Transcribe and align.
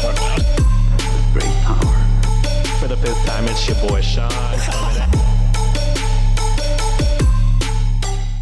I. 0.00 1.30
Great 1.32 1.54
power. 1.64 2.78
For 2.80 2.88
the 2.88 2.96
fifth 2.96 3.24
time, 3.26 3.44
it's 3.46 3.66
your 3.68 3.76
boy 3.88 4.00
Sean. 4.00 4.30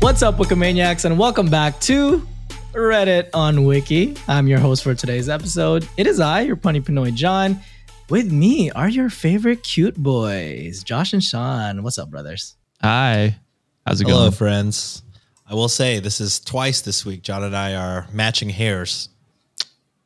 What's 0.00 0.22
up, 0.22 0.36
Wikimaniacs, 0.36 1.04
and 1.04 1.18
welcome 1.18 1.48
back 1.48 1.80
to 1.82 2.26
Reddit 2.72 3.30
on 3.34 3.64
Wiki. 3.64 4.16
I'm 4.28 4.46
your 4.46 4.58
host 4.58 4.84
for 4.84 4.94
today's 4.94 5.28
episode. 5.28 5.88
It 5.96 6.06
is 6.06 6.20
I, 6.20 6.42
your 6.42 6.56
punny 6.56 6.80
Pinoy 6.82 7.14
John. 7.14 7.58
With 8.08 8.30
me 8.30 8.70
are 8.70 8.88
your 8.88 9.10
favorite 9.10 9.62
cute 9.64 9.96
boys, 9.96 10.84
Josh 10.84 11.12
and 11.12 11.24
Sean. 11.24 11.82
What's 11.82 11.98
up, 11.98 12.10
brothers? 12.10 12.54
Hi. 12.82 13.36
How's 13.84 14.00
it 14.00 14.06
Hello, 14.06 14.20
going? 14.20 14.32
friends. 14.32 15.02
I 15.48 15.54
will 15.54 15.68
say 15.68 15.98
this 16.00 16.20
is 16.20 16.38
twice 16.38 16.82
this 16.82 17.04
week. 17.06 17.22
John 17.22 17.42
and 17.42 17.56
I 17.56 17.74
are 17.74 18.06
matching 18.12 18.50
hairs. 18.50 19.08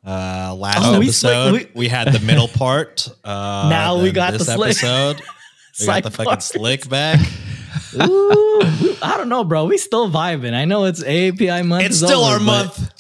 Uh, 0.07 0.55
last 0.59 0.79
Oh, 0.81 0.99
we 0.99 1.11
slick- 1.11 1.33
episode, 1.35 1.53
we- 1.53 1.81
we, 1.83 1.89
had 1.89 2.09
the 2.13 2.21
middle 2.21 2.49
part. 2.49 3.09
Uh, 3.25 3.69
Now 3.69 4.01
we 4.03 4.13
got 4.13 4.33
this 4.33 4.47
the 4.47 4.55
slick- 4.55 4.71
episode. 4.83 5.21
We 5.81 5.87
got 5.87 6.03
the 6.03 6.11
fucking 6.11 6.25
part. 6.27 6.43
slick 6.43 6.89
back. 6.89 7.19
Ooh, 8.03 8.61
we- 8.83 8.99
I 9.03 9.17
don't 9.17 9.29
know, 9.31 9.45
bro. 9.45 9.65
We 9.67 9.79
still 9.79 10.11
vibing. 10.11 10.53
I 10.55 10.65
know 10.67 10.85
it's 10.85 11.03
API 11.03 11.63
month. 11.63 11.85
It's 11.85 11.97
still 11.97 12.21
over, 12.25 12.35
our 12.35 12.41
month. 12.41 12.91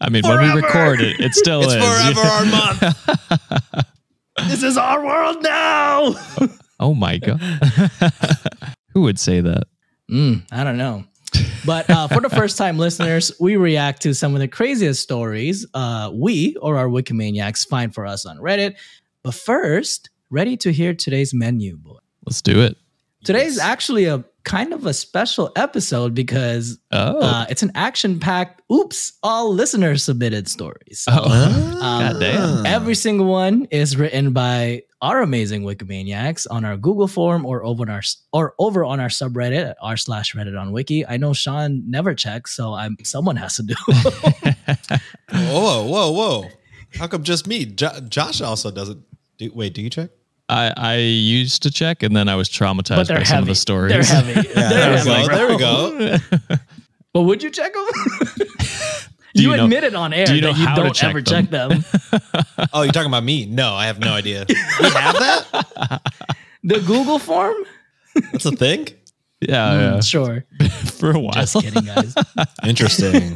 I 0.00 0.08
mean, 0.10 0.22
when 0.24 0.40
we 0.40 0.60
record 0.60 1.00
it, 1.00 1.18
it 1.20 1.34
still 1.34 1.62
It's 1.62 1.72
is. 1.74 1.82
forever 1.82 2.20
our 2.20 2.44
month. 2.44 3.86
This 4.48 4.62
is 4.62 4.76
our 4.76 5.04
world 5.04 5.42
now. 5.42 6.14
Oh 6.80 6.92
my 6.94 7.18
god. 7.18 7.40
Who 8.92 9.02
would 9.02 9.18
say 9.18 9.40
that? 9.40 9.64
Mm, 10.10 10.42
I 10.52 10.64
don't 10.64 10.76
know. 10.76 11.04
But 11.64 11.88
uh, 11.88 12.08
for 12.08 12.20
the 12.20 12.28
first 12.30 12.58
time 12.58 12.78
listeners, 12.78 13.32
we 13.40 13.56
react 13.56 14.02
to 14.02 14.14
some 14.14 14.34
of 14.34 14.40
the 14.40 14.48
craziest 14.48 15.02
stories 15.02 15.66
uh, 15.74 16.10
we 16.12 16.56
or 16.56 16.76
our 16.76 16.88
Wikimaniacs 16.88 17.66
find 17.68 17.94
for 17.94 18.06
us 18.06 18.26
on 18.26 18.36
Reddit. 18.38 18.76
But 19.22 19.34
first, 19.34 20.10
ready 20.30 20.56
to 20.58 20.72
hear 20.72 20.92
today's 20.94 21.32
menu, 21.32 21.76
boy. 21.76 21.96
Let's 22.26 22.42
do 22.42 22.60
it. 22.60 22.76
Today's 23.24 23.58
actually 23.58 24.04
a 24.04 24.22
kind 24.44 24.74
of 24.74 24.84
a 24.84 24.92
special 24.92 25.50
episode 25.56 26.12
because 26.12 26.78
Oh. 26.92 27.20
uh, 27.20 27.46
it's 27.48 27.62
an 27.62 27.72
action 27.74 28.20
packed, 28.20 28.60
oops, 28.70 29.14
all 29.22 29.50
listener 29.54 29.96
submitted 29.96 30.46
stories. 30.48 31.00
So, 31.00 31.12
oh. 31.14 31.80
um, 31.80 32.12
Goddamn. 32.12 32.66
Every 32.66 32.94
single 32.94 33.26
one 33.26 33.66
is 33.70 33.96
written 33.96 34.34
by 34.34 34.82
our 35.04 35.20
amazing 35.20 35.62
Wikimaniacs 35.64 36.46
on 36.50 36.64
our 36.64 36.76
Google 36.78 37.06
form 37.08 37.44
or 37.44 37.62
over 37.62 37.82
on 37.82 37.90
our 37.90 38.02
or 38.32 38.54
over 38.58 38.84
on 38.84 39.00
our 39.00 39.08
subreddit 39.08 39.70
at 39.70 39.76
r 39.82 39.96
slash 39.98 40.34
Reddit 40.34 40.58
on 40.58 40.72
Wiki. 40.72 41.06
I 41.06 41.18
know 41.18 41.34
Sean 41.34 41.82
never 41.88 42.14
checks, 42.14 42.56
so 42.56 42.72
I'm 42.72 42.96
someone 43.04 43.36
has 43.36 43.56
to 43.56 43.62
do. 43.62 43.74
Whoa, 45.32 45.84
whoa, 45.86 46.10
whoa. 46.10 46.48
How 46.98 47.06
come 47.06 47.22
just 47.22 47.46
me? 47.46 47.64
Jo- 47.66 48.00
Josh 48.08 48.40
also 48.40 48.70
doesn't. 48.70 49.02
Do, 49.38 49.50
wait, 49.54 49.74
do 49.74 49.82
you 49.82 49.90
check? 49.90 50.10
I, 50.48 50.72
I 50.76 50.96
used 50.96 51.62
to 51.64 51.70
check 51.70 52.02
and 52.02 52.14
then 52.14 52.28
I 52.28 52.36
was 52.36 52.48
traumatized 52.48 52.96
but 52.96 53.08
they're 53.08 53.18
by 53.18 53.24
some 53.24 53.38
of 53.40 53.46
the 53.46 53.54
stories. 53.54 53.92
They're 53.92 54.02
heavy. 54.22 54.48
Yeah, 54.54 54.68
They're 54.68 55.04
there 55.04 55.46
we 55.48 55.52
heavy, 55.52 55.58
go. 55.58 55.98
There 55.98 56.20
we 56.20 56.38
go. 56.48 56.56
But 57.14 57.22
would 57.22 57.42
you 57.44 57.50
check 57.50 57.72
them? 57.72 57.84
Do 59.34 59.42
you, 59.42 59.50
you 59.50 59.56
know- 59.56 59.64
admitted 59.64 59.94
on 59.94 60.12
air 60.12 60.26
do 60.26 60.34
you 60.36 60.40
know 60.40 60.52
that 60.52 60.58
you 60.60 60.66
how 60.66 60.76
don't 60.76 60.94
check 60.94 61.10
ever 61.10 61.20
them? 61.22 61.42
check 61.42 61.50
them. 61.50 61.84
Oh, 62.72 62.82
you're 62.82 62.92
talking 62.92 63.10
about 63.10 63.24
me? 63.24 63.46
No, 63.46 63.74
I 63.74 63.86
have 63.86 63.98
no 64.00 64.12
idea. 64.12 64.46
We 64.48 64.54
have 64.88 65.14
that? 65.18 66.00
the 66.62 66.80
Google 66.80 67.18
form? 67.18 67.54
That's 68.32 68.46
a 68.46 68.52
thing? 68.52 68.88
Hmm, 69.44 69.50
yeah, 69.52 70.00
Sure. 70.00 70.44
yeah. 70.58 70.68
For 70.68 71.10
a 71.10 71.18
while. 71.18 71.34
Just 71.34 71.60
kidding, 71.60 71.84
guys. 71.84 72.14
Interesting. 72.64 73.34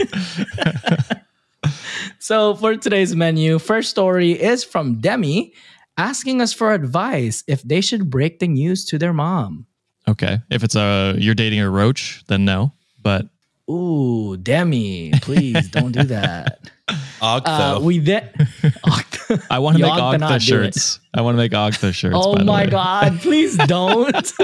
So 2.19 2.55
for 2.55 2.77
today's 2.77 3.15
menu, 3.15 3.59
first 3.59 3.91
story 3.91 4.33
is 4.33 4.65
from 4.65 5.01
Demi 5.01 5.53
asking 5.99 6.41
us 6.41 6.53
for 6.53 6.73
advice 6.73 7.45
if 7.47 7.63
they 7.63 7.81
should 7.81 8.09
break 8.11 8.39
the 8.39 8.49
news 8.49 8.85
to 8.87 8.99
their 8.99 9.13
mom. 9.13 9.67
Okay. 10.07 10.39
If 10.51 10.65
it's 10.65 10.77
a 10.77 11.15
you're 11.19 11.35
dating 11.35 11.61
a 11.61 11.69
roach, 11.69 12.23
then 12.29 12.45
no. 12.45 12.73
But 13.03 13.27
Ooh, 13.71 14.37
Demi, 14.37 15.13
please 15.21 15.69
don't 15.69 15.93
do 15.93 16.03
that. 16.05 16.71
Octo. 17.21 17.51
Uh, 17.51 17.81
we 17.81 17.99
then. 17.99 18.31
I 19.51 19.59
want 19.59 19.77
to 19.77 19.83
make 19.83 19.95
Yog 19.95 20.13
to 20.15 20.19
not 20.19 20.31
Ogtha 20.31 20.47
do 20.47 20.55
it. 20.63 20.65
shirts. 20.75 21.01
I 21.13 21.21
want 21.21 21.35
to 21.35 21.39
make 21.39 21.53
Ogtha 21.53 21.93
shirts. 21.93 22.17
Oh 22.19 22.33
by 22.35 22.39
the 22.39 22.45
my 22.45 22.65
way. 22.65 22.71
God, 22.71 23.21
please 23.21 23.57
don't. 23.57 24.33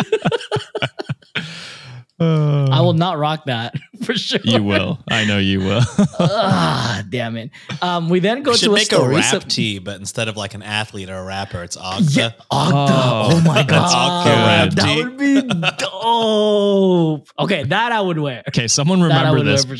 Uh, 2.21 2.69
I 2.71 2.81
will 2.81 2.93
not 2.93 3.19
rock 3.19 3.47
that 3.47 3.75
for 4.07 4.15
sure. 4.15 4.41
you 4.45 4.63
will. 4.63 4.99
I 5.11 5.25
know 5.25 5.39
you 5.39 5.61
will. 5.61 5.83
Ah, 6.19 7.03
damn 7.09 7.37
it. 7.37 7.51
Um, 7.83 8.09
we 8.09 8.21
then 8.21 8.43
go 8.43 8.53
we 8.53 8.57
should 8.57 8.67
to 8.67 8.73
a 8.73 8.75
make 8.75 8.93
a 8.93 9.09
rap 9.09 9.25
so- 9.25 9.39
tee, 9.41 9.79
but 9.79 9.99
instead 10.01 10.29
of 10.29 10.37
like 10.37 10.55
an 10.55 10.63
athlete 10.63 11.11
or 11.11 11.17
a 11.17 11.25
rapper, 11.25 11.63
it's 11.63 11.77
Octa. 11.77 12.17
Yeah, 12.17 12.31
Octa. 12.51 13.31
Oh, 13.33 13.41
my 13.45 13.63
That's 13.63 13.71
god, 13.71 14.27
rap 14.27 14.71
that 14.75 14.85
tee. 14.87 15.03
would 15.05 15.17
be 15.19 15.43
dope. 15.79 17.29
Okay, 17.39 17.65
that 17.65 17.93
I 17.93 18.01
would 18.01 18.19
wear. 18.19 18.43
Okay, 18.49 18.69
someone 18.69 19.01
That 19.01 19.13
I 19.27 19.33
remember 19.33 19.39
would 19.39 19.47
wear 19.47 19.57
this. 19.57 19.65
for 19.65 19.77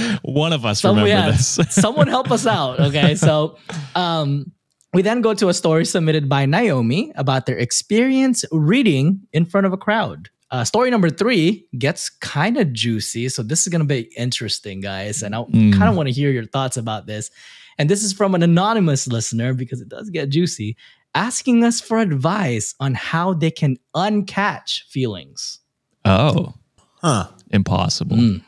sure. 0.00 0.18
One 0.22 0.52
of 0.52 0.64
us 0.64 0.80
Some, 0.80 0.96
remember 0.96 1.08
yeah, 1.08 1.30
this. 1.30 1.58
someone 1.70 2.06
help 2.08 2.30
us 2.30 2.46
out. 2.46 2.80
Okay, 2.80 3.14
so 3.14 3.56
um, 3.94 4.52
we 4.92 5.02
then 5.02 5.20
go 5.20 5.34
to 5.34 5.48
a 5.48 5.54
story 5.54 5.84
submitted 5.84 6.28
by 6.28 6.46
Naomi 6.46 7.12
about 7.16 7.46
their 7.46 7.58
experience 7.58 8.44
reading 8.52 9.20
in 9.32 9.44
front 9.44 9.66
of 9.66 9.72
a 9.72 9.76
crowd. 9.76 10.28
Uh, 10.50 10.64
story 10.64 10.90
number 10.90 11.10
three 11.10 11.66
gets 11.78 12.08
kind 12.08 12.56
of 12.56 12.72
juicy, 12.72 13.28
so 13.28 13.42
this 13.42 13.66
is 13.66 13.68
going 13.68 13.80
to 13.80 13.86
be 13.86 14.10
interesting, 14.16 14.80
guys, 14.80 15.22
and 15.22 15.34
I 15.34 15.40
Mm. 15.42 15.74
kind 15.76 15.90
of 15.90 15.94
want 15.96 16.06
to 16.08 16.12
hear 16.12 16.30
your 16.30 16.46
thoughts 16.46 16.76
about 16.78 17.06
this. 17.06 17.30
And 17.78 17.88
this 17.90 18.02
is 18.02 18.12
from 18.14 18.34
an 18.34 18.42
anonymous 18.42 19.06
listener 19.06 19.52
because 19.54 19.80
it 19.82 19.88
does 19.90 20.08
get 20.10 20.30
juicy, 20.30 20.76
asking 21.14 21.64
us 21.64 21.80
for 21.82 21.98
advice 21.98 22.74
on 22.80 22.94
how 22.94 23.34
they 23.34 23.50
can 23.50 23.76
uncatch 23.94 24.82
feelings. 24.88 25.60
Oh, 26.06 26.54
Huh. 27.02 27.28
impossible. 27.50 28.16
Mm. 28.16 28.42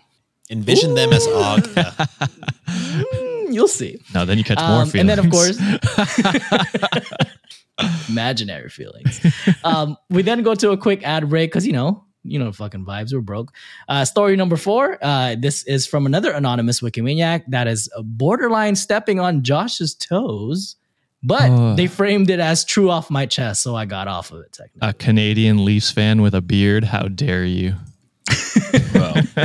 Envision 0.50 0.94
them 0.94 1.12
as 1.12 1.26
Octa. 1.28 2.08
Mm, 2.70 3.52
you'll 3.54 3.66
see. 3.68 3.98
No, 4.14 4.24
then 4.24 4.38
you 4.38 4.44
catch 4.44 4.58
more 4.58 4.82
Um, 4.82 4.88
feelings. 4.88 5.00
and 5.00 5.08
then, 5.10 5.18
of 5.18 5.28
course, 5.30 5.58
imaginary 8.08 8.68
feelings. 8.68 9.20
Um, 9.64 9.96
we 10.08 10.22
then 10.22 10.42
go 10.42 10.54
to 10.54 10.70
a 10.70 10.76
quick 10.76 11.02
ad 11.02 11.28
break 11.28 11.50
because 11.50 11.66
you 11.66 11.72
know, 11.72 12.04
you 12.22 12.38
know, 12.38 12.52
fucking 12.52 12.84
vibes. 12.84 13.12
We're 13.12 13.20
broke. 13.20 13.52
Uh, 13.88 14.04
story 14.04 14.36
number 14.36 14.56
four. 14.56 14.98
Uh, 15.02 15.36
this 15.38 15.62
is 15.64 15.86
from 15.86 16.06
another 16.06 16.32
anonymous 16.32 16.80
Wikimaniac 16.80 17.44
that 17.48 17.66
is 17.66 17.88
borderline 18.02 18.76
stepping 18.76 19.20
on 19.20 19.42
Josh's 19.42 19.94
toes, 19.94 20.76
but 21.22 21.50
Ugh. 21.50 21.76
they 21.76 21.86
framed 21.86 22.30
it 22.30 22.40
as 22.40 22.64
true 22.64 22.90
off 22.90 23.10
my 23.10 23.26
chest, 23.26 23.62
so 23.62 23.74
I 23.74 23.84
got 23.86 24.08
off 24.08 24.32
of 24.32 24.40
it. 24.40 24.52
Technically. 24.52 24.88
a 24.88 24.92
Canadian 24.92 25.64
Leafs 25.64 25.90
fan 25.90 26.22
with 26.22 26.34
a 26.34 26.42
beard. 26.42 26.84
How 26.84 27.08
dare 27.08 27.44
you? 27.44 27.74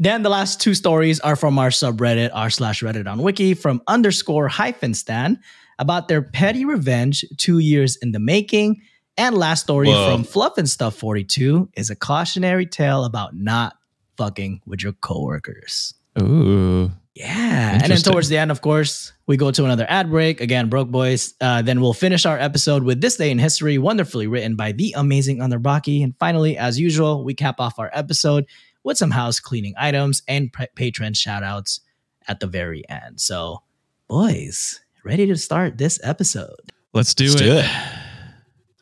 Then 0.00 0.22
the 0.22 0.28
last 0.28 0.60
two 0.60 0.74
stories 0.74 1.18
are 1.20 1.34
from 1.34 1.58
our 1.58 1.70
subreddit, 1.70 2.30
r 2.32 2.50
slash 2.50 2.82
Reddit 2.82 3.08
on 3.08 3.20
Wiki, 3.20 3.54
from 3.54 3.82
underscore 3.88 4.46
hyphen 4.46 4.94
stan 4.94 5.40
about 5.78 6.08
their 6.08 6.22
petty 6.22 6.64
revenge 6.64 7.24
two 7.36 7.58
years 7.58 7.96
in 7.96 8.12
the 8.12 8.18
making. 8.18 8.82
And 9.16 9.36
last 9.36 9.62
story 9.62 9.88
Whoa. 9.88 10.12
from 10.12 10.24
Fluff 10.24 10.58
and 10.58 10.68
Stuff 10.68 10.94
42 10.96 11.70
is 11.76 11.90
a 11.90 11.96
cautionary 11.96 12.66
tale 12.66 13.04
about 13.04 13.34
not 13.34 13.76
fucking 14.16 14.62
with 14.66 14.82
your 14.82 14.92
coworkers. 14.92 15.94
Ooh. 16.20 16.90
Yeah. 17.14 17.80
And 17.82 17.90
then 17.90 17.98
towards 17.98 18.28
the 18.28 18.38
end, 18.38 18.52
of 18.52 18.60
course, 18.60 19.12
we 19.26 19.36
go 19.36 19.50
to 19.50 19.64
another 19.64 19.86
ad 19.88 20.08
break. 20.08 20.40
Again, 20.40 20.68
Broke 20.68 20.88
Boys. 20.88 21.34
Uh, 21.40 21.62
then 21.62 21.80
we'll 21.80 21.92
finish 21.92 22.24
our 22.24 22.38
episode 22.38 22.84
with 22.84 23.00
This 23.00 23.16
Day 23.16 23.32
in 23.32 23.40
History, 23.40 23.76
wonderfully 23.76 24.28
written 24.28 24.54
by 24.54 24.70
the 24.70 24.94
amazing 24.96 25.38
Underbaki. 25.38 26.04
And 26.04 26.14
finally, 26.20 26.56
as 26.56 26.78
usual, 26.78 27.24
we 27.24 27.34
cap 27.34 27.58
off 27.58 27.80
our 27.80 27.90
episode 27.92 28.46
with 28.84 28.98
some 28.98 29.10
house 29.10 29.40
cleaning 29.40 29.74
items 29.76 30.22
and 30.28 30.52
pa- 30.52 30.66
patron 30.76 31.12
shout 31.12 31.42
outs 31.42 31.80
at 32.28 32.38
the 32.38 32.46
very 32.46 32.88
end. 32.88 33.20
So, 33.20 33.62
boys, 34.06 34.80
ready 35.04 35.26
to 35.26 35.36
start 35.36 35.78
this 35.78 35.98
episode? 36.02 36.56
Let's 36.92 37.14
do 37.14 37.24
Let's 37.28 37.40
it. 37.40 37.44
do 37.44 37.58
it. 37.58 37.66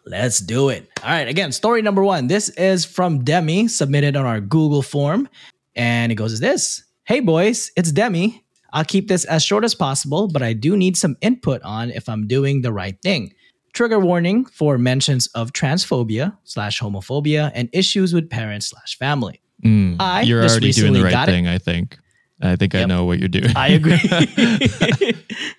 Let's 0.06 0.38
do 0.38 0.68
it. 0.68 0.88
All 1.02 1.10
right. 1.10 1.26
Again, 1.26 1.50
story 1.52 1.82
number 1.82 2.02
one. 2.04 2.28
This 2.28 2.48
is 2.50 2.84
from 2.84 3.24
Demi, 3.24 3.66
submitted 3.68 4.16
on 4.16 4.24
our 4.24 4.40
Google 4.40 4.82
form. 4.82 5.28
And 5.74 6.12
it 6.12 6.14
goes 6.14 6.32
as 6.32 6.40
this 6.40 6.84
Hey, 7.04 7.20
boys, 7.20 7.70
it's 7.76 7.92
Demi. 7.92 8.44
I'll 8.72 8.84
keep 8.84 9.08
this 9.08 9.24
as 9.24 9.42
short 9.42 9.64
as 9.64 9.74
possible, 9.74 10.28
but 10.28 10.42
I 10.42 10.52
do 10.52 10.76
need 10.76 10.96
some 10.96 11.16
input 11.20 11.62
on 11.62 11.90
if 11.90 12.08
I'm 12.08 12.26
doing 12.26 12.62
the 12.62 12.72
right 12.72 13.00
thing. 13.02 13.32
Trigger 13.72 13.98
warning 13.98 14.44
for 14.44 14.78
mentions 14.78 15.26
of 15.28 15.52
transphobia 15.52 16.36
slash 16.44 16.80
homophobia 16.80 17.50
and 17.54 17.68
issues 17.72 18.12
with 18.12 18.28
parents 18.28 18.66
slash 18.68 18.96
family. 18.98 19.40
Mm, 19.64 19.96
I 20.00 20.22
you're 20.22 20.42
already 20.42 20.72
doing 20.72 20.92
the 20.92 21.02
right 21.02 21.10
got 21.10 21.28
it. 21.28 21.32
thing, 21.32 21.46
I 21.46 21.58
think. 21.58 21.98
I 22.40 22.56
think 22.56 22.74
I 22.74 22.84
know 22.84 23.04
what 23.04 23.18
you're 23.18 23.28
doing. 23.28 23.56
I 23.56 23.68
agree. 23.68 23.98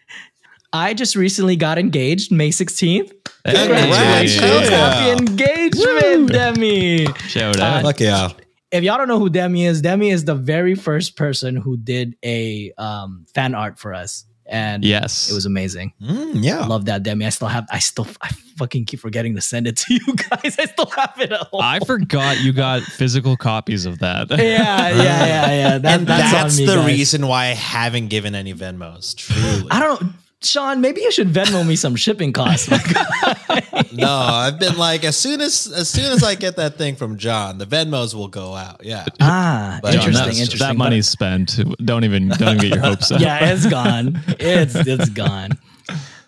I 0.77 0.93
just 0.93 1.15
recently 1.15 1.55
got 1.55 1.77
engaged 1.77 2.31
May 2.31 2.49
16th. 2.49 3.11
Congratulations. 3.45 4.39
Congrats. 4.39 4.69
Happy 4.69 5.05
Yeah. 5.05 5.17
engagement, 5.17 6.31
Demi. 6.31 7.05
Shout 7.27 7.59
Uh, 7.59 7.63
out. 7.63 7.81
Fuck 7.83 7.99
yeah. 7.99 8.29
if 8.71 8.83
y'all 8.83 8.97
don't 8.97 9.07
know 9.07 9.19
who 9.19 9.29
Demi 9.29 9.65
is, 9.65 9.81
Demi 9.81 10.09
is 10.09 10.25
the 10.25 10.35
very 10.35 10.75
first 10.75 11.15
person 11.15 11.55
who 11.55 11.77
did 11.77 12.15
a 12.23 12.71
um, 12.77 13.25
fan 13.33 13.55
art 13.55 13.79
for 13.79 13.93
us. 13.93 14.25
and 14.49 14.85
Yes. 14.85 15.29
it 15.29 15.33
was 15.33 15.45
amazing. 15.45 15.91
Mm, 16.01 16.41
yeah. 16.41 16.65
Love 16.65 16.85
that 16.85 17.03
Demi. 17.03 17.25
I 17.25 17.29
still 17.29 17.49
have. 17.49 17.65
I 17.69 17.79
still. 17.79 18.07
I 18.21 18.29
fucking 18.55 18.85
keep 18.85 19.01
forgetting 19.01 19.35
to 19.35 19.41
send 19.41 19.67
it 19.67 19.75
to 19.75 19.93
you 19.95 20.15
guys. 20.15 20.55
I 20.57 20.65
still 20.67 20.85
have 20.95 21.15
it 21.19 21.33
at 21.33 21.41
home. 21.47 21.59
I 21.61 21.79
forgot 21.79 22.39
you 22.39 22.53
got 22.53 22.81
physical 22.83 23.35
copies 23.35 23.85
of 23.85 23.99
that. 23.99 24.29
yeah, 24.31 24.37
yeah, 24.37 24.89
yeah, 24.89 25.51
yeah. 25.51 25.77
That, 25.79 25.99
and 25.99 26.07
that's, 26.07 26.31
that's, 26.31 26.53
on 26.53 26.59
me, 26.61 26.65
the 26.65 26.75
guys. 26.77 26.85
reason 26.87 27.27
why 27.27 27.47
I 27.47 27.55
haven't 27.55 28.07
given 28.07 28.35
any 28.35 28.53
Venmos. 28.53 29.15
Truly. 29.17 29.67
I 29.69 29.79
don't. 29.81 30.13
Sean, 30.43 30.81
maybe 30.81 31.01
you 31.01 31.11
should 31.11 31.29
Venmo 31.29 31.65
me 31.67 31.75
some 31.75 31.95
shipping 31.95 32.31
costs. 32.31 32.69
no, 33.93 34.07
I've 34.07 34.59
been 34.59 34.77
like, 34.77 35.03
as 35.03 35.17
soon 35.17 35.41
as 35.41 35.65
as 35.67 35.89
soon 35.89 36.11
as 36.11 36.23
I 36.23 36.35
get 36.35 36.57
that 36.57 36.77
thing 36.77 36.95
from 36.95 37.17
John, 37.17 37.57
the 37.57 37.65
Venmos 37.65 38.13
will 38.13 38.27
go 38.27 38.53
out. 38.53 38.81
Yeah. 38.83 39.05
ah, 39.19 39.79
But 39.81 39.95
interesting, 39.95 40.13
that's- 40.13 40.39
interesting. 40.39 40.59
that 40.59 40.73
But- 40.73 40.77
money's 40.77 41.07
spent. 41.09 41.59
Don't 41.83 42.03
even 42.03 42.29
don't 42.29 42.55
even 42.55 42.57
get 42.59 42.73
your 42.75 42.79
hopes 42.79 43.11
up. 43.11 43.19
yeah, 43.19 43.51
it's 43.51 43.65
gone. 43.65 44.21
It's 44.39 44.75
it's 44.75 45.09
gone. 45.09 45.51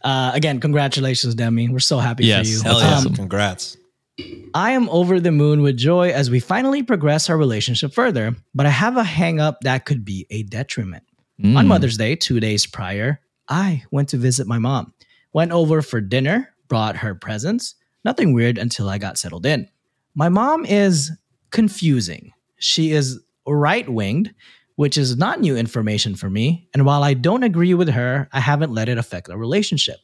Uh, 0.03 0.31
again, 0.33 0.59
congratulations, 0.59 1.35
Demi. 1.35 1.69
We're 1.69 1.79
so 1.79 1.99
happy 1.99 2.25
Yes, 2.25 2.47
for 2.47 2.53
you. 2.53 2.61
Hell 2.63 2.79
That's 2.79 2.89
yeah. 2.91 2.97
awesome. 2.97 3.15
Congrats. 3.15 3.77
I 4.53 4.71
am 4.71 4.89
over 4.89 5.19
the 5.19 5.31
moon 5.31 5.61
with 5.61 5.77
joy 5.77 6.09
as 6.09 6.29
we 6.31 6.39
finally 6.39 6.83
progress 6.83 7.29
our 7.29 7.37
relationship 7.37 7.93
further, 7.93 8.35
but 8.55 8.65
I 8.65 8.69
have 8.69 8.97
a 8.97 9.03
hang 9.03 9.39
up 9.39 9.59
that 9.61 9.85
could 9.85 10.03
be 10.03 10.25
a 10.29 10.43
detriment. 10.43 11.03
Mm. 11.41 11.55
On 11.57 11.67
Mother's 11.67 11.95
Day, 11.97 12.15
two 12.15 12.39
days 12.41 12.65
prior, 12.65 13.21
I 13.49 13.83
went 13.91 14.09
to 14.09 14.17
visit 14.17 14.47
my 14.47 14.59
mom. 14.59 14.93
Went 15.33 15.51
over 15.51 15.81
for 15.81 15.99
dinner, 15.99 16.53
brought 16.67 16.97
her 16.97 17.15
presents. 17.15 17.75
Nothing 18.05 18.33
weird 18.33 18.57
until 18.57 18.87
I 18.87 18.97
got 18.97 19.17
settled 19.17 19.45
in. 19.45 19.67
My 20.15 20.29
mom 20.29 20.65
is 20.65 21.11
confusing. 21.51 22.31
She 22.57 22.91
is 22.91 23.19
right 23.47 23.87
winged, 23.89 24.33
which 24.75 24.97
is 24.97 25.17
not 25.17 25.41
new 25.41 25.57
information 25.57 26.15
for 26.15 26.29
me. 26.29 26.69
And 26.73 26.85
while 26.85 27.03
I 27.03 27.13
don't 27.13 27.43
agree 27.43 27.73
with 27.73 27.89
her, 27.89 28.29
I 28.31 28.39
haven't 28.39 28.71
let 28.71 28.89
it 28.89 28.97
affect 28.97 29.29
our 29.29 29.37
relationship. 29.37 29.97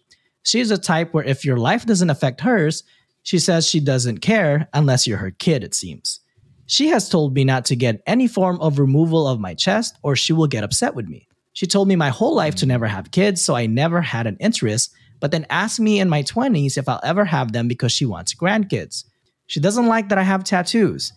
She 0.43 0.59
is 0.59 0.71
a 0.71 0.77
type 0.77 1.13
where 1.13 1.23
if 1.23 1.45
your 1.45 1.57
life 1.57 1.85
doesn't 1.85 2.09
affect 2.09 2.41
hers, 2.41 2.83
she 3.23 3.39
says 3.39 3.67
she 3.67 3.79
doesn't 3.79 4.19
care 4.19 4.67
unless 4.73 5.07
you're 5.07 5.17
her 5.17 5.31
kid, 5.31 5.63
it 5.63 5.73
seems. 5.73 6.19
She 6.67 6.87
has 6.89 7.09
told 7.09 7.33
me 7.33 7.43
not 7.43 7.65
to 7.65 7.75
get 7.75 8.01
any 8.05 8.27
form 8.27 8.59
of 8.59 8.79
removal 8.79 9.27
of 9.27 9.39
my 9.39 9.53
chest 9.53 9.97
or 10.03 10.15
she 10.15 10.33
will 10.33 10.47
get 10.47 10.63
upset 10.63 10.95
with 10.95 11.07
me. 11.07 11.27
She 11.55 11.65
told 11.65 11.87
me 11.87 11.95
my 11.95 12.09
whole 12.09 12.35
life 12.35 12.53
to 12.55 12.65
mm. 12.65 12.69
never 12.69 12.85
have 12.85 13.11
kids, 13.11 13.41
so 13.41 13.55
I 13.55 13.65
never 13.65 14.01
had 14.01 14.27
an 14.27 14.35
interest, 14.41 14.93
but 15.21 15.31
then 15.31 15.47
asked 15.49 15.79
me 15.79 16.01
in 16.01 16.09
my 16.09 16.21
20s 16.21 16.77
if 16.77 16.89
I'll 16.89 16.99
ever 17.01 17.23
have 17.23 17.53
them 17.53 17.69
because 17.69 17.93
she 17.93 18.05
wants 18.05 18.35
grandkids. 18.35 19.05
She 19.47 19.61
doesn't 19.61 19.87
like 19.87 20.09
that 20.09 20.17
I 20.17 20.23
have 20.23 20.43
tattoos, 20.43 21.13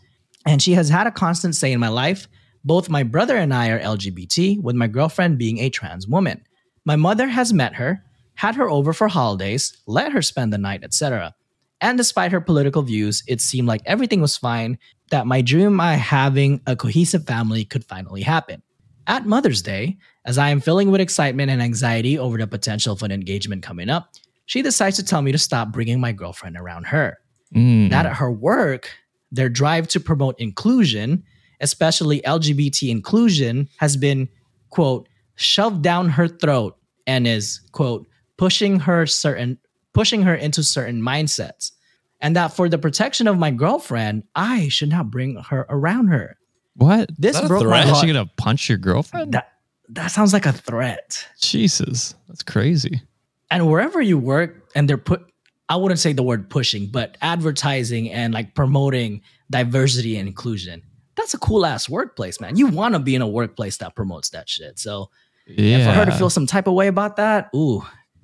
and 0.47 0.63
she 0.63 0.75
has 0.75 0.89
had 0.89 1.09
a 1.09 1.11
constant 1.11 1.57
say 1.57 1.73
in 1.73 1.81
my 1.81 1.89
life. 1.89 2.29
Both 2.65 2.89
my 2.89 3.03
brother 3.03 3.37
and 3.37 3.53
I 3.53 3.71
are 3.71 3.81
LGBT, 3.81 4.63
with 4.63 4.77
my 4.77 4.87
girlfriend 4.87 5.39
being 5.39 5.59
a 5.59 5.71
trans 5.71 6.07
woman. 6.07 6.45
My 6.85 6.95
mother 6.95 7.27
has 7.27 7.53
met 7.53 7.75
her, 7.75 8.05
had 8.35 8.55
her 8.55 8.71
over 8.71 8.93
for 8.93 9.09
holidays, 9.09 9.77
let 9.87 10.13
her 10.13 10.23
spend 10.23 10.53
the 10.53 10.59
night, 10.59 10.85
etc. 10.85 11.35
And 11.81 11.99
despite 11.99 12.31
her 12.31 12.41
political 12.41 12.83
views, 12.83 13.25
it 13.27 13.41
seemed 13.41 13.67
like 13.67 13.83
everything 13.85 14.21
was 14.21 14.37
fine, 14.37 14.79
that 15.11 15.27
my 15.27 15.43
dream 15.43 15.81
of 15.81 15.99
having 15.99 16.61
a 16.65 16.77
cohesive 16.77 17.27
family 17.27 17.65
could 17.65 17.85
finally 17.85 18.23
happen. 18.23 18.63
At 19.09 19.25
Mother's 19.25 19.63
Day, 19.63 19.97
as 20.27 20.37
I 20.37 20.51
am 20.51 20.61
filling 20.61 20.91
with 20.91 21.01
excitement 21.01 21.51
and 21.51 21.63
anxiety 21.63 22.19
over 22.19 22.37
the 22.37 22.47
potential 22.47 22.93
of 22.93 23.03
an 23.03 23.11
engagement 23.11 23.63
coming 23.63 23.89
up, 23.89 24.13
she 24.45 24.61
decides 24.61 24.97
to 24.97 25.05
tell 25.05 25.23
me 25.23 25.33
to 25.33 25.39
stop 25.39 25.73
bringing 25.73 25.99
my 25.99 26.13
girlfriend 26.13 26.57
around 26.57 26.87
her. 26.87 27.19
Mm. 27.55 27.89
That 27.89 28.05
at 28.05 28.17
her 28.17 28.31
work, 28.31 28.91
their 29.33 29.49
drive 29.49 29.89
to 29.89 30.01
promote 30.01 30.39
inclusion, 30.39 31.25
especially 31.61 32.21
LGBT 32.21 32.91
inclusion, 32.91 33.69
has 33.79 33.97
been, 33.97 34.29
quote, 34.69 35.09
shoved 35.37 35.83
down 35.83 36.11
her 36.11 36.29
throat 36.29 36.77
and 37.07 37.27
is, 37.27 37.61
quote, 37.73 38.07
pushing 38.37 38.79
her 38.81 39.07
certain 39.07 39.59
pushing 39.95 40.23
her 40.23 40.35
into 40.35 40.63
certain 40.63 41.03
mindsets. 41.03 41.73
And 42.21 42.37
that 42.37 42.53
for 42.53 42.69
the 42.69 42.79
protection 42.79 43.27
of 43.27 43.39
my 43.39 43.51
girlfriend, 43.51 44.25
I 44.35 44.69
should 44.69 44.91
not 44.91 45.11
bring 45.11 45.37
her 45.49 45.67
around 45.69 46.09
her. 46.09 46.38
What? 46.79 47.11
This 47.19 47.41
broke 47.43 47.65
my? 47.67 47.83
Is 47.85 47.91
heart. 47.91 48.01
she 48.01 48.07
gonna 48.13 48.27
punch 48.37 48.69
your 48.69 48.79
girlfriend? 48.79 49.33
that, 49.35 49.53
that 49.91 50.09
sounds 50.09 50.33
like 50.33 50.47
a 50.47 50.53
threat. 50.53 51.27
Jesus, 51.41 52.15
that's 52.29 52.43
crazy. 52.43 53.03
and 53.51 53.67
wherever 53.71 54.01
you 54.01 54.19
work 54.19 54.69
and 54.75 54.89
they're 54.89 54.99
put 54.99 55.25
i 55.71 55.77
wouldn't 55.77 55.99
say 56.01 56.13
the 56.13 56.23
word 56.23 56.49
pushing 56.51 56.87
but 56.87 57.17
advertising 57.23 58.11
and 58.11 58.33
like 58.35 58.55
promoting 58.55 59.21
diversity 59.51 60.17
and 60.19 60.29
inclusion 60.29 60.83
that's 61.17 61.33
a 61.35 61.39
cool 61.39 61.65
ass 61.67 61.89
workplace 61.89 62.41
man 62.41 62.57
you 62.57 62.67
want 62.67 62.95
to 62.95 62.99
be 62.99 63.15
in 63.15 63.23
a 63.23 63.27
workplace 63.29 63.77
that 63.79 63.95
promotes 63.97 64.29
that 64.31 64.49
shit 64.49 64.79
so 64.79 65.09
Yeah. 65.47 65.85
for 65.87 65.93
her 65.99 66.05
to 66.05 66.13
feel 66.13 66.29
some 66.31 66.47
type 66.47 66.67
of 66.67 66.75
way 66.75 66.87
about 66.89 67.17
that 67.17 67.49
ooh 67.55 67.83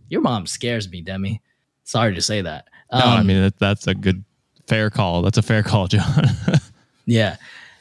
your 0.09 0.21
mom 0.21 0.47
scares 0.47 0.91
me 0.91 1.01
demi 1.01 1.41
sorry 1.85 2.15
to 2.15 2.21
say 2.23 2.43
that 2.43 2.69
no, 2.93 2.99
I 3.01 3.19
Um, 3.21 3.27
mean 3.27 3.41
that, 3.43 3.59
that's 3.59 3.87
a 3.89 3.95
good, 3.95 4.23
fair 4.69 4.89
call. 4.91 5.23
That's 5.23 5.39
a 5.39 5.43
fair 5.43 5.63
call, 5.65 5.89
John. 5.89 6.27
Yeah. 7.07 7.37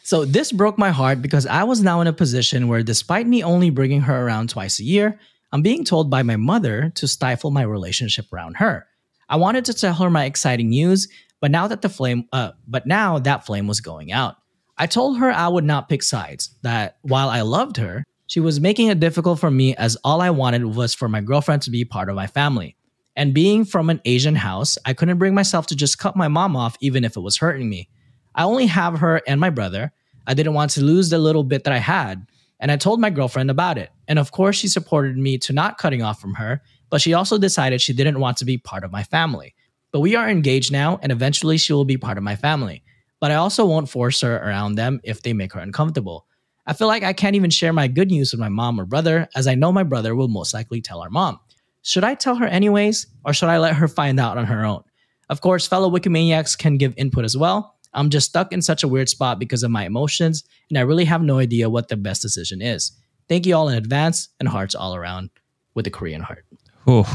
So 0.06 0.26
this 0.26 0.52
broke 0.52 0.78
my 0.78 0.92
heart 0.92 1.22
because 1.22 1.48
I 1.48 1.64
was 1.64 1.82
now 1.82 2.02
in 2.02 2.08
a 2.08 2.14
position 2.14 2.68
where, 2.68 2.84
despite 2.84 3.26
me 3.26 3.42
only 3.42 3.70
bringing 3.70 4.02
her 4.02 4.28
around 4.28 4.50
twice 4.50 4.78
a 4.80 4.84
year, 4.84 5.18
I'm 5.54 5.62
being 5.62 5.86
told 5.86 6.10
by 6.10 6.24
my 6.24 6.36
mother 6.36 6.92
to 6.96 7.08
stifle 7.08 7.52
my 7.52 7.62
relationship 7.62 8.26
around 8.34 8.58
her. 8.58 8.86
I 9.30 9.38
wanted 9.38 9.64
to 9.66 9.74
tell 9.74 9.94
her 9.94 10.10
my 10.10 10.26
exciting 10.26 10.70
news, 10.70 11.08
but 11.40 11.52
now 11.52 11.68
that 11.68 11.82
the 11.82 11.88
flame, 11.88 12.28
uh, 12.34 12.52
but 12.68 12.86
now 12.86 13.18
that 13.20 13.46
flame 13.46 13.66
was 13.66 13.80
going 13.80 14.12
out. 14.12 14.36
I 14.78 14.88
told 14.88 15.20
her 15.20 15.32
I 15.32 15.48
would 15.48 15.64
not 15.64 15.88
pick 15.88 16.04
sides. 16.04 16.54
That 16.64 16.98
while 17.04 17.30
I 17.30 17.42
loved 17.42 17.78
her, 17.78 18.04
she 18.28 18.42
was 18.42 18.60
making 18.60 18.90
it 18.90 19.00
difficult 19.00 19.40
for 19.40 19.52
me 19.52 19.74
as 19.78 19.96
all 20.04 20.20
I 20.20 20.32
wanted 20.32 20.66
was 20.66 20.94
for 20.94 21.08
my 21.08 21.22
girlfriend 21.22 21.62
to 21.62 21.72
be 21.72 21.86
part 21.86 22.10
of 22.10 22.16
my 22.16 22.28
family. 22.28 22.76
And 23.16 23.34
being 23.34 23.64
from 23.64 23.90
an 23.90 24.02
Asian 24.04 24.36
house, 24.36 24.78
I 24.86 24.94
couldn't 24.94 25.20
bring 25.20 25.34
myself 25.34 25.68
to 25.68 25.78
just 25.78 25.98
cut 25.98 26.18
my 26.18 26.28
mom 26.28 26.58
off 26.58 26.76
even 26.82 27.06
if 27.06 27.16
it 27.16 27.22
was 27.22 27.38
hurting 27.38 27.70
me. 27.70 27.88
I 28.36 28.44
only 28.44 28.66
have 28.68 29.00
her 29.00 29.22
and 29.28 29.40
my 29.40 29.50
brother. 29.50 29.92
I 30.26 30.34
didn't 30.34 30.54
want 30.54 30.72
to 30.72 30.84
lose 30.84 31.10
the 31.10 31.18
little 31.20 31.44
bit 31.44 31.64
that 31.66 31.74
I 31.74 31.80
had. 31.80 32.26
And 32.60 32.72
I 32.72 32.78
told 32.78 33.02
my 33.02 33.10
girlfriend 33.10 33.52
about 33.52 33.78
it. 33.78 33.90
And 34.08 34.18
of 34.18 34.32
course, 34.32 34.56
she 34.56 34.68
supported 34.68 35.18
me 35.18 35.38
to 35.40 35.54
not 35.54 35.78
cutting 35.78 36.02
off 36.02 36.22
from 36.22 36.36
her, 36.36 36.62
but 36.90 37.02
she 37.02 37.14
also 37.14 37.38
decided 37.38 37.82
she 37.82 37.94
didn't 37.94 38.20
want 38.20 38.38
to 38.38 38.46
be 38.46 38.58
part 38.58 38.84
of 38.84 38.92
my 38.92 39.04
family. 39.04 39.54
But 39.92 40.00
we 40.00 40.16
are 40.16 40.30
engaged 40.30 40.72
now, 40.72 41.00
and 41.04 41.12
eventually 41.12 41.58
she 41.58 41.74
will 41.74 41.86
be 41.86 41.98
part 41.98 42.18
of 42.18 42.24
my 42.24 42.36
family. 42.36 42.84
But 43.20 43.32
I 43.32 43.36
also 43.36 43.66
won't 43.66 43.90
force 43.90 44.22
her 44.22 44.38
around 44.38 44.76
them 44.76 45.02
if 45.04 45.22
they 45.22 45.34
make 45.34 45.54
her 45.54 45.60
uncomfortable. 45.60 46.26
I 46.66 46.74
feel 46.74 46.88
like 46.88 47.04
I 47.04 47.14
can't 47.14 47.36
even 47.36 47.50
share 47.50 47.74
my 47.74 47.88
good 47.88 48.10
news 48.10 48.32
with 48.32 48.40
my 48.40 48.50
mom 48.50 48.80
or 48.80 48.86
brother, 48.86 49.28
as 49.36 49.48
I 49.48 49.56
know 49.56 49.72
my 49.72 49.84
brother 49.84 50.16
will 50.16 50.30
most 50.30 50.54
likely 50.54 50.82
tell 50.82 51.02
our 51.02 51.10
mom. 51.10 51.40
Should 51.82 52.06
I 52.06 52.16
tell 52.16 52.36
her 52.36 52.46
anyways, 52.46 53.08
or 53.26 53.34
should 53.34 53.50
I 53.50 53.60
let 53.60 53.76
her 53.76 53.90
find 53.90 54.20
out 54.20 54.38
on 54.38 54.46
her 54.46 54.64
own? 54.64 54.84
Of 55.30 55.42
course, 55.42 55.68
fellow 55.68 55.90
Wikimaniacs 55.90 56.58
can 56.58 56.78
give 56.78 56.94
input 56.96 57.26
as 57.26 57.36
well. 57.36 57.73
I'm 57.94 58.10
just 58.10 58.30
stuck 58.30 58.52
in 58.54 58.62
such 58.62 58.84
a 58.84 58.88
weird 58.88 59.10
spot 59.10 59.40
because 59.40 59.64
of 59.64 59.72
my 59.72 59.86
emotions, 59.86 60.44
and 60.70 60.78
I 60.78 60.82
really 60.82 61.06
have 61.06 61.22
no 61.22 61.40
idea 61.40 61.70
what 61.70 61.88
the 61.90 61.98
best 61.98 62.22
decision 62.22 62.62
is. 62.62 62.92
Thank 63.30 63.46
you 63.46 63.56
all 63.56 63.70
in 63.70 63.78
advance, 63.78 64.30
and 64.40 64.50
hearts 64.50 64.76
all 64.76 64.96
around 64.96 65.30
with 65.76 65.88
a 65.88 65.92
Korean 65.92 66.22
heart. 66.22 66.46
Oof. 66.90 67.10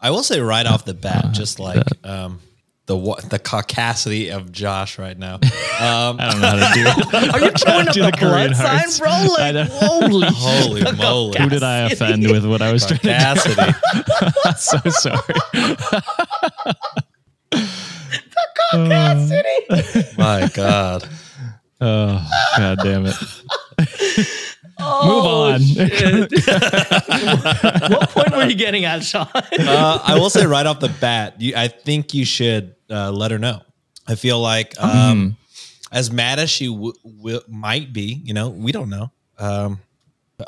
I 0.00 0.10
will 0.10 0.22
say 0.22 0.40
right 0.40 0.66
off 0.66 0.84
the 0.84 0.94
bat, 0.94 1.26
just 1.32 1.58
like 1.60 1.82
um, 2.04 2.40
the 2.86 2.96
the 3.30 3.38
caucasity 3.38 4.30
of 4.34 4.50
Josh 4.52 4.98
right 4.98 5.16
now. 5.18 5.34
Um, 5.36 5.40
I 6.20 6.28
don't 6.30 6.40
know 6.40 6.48
how 6.48 6.56
to 6.56 6.74
do 6.74 6.82
it. 6.86 7.14
Are 7.34 7.40
you 7.40 7.50
throwing 7.52 7.88
up 7.88 7.94
Do 7.94 8.02
the 8.02 8.10
the 8.10 8.16
Korean 8.16 8.48
blood 8.52 8.56
sign, 8.56 8.78
hearts. 8.78 8.98
bro? 8.98 9.08
I 9.10 9.26
Like, 9.28 9.54
don't- 9.54 9.70
holy 9.72 10.26
holy 10.30 10.82
moly! 10.96 11.38
Who 11.38 11.48
did 11.48 11.62
I 11.62 11.90
offend 11.90 12.28
with 12.30 12.44
what 12.44 12.62
I 12.62 12.72
was 12.72 12.84
trying 12.86 12.98
to 13.00 13.08
Caucasity. 13.08 13.74
do? 14.44 14.52
so 14.58 14.78
sorry. 14.90 15.34
City. 18.72 20.08
My 20.18 20.48
God. 20.52 21.08
Oh, 21.80 22.28
god 22.56 22.78
damn 22.82 23.06
it. 23.06 23.14
Oh, 24.78 25.52
on. 25.52 25.60
what 27.90 28.10
point 28.10 28.32
were 28.32 28.46
you 28.46 28.54
getting 28.54 28.84
at, 28.84 29.02
Sean? 29.02 29.28
Uh, 29.34 29.98
I 30.02 30.18
will 30.18 30.30
say 30.30 30.46
right 30.46 30.66
off 30.66 30.80
the 30.80 30.88
bat, 31.00 31.40
you, 31.40 31.54
I 31.56 31.68
think 31.68 32.14
you 32.14 32.24
should 32.24 32.74
uh, 32.90 33.10
let 33.12 33.30
her 33.30 33.38
know. 33.38 33.60
I 34.06 34.14
feel 34.16 34.40
like 34.40 34.74
um, 34.80 35.36
as 35.92 36.10
mad 36.10 36.38
as 36.38 36.50
she 36.50 36.66
w- 36.66 36.94
w- 37.04 37.40
might 37.48 37.92
be, 37.92 38.20
you 38.24 38.34
know, 38.34 38.48
we 38.48 38.72
don't 38.72 38.90
know. 38.90 39.12
Um, 39.38 39.78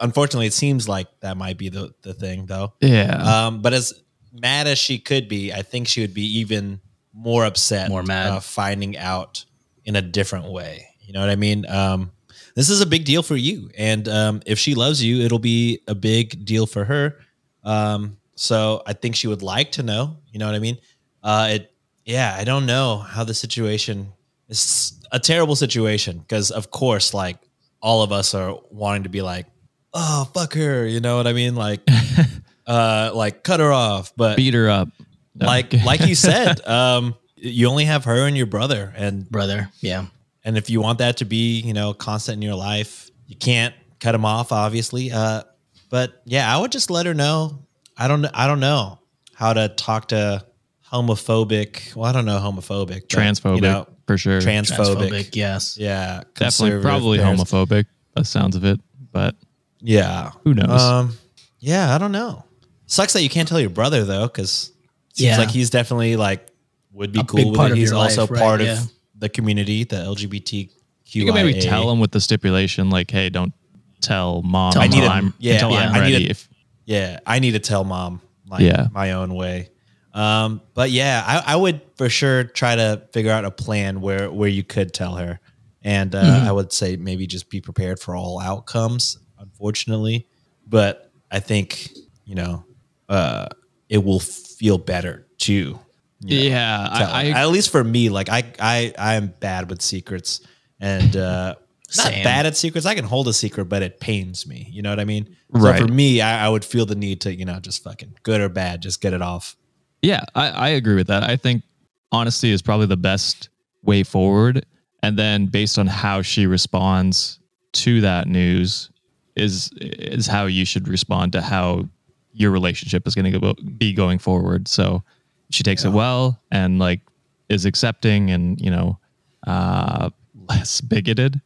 unfortunately, 0.01 0.47
it 0.47 0.55
seems 0.55 0.89
like 0.89 1.07
that 1.21 1.37
might 1.37 1.59
be 1.59 1.69
the, 1.69 1.95
the 2.03 2.15
thing, 2.15 2.47
though. 2.47 2.73
Yeah. 2.81 3.47
Um, 3.47 3.63
but 3.63 3.73
as 3.73 3.93
mad 4.33 4.67
as 4.67 4.79
she 4.79 4.99
could 4.99 5.29
be, 5.29 5.53
I 5.53 5.63
think 5.63 5.87
she 5.87 6.01
would 6.01 6.15
be 6.15 6.41
even 6.41 6.81
more 7.15 7.45
upset, 7.45 7.89
More 7.89 8.03
mad. 8.03 8.33
uh, 8.33 8.41
finding 8.41 8.97
out 8.97 9.45
in 9.85 9.97
a 9.97 10.03
different 10.03 10.51
way. 10.51 10.89
You 11.03 11.13
know 11.13 11.21
what 11.21 11.31
I 11.31 11.37
mean? 11.37 11.65
Um, 11.69 12.11
this 12.57 12.71
is 12.71 12.81
a 12.81 12.87
big 12.87 13.05
deal 13.05 13.23
for 13.23 13.37
you, 13.37 13.71
and 13.77 14.09
um, 14.09 14.43
if 14.47 14.59
she 14.59 14.75
loves 14.75 15.03
you, 15.03 15.21
it'll 15.25 15.39
be 15.39 15.81
a 15.87 15.95
big 15.95 16.45
deal 16.45 16.67
for 16.67 16.85
her. 16.85 17.19
Um, 17.63 18.17
so 18.37 18.83
I 18.87 18.93
think 18.95 19.15
she 19.17 19.27
would 19.29 19.43
like 19.43 19.73
to 19.73 19.83
know. 19.83 20.17
You 20.33 20.39
know 20.39 20.47
what 20.47 20.55
I 20.55 20.59
mean? 20.61 20.79
Uh, 21.23 21.49
it, 21.53 21.73
yeah, 22.05 22.35
I 22.39 22.45
don't 22.45 22.67
know 22.67 22.99
how 22.99 23.25
the 23.25 23.35
situation 23.35 24.13
is 24.49 25.01
a 25.13 25.19
terrible 25.19 25.57
situation 25.57 26.19
because, 26.19 26.51
of 26.51 26.71
course, 26.71 27.15
like 27.15 27.39
all 27.81 28.03
of 28.03 28.13
us 28.13 28.35
are 28.35 28.59
wanting 28.71 29.05
to 29.05 29.09
be 29.09 29.23
like, 29.23 29.47
oh 29.93 30.29
fuck 30.35 30.55
her, 30.55 30.87
you 30.87 31.01
know 31.01 31.17
what 31.17 31.27
I 31.27 31.33
mean? 31.33 31.55
Like, 31.55 31.81
uh, 32.67 33.11
like 33.15 33.43
cut 33.43 33.61
her 33.61 33.73
off. 33.73 34.13
But 34.17 34.37
Beat 34.37 34.55
her 34.55 34.69
up. 34.71 34.89
No. 35.35 35.47
like 35.47 35.73
like 35.85 36.07
you 36.07 36.15
said, 36.15 36.65
um, 36.67 37.15
you 37.37 37.69
only 37.69 37.85
have 37.87 38.05
her 38.05 38.27
and 38.27 38.37
your 38.37 38.47
brother, 38.47 38.93
and 38.97 39.29
Brother. 39.31 39.71
Yeah. 39.81 40.07
and 40.45 40.57
if 40.57 40.71
you 40.71 40.81
want 40.81 40.99
that 40.99 41.17
to 41.19 41.25
be 41.25 41.61
you 41.61 41.73
know 41.75 41.93
constant 41.95 42.37
in 42.37 42.43
your 42.43 42.55
life, 42.55 43.11
you 43.27 43.37
can't 43.37 43.75
cut 44.01 44.13
them 44.13 44.25
off, 44.25 44.53
obviously. 44.53 45.11
Uh, 45.13 45.43
but 45.91 46.23
yeah, 46.25 46.55
I 46.55 46.61
would 46.61 46.73
just 46.73 46.91
let 46.91 47.07
her 47.07 47.15
know. 47.15 47.65
I 47.97 48.09
don't 48.09 48.25
I 48.27 48.47
don't 48.47 48.61
know 48.61 48.99
how 49.35 49.53
to 49.53 49.69
talk 49.69 50.09
to 50.09 50.45
homophobic. 50.93 51.95
Well, 51.97 52.05
I 52.09 52.13
don't 52.13 52.25
know 52.25 52.39
homophobic, 52.39 53.03
but, 53.03 53.09
transphobic 53.09 53.57
you 53.57 53.61
know, 53.63 53.89
for 54.07 54.17
sure. 54.17 54.41
transphobic. 54.41 55.09
Transphobic. 55.11 55.37
Yes. 55.37 55.77
Yeah, 55.79 56.23
Definitely, 56.35 56.35
conservative 56.35 56.83
probably 56.83 57.19
parents. 57.19 57.43
homophobic. 57.45 57.85
The 58.15 58.25
sounds 58.25 58.55
of 58.57 58.65
it, 58.65 58.81
but 59.13 59.35
Yeah. 59.81 60.31
Who 60.45 60.55
knows? 60.55 60.81
Um, 60.81 61.17
yeah, 61.59 61.95
I 61.95 61.99
don't 61.99 62.13
know. 62.13 62.45
Sucks 62.87 63.13
that 63.15 63.23
you 63.23 63.29
can't 63.29 63.49
tell 63.49 63.59
your 63.61 63.71
brother 63.71 64.05
though, 64.05 64.27
because 64.27 64.71
seems 65.15 65.31
Yeah. 65.31 65.39
like 65.39 65.51
he's 65.51 65.71
definitely 65.71 66.17
like 66.17 66.47
would 66.93 67.13
be 67.13 67.21
A 67.21 67.25
cool 67.25 67.51
with 67.53 67.73
it. 67.73 67.77
He's 67.77 67.91
also 67.93 68.23
life, 68.23 68.31
right, 68.31 68.41
part 68.41 68.61
yeah. 68.61 68.73
of 68.83 68.93
the 69.19 69.29
community, 69.29 69.83
the 69.85 69.97
LGBTQ. 69.97 70.71
you 71.07 71.25
can 71.25 71.35
maybe 71.35 71.61
tell 71.61 71.91
him 71.91 71.99
with 72.01 72.11
the 72.13 72.21
stipulation, 72.21 72.91
like, 72.91 73.11
"Hey, 73.11 73.31
don't 73.31 73.53
tell 74.01 74.43
mom 74.43 74.73
Tell 74.73 74.83
until 74.83 75.01
mom. 75.01 75.11
I'm 75.11 75.35
Yeah, 75.39 75.55
until 75.55 75.71
yeah. 75.73 75.79
I'm 75.89 75.95
I 75.95 76.07
need 76.07 76.13
ready." 76.13 76.27
a- 76.27 76.31
if 76.31 76.49
Yeah, 76.85 77.19
I 77.27 77.39
need 77.39 77.53
to 77.53 77.59
tell 77.61 77.83
mom 77.85 78.21
like 78.49 78.61
Yeah. 78.61 78.89
my 78.93 79.13
own 79.13 79.35
way. 79.35 79.71
Um, 80.13 80.61
but 80.75 80.91
yeah, 80.93 81.25
I, 81.27 81.55
I 81.55 81.57
would 81.57 81.81
for 81.97 82.09
sure 82.09 82.45
try 82.45 82.77
to 82.77 83.03
figure 83.13 83.33
out 83.33 83.45
a 83.45 83.51
plan 83.51 84.01
where 84.01 84.31
where 84.31 84.49
you 84.49 84.63
could 84.63 84.93
tell 84.95 85.17
her, 85.17 85.41
and 85.83 86.15
uh, 86.15 86.23
Mm-hmm. 86.23 86.47
I 86.49 86.53
would 86.53 86.73
say 86.73 86.97
maybe 86.97 87.27
just 87.27 87.49
be 87.51 87.61
prepared 87.61 87.99
for 87.99 88.15
all 88.15 88.39
outcomes. 88.41 89.19
Unfortunately, 89.39 90.27
but 90.69 91.11
I 91.33 91.41
think 91.41 91.91
you 92.25 92.35
know 92.37 92.65
uh, 93.09 93.47
it 93.89 94.03
will 94.05 94.21
feel 94.21 94.79
better 94.79 95.27
too. 95.39 95.79
you 96.21 96.51
know, 96.51 96.57
yeah, 96.57 96.89
I. 96.91 97.33
I 97.35 97.43
at 97.43 97.49
least 97.49 97.71
for 97.71 97.85
me, 97.85 98.09
like 98.09 98.29
I 98.29 98.45
I 98.59 98.95
I 98.99 99.15
am 99.15 99.35
bad 99.41 99.71
with 99.71 99.83
secrets 99.83 100.41
and 100.81 101.17
uh 101.17 101.55
not 101.97 102.11
bad 102.11 102.47
at 102.47 102.57
secrets. 102.57 102.87
I 102.87 102.95
can 102.95 103.05
hold 103.05 103.29
a 103.29 103.33
secret, 103.33 103.67
but 103.67 103.83
it 103.83 104.01
pains 104.01 104.47
me. 104.47 104.69
You 104.71 104.83
know 104.83 104.91
what 104.91 104.99
I 104.99 105.05
mean? 105.05 105.37
Right. 105.51 105.79
So 105.79 105.87
for 105.87 105.93
me, 105.93 106.21
I, 106.21 106.47
I 106.47 106.49
would 106.49 106.65
feel 106.65 106.87
the 106.87 106.97
need 106.97 107.21
to, 107.23 107.35
you 107.35 107.45
know, 107.45 107.61
just 107.61 107.85
fucking 107.85 108.15
good 108.25 108.41
or 108.41 108.49
bad, 108.49 108.83
just 108.83 109.01
get 109.01 109.13
it 109.13 109.23
off. 109.23 109.57
Yeah, 110.03 110.25
I, 110.35 110.49
I 110.49 110.69
agree 110.71 110.97
with 110.97 111.07
that. 111.07 111.23
I 111.23 111.37
think 111.37 111.63
honesty 112.11 112.51
is 112.51 112.63
probably 112.63 112.87
the 112.87 112.97
best 112.97 113.49
way 113.83 114.03
forward. 114.03 114.67
And 115.03 115.19
then 115.19 115.47
based 115.47 115.79
on 115.79 115.87
how 115.87 116.23
she 116.23 116.47
responds 116.47 117.39
to 117.75 118.01
that 118.01 118.27
news 118.27 118.91
is 119.37 119.71
is 119.81 120.27
how 120.27 120.47
you 120.47 120.65
should 120.65 120.89
respond 120.89 121.33
to 121.33 121.43
how 121.43 121.89
your 122.35 122.51
relationship 122.51 123.07
is 123.07 123.15
going 123.15 123.33
to 123.33 123.39
go, 123.39 123.55
be 123.79 123.93
going 123.93 124.19
forward. 124.19 124.69
So 124.69 125.03
she 125.51 125.63
takes 125.63 125.85
it 125.85 125.91
well 125.91 126.41
and 126.51 126.79
like 126.79 127.01
is 127.49 127.65
accepting 127.65 128.31
and 128.31 128.61
you 128.61 128.71
know 128.71 128.99
uh, 129.47 130.11
less 130.49 130.81
bigoted. 130.81 131.41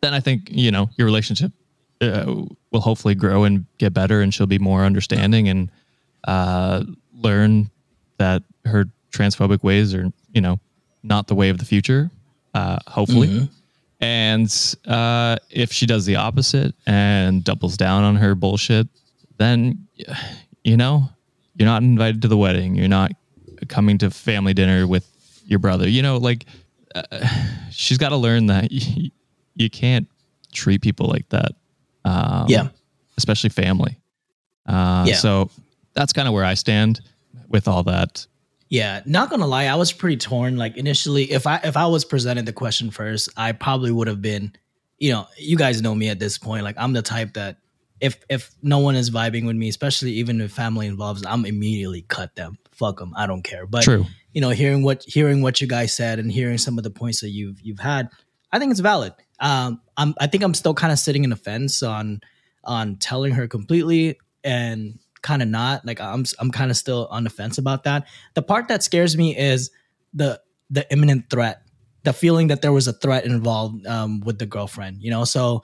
Then 0.00 0.14
I 0.14 0.20
think 0.20 0.48
you 0.50 0.70
know 0.70 0.90
your 0.96 1.06
relationship 1.06 1.52
uh, 2.00 2.44
will 2.70 2.80
hopefully 2.80 3.14
grow 3.14 3.44
and 3.44 3.64
get 3.78 3.94
better, 3.94 4.20
and 4.20 4.34
she'll 4.34 4.46
be 4.46 4.58
more 4.58 4.84
understanding 4.84 5.48
and 5.48 5.70
uh, 6.24 6.84
learn 7.14 7.70
that 8.18 8.42
her 8.64 8.86
transphobic 9.12 9.62
ways 9.62 9.94
are, 9.94 10.10
you 10.32 10.40
know, 10.40 10.58
not 11.02 11.26
the 11.26 11.34
way 11.34 11.48
of 11.48 11.58
the 11.58 11.64
future. 11.64 12.10
Uh, 12.54 12.78
hopefully, 12.86 13.48
and 14.00 14.76
uh, 14.86 15.36
if 15.50 15.72
she 15.72 15.86
does 15.86 16.04
the 16.04 16.16
opposite 16.16 16.74
and 16.86 17.44
doubles 17.44 17.76
down 17.76 18.02
on 18.02 18.16
her 18.16 18.34
bullshit, 18.34 18.88
then 19.38 19.81
you 20.64 20.76
know 20.76 21.08
you're 21.56 21.66
not 21.66 21.82
invited 21.82 22.22
to 22.22 22.28
the 22.28 22.36
wedding. 22.36 22.74
You're 22.74 22.88
not 22.88 23.12
coming 23.68 23.98
to 23.98 24.10
family 24.10 24.54
dinner 24.54 24.86
with 24.86 25.08
your 25.46 25.58
brother. 25.58 25.88
You 25.88 26.02
know, 26.02 26.16
like 26.16 26.46
uh, 26.94 27.02
she's 27.70 27.98
got 27.98 28.08
to 28.10 28.16
learn 28.16 28.46
that 28.46 28.72
you, 28.72 29.10
you 29.54 29.68
can't 29.70 30.08
treat 30.52 30.80
people 30.82 31.06
like 31.08 31.28
that. 31.28 31.52
Um, 32.04 32.46
Yeah. 32.48 32.68
especially 33.18 33.50
family. 33.50 33.98
Uh, 34.66 35.04
Yeah. 35.08 35.14
So 35.16 35.50
that's 35.94 36.12
kind 36.12 36.26
of 36.26 36.34
where 36.34 36.44
I 36.44 36.54
stand 36.54 37.00
with 37.48 37.68
all 37.68 37.82
that. 37.84 38.26
Yeah, 38.70 39.02
not 39.04 39.28
gonna 39.28 39.46
lie, 39.46 39.64
I 39.66 39.74
was 39.74 39.92
pretty 39.92 40.16
torn. 40.16 40.56
Like 40.56 40.78
initially, 40.78 41.30
if 41.30 41.46
I 41.46 41.56
if 41.62 41.76
I 41.76 41.86
was 41.86 42.06
presented 42.06 42.46
the 42.46 42.54
question 42.54 42.90
first, 42.90 43.28
I 43.36 43.52
probably 43.52 43.92
would 43.92 44.08
have 44.08 44.22
been, 44.22 44.52
you 44.98 45.12
know, 45.12 45.26
you 45.36 45.58
guys 45.58 45.82
know 45.82 45.94
me 45.94 46.08
at 46.08 46.18
this 46.18 46.38
point. 46.38 46.64
Like 46.64 46.76
I'm 46.78 46.94
the 46.94 47.02
type 47.02 47.34
that 47.34 47.58
if 48.02 48.18
if 48.28 48.50
no 48.62 48.80
one 48.80 48.96
is 48.96 49.10
vibing 49.10 49.46
with 49.46 49.54
me, 49.54 49.68
especially 49.68 50.10
even 50.14 50.40
if 50.40 50.52
family 50.52 50.88
involves, 50.88 51.24
I'm 51.24 51.46
immediately 51.46 52.02
cut 52.02 52.34
them. 52.34 52.58
Fuck 52.72 52.98
them. 52.98 53.14
I 53.16 53.26
don't 53.26 53.42
care. 53.42 53.64
But 53.64 53.84
True. 53.84 54.04
you 54.32 54.40
know, 54.40 54.50
hearing 54.50 54.82
what 54.82 55.04
hearing 55.04 55.40
what 55.40 55.60
you 55.60 55.68
guys 55.68 55.94
said 55.94 56.18
and 56.18 56.30
hearing 56.30 56.58
some 56.58 56.76
of 56.78 56.84
the 56.84 56.90
points 56.90 57.20
that 57.20 57.30
you've 57.30 57.60
you've 57.62 57.78
had, 57.78 58.10
I 58.50 58.58
think 58.58 58.72
it's 58.72 58.80
valid. 58.80 59.14
Um, 59.38 59.80
I'm 59.96 60.14
I 60.20 60.26
think 60.26 60.42
I'm 60.42 60.52
still 60.52 60.74
kind 60.74 60.92
of 60.92 60.98
sitting 60.98 61.22
in 61.22 61.30
the 61.30 61.36
fence 61.36 61.80
on 61.82 62.20
on 62.64 62.96
telling 62.96 63.34
her 63.34 63.46
completely 63.46 64.18
and 64.42 64.98
kind 65.22 65.40
of 65.40 65.46
not. 65.48 65.86
Like 65.86 66.00
I'm 66.00 66.24
I'm 66.40 66.50
kind 66.50 66.72
of 66.72 66.76
still 66.76 67.06
on 67.08 67.22
the 67.22 67.30
fence 67.30 67.56
about 67.56 67.84
that. 67.84 68.08
The 68.34 68.42
part 68.42 68.66
that 68.66 68.82
scares 68.82 69.16
me 69.16 69.38
is 69.38 69.70
the 70.12 70.40
the 70.70 70.90
imminent 70.92 71.30
threat, 71.30 71.62
the 72.04 72.12
feeling 72.12 72.48
that 72.48 72.62
there 72.62 72.72
was 72.72 72.88
a 72.88 72.92
threat 72.92 73.24
involved 73.24 73.86
um, 73.86 74.20
with 74.20 74.38
the 74.38 74.46
girlfriend. 74.46 75.02
You 75.02 75.10
know, 75.10 75.24
so 75.24 75.62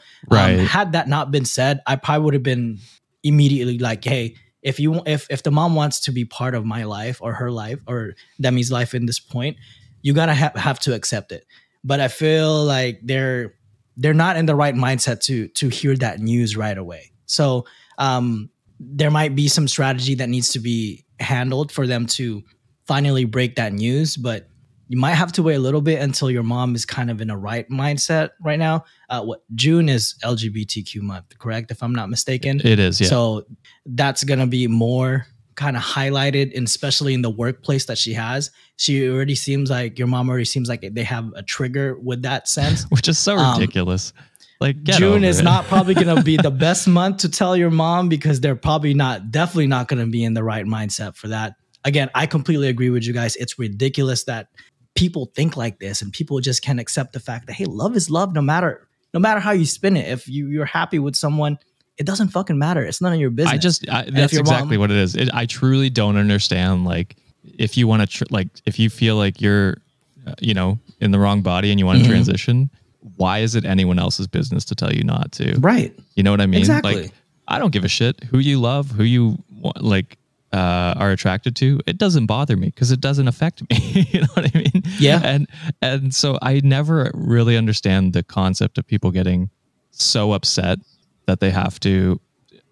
um, 0.60 0.66
had 0.66 0.92
that 0.92 1.08
not 1.08 1.30
been 1.30 1.44
said, 1.44 1.80
I 1.86 1.96
probably 1.96 2.24
would 2.24 2.34
have 2.34 2.42
been 2.42 2.78
immediately 3.22 3.78
like, 3.78 4.04
hey. 4.04 4.34
If 4.60 4.80
you 4.80 5.00
if 5.06 5.28
if 5.30 5.44
the 5.44 5.52
mom 5.52 5.76
wants 5.76 6.00
to 6.00 6.12
be 6.12 6.24
part 6.24 6.56
of 6.56 6.64
my 6.64 6.82
life 6.82 7.22
or 7.22 7.32
her 7.32 7.48
life 7.48 7.78
or 7.86 8.14
Demi's 8.42 8.72
life 8.72 8.92
in 8.92 9.06
this 9.06 9.20
point, 9.20 9.56
you 10.02 10.12
gotta 10.12 10.34
ha- 10.34 10.50
have 10.56 10.80
to 10.80 10.94
accept 10.94 11.30
it. 11.30 11.46
But 11.84 12.00
I 12.00 12.08
feel 12.08 12.64
like 12.64 12.98
they're 13.00 13.54
they're 13.96 14.14
not 14.14 14.36
in 14.36 14.46
the 14.46 14.56
right 14.56 14.74
mindset 14.74 15.20
to 15.26 15.46
to 15.48 15.68
hear 15.68 15.94
that 15.96 16.18
news 16.18 16.56
right 16.56 16.76
away. 16.76 17.12
So 17.26 17.66
um, 17.98 18.50
there 18.80 19.12
might 19.12 19.36
be 19.36 19.46
some 19.46 19.68
strategy 19.68 20.16
that 20.16 20.28
needs 20.28 20.50
to 20.50 20.58
be 20.58 21.04
handled 21.20 21.70
for 21.70 21.86
them 21.86 22.06
to 22.06 22.42
finally 22.84 23.24
break 23.24 23.56
that 23.56 23.72
news. 23.72 24.16
But 24.16 24.48
you 24.88 24.98
might 24.98 25.14
have 25.14 25.32
to 25.32 25.42
wait 25.42 25.54
a 25.54 25.60
little 25.60 25.80
bit 25.80 26.00
until 26.00 26.30
your 26.30 26.42
mom 26.42 26.74
is 26.74 26.84
kind 26.84 27.10
of 27.10 27.20
in 27.20 27.30
a 27.30 27.36
right 27.36 27.68
mindset 27.68 28.30
right 28.40 28.58
now. 28.58 28.84
Uh, 29.08 29.22
what 29.22 29.42
June 29.54 29.88
is 29.88 30.14
LGBTQ 30.24 31.00
month, 31.02 31.38
correct? 31.38 31.70
If 31.70 31.82
I'm 31.82 31.94
not 31.94 32.10
mistaken. 32.10 32.60
It 32.64 32.78
is, 32.78 33.00
yeah. 33.00 33.08
So 33.08 33.46
that's 33.86 34.24
gonna 34.24 34.46
be 34.46 34.66
more 34.66 35.26
kind 35.58 35.76
of 35.76 35.82
highlighted, 35.82 36.56
and 36.56 36.66
especially 36.66 37.12
in 37.12 37.22
the 37.22 37.30
workplace 37.30 37.84
that 37.86 37.98
she 37.98 38.14
has. 38.14 38.50
She 38.76 39.08
already 39.08 39.34
seems 39.34 39.70
like 39.70 39.98
your 39.98 40.06
mom 40.06 40.30
already 40.30 40.44
seems 40.44 40.68
like 40.68 40.88
they 40.92 41.02
have 41.02 41.30
a 41.34 41.42
trigger 41.42 41.98
with 41.98 42.22
that 42.22 42.48
sense. 42.48 42.84
Which 42.90 43.08
is 43.08 43.18
so 43.18 43.36
um, 43.36 43.58
ridiculous. 43.58 44.12
Like 44.60 44.82
June 44.84 45.24
is 45.24 45.40
it. 45.40 45.44
not 45.44 45.64
probably 45.66 45.94
going 45.94 46.14
to 46.14 46.22
be 46.22 46.36
the 46.36 46.50
best 46.66 46.88
month 46.88 47.18
to 47.18 47.28
tell 47.28 47.56
your 47.56 47.70
mom 47.70 48.08
because 48.08 48.40
they're 48.40 48.56
probably 48.56 48.94
not, 48.94 49.30
definitely 49.30 49.66
not 49.66 49.88
going 49.88 50.04
to 50.04 50.10
be 50.10 50.24
in 50.24 50.34
the 50.34 50.42
right 50.42 50.64
mindset 50.64 51.16
for 51.16 51.28
that. 51.28 51.54
Again, 51.84 52.10
I 52.14 52.26
completely 52.26 52.68
agree 52.68 52.90
with 52.90 53.04
you 53.04 53.12
guys. 53.12 53.36
It's 53.36 53.58
ridiculous 53.58 54.24
that 54.24 54.48
people 54.98 55.26
think 55.34 55.56
like 55.56 55.78
this 55.78 56.02
and 56.02 56.12
people 56.12 56.40
just 56.40 56.62
can't 56.62 56.80
accept 56.80 57.12
the 57.12 57.20
fact 57.20 57.46
that 57.46 57.54
hey, 57.54 57.64
love 57.64 57.96
is 57.96 58.10
love 58.10 58.34
no 58.34 58.42
matter 58.42 58.86
no 59.14 59.20
matter 59.20 59.40
how 59.40 59.52
you 59.52 59.64
spin 59.64 59.96
it. 59.96 60.08
If 60.08 60.28
you 60.28 60.48
you're 60.48 60.64
happy 60.66 60.98
with 60.98 61.16
someone, 61.16 61.58
it 61.96 62.04
doesn't 62.06 62.28
fucking 62.28 62.58
matter. 62.58 62.82
It's 62.84 63.00
none 63.00 63.12
of 63.12 63.20
your 63.20 63.30
business. 63.30 63.54
I 63.54 63.58
just 63.58 63.88
I, 63.88 64.02
that's 64.10 64.32
exactly 64.34 64.76
mom- 64.76 64.80
what 64.80 64.90
it 64.90 64.98
is. 64.98 65.16
It, 65.16 65.30
I 65.32 65.46
truly 65.46 65.88
don't 65.90 66.16
understand. 66.16 66.84
Like, 66.84 67.16
if 67.42 67.76
you 67.76 67.88
want 67.88 68.02
to, 68.02 68.06
tr- 68.06 68.24
like, 68.30 68.48
if 68.66 68.78
you 68.78 68.90
feel 68.90 69.16
like 69.16 69.40
you're, 69.40 69.78
uh, 70.26 70.34
you 70.40 70.52
know, 70.54 70.78
in 71.00 71.10
the 71.10 71.18
wrong 71.18 71.40
body 71.42 71.70
and 71.70 71.80
you 71.80 71.86
want 71.86 71.98
to 72.00 72.04
Mhm. 72.04 72.08
transition, 72.08 72.70
why 73.16 73.38
is 73.38 73.54
it 73.54 73.64
anyone 73.64 73.98
else's 73.98 74.26
business 74.26 74.64
to 74.66 74.74
tell 74.74 74.92
you 74.92 75.02
not 75.02 75.32
to? 75.32 75.58
right. 75.60 75.98
You 76.14 76.22
know 76.22 76.30
what 76.30 76.40
I 76.42 76.46
mean? 76.46 76.60
Exactly. 76.60 77.02
Like, 77.02 77.12
I 77.48 77.58
don't 77.58 77.72
give 77.72 77.84
a 77.84 77.88
shit 77.88 78.22
who 78.24 78.38
you 78.38 78.60
love, 78.60 78.90
who 78.90 79.04
you 79.04 79.42
want, 79.50 79.82
like 79.82 80.17
uh, 80.52 80.94
are 80.96 81.10
attracted 81.10 81.54
to. 81.56 81.80
It 81.86 81.98
doesn't 81.98 82.26
bother 82.26 82.56
me 82.56 82.68
because 82.68 82.90
it 82.90 83.00
doesn't 83.00 83.28
affect 83.28 83.62
me. 83.70 84.06
you 84.10 84.20
know 84.22 84.26
what 84.34 84.54
I 84.54 84.58
mean? 84.58 84.82
Yeah. 84.98 85.20
And 85.22 85.46
and 85.82 86.14
so 86.14 86.38
I 86.42 86.60
never 86.64 87.10
really 87.14 87.56
understand 87.56 88.12
the 88.12 88.22
concept 88.22 88.78
of 88.78 88.86
people 88.86 89.10
getting 89.10 89.50
so 89.90 90.32
upset 90.32 90.78
that 91.26 91.40
they 91.40 91.50
have 91.50 91.78
to 91.80 92.20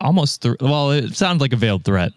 almost. 0.01 0.43
Th- 0.43 0.57
well, 0.61 0.91
it 0.93 1.15
sounds 1.17 1.41
like 1.41 1.53
a 1.53 1.57
veiled 1.57 1.85
threat. 1.85 2.13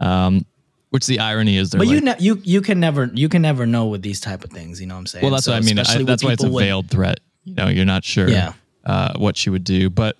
Um, 0.00 0.44
which 0.90 1.06
the 1.06 1.18
irony 1.18 1.56
is, 1.56 1.70
But 1.70 1.80
like, 1.80 1.88
you 1.88 2.00
ne- 2.00 2.16
you 2.20 2.40
you 2.44 2.60
can 2.60 2.78
never 2.78 3.10
you 3.14 3.28
can 3.28 3.42
never 3.42 3.66
know 3.66 3.86
with 3.86 4.02
these 4.02 4.20
type 4.20 4.44
of 4.44 4.50
things. 4.50 4.80
You 4.80 4.86
know 4.86 4.94
what 4.94 5.00
I'm 5.00 5.06
saying? 5.06 5.22
well, 5.24 5.32
that's 5.32 5.44
So 5.44 5.52
what 5.52 5.62
I 5.62 5.66
mean. 5.66 5.78
I, 5.78 6.02
that's 6.04 6.22
why 6.22 6.32
it's 6.32 6.44
a 6.44 6.48
with- 6.50 6.62
veiled 6.64 6.88
threat. 6.90 7.18
You 7.44 7.54
know, 7.54 7.66
you're 7.68 7.84
not 7.84 8.04
sure 8.04 8.28
Yeah. 8.28 8.52
uh, 8.86 9.12
what 9.18 9.36
she 9.36 9.50
would 9.50 9.64
do, 9.64 9.90
but 9.90 10.16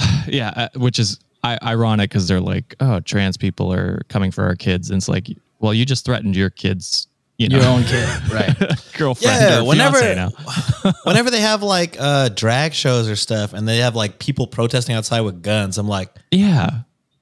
yeah, 0.26 0.52
uh, 0.56 0.68
which 0.78 0.98
is 0.98 1.20
I- 1.54 1.58
ironic 1.62 2.10
because 2.10 2.26
they're 2.28 2.40
like, 2.40 2.74
oh, 2.80 3.00
trans 3.00 3.36
people 3.36 3.72
are 3.72 4.02
coming 4.08 4.30
for 4.30 4.44
our 4.44 4.56
kids, 4.56 4.90
and 4.90 4.96
it's 4.98 5.08
like, 5.08 5.28
well, 5.60 5.72
you 5.74 5.84
just 5.84 6.04
threatened 6.04 6.36
your 6.36 6.50
kids, 6.50 7.06
you 7.38 7.48
know, 7.48 7.58
Your 7.58 7.66
own 7.66 7.84
kid, 7.84 8.08
right? 8.32 8.56
girlfriend, 8.96 9.40
Yeah, 9.40 9.60
whenever 9.62 10.14
now. 10.14 10.30
whenever 11.04 11.30
they 11.30 11.40
have 11.40 11.62
like 11.62 11.96
uh 11.98 12.28
drag 12.30 12.72
shows 12.74 13.08
or 13.08 13.16
stuff 13.16 13.52
and 13.52 13.66
they 13.68 13.78
have 13.78 13.94
like 13.94 14.18
people 14.18 14.46
protesting 14.46 14.94
outside 14.94 15.20
with 15.22 15.42
guns, 15.42 15.76
I'm 15.78 15.88
like, 15.88 16.10
yeah, 16.30 16.80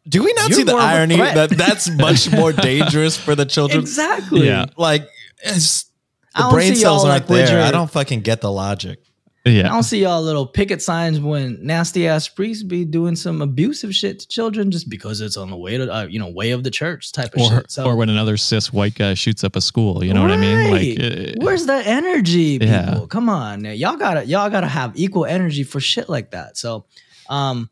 Do 0.08 0.22
we 0.22 0.32
not 0.34 0.50
You're 0.50 0.56
see 0.58 0.62
the 0.64 0.72
more 0.72 0.80
of 0.82 0.86
a 0.86 0.92
irony 0.92 1.16
threat. 1.16 1.34
that 1.34 1.50
that's 1.50 1.88
much 1.90 2.30
more 2.30 2.52
dangerous 2.70 3.16
for 3.16 3.34
the 3.34 3.44
children? 3.46 3.80
exactly. 3.80 4.46
Yeah. 4.46 4.66
Like, 4.76 5.08
it's, 5.42 5.86
I 6.34 6.38
the 6.38 6.42
don't 6.44 6.52
brain 6.54 6.74
see 6.74 6.80
cells 6.82 7.02
y'all, 7.04 7.10
aren't 7.12 7.24
like, 7.24 7.30
with 7.30 7.46
there. 7.48 7.58
your- 7.58 7.66
I 7.66 7.70
don't 7.70 7.90
fucking 7.90 8.20
get 8.20 8.40
the 8.40 8.50
logic. 8.52 9.00
I 9.46 9.50
Yeah. 9.50 9.68
don't 9.68 9.82
see 9.82 10.00
y'all 10.02 10.22
little 10.22 10.46
picket 10.46 10.80
signs 10.80 11.20
when 11.20 11.58
nasty 11.62 12.08
ass 12.08 12.28
priests 12.28 12.62
be 12.62 12.84
doing 12.86 13.14
some 13.14 13.42
abusive 13.42 13.94
shit 13.94 14.20
to 14.20 14.28
children 14.28 14.70
just 14.70 14.88
because 14.88 15.20
it's 15.20 15.36
on 15.36 15.50
the 15.50 15.56
way 15.56 15.76
to 15.76 15.92
uh, 15.94 16.06
you 16.06 16.18
know 16.18 16.28
way 16.30 16.52
of 16.52 16.64
the 16.64 16.70
church 16.70 17.12
type 17.12 17.34
of 17.34 17.42
Or, 17.42 17.48
shit. 17.50 17.70
So 17.70 17.84
or 17.84 17.94
when 17.96 18.08
another 18.08 18.36
cis 18.38 18.72
white 18.72 18.94
guy 18.94 19.12
shoots 19.14 19.44
up 19.44 19.54
a 19.54 19.60
school, 19.60 20.02
you 20.02 20.14
know 20.14 20.22
what 20.22 20.30
I 20.30 20.36
mean? 20.38 20.70
Like, 20.70 20.98
Right. 20.98 21.28
uh, 21.28 21.44
where's 21.44 21.66
the 21.66 21.74
energy, 21.86 22.58
people? 22.58 22.74
Yeah. 22.74 23.04
Come 23.10 23.28
on, 23.28 23.64
y'all 23.66 23.96
gotta 23.96 24.24
y'all 24.24 24.48
gotta 24.48 24.66
have 24.68 24.92
equal 24.96 25.26
energy 25.26 25.62
for 25.62 25.78
shit 25.78 26.08
like 26.08 26.30
that. 26.30 26.56
So, 26.56 26.86
um, 27.28 27.68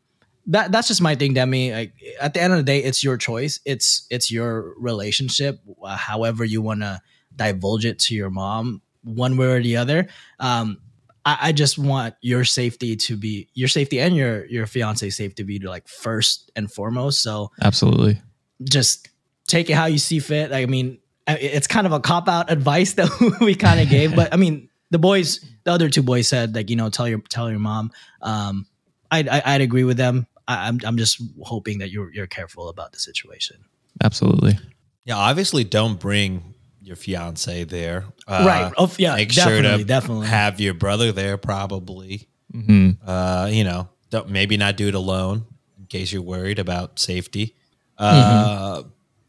that 0.47 0.71
that's 0.71 0.89
just 0.89 1.01
my 1.01 1.15
thing, 1.15 1.33
Demi. 1.33 1.71
Like 1.71 1.93
at 2.21 2.35
the 2.35 2.41
end 2.43 2.53
of 2.53 2.57
the 2.59 2.63
day, 2.63 2.83
it's 2.83 3.03
your 3.03 3.17
choice. 3.17 3.59
It's 3.65 4.05
it's 4.11 4.29
your 4.31 4.75
relationship. 4.77 5.59
uh, 5.83 5.95
However 5.97 6.43
you 6.45 6.61
want 6.61 6.81
to 6.81 7.01
divulge 7.35 7.83
it 7.85 7.97
to 7.97 8.13
your 8.13 8.29
mom, 8.29 8.81
one 9.03 9.37
way 9.37 9.47
or 9.47 9.61
the 9.63 9.77
other. 9.77 10.07
Um, 10.39 10.77
I, 11.25 11.37
I 11.41 11.51
just 11.51 11.77
want 11.77 12.15
your 12.21 12.43
safety 12.43 12.95
to 12.97 13.15
be 13.17 13.47
your 13.53 13.67
safety 13.67 13.99
and 13.99 14.15
your 14.15 14.45
your 14.45 14.65
fiance's 14.65 15.15
safety 15.15 15.43
to 15.43 15.47
be 15.47 15.59
like 15.59 15.87
first 15.87 16.51
and 16.55 16.71
foremost. 16.71 17.21
So 17.21 17.51
absolutely. 17.61 18.21
just 18.63 19.09
take 19.47 19.69
it 19.69 19.73
how 19.73 19.85
you 19.85 19.97
see 19.97 20.19
fit. 20.19 20.51
I 20.51 20.65
mean, 20.65 20.99
it's 21.27 21.67
kind 21.67 21.85
of 21.87 21.93
a 21.93 21.99
cop 21.99 22.27
out 22.27 22.51
advice 22.51 22.93
that 22.99 23.37
we 23.41 23.55
kind 23.55 23.79
of 23.79 23.89
gave, 23.89 24.15
but 24.15 24.33
I 24.33 24.37
mean, 24.37 24.69
the 24.91 24.99
boys, 24.99 25.43
the 25.63 25.71
other 25.71 25.89
two 25.89 26.03
boys 26.03 26.27
said 26.27 26.53
like, 26.55 26.69
you 26.69 26.75
know, 26.75 26.89
tell 26.89 27.07
your 27.07 27.19
tell 27.19 27.49
your 27.49 27.59
mom. 27.59 27.91
Um, 28.21 28.65
I'd 29.09 29.27
I- 29.27 29.41
I'd 29.45 29.61
agree 29.61 29.83
with 29.83 29.97
them. 29.97 30.27
I, 30.47 30.67
I'm 30.67 30.79
I'm 30.85 30.97
just 30.97 31.21
hoping 31.41 31.79
that 31.79 31.89
you're 31.89 32.11
you're 32.13 32.27
careful 32.27 32.69
about 32.69 32.91
the 32.91 32.99
situation. 32.99 33.57
Absolutely. 34.03 34.57
Yeah, 35.05 35.17
obviously, 35.17 35.63
don't 35.63 35.99
bring 35.99 36.52
your 36.83 36.95
fiance 36.95 37.63
there. 37.63 38.05
Uh, 38.27 38.43
right? 38.47 38.73
Oh 38.77 38.91
yeah, 38.97 39.15
Make 39.15 39.33
definitely, 39.33 39.63
sure 39.69 39.77
to 39.77 39.83
definitely. 39.83 40.27
have 40.27 40.59
your 40.59 40.73
brother 40.73 41.11
there, 41.11 41.37
probably. 41.37 42.27
hmm 42.51 42.91
Uh, 43.05 43.49
you 43.51 43.63
know, 43.63 43.87
don't 44.09 44.29
maybe 44.29 44.57
not 44.57 44.77
do 44.77 44.87
it 44.87 44.95
alone 44.95 45.45
in 45.79 45.85
case 45.87 46.11
you're 46.11 46.21
worried 46.21 46.59
about 46.59 46.99
safety. 46.99 47.55
Mm-hmm. 47.99 48.83
Uh, 48.83 48.83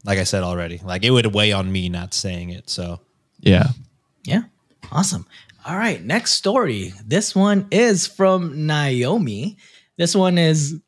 Like 0.05 0.19
I 0.19 0.25
said 0.25 0.43
already, 0.43 0.81
like 0.85 1.03
it 1.05 1.11
would 1.11 1.27
weigh 1.35 1.53
on 1.53 1.71
me 1.73 1.89
not 1.89 2.13
saying 2.13 2.51
it. 2.51 2.69
So 2.69 3.01
Yeah. 3.41 3.69
Yeah. 4.25 4.43
Awesome. 4.93 5.25
All 5.67 5.79
right. 5.79 6.03
Next 6.05 6.33
story. 6.35 6.93
This 7.07 7.35
one 7.35 7.67
is 7.71 8.07
from 8.07 8.67
Naomi. 8.67 9.57
This 9.97 10.15
one 10.15 10.37
is 10.39 10.79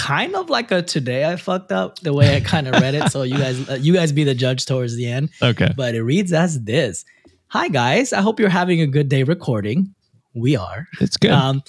kind 0.00 0.34
of 0.34 0.48
like 0.48 0.70
a 0.70 0.82
today 0.82 1.24
I 1.26 1.36
fucked 1.36 1.72
up 1.72 1.98
the 1.98 2.14
way 2.14 2.34
I 2.34 2.40
kind 2.40 2.66
of 2.66 2.80
read 2.80 2.94
it. 2.94 3.10
So 3.10 3.22
you 3.22 3.36
guys, 3.36 3.68
uh, 3.68 3.74
you 3.74 3.92
guys 3.92 4.12
be 4.12 4.24
the 4.24 4.34
judge 4.34 4.64
towards 4.64 4.96
the 4.96 5.06
end. 5.06 5.30
Okay. 5.42 5.72
But 5.76 5.94
it 5.94 6.02
reads 6.02 6.32
as 6.32 6.62
this 6.62 7.04
Hi, 7.48 7.68
guys. 7.68 8.12
I 8.12 8.20
hope 8.20 8.40
you're 8.40 8.48
having 8.48 8.80
a 8.80 8.86
good 8.86 9.08
day 9.08 9.24
recording. 9.24 9.94
We 10.34 10.56
are. 10.56 10.86
It's 11.00 11.16
good. 11.16 11.32
Um, 11.32 11.62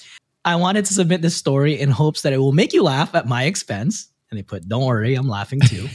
I 0.44 0.56
wanted 0.56 0.84
to 0.86 0.94
submit 0.94 1.22
this 1.22 1.36
story 1.36 1.78
in 1.78 1.90
hopes 1.90 2.22
that 2.22 2.32
it 2.32 2.38
will 2.38 2.52
make 2.52 2.72
you 2.72 2.82
laugh 2.82 3.14
at 3.14 3.26
my 3.26 3.44
expense. 3.44 4.08
And 4.30 4.38
they 4.38 4.42
put, 4.42 4.66
Don't 4.66 4.86
worry, 4.86 5.14
I'm 5.14 5.28
laughing 5.28 5.60
too. 5.60 5.88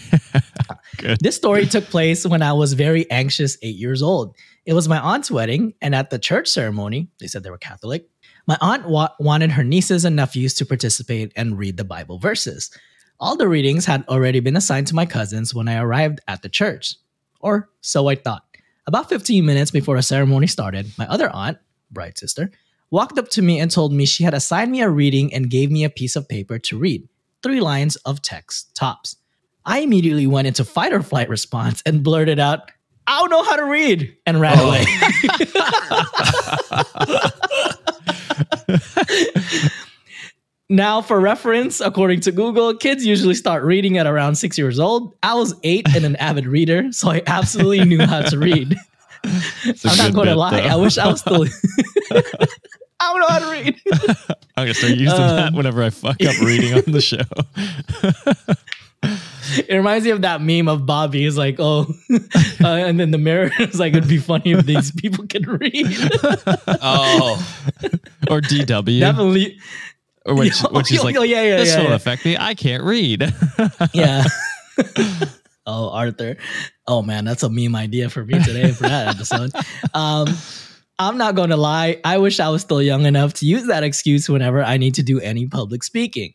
Good. 0.98 1.20
This 1.22 1.36
story 1.36 1.66
took 1.66 1.86
place 1.86 2.26
when 2.26 2.42
I 2.42 2.54
was 2.54 2.74
very 2.74 3.10
anxious, 3.10 3.58
eight 3.62 3.76
years 3.76 4.04
old. 4.04 4.36
It 4.66 4.74
was 4.74 4.88
my 4.88 5.00
aunt's 5.00 5.32
wedding, 5.32 5.74
and 5.82 5.96
at 5.96 6.10
the 6.10 6.20
church 6.20 6.48
ceremony, 6.48 7.10
they 7.20 7.28
said 7.28 7.44
they 7.44 7.50
were 7.50 7.58
Catholic. 7.58 8.08
My 8.48 8.58
aunt 8.62 8.88
wa- 8.88 9.12
wanted 9.20 9.52
her 9.52 9.64
nieces 9.64 10.06
and 10.06 10.16
nephews 10.16 10.54
to 10.56 10.66
participate 10.66 11.34
and 11.36 11.60
read 11.60 11.76
the 11.76 11.84
Bible 11.84 12.18
verses. 12.18 12.72
All 13.20 13.36
the 13.36 13.50
readings 13.50 13.86
had 13.86 14.06
already 14.08 14.40
been 14.40 14.56
assigned 14.56 14.88
to 14.88 14.96
my 14.96 15.06
cousins 15.06 15.54
when 15.54 15.68
I 15.68 15.78
arrived 15.78 16.22
at 16.30 16.42
the 16.42 16.50
church. 16.50 16.96
Or 17.42 17.70
so 17.82 18.08
I 18.08 18.16
thought. 18.16 18.46
About 18.86 19.10
15 19.10 19.46
minutes 19.46 19.70
before 19.70 19.98
the 19.98 20.02
ceremony 20.02 20.48
started, 20.48 20.90
my 20.98 21.06
other 21.08 21.30
aunt, 21.30 21.58
bride 21.92 22.18
sister, 22.18 22.50
walked 22.90 23.20
up 23.20 23.28
to 23.32 23.42
me 23.42 23.60
and 23.60 23.70
told 23.70 23.92
me 23.92 24.06
she 24.06 24.24
had 24.24 24.34
assigned 24.34 24.72
me 24.72 24.82
a 24.82 24.90
reading 24.90 25.34
and 25.34 25.50
gave 25.50 25.70
me 25.70 25.84
a 25.84 25.90
piece 25.90 26.16
of 26.16 26.30
paper 26.30 26.58
to 26.58 26.80
read. 26.80 27.06
Three 27.44 27.60
lines 27.60 27.98
of 27.98 28.22
text, 28.22 28.74
tops. 28.76 29.18
I 29.66 29.80
immediately 29.80 30.26
went 30.26 30.48
into 30.48 30.64
fight 30.64 30.94
or 30.94 31.04
flight 31.04 31.28
response 31.28 31.84
and 31.86 32.02
blurted 32.02 32.40
out, 32.40 32.72
I 33.08 33.20
don't 33.20 33.30
know 33.30 33.44
how 33.44 33.58
to 33.58 33.66
read, 33.66 34.16
and 34.26 34.40
ran 34.40 34.58
oh. 34.58 34.68
away. 34.70 34.86
now, 40.70 41.02
for 41.02 41.20
reference, 41.20 41.80
according 41.82 42.22
to 42.22 42.32
Google, 42.32 42.76
kids 42.76 43.06
usually 43.06 43.36
start 43.36 43.64
reading 43.64 43.98
at 43.98 44.06
around 44.08 44.36
six 44.36 44.58
years 44.58 44.80
old. 44.80 45.16
I 45.24 45.34
was 45.36 45.54
eight 45.64 45.88
and 45.96 46.04
an 46.06 46.16
avid 46.18 46.46
reader, 46.46 46.92
so 46.92 47.10
I 47.10 47.22
absolutely 47.28 47.86
knew 47.86 48.06
how 48.06 48.22
to 48.22 48.38
read. 48.38 48.76
I'm 49.24 49.98
not 49.98 50.14
going 50.14 50.28
to 50.28 50.36
lie. 50.36 50.62
though. 50.62 50.68
I 50.68 50.76
wish 50.76 50.98
I 50.98 51.08
was 51.08 51.22
still. 51.22 51.44
I 53.00 53.14
don't 53.14 53.20
know 53.20 53.28
how 53.28 53.40
to 53.40 53.52
read. 53.52 53.76
I'm 54.58 54.66
gonna 54.66 54.74
start 54.74 54.94
using 54.94 55.22
Um, 55.22 55.36
that 55.36 55.54
whenever 55.54 55.84
I 55.84 55.92
fuck 55.92 56.24
up 56.26 56.40
reading 56.42 56.74
on 56.74 56.82
the 56.88 57.00
show. 57.02 57.20
It 59.68 59.76
reminds 59.76 60.04
me 60.04 60.12
of 60.12 60.22
that 60.24 60.42
meme 60.42 60.68
of 60.68 60.86
Bobby 60.86 61.24
is 61.24 61.38
like, 61.38 61.56
oh, 61.60 61.86
uh, 62.62 62.68
and 62.68 63.00
then 63.00 63.12
the 63.12 63.18
mirror 63.18 63.50
is 63.60 63.80
like, 63.80 63.94
it'd 63.94 64.10
be 64.10 64.18
funny 64.18 64.52
if 64.52 64.66
these 64.66 64.92
people 64.92 65.26
could 65.28 65.48
read. 65.48 65.88
oh, 66.82 67.38
or 68.30 68.42
DW, 68.42 69.00
Definitely, 69.00 69.60
or 70.26 70.36
which, 70.36 70.62
Yo, 70.62 70.70
which 70.70 70.92
is 70.92 70.98
yo, 70.98 71.04
like 71.04 71.16
yeah, 71.16 71.44
yeah, 71.44 71.58
this 71.58 71.70
yeah, 71.70 71.82
will 71.82 71.90
yeah. 71.90 71.96
affect 71.96 72.26
me. 72.26 72.38
I 72.38 72.54
can't 72.54 72.84
read. 72.84 73.34
yeah. 73.94 74.24
oh, 75.66 75.90
Arthur. 75.90 76.38
Oh 76.86 77.02
man, 77.02 77.26
that's 77.26 77.44
a 77.44 77.50
meme 77.50 77.76
idea 77.76 78.10
for 78.10 78.24
me 78.24 78.42
today 78.44 78.72
for 78.72 78.84
that 78.84 79.16
episode. 79.16 79.52
Um, 79.94 80.28
I'm 81.00 81.18
not 81.18 81.36
going 81.36 81.50
to 81.50 81.58
lie. 81.58 82.00
I 82.04 82.18
wish 82.18 82.40
I 82.40 82.50
was 82.50 82.62
still 82.62 82.82
young 82.82 83.06
enough 83.06 83.34
to 83.36 83.46
use 83.46 83.68
that 83.68 83.84
excuse 83.84 84.28
whenever 84.28 84.64
I 84.64 84.78
need 84.78 84.96
to 84.96 85.04
do 85.04 85.20
any 85.20 85.48
public 85.48 85.84
speaking. 85.84 86.34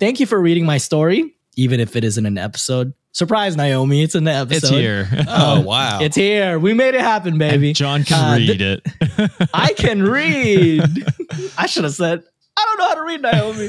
Thank 0.00 0.20
you 0.20 0.26
for 0.26 0.40
reading 0.40 0.66
my 0.66 0.78
story, 0.78 1.34
even 1.56 1.80
if 1.80 1.96
it 1.96 2.04
isn't 2.04 2.24
an 2.26 2.38
episode. 2.38 2.92
Surprise, 3.14 3.56
Naomi! 3.56 4.02
It's 4.02 4.14
in 4.14 4.24
the 4.24 4.30
episode. 4.32 4.56
it's 4.56 4.70
here. 4.70 5.08
oh 5.28 5.60
wow! 5.60 5.98
It's 6.00 6.16
here. 6.16 6.58
We 6.58 6.72
made 6.72 6.94
it 6.94 7.02
happen, 7.02 7.36
baby. 7.36 7.68
And 7.68 7.76
John 7.76 8.04
can 8.04 8.32
Uh, 8.34 8.36
read 8.38 8.60
it. 8.62 9.48
I 9.54 9.74
can 9.74 10.02
read. 10.02 10.82
I 11.58 11.66
should 11.66 11.84
have 11.84 11.92
said, 11.92 12.22
I 12.56 12.64
don't 12.64 12.78
know 12.78 12.88
how 12.88 12.94
to 12.94 13.02
read, 13.02 13.20
Naomi. 13.22 13.68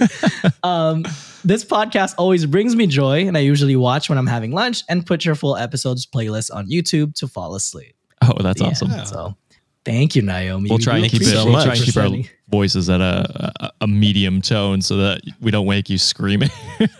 um, 0.63 1.03
this 1.43 1.65
podcast 1.65 2.15
always 2.17 2.45
brings 2.45 2.73
me 2.75 2.87
joy, 2.87 3.27
and 3.27 3.37
I 3.37 3.41
usually 3.41 3.75
watch 3.75 4.07
when 4.07 4.17
I'm 4.17 4.27
having 4.27 4.51
lunch 4.53 4.83
and 4.87 5.05
put 5.05 5.25
your 5.25 5.35
full 5.35 5.57
episodes 5.57 6.05
playlist 6.05 6.53
on 6.55 6.69
YouTube 6.69 7.13
to 7.15 7.27
fall 7.27 7.53
asleep. 7.55 7.95
oh, 8.21 8.41
that's 8.41 8.61
Yeah, 8.61 8.67
awesome. 8.67 8.91
So 9.05 9.35
thank 9.83 10.15
you, 10.15 10.21
Naomi. 10.21 10.69
We'll 10.69 10.79
try 10.79 10.97
do 10.99 11.03
and 11.03 11.11
keep 11.11 11.21
it. 11.21 11.27
appreciate 11.27 11.45
We'll 11.51 11.63
try 11.63 11.73
and 11.73 11.83
keep 11.83 11.97
our 11.97 12.03
sending- 12.03 12.29
voices 12.53 12.87
at 12.87 13.01
a, 13.01 13.51
a 13.59 13.71
a 13.81 13.87
medium 13.87 14.39
tone 14.39 14.79
so 14.79 14.95
that 14.97 15.21
we 15.41 15.49
don't 15.49 15.65
wake 15.65 15.89
you 15.89 15.97
screaming. 15.97 16.51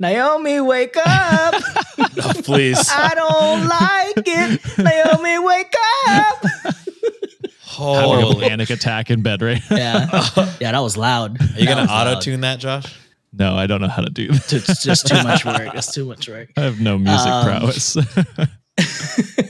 Naomi, 0.00 0.60
wake 0.60 0.96
up! 1.06 1.54
Oh, 2.24 2.32
please. 2.42 2.78
I 2.90 3.14
don't 3.14 3.68
like 3.68 4.26
it. 4.26 4.60
Naomi, 4.78 5.38
wake 5.38 5.74
up! 6.08 6.44
Having 7.64 8.32
a 8.32 8.48
panic 8.48 8.70
attack 8.70 9.10
in 9.10 9.22
bed 9.22 9.40
right 9.42 9.62
yeah, 9.70 10.08
yeah, 10.60 10.72
that 10.72 10.80
was 10.80 10.96
loud. 10.96 11.40
Are 11.40 11.58
you 11.60 11.66
gonna 11.66 11.90
auto 11.90 12.20
tune 12.20 12.40
that, 12.42 12.58
Josh? 12.58 12.84
No, 13.32 13.54
I 13.54 13.66
don't 13.66 13.80
know 13.80 13.88
how 13.88 14.02
to 14.02 14.10
do 14.10 14.28
that. 14.28 14.52
It's 14.52 14.82
just 14.82 15.06
too 15.06 15.22
much 15.22 15.44
work. 15.44 15.74
It's 15.74 15.92
too 15.94 16.04
much 16.04 16.28
work. 16.28 16.50
I 16.56 16.62
have 16.62 16.80
no 16.80 16.98
music 16.98 17.26
Um, 17.28 17.44
prowess. 17.44 17.96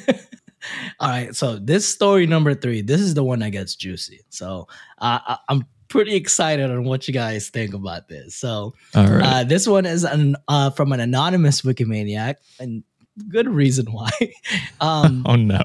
All 1.02 1.08
right, 1.08 1.34
so 1.34 1.56
this 1.56 1.86
story 1.86 2.26
number 2.26 2.54
three, 2.54 2.80
this 2.80 3.00
is 3.00 3.14
the 3.14 3.24
one 3.24 3.40
that 3.40 3.50
gets 3.50 3.74
juicy. 3.74 4.20
So 4.30 4.68
uh, 4.98 5.18
I- 5.26 5.38
I'm 5.48 5.64
pretty 5.88 6.14
excited 6.14 6.70
on 6.70 6.84
what 6.84 7.08
you 7.08 7.12
guys 7.12 7.48
think 7.48 7.74
about 7.74 8.08
this. 8.08 8.36
So 8.36 8.74
right. 8.94 9.20
uh, 9.22 9.44
this 9.44 9.66
one 9.66 9.84
is 9.84 10.04
an, 10.04 10.36
uh, 10.46 10.70
from 10.70 10.92
an 10.92 11.00
anonymous 11.00 11.62
Wikimaniac, 11.62 12.36
and 12.60 12.84
good 13.28 13.48
reason 13.48 13.86
why. 13.86 14.10
um, 14.80 15.24
oh 15.28 15.34
no. 15.36 15.60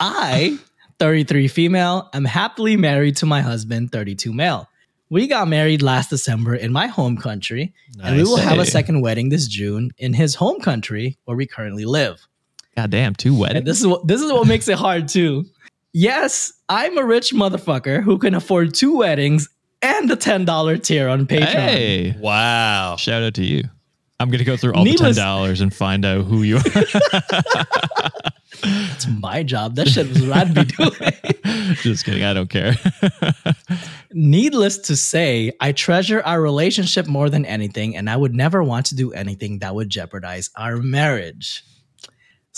I, 0.00 0.58
33 0.98 1.48
female, 1.48 2.08
am 2.14 2.24
happily 2.24 2.76
married 2.76 3.16
to 3.18 3.26
my 3.26 3.42
husband, 3.42 3.92
32 3.92 4.32
male. 4.32 4.68
We 5.10 5.26
got 5.26 5.48
married 5.48 5.80
last 5.82 6.10
December 6.10 6.54
in 6.54 6.70
my 6.72 6.86
home 6.86 7.16
country, 7.16 7.74
and 8.02 8.16
we 8.16 8.22
Nice. 8.22 8.28
will 8.28 8.36
have 8.36 8.58
a 8.58 8.66
second 8.66 9.00
wedding 9.00 9.30
this 9.30 9.46
June 9.46 9.90
in 9.98 10.12
his 10.12 10.34
home 10.34 10.60
country 10.60 11.16
where 11.24 11.36
we 11.36 11.46
currently 11.46 11.84
live. 11.86 12.27
God 12.78 12.90
damn, 12.92 13.12
two 13.16 13.30
And 13.30 13.38
weddings. 13.40 13.64
this 13.64 13.80
is 13.80 13.88
what 13.88 14.06
this 14.06 14.20
is 14.22 14.30
what 14.32 14.46
makes 14.46 14.68
it 14.68 14.78
hard 14.86 15.08
too. 15.08 15.46
Yes, 15.92 16.52
I'm 16.68 16.96
a 16.96 17.04
rich 17.04 17.32
motherfucker 17.34 18.00
who 18.04 18.18
can 18.18 18.34
afford 18.34 18.72
two 18.72 18.96
weddings 18.98 19.48
and 19.82 20.08
the 20.08 20.14
ten 20.14 20.44
dollar 20.44 20.76
tier 20.76 21.08
on 21.08 21.26
Patreon. 21.26 21.46
Hey, 21.46 22.16
Wow. 22.20 22.94
shout 22.96 23.24
out 23.24 23.34
to 23.34 23.44
you. 23.44 23.64
I'm 24.20 24.30
gonna 24.30 24.44
go 24.44 24.56
through 24.56 24.74
all 24.74 24.84
Needless- 24.84 25.16
the 25.16 25.22
ten 25.22 25.26
dollars 25.28 25.60
and 25.60 25.74
find 25.74 26.04
out 26.04 26.24
who 26.26 26.44
you 26.44 26.58
are. 26.58 26.62
That's 28.62 29.06
my 29.08 29.42
job. 29.42 29.74
That 29.74 29.88
shit 29.88 30.08
was 30.08 30.22
what 30.24 30.36
I'd 30.36 30.54
be 30.54 30.64
doing. 30.64 31.74
Just 31.82 32.04
kidding. 32.04 32.22
I 32.22 32.32
don't 32.34 32.48
care. 32.50 32.74
Needless 34.12 34.78
to 34.78 34.94
say, 34.96 35.52
I 35.60 35.72
treasure 35.72 36.22
our 36.24 36.40
relationship 36.40 37.06
more 37.08 37.28
than 37.30 37.44
anything, 37.44 37.96
and 37.96 38.08
I 38.10 38.16
would 38.16 38.34
never 38.34 38.62
want 38.62 38.86
to 38.86 38.94
do 38.96 39.12
anything 39.12 39.58
that 39.60 39.74
would 39.74 39.90
jeopardize 39.90 40.50
our 40.56 40.76
marriage. 40.76 41.62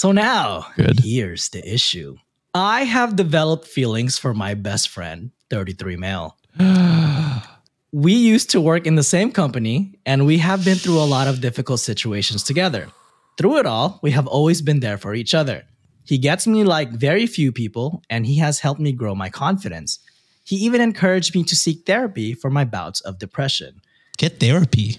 So 0.01 0.13
now, 0.13 0.65
Good. 0.77 1.01
here's 1.01 1.51
the 1.51 1.61
issue. 1.63 2.17
I 2.55 2.85
have 2.85 3.17
developed 3.17 3.67
feelings 3.67 4.17
for 4.17 4.33
my 4.33 4.55
best 4.55 4.89
friend, 4.89 5.31
33 5.51 5.99
male. 5.99 6.39
we 7.93 8.15
used 8.15 8.49
to 8.53 8.63
work 8.63 8.87
in 8.87 8.95
the 8.95 9.03
same 9.03 9.31
company, 9.31 9.99
and 10.07 10.25
we 10.25 10.39
have 10.39 10.65
been 10.65 10.79
through 10.79 10.99
a 10.99 11.05
lot 11.05 11.29
of 11.29 11.43
difficult 11.43 11.81
situations 11.81 12.43
together. 12.43 12.89
Through 13.37 13.59
it 13.59 13.67
all, 13.67 14.01
we 14.03 14.13
have 14.13 14.27
always 14.27 14.63
been 14.63 14.81
there 14.81 14.97
for 14.97 15.13
each 15.13 15.35
other. 15.35 15.65
He 16.07 16.17
gets 16.17 16.47
me 16.47 16.65
like 16.65 16.93
very 16.93 17.27
few 17.27 17.53
people, 17.53 18.03
and 18.09 18.25
he 18.25 18.39
has 18.39 18.61
helped 18.61 18.81
me 18.81 18.93
grow 18.93 19.15
my 19.15 19.29
confidence. 19.29 19.99
He 20.45 20.57
even 20.57 20.81
encouraged 20.81 21.35
me 21.35 21.45
to 21.45 21.55
seek 21.55 21.85
therapy 21.85 22.33
for 22.33 22.49
my 22.49 22.65
bouts 22.65 23.03
of 23.03 23.19
depression. 23.19 23.83
Get 24.17 24.41
therapy. 24.41 24.99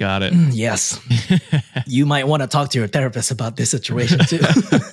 Got 0.00 0.22
it. 0.22 0.32
Yes. 0.54 0.98
you 1.86 2.06
might 2.06 2.26
want 2.26 2.40
to 2.40 2.46
talk 2.46 2.70
to 2.70 2.78
your 2.78 2.88
therapist 2.88 3.30
about 3.30 3.56
this 3.56 3.70
situation 3.70 4.18
too. 4.20 4.40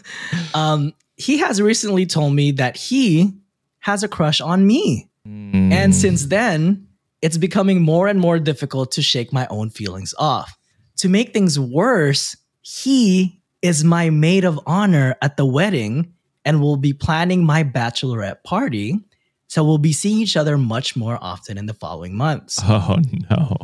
um, 0.54 0.94
he 1.16 1.38
has 1.38 1.62
recently 1.62 2.06
told 2.06 2.34
me 2.34 2.52
that 2.52 2.76
he 2.76 3.32
has 3.80 4.04
a 4.04 4.10
crush 4.10 4.42
on 4.42 4.68
me. 4.68 5.10
And 5.26 5.96
since 5.96 6.26
then, 6.26 6.88
it's 7.22 7.38
becoming 7.38 7.82
more 7.82 8.10
and 8.10 8.20
more 8.20 8.38
difficult 8.38 8.92
to 8.94 9.02
shake 9.02 9.32
my 9.32 9.48
own 9.50 9.70
feelings 9.70 10.14
off. 10.20 10.58
To 10.98 11.08
make 11.08 11.32
things 11.32 11.58
worse, 11.58 12.36
he 12.62 13.42
is 13.62 13.86
my 13.86 14.10
maid 14.10 14.44
of 14.44 14.60
honor 14.66 15.16
at 15.22 15.38
the 15.38 15.46
wedding 15.46 16.14
and 16.44 16.62
will 16.62 16.76
be 16.76 16.92
planning 16.92 17.46
my 17.46 17.64
bachelorette 17.64 18.44
party. 18.44 19.00
So 19.48 19.64
we'll 19.64 19.78
be 19.78 19.94
seeing 19.94 20.20
each 20.20 20.36
other 20.36 20.58
much 20.58 20.98
more 20.98 21.18
often 21.22 21.58
in 21.58 21.66
the 21.66 21.74
following 21.74 22.14
months. 22.14 22.60
Oh 22.62 22.98
no. 23.30 23.56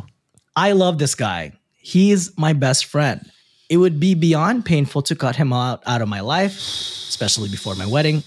I 0.56 0.72
love 0.72 0.98
this 0.98 1.14
guy. 1.14 1.52
He's 1.76 2.36
my 2.38 2.52
best 2.52 2.86
friend. 2.86 3.30
It 3.68 3.78
would 3.78 3.98
be 3.98 4.14
beyond 4.14 4.64
painful 4.64 5.02
to 5.02 5.16
cut 5.16 5.36
him 5.36 5.52
out, 5.52 5.82
out 5.86 6.00
of 6.00 6.08
my 6.08 6.20
life, 6.20 6.56
especially 6.56 7.48
before 7.48 7.74
my 7.74 7.86
wedding, 7.86 8.22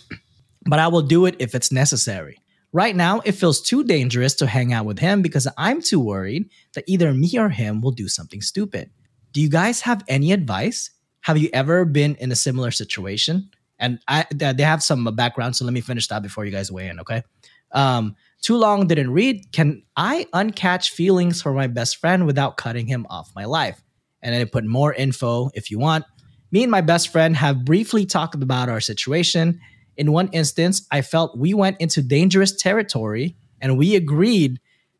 but 0.66 0.80
I 0.80 0.88
will 0.88 1.02
do 1.02 1.26
it 1.26 1.36
if 1.40 1.56
it's 1.56 1.72
necessary. 1.72 2.38
Right 2.74 2.96
now, 2.96 3.22
it 3.24 3.32
feels 3.32 3.62
too 3.62 3.84
dangerous 3.84 4.36
to 4.36 4.48
hang 4.48 4.74
out 4.74 4.86
with 4.86 5.00
him 5.00 5.22
because 5.22 5.48
I'm 5.58 5.82
too 5.82 6.00
worried 6.00 6.50
that 6.74 6.84
either 6.86 7.14
me 7.14 7.32
or 7.38 7.50
him 7.50 7.82
will 7.82 7.92
do 7.92 8.10
something 8.10 8.42
stupid. 8.42 8.90
Do 9.32 9.42
you 9.42 9.50
guys 9.50 9.82
have 9.82 10.04
any 10.08 10.32
advice? 10.34 10.90
Have 11.22 11.38
you 11.38 11.50
ever 11.54 11.86
been 11.86 12.16
in 12.16 12.32
a 12.32 12.36
similar 12.36 12.72
situation? 12.72 13.50
And 13.80 14.00
I, 14.08 14.26
they 14.34 14.64
have 14.64 14.84
some 14.84 15.06
background, 15.16 15.56
so 15.56 15.64
let 15.64 15.74
me 15.74 15.82
finish 15.82 16.08
that 16.08 16.24
before 16.24 16.46
you 16.46 16.52
guys 16.52 16.72
weigh 16.72 16.90
in, 16.90 17.00
okay? 17.00 17.24
Um, 17.72 18.16
too 18.42 18.56
long 18.56 18.88
didn't 18.88 19.12
read. 19.12 19.52
Can 19.52 19.84
I 19.96 20.26
uncatch 20.34 20.90
feelings 20.90 21.42
for 21.42 21.54
my 21.54 21.68
best 21.68 21.98
friend 21.98 22.26
without 22.26 22.58
cutting 22.58 22.88
him 22.88 23.06
off 23.10 23.32
my 23.36 23.46
life? 23.46 23.82
And 24.22 24.34
then 24.34 24.42
I 24.42 24.46
put 24.46 24.66
more 24.66 24.94
info 24.94 25.50
if 25.54 25.72
you 25.72 25.80
want. 25.80 26.06
Me 26.52 26.64
and 26.64 26.72
my 26.72 26.82
best 26.82 27.10
friend 27.10 27.36
have 27.36 27.66
briefly 27.66 28.06
talked 28.06 28.36
about 28.36 28.70
our 28.70 28.80
situation. 28.80 29.60
In 29.98 30.12
one 30.12 30.30
instance, 30.32 30.88
I 30.92 31.02
felt 31.02 31.38
we 31.38 31.54
went 31.54 31.82
into 31.82 32.02
dangerous 32.02 32.56
territory 32.56 33.36
and 33.60 33.78
we 33.78 33.96
agreed 33.96 34.60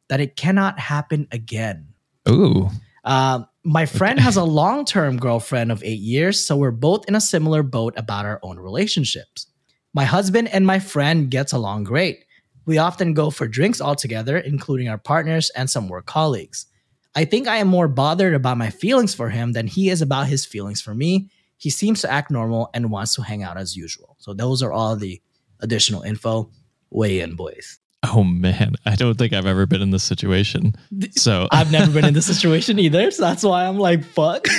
that 0.10 0.20
it 0.20 0.36
cannot 0.36 0.80
happen 0.80 1.28
again. 1.32 1.90
Ooh. 2.28 2.70
Uh, 3.04 3.44
my 3.64 3.86
friend 3.86 4.20
has 4.20 4.36
a 4.36 4.44
long 4.62 4.86
term 4.86 5.18
girlfriend 5.18 5.72
of 5.72 5.84
eight 5.84 6.00
years, 6.00 6.46
so 6.46 6.58
we're 6.58 6.72
both 6.72 7.08
in 7.08 7.16
a 7.16 7.22
similar 7.22 7.64
boat 7.64 7.94
about 7.98 8.26
our 8.26 8.40
own 8.44 8.58
relationships. 8.60 9.48
My 9.94 10.06
husband 10.06 10.50
and 10.50 10.66
my 10.66 10.80
friend 10.80 11.30
gets 11.32 11.54
along 11.54 11.86
great. 11.86 12.26
We 12.68 12.78
often 12.78 13.14
go 13.14 13.32
for 13.32 13.48
drinks 13.48 13.82
all 13.82 13.96
together, 13.96 14.38
including 14.38 14.90
our 14.90 14.98
partners 14.98 15.50
and 15.56 15.70
some 15.70 15.88
work 15.88 16.06
colleagues. 16.06 16.68
I 17.16 17.26
think 17.26 17.48
I 17.48 17.58
am 17.58 17.68
more 17.70 17.88
bothered 17.88 18.36
about 18.36 18.58
my 18.58 18.70
feelings 18.70 19.16
for 19.16 19.30
him 19.30 19.54
than 19.54 19.66
he 19.66 19.90
is 19.90 20.04
about 20.04 20.28
his 20.28 20.46
feelings 20.46 20.82
for 20.82 20.94
me. 20.94 21.30
He 21.58 21.70
seems 21.72 22.02
to 22.02 22.12
act 22.12 22.30
normal 22.30 22.70
and 22.74 22.92
wants 22.92 23.16
to 23.16 23.24
hang 23.24 23.42
out 23.42 23.58
as 23.58 23.76
usual. 23.76 24.18
So 24.20 24.34
those 24.34 24.62
are 24.62 24.72
all 24.72 24.96
the 24.96 25.20
additional 25.62 26.04
info. 26.04 26.52
Weigh 26.92 27.22
in, 27.22 27.36
boys. 27.36 27.80
Oh 28.04 28.24
man. 28.24 28.76
I 28.86 28.96
don't 28.96 29.18
think 29.18 29.34
I've 29.34 29.48
ever 29.48 29.66
been 29.66 29.82
in 29.82 29.90
this 29.92 30.04
situation. 30.04 30.76
So 31.12 31.48
I've 31.52 31.72
never 31.72 31.90
been 31.90 32.06
in 32.06 32.14
this 32.14 32.28
situation 32.28 32.78
either, 32.80 33.10
so 33.12 33.24
that's 33.24 33.44
why 33.44 33.66
I'm 33.66 33.80
like, 33.80 34.04
fuck. 34.04 34.46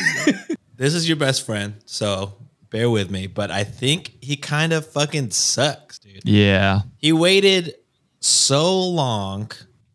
This 0.77 0.95
is 0.95 1.09
your 1.09 1.17
best 1.17 1.45
friend, 1.45 1.75
so 1.87 2.35
bear 2.71 2.89
with 2.89 3.11
me. 3.11 3.27
But 3.27 3.51
I 3.51 3.65
think 3.65 4.13
he 4.21 4.37
kind 4.37 4.73
of 4.73 4.87
fucking 4.87 5.33
sucks, 5.33 5.99
dude. 5.99 6.23
yeah. 6.25 6.83
He 6.99 7.13
waited 7.13 7.75
so 8.21 8.81
long 8.81 9.51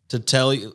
to 0.08 0.18
tell 0.18 0.52
you 0.54 0.74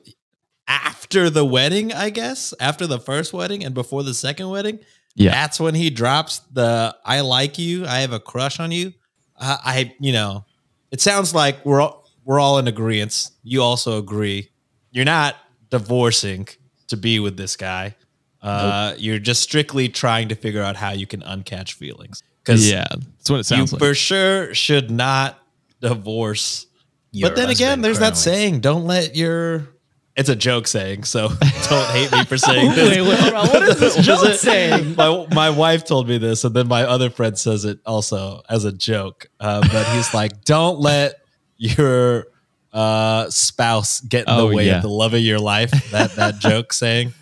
after 0.68 1.30
the 1.30 1.46
wedding, 1.46 1.92
I 1.94 2.10
guess, 2.10 2.54
after 2.60 2.86
the 2.86 3.00
first 3.00 3.34
wedding 3.34 3.64
and 3.64 3.74
before 3.74 4.04
the 4.04 4.14
second 4.14 4.50
wedding. 4.50 4.80
Yeah. 5.16 5.32
That's 5.32 5.60
when 5.60 5.76
he 5.76 5.90
drops 5.90 6.40
the 6.54 6.96
I 7.04 7.22
like 7.22 7.58
you, 7.58 7.86
I 7.86 8.00
have 8.00 8.14
a 8.14 8.20
crush 8.20 8.60
on 8.60 8.72
you. 8.72 8.94
I, 9.40 9.58
I 9.64 9.96
you 10.00 10.14
know, 10.14 10.46
it 10.92 11.02
sounds 11.02 11.34
like 11.34 11.66
we're 11.66 11.82
all, 11.82 12.08
we're 12.24 12.40
all 12.40 12.60
in 12.60 12.68
agreement. 12.68 13.30
You 13.44 13.64
also 13.64 13.98
agree. 13.98 14.50
You're 14.92 15.06
not 15.06 15.36
divorcing 15.70 16.48
to 16.88 16.98
be 16.98 17.20
with 17.20 17.38
this 17.38 17.56
guy. 17.56 17.96
Uh, 18.42 18.94
You're 18.98 19.20
just 19.20 19.42
strictly 19.42 19.90
trying 19.90 20.30
to 20.30 20.36
figure 20.36 20.62
out 20.62 20.76
how 20.76 20.92
you 20.92 21.06
can 21.06 21.22
uncatch 21.22 21.74
feelings. 21.74 22.24
Because 22.44 22.70
Yeah. 22.70 22.88
That's 22.90 23.30
what 23.30 23.36
it 23.36 23.38
you 23.40 23.44
sounds 23.44 23.74
like. 23.74 23.80
for 23.80 23.94
sure 23.94 24.54
should 24.54 24.90
not 24.90 25.40
divorce. 25.82 26.68
Your 27.12 27.30
but 27.30 27.36
then 27.36 27.50
again, 27.50 27.68
husband 27.70 27.84
there's 27.86 28.00
that 28.00 28.18
saying, 28.18 28.60
don't 28.62 28.86
let 28.86 29.16
your 29.16 29.68
it's 30.16 30.28
a 30.30 30.36
joke 30.36 30.68
saying, 30.68 31.06
so 31.06 31.30
don't 31.70 31.90
hate 31.92 32.12
me 32.12 32.26
for 32.26 32.38
saying 32.38 32.72
this. 32.76 32.90
Wait, 32.98 33.02
wait. 33.02 33.34
What 33.34 33.64
is 33.64 33.80
this 33.80 33.96
joke 34.06 34.26
it- 34.26 34.40
saying? 34.40 34.96
My, 34.98 35.26
my 35.34 35.50
wife 35.50 35.86
told 35.86 36.10
me 36.10 36.18
this, 36.18 36.44
and 36.44 36.54
then 36.54 36.68
my 36.68 36.84
other 36.84 37.10
friend 37.10 37.38
says 37.40 37.64
it 37.64 37.80
also 37.86 38.42
as 38.50 38.66
a 38.66 38.72
joke. 38.74 39.28
Uh, 39.40 39.62
but 39.72 39.88
he's 39.96 40.14
like, 40.14 40.44
don't 40.44 40.80
let 40.80 41.14
your 41.56 42.28
uh, 42.74 43.30
spouse 43.30 44.02
get 44.02 44.28
in 44.28 44.34
Oh, 44.34 44.50
the 44.50 44.56
way 44.56 44.68
yeah. 44.68 44.78
of 44.78 44.82
the 44.82 44.90
love 44.90 45.14
of 45.14 45.22
your 45.22 45.40
life. 45.40 45.72
That 45.92 46.12
that 46.18 46.40
joke 46.40 46.74
saying. 46.74 47.14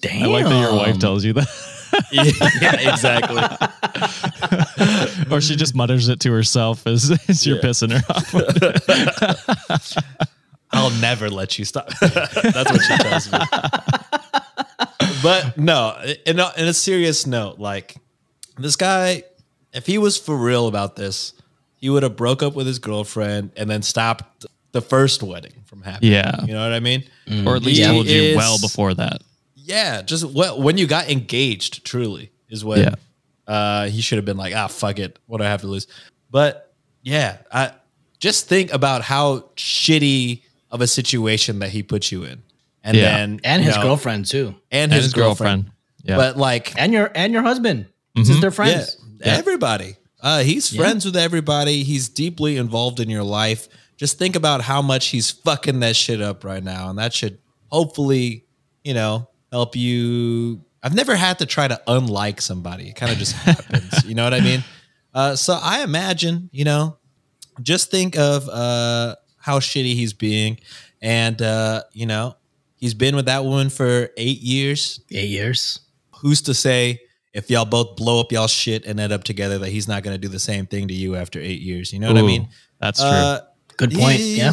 Damn. 0.00 0.22
I 0.22 0.26
like 0.26 0.44
that 0.44 0.60
your 0.60 0.76
wife 0.76 0.98
tells 1.00 1.24
you 1.24 1.32
that. 1.32 1.48
yeah, 2.12 2.92
exactly. 2.92 3.42
or 5.30 5.40
she 5.40 5.56
just 5.56 5.74
mutters 5.74 6.08
it 6.08 6.20
to 6.20 6.32
herself 6.32 6.86
as, 6.86 7.10
as 7.28 7.46
you're 7.46 7.56
Yeah. 7.56 7.62
pissing 7.62 7.92
her 7.92 8.02
off. 8.10 9.96
I'll 10.72 10.90
never 11.00 11.30
let 11.30 11.58
you 11.58 11.64
stop. 11.64 11.88
That's 12.00 12.70
what 12.70 12.82
she 12.82 12.96
tells 12.98 13.30
me. 13.32 13.38
but 15.22 15.56
no, 15.56 15.96
in 16.26 16.38
a, 16.40 16.52
in 16.56 16.66
a 16.66 16.74
serious 16.74 17.26
note, 17.26 17.58
like 17.58 17.96
this 18.58 18.76
guy, 18.76 19.22
if 19.72 19.86
he 19.86 19.98
was 19.98 20.18
for 20.18 20.36
real 20.36 20.66
about 20.66 20.96
this, 20.96 21.32
he 21.76 21.88
would 21.90 22.02
have 22.02 22.16
broke 22.16 22.42
up 22.42 22.54
with 22.54 22.66
his 22.66 22.78
girlfriend 22.78 23.52
and 23.56 23.70
then 23.70 23.82
stopped 23.82 24.46
the 24.72 24.80
first 24.80 25.22
wedding 25.22 25.52
from 25.66 25.82
happening. 25.82 26.12
Yeah. 26.12 26.44
you 26.44 26.52
know 26.54 26.62
what 26.64 26.72
I 26.72 26.80
mean? 26.80 27.04
or 27.46 27.54
at 27.56 27.62
least 27.62 27.80
He 27.80 27.86
told 27.86 28.06
you 28.06 28.20
is- 28.20 28.36
well 28.36 28.58
before 28.60 28.94
that. 28.94 29.22
Yeah, 29.66 30.02
just 30.02 30.24
well, 30.26 30.60
when 30.60 30.76
you 30.78 30.86
got 30.86 31.10
engaged, 31.10 31.84
truly 31.84 32.30
is 32.50 32.64
when 32.64 32.80
Yeah. 32.80 32.94
uh, 33.46 33.88
he 33.88 34.00
should 34.02 34.18
have 34.18 34.24
been 34.24 34.36
like, 34.36 34.54
ah, 34.54 34.66
fuck 34.66 34.98
it, 34.98 35.18
what 35.26 35.38
do 35.38 35.44
I 35.44 35.48
have 35.48 35.62
to 35.62 35.66
lose? 35.66 35.86
But 36.30 36.74
yeah, 37.02 37.38
I 37.50 37.72
just 38.18 38.46
think 38.48 38.72
about 38.72 39.02
how 39.02 39.50
shitty 39.56 40.42
of 40.70 40.80
a 40.80 40.86
situation 40.86 41.60
that 41.60 41.70
he 41.70 41.82
put 41.82 42.12
you 42.12 42.24
in, 42.24 42.42
and 42.82 42.96
Yeah. 42.96 43.16
then 43.16 43.40
and 43.44 43.62
his 43.62 43.76
know, 43.76 43.82
girlfriend 43.82 44.26
too. 44.26 44.48
and 44.70 44.84
And 44.84 44.92
his, 44.92 45.04
his 45.04 45.12
girlfriend. 45.14 45.64
girlfriend. 45.64 45.70
Yeah. 46.04 46.16
But 46.16 46.36
like, 46.36 46.74
And 46.76 46.92
your 46.92 47.10
and 47.14 47.32
your 47.32 47.42
husband. 47.42 47.86
Since 48.16 48.40
they're 48.40 48.50
Mm-hmm. 48.50 48.62
yeah, 48.68 48.74
friends. 48.84 48.96
everybody. 49.38 49.96
Uh, 50.20 50.40
he's 50.42 50.74
friends 50.74 51.04
with 51.04 51.16
everybody. 51.16 51.82
He's 51.82 52.08
deeply 52.08 52.56
involved 52.56 53.00
in 53.00 53.08
your 53.10 53.24
life. 53.24 53.68
Just 53.96 54.18
think 54.18 54.36
about 54.36 54.60
how 54.62 54.80
much 54.82 55.08
he's 55.08 55.30
fucking 55.30 55.80
that 55.80 55.96
shit 55.96 56.20
up 56.22 56.44
right 56.44 56.62
now, 56.62 56.90
and 56.90 56.98
that 56.98 57.12
should 57.12 57.38
hopefully, 57.70 58.44
you 58.84 58.94
know, 58.94 59.28
help 59.54 59.76
you. 59.76 60.60
I've 60.82 60.94
never 60.94 61.14
had 61.14 61.38
to 61.38 61.46
try 61.46 61.68
to 61.68 61.80
unlike 61.86 62.40
somebody. 62.40 62.88
It 62.88 62.96
kind 62.96 63.12
of 63.12 63.18
just 63.18 63.32
happens. 63.34 64.04
You 64.04 64.14
know 64.16 64.24
what 64.24 64.34
I 64.34 64.40
mean? 64.40 64.64
Uh, 65.14 65.36
so 65.36 65.56
I 65.62 65.84
imagine, 65.84 66.50
you 66.52 66.64
know, 66.64 66.96
just 67.62 67.88
think 67.88 68.18
of 68.18 68.48
uh, 68.48 69.14
how 69.38 69.60
shitty 69.60 69.94
he's 69.94 70.12
being, 70.12 70.58
and 71.00 71.40
uh, 71.40 71.84
you 71.92 72.04
know, 72.04 72.34
he's 72.74 72.94
been 72.94 73.14
with 73.14 73.26
that 73.26 73.44
woman 73.44 73.70
for 73.70 74.10
eight 74.16 74.40
years 74.40 74.98
Eight 75.12 75.28
years. 75.28 75.78
who's 76.16 76.42
to 76.42 76.52
say 76.52 76.98
if 77.32 77.48
y'all 77.48 77.64
both 77.64 77.94
blow 77.94 78.18
up 78.18 78.32
y'all 78.32 78.48
shit 78.48 78.84
and 78.86 78.98
end 78.98 79.12
up 79.12 79.22
together 79.22 79.56
that 79.60 79.68
he's 79.70 79.86
not 79.86 80.02
going 80.02 80.14
to 80.14 80.18
do 80.18 80.26
the 80.26 80.40
same 80.40 80.66
thing 80.66 80.88
to 80.88 80.94
you 80.94 81.14
after 81.14 81.38
eight 81.38 81.60
years? 81.60 81.92
You 81.92 82.00
know 82.00 82.08
what 82.08 82.18
I 82.18 82.22
mean? 82.22 82.48
That's 82.80 82.98
true. 82.98 83.08
Uh, 83.08 83.40
Good 83.76 83.92
point. 83.94 84.18
Yeah. 84.18 84.50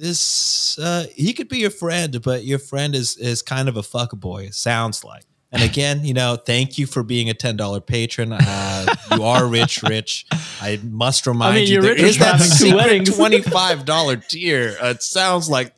This 0.00 0.78
uh, 0.78 1.04
he 1.14 1.34
could 1.34 1.48
be 1.48 1.58
your 1.58 1.70
friend, 1.70 2.22
but 2.22 2.44
your 2.44 2.58
friend 2.58 2.94
is 2.94 3.18
is 3.18 3.42
kind 3.42 3.68
of 3.68 3.76
a 3.76 3.82
fuck 3.82 4.12
boy. 4.16 4.44
It 4.44 4.54
sounds 4.54 5.04
like. 5.04 5.24
And 5.52 5.62
again, 5.62 6.04
you 6.04 6.14
know, 6.14 6.36
thank 6.36 6.78
you 6.78 6.86
for 6.86 7.02
being 7.02 7.28
a 7.28 7.34
ten 7.34 7.56
dollar 7.56 7.80
patron. 7.80 8.32
Uh, 8.32 8.86
you 9.12 9.24
are 9.24 9.46
rich, 9.46 9.82
rich. 9.82 10.26
I 10.62 10.80
must 10.82 11.26
remind 11.26 11.52
I 11.52 11.56
mean, 11.56 11.66
you 11.66 11.74
you're 11.74 11.82
there 11.82 11.92
rich 11.94 12.02
is 12.02 12.18
that 12.18 12.40
secret 12.40 13.04
twenty 13.14 13.42
five 13.42 13.84
dollar 13.84 14.16
tier. 14.16 14.74
Uh, 14.82 14.86
it 14.86 15.02
sounds 15.02 15.50
like 15.50 15.74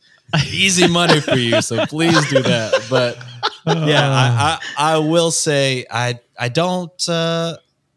easy 0.53 0.87
money 0.87 1.21
for 1.21 1.37
you. 1.37 1.61
So 1.61 1.85
please 1.87 2.29
do 2.31 2.43
that. 2.43 2.87
But 2.89 3.17
yeah, 3.67 4.09
I, 4.09 4.59
I 4.77 4.95
I 4.95 4.99
will 4.99 5.33
say 5.33 5.85
I 5.91 6.21
I 6.39 6.49
don't 6.49 7.09
uh 7.09 7.57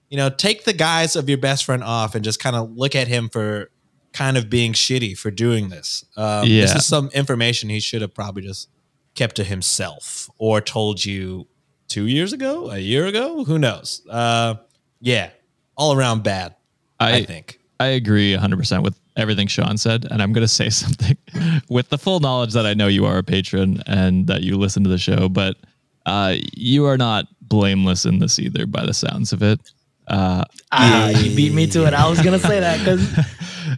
you 0.09 0.17
know 0.17 0.29
take 0.29 0.63
the 0.63 0.73
guise 0.73 1.15
of 1.15 1.29
your 1.29 1.37
best 1.37 1.65
friend 1.65 1.83
off 1.83 2.15
and 2.15 2.23
just 2.23 2.39
kind 2.39 2.55
of 2.55 2.71
look 2.71 2.95
at 2.95 3.07
him 3.07 3.29
for 3.29 3.69
kind 4.15 4.37
of 4.37 4.49
being 4.49 4.71
shitty 4.71 5.17
for 5.17 5.29
doing 5.29 5.69
this. 5.69 6.05
Um, 6.15 6.47
This 6.61 6.75
is 6.75 6.85
some 6.85 7.09
information 7.13 7.69
he 7.69 7.81
should 7.81 8.01
have 8.01 8.13
probably 8.13 8.43
just 8.43 8.69
kept 9.13 9.35
to 9.35 9.43
himself 9.43 10.29
or 10.37 10.61
told 10.61 11.03
you 11.03 11.47
two 11.89 12.07
years 12.07 12.31
ago, 12.31 12.71
a 12.71 12.79
year 12.79 13.05
ago, 13.05 13.43
who 13.43 13.59
knows? 13.59 14.01
Uh, 14.09 14.55
yeah, 15.01 15.31
all 15.75 15.93
around 15.93 16.23
bad. 16.23 16.55
I, 16.99 17.17
I, 17.17 17.25
think. 17.25 17.59
I 17.79 17.87
agree 17.87 18.33
100% 18.33 18.83
with 18.83 18.97
everything 19.17 19.47
Sean 19.47 19.77
said. 19.77 20.07
And 20.09 20.21
I'm 20.21 20.31
going 20.31 20.43
to 20.43 20.47
say 20.47 20.69
something 20.83 21.17
with 21.69 21.89
the 21.89 21.97
full 21.97 22.21
knowledge 22.21 22.53
that 22.53 22.65
I 22.65 22.73
know 22.73 22.87
you 22.87 23.05
are 23.05 23.17
a 23.17 23.23
patron 23.23 23.83
and 23.85 24.27
that 24.27 24.43
you 24.43 24.57
listen 24.57 24.83
to 24.85 24.89
the 24.89 24.97
show, 24.97 25.27
but 25.27 25.57
uh, 26.05 26.35
you 26.53 26.85
are 26.85 26.97
not 26.97 27.27
blameless 27.41 28.05
in 28.05 28.19
this 28.19 28.39
either 28.39 28.65
by 28.65 28.85
the 28.85 28.93
sounds 28.93 29.33
of 29.33 29.43
it. 29.43 29.59
Uh, 30.07 30.43
Ah, 30.71 31.09
you 31.09 31.35
beat 31.35 31.53
me 31.53 31.67
to 31.67 31.85
it. 31.87 31.93
I 31.93 32.07
was 32.09 32.21
gonna 32.21 32.39
say 32.39 32.59
that 32.59 32.79
because 32.79 33.01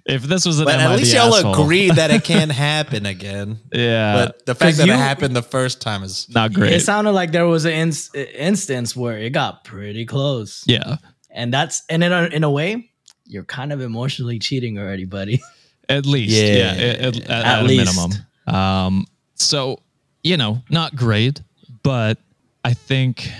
if 0.05 0.23
this 0.23 0.45
was 0.45 0.59
an 0.59 0.65
But 0.65 0.79
at 0.79 0.95
least 0.97 1.13
y'all 1.13 1.33
asshole- 1.33 1.53
agree 1.63 1.89
that 1.91 2.11
it 2.11 2.23
can 2.23 2.49
happen 2.69 3.05
again. 3.05 3.59
Yeah. 3.71 4.13
But 4.25 4.45
the 4.45 4.55
fact 4.55 4.77
that 4.77 4.87
you- 4.87 4.93
it 4.93 4.97
happened 4.97 5.35
the 5.35 5.41
first 5.43 5.79
time 5.81 6.03
is 6.03 6.27
not 6.33 6.53
great. 6.53 6.73
it 6.73 6.81
sounded 6.81 7.11
like 7.11 7.31
there 7.31 7.45
was 7.47 7.65
an 7.65 7.71
ins- 7.73 8.13
instance 8.15 8.95
where 8.95 9.17
it 9.17 9.29
got 9.31 9.63
pretty 9.63 10.05
close. 10.05 10.63
yeah. 10.67 10.97
and 11.29 11.53
that's 11.53 11.83
and 11.89 12.03
in 12.03 12.11
a, 12.11 12.23
in 12.25 12.43
a 12.43 12.49
way, 12.51 12.89
you're 13.25 13.43
kind 13.45 13.71
of 13.71 13.79
emotionally 13.81 14.39
cheating 14.39 14.77
already, 14.79 15.05
buddy. 15.05 15.39
At 15.89 16.05
least, 16.05 16.33
Yeah. 16.35 16.75
yeah, 16.75 16.81
at, 16.81 16.99
at, 16.99 17.17
At 17.29 17.45
at 17.45 17.59
a 17.61 17.63
least. 17.63 17.95
minimum. 17.95 18.11
Um, 18.47 19.05
so 19.35 19.79
you 20.23 20.35
know, 20.35 20.61
not 20.69 20.95
great, 20.95 21.41
but 21.83 22.17
I 22.65 22.73
think 22.73 23.31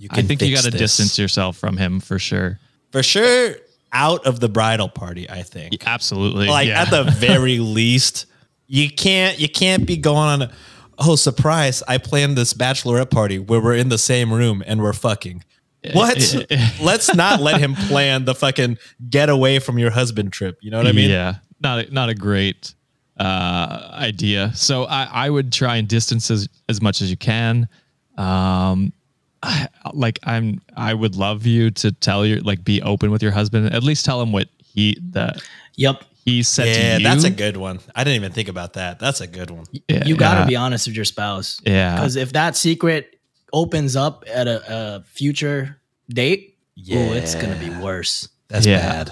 you 0.00 0.08
I 0.10 0.22
think 0.22 0.42
you 0.42 0.54
got 0.54 0.64
to 0.64 0.70
distance 0.70 1.18
yourself 1.18 1.56
from 1.56 1.76
him 1.76 2.00
for 2.00 2.18
sure. 2.18 2.58
for 2.90 3.02
sure 3.02 3.56
out 3.92 4.26
of 4.26 4.40
the 4.40 4.48
bridal 4.48 4.88
party. 4.88 5.28
I 5.28 5.42
think. 5.42 5.86
Absolutely, 5.86 6.48
like 6.48 6.68
yeah. 6.68 6.82
at 6.82 6.90
the 6.90 7.04
very 7.18 7.58
least 7.58 8.26
you 8.66 8.90
can't 8.90 9.38
you 9.38 9.48
can't 9.48 9.86
be 9.86 9.96
going 9.96 10.16
on 10.16 10.42
a, 10.42 10.52
oh 10.96 11.16
surprise 11.16 11.82
i 11.88 11.98
planned 11.98 12.38
this 12.38 12.54
bachelorette 12.54 13.10
party 13.10 13.36
where 13.36 13.60
we're 13.60 13.74
in 13.74 13.88
the 13.88 13.98
same 13.98 14.32
room 14.32 14.62
and 14.64 14.80
we're 14.80 14.92
fucking 14.92 15.42
what 15.92 16.16
let's 16.80 17.12
not 17.12 17.40
let 17.40 17.60
him 17.60 17.74
plan 17.74 18.24
the 18.26 18.34
fucking 18.34 18.78
get 19.08 19.28
away 19.28 19.58
from 19.58 19.76
your 19.76 19.90
husband 19.90 20.32
trip 20.32 20.56
you 20.62 20.70
know 20.70 20.78
what 20.78 20.86
i 20.86 20.92
mean 20.92 21.10
yeah, 21.10 21.34
not 21.60 21.80
a, 21.80 21.92
not 21.92 22.08
a 22.08 22.14
great 22.14 22.74
uh, 23.20 23.90
idea. 23.92 24.50
So 24.54 24.84
I, 24.84 25.04
I 25.04 25.30
would 25.30 25.52
try 25.52 25.76
and 25.76 25.86
distance 25.86 26.30
as, 26.30 26.48
as 26.68 26.80
much 26.80 27.02
as 27.02 27.10
you 27.10 27.18
can. 27.18 27.68
Um, 28.16 28.92
like 29.94 30.18
I'm, 30.24 30.60
I 30.76 30.94
would 30.94 31.16
love 31.16 31.46
you 31.46 31.70
to 31.72 31.92
tell 31.92 32.24
your 32.26 32.40
like 32.40 32.64
be 32.64 32.82
open 32.82 33.10
with 33.10 33.22
your 33.22 33.32
husband. 33.32 33.72
At 33.74 33.82
least 33.82 34.04
tell 34.04 34.20
him 34.20 34.32
what 34.32 34.48
he 34.62 34.96
that 35.10 35.42
Yep. 35.76 36.04
he 36.24 36.42
said 36.42 36.66
yeah 36.68 36.96
to 36.96 37.02
you. 37.02 37.08
that's 37.08 37.24
a 37.24 37.30
good 37.30 37.56
one 37.56 37.80
i 37.94 38.04
didn't 38.04 38.16
even 38.16 38.32
think 38.32 38.48
about 38.48 38.74
that 38.74 38.98
that's 38.98 39.20
a 39.22 39.26
good 39.26 39.50
one 39.50 39.64
Yeah, 39.88 40.04
you 40.04 40.14
got 40.14 40.34
to 40.34 40.40
yeah. 40.40 40.46
be 40.46 40.56
honest 40.56 40.86
with 40.86 40.94
your 40.96 41.04
spouse. 41.06 41.60
Yeah. 41.64 41.94
Because 41.96 42.16
if 42.16 42.32
that 42.34 42.56
secret 42.56 43.18
opens 43.52 43.96
up 43.96 44.24
at 44.32 44.46
a, 44.46 44.62
a 44.68 45.02
future 45.04 45.80
date, 46.08 46.58
yeah, 46.76 46.98
it's 46.98 47.34
gonna 47.34 47.58
be 47.58 47.70
worse. 47.70 48.28
that's 48.48 48.66
Yeah. 48.66 48.78
bad 49.04 49.10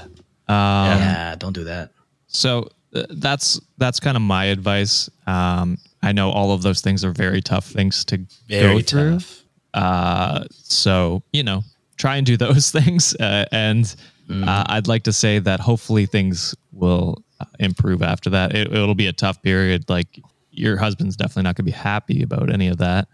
Um, 0.48 0.98
yeah, 1.00 1.34
don't 1.36 1.52
do 1.54 1.64
that. 1.64 1.90
So 2.28 2.68
uh, 2.94 3.02
that's 3.10 3.60
that's 3.78 3.98
kind 4.00 4.16
of 4.16 4.22
my 4.22 4.44
advice. 4.46 5.10
Um, 5.26 5.78
I 6.02 6.12
know 6.12 6.30
all 6.30 6.52
of 6.52 6.62
those 6.62 6.80
things 6.80 7.04
are 7.04 7.12
very 7.12 7.40
tough 7.40 7.66
things 7.66 8.04
to 8.06 8.18
very 8.48 8.76
go 8.76 8.80
through. 8.82 9.12
tough 9.18 9.37
Uh, 9.74 10.44
so 10.52 11.22
you 11.32 11.42
know, 11.42 11.62
try 11.96 12.16
and 12.16 12.26
do 12.26 12.36
those 12.36 12.70
things, 12.78 13.14
uh, 13.16 13.44
and 13.52 13.94
Mm. 14.28 14.46
uh, 14.46 14.62
I'd 14.68 14.88
like 14.88 15.04
to 15.04 15.12
say 15.14 15.38
that 15.38 15.58
hopefully 15.58 16.04
things 16.04 16.54
will 16.70 17.24
uh, 17.40 17.46
improve 17.60 18.02
after 18.02 18.28
that. 18.28 18.54
It, 18.54 18.70
it'll 18.70 18.94
be 18.94 19.06
a 19.06 19.12
tough 19.14 19.40
period. 19.42 19.88
Like 19.88 20.20
your 20.50 20.76
husband's 20.76 21.16
definitely 21.16 21.44
not 21.44 21.54
going 21.56 21.64
to 21.64 21.70
be 21.70 21.70
happy 21.70 22.22
about 22.22 22.52
any 22.52 22.68
of 22.68 22.76
that. 22.76 23.08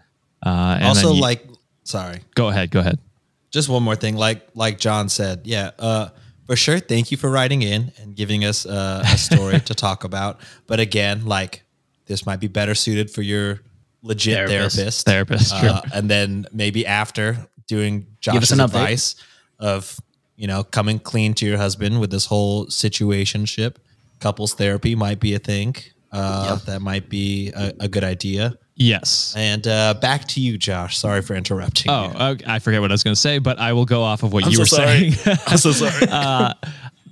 Uh, 0.45 0.75
and 0.81 0.85
also 0.89 1.13
you- 1.13 1.21
like 1.21 1.47
sorry 1.85 2.19
go 2.35 2.49
ahead, 2.49 2.73
go 2.73 2.81
ahead. 2.81 2.99
just 3.53 3.69
one 3.69 3.83
more 3.85 3.95
thing 3.95 4.17
like 4.17 4.43
like 4.55 4.79
john 4.81 5.09
said 5.09 5.43
yeah 5.45 5.71
uh 5.79 6.09
for 6.47 6.57
sure 6.57 6.79
thank 6.81 7.11
you 7.13 7.17
for 7.17 7.31
writing 7.31 7.63
in 7.63 7.93
and 8.01 8.17
giving 8.17 8.43
us 8.45 8.67
uh, 8.67 9.03
a 9.07 9.17
story 9.19 9.61
to 9.71 9.75
talk 9.75 10.03
about 10.03 10.41
but 10.67 10.81
again 10.81 11.27
like 11.27 11.63
this 12.07 12.27
might 12.27 12.41
be 12.41 12.49
better 12.49 12.75
suited 12.75 13.09
for 13.11 13.23
your 13.23 13.61
legit 14.05 14.49
Therapist. 14.49 15.05
therapist 15.07 15.51
Therapist, 15.51 15.55
uh, 15.55 15.81
and 15.95 16.09
then 16.11 16.47
maybe 16.53 16.87
after 16.87 17.37
doing 17.67 18.07
josh's 18.21 18.53
an 18.53 18.59
update. 18.59 18.65
advice 18.65 19.15
of 19.59 19.99
you 20.37 20.47
know 20.47 20.63
coming 20.63 20.99
clean 20.99 21.33
to 21.35 21.47
your 21.47 21.57
husband 21.57 21.99
with 22.01 22.11
this 22.11 22.27
whole 22.27 22.67
situationship 22.67 23.77
couples 24.21 24.55
therapy 24.55 24.95
might 24.95 25.19
be 25.21 25.35
a 25.35 25.39
thing 25.39 25.75
uh, 26.13 26.57
that 26.67 26.81
might 26.81 27.09
be 27.09 27.51
a, 27.57 27.73
a 27.81 27.89
good 27.89 28.05
idea 28.05 28.57
Yes. 28.77 29.35
and 29.37 29.67
uh, 29.69 29.95
back 29.95 30.27
to 30.29 30.41
you 30.41 30.59
josh 30.59 30.99
sorry 30.99 31.23
for 31.23 31.35
interrupting 31.35 31.91
Oh, 31.91 32.09
you. 32.13 32.25
okay, 32.35 32.45
I 32.47 32.59
forget 32.59 32.81
what 32.81 32.91
I 32.91 32.95
was 32.95 33.03
going 33.05 33.15
to 33.15 33.21
say, 33.21 33.39
but 33.39 33.59
I 33.59 33.73
will 33.73 33.85
go 33.87 34.03
off 34.03 34.23
of 34.25 34.33
what 34.33 34.45
I'm 34.45 34.51
you 34.51 34.57
so 34.57 34.63
were 34.63 34.67
sorry. 34.67 35.11
saying. 35.13 35.39
i'm 35.47 35.57
so 35.59 35.73
sorry 35.73 36.07
uh, 36.11 36.53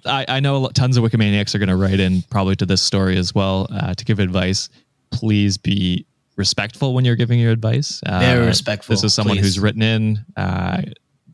I, 0.04 0.24
I 0.28 0.40
know 0.40 0.68
tons 0.74 0.96
of 0.96 1.04
Wikimaniacs 1.04 1.54
are 1.54 1.58
going 1.58 1.68
to 1.68 1.76
write 1.76 2.00
in 2.00 2.22
probably 2.22 2.56
to 2.56 2.66
this 2.66 2.82
story 2.82 3.16
as 3.16 3.32
well 3.32 3.68
uh, 3.70 3.94
to 3.94 4.04
give 4.04 4.18
advice. 4.18 4.68
Please 5.12 5.56
be 5.56 6.04
respectful 6.36 6.94
when 6.94 7.04
you're 7.04 7.16
giving 7.16 7.38
your 7.38 7.52
advice. 7.52 8.00
Uh, 8.06 8.20
Very 8.20 8.46
respectful, 8.46 8.92
This 8.94 9.04
is 9.04 9.14
someone 9.14 9.36
please. 9.36 9.42
who's 9.44 9.60
written 9.60 9.82
in, 9.82 10.24
uh, 10.36 10.82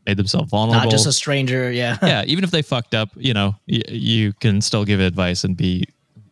made 0.05 0.17
themselves 0.17 0.49
vulnerable. 0.49 0.83
Not 0.85 0.91
just 0.91 1.05
a 1.07 1.13
stranger. 1.13 1.71
Yeah. 1.71 1.97
yeah, 2.03 2.23
even 2.25 2.43
if 2.43 2.51
they 2.51 2.61
fucked 2.61 2.93
up, 2.95 3.09
you 3.15 3.33
know, 3.33 3.55
y- 3.67 3.81
you 3.89 4.33
can 4.33 4.61
still 4.61 4.85
give 4.85 4.99
advice 4.99 5.43
and 5.43 5.55
be, 5.55 5.85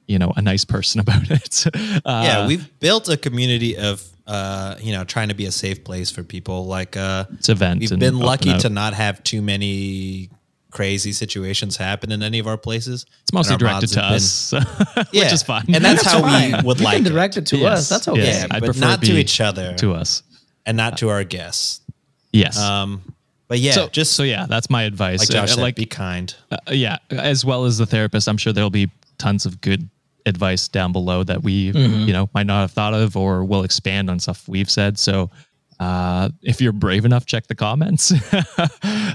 you 0.07 0.17
know, 0.19 0.33
a 0.35 0.41
nice 0.41 0.65
person 0.65 0.99
about 1.05 1.29
it. 1.31 1.65
Uh, 1.75 1.99
yeah, 2.05 2.47
we've 2.47 2.79
built 2.79 3.09
a 3.09 3.17
community 3.17 3.77
of 3.77 4.03
uh, 4.27 4.75
you 4.81 4.91
know, 4.91 5.05
trying 5.05 5.29
to 5.29 5.33
be 5.35 5.45
a 5.45 5.51
safe 5.51 5.85
place 5.85 6.11
for 6.11 6.21
people. 6.21 6.65
Like 6.65 6.97
uh 6.97 7.25
It's 7.33 7.47
event 7.47 7.79
we've 7.79 7.97
been 7.97 8.19
lucky 8.19 8.57
to 8.57 8.67
not 8.69 8.93
have 8.93 9.23
too 9.23 9.41
many 9.41 10.29
crazy 10.71 11.11
situations 11.13 11.77
happen 11.77 12.11
in 12.11 12.21
any 12.21 12.39
of 12.39 12.47
our 12.47 12.57
places. 12.57 13.05
it's 13.23 13.33
mostly 13.33 13.55
directed 13.57 13.87
to 13.87 14.01
have 14.01 14.09
been- 14.09 14.15
us, 14.17 14.53
Yeah, 15.13 15.23
which 15.23 15.33
is 15.33 15.43
fine. 15.43 15.65
And 15.73 15.83
that's 15.83 16.03
how 16.11 16.21
we 16.23 16.53
would 16.63 16.79
you 16.79 16.85
like 16.85 16.97
can 16.97 17.05
it. 17.05 17.09
direct 17.09 17.37
it 17.37 17.45
to 17.47 17.57
Yes, 17.57 17.79
us. 17.79 17.89
That's 17.89 18.07
okay. 18.09 18.21
yes. 18.21 18.39
Yeah, 18.41 18.55
I'd 18.55 18.59
but 18.61 18.65
prefer 18.71 18.79
not 18.81 19.01
to 19.03 19.13
each 19.13 19.39
other 19.41 19.73
to 19.75 19.93
us. 19.93 20.23
and 20.65 20.75
not 20.77 20.97
to 20.99 21.09
our 21.09 21.23
guests. 21.23 21.81
Yes. 22.33 22.57
Um 22.59 23.13
but 23.47 23.59
yeah, 23.59 23.71
so 23.71 23.87
just 23.87 24.11
so 24.13 24.23
yeah, 24.23 24.45
that's 24.47 24.69
my 24.69 24.83
advice. 24.83 25.19
like 25.19 25.29
Josh 25.29 25.51
Uh, 25.51 25.55
said, 25.55 25.61
like 25.61 25.75
be 25.77 25.85
kind. 25.85 26.35
uh, 26.51 26.57
yeah, 26.69 26.97
as 27.11 27.45
well 27.45 27.63
as 27.63 27.77
the 27.77 27.85
therapist, 27.85 28.27
I'm 28.27 28.35
sure 28.37 28.51
there'll 28.51 28.69
be 28.69 28.91
tons 29.19 29.45
of 29.45 29.61
good 29.61 29.89
advice 30.25 30.67
down 30.67 30.91
below 30.91 31.23
that 31.23 31.41
we 31.43 31.71
you 31.71 32.11
know 32.11 32.29
might 32.33 32.45
not 32.45 32.59
have 32.59 32.71
thought 32.71 32.93
of 32.93 33.15
or 33.15 33.45
will 33.45 33.63
expand 33.63 34.09
on 34.09 34.19
stuff 34.19 34.45
we've 34.49 34.69
said. 34.69 34.99
So 34.99 35.29
uh, 35.79 36.29
if 36.41 36.59
you're 36.61 36.71
brave 36.73 37.05
enough, 37.05 37.25
check 37.25 37.47
the 37.47 37.55
comments. 37.55 38.11
uh, 38.57 38.67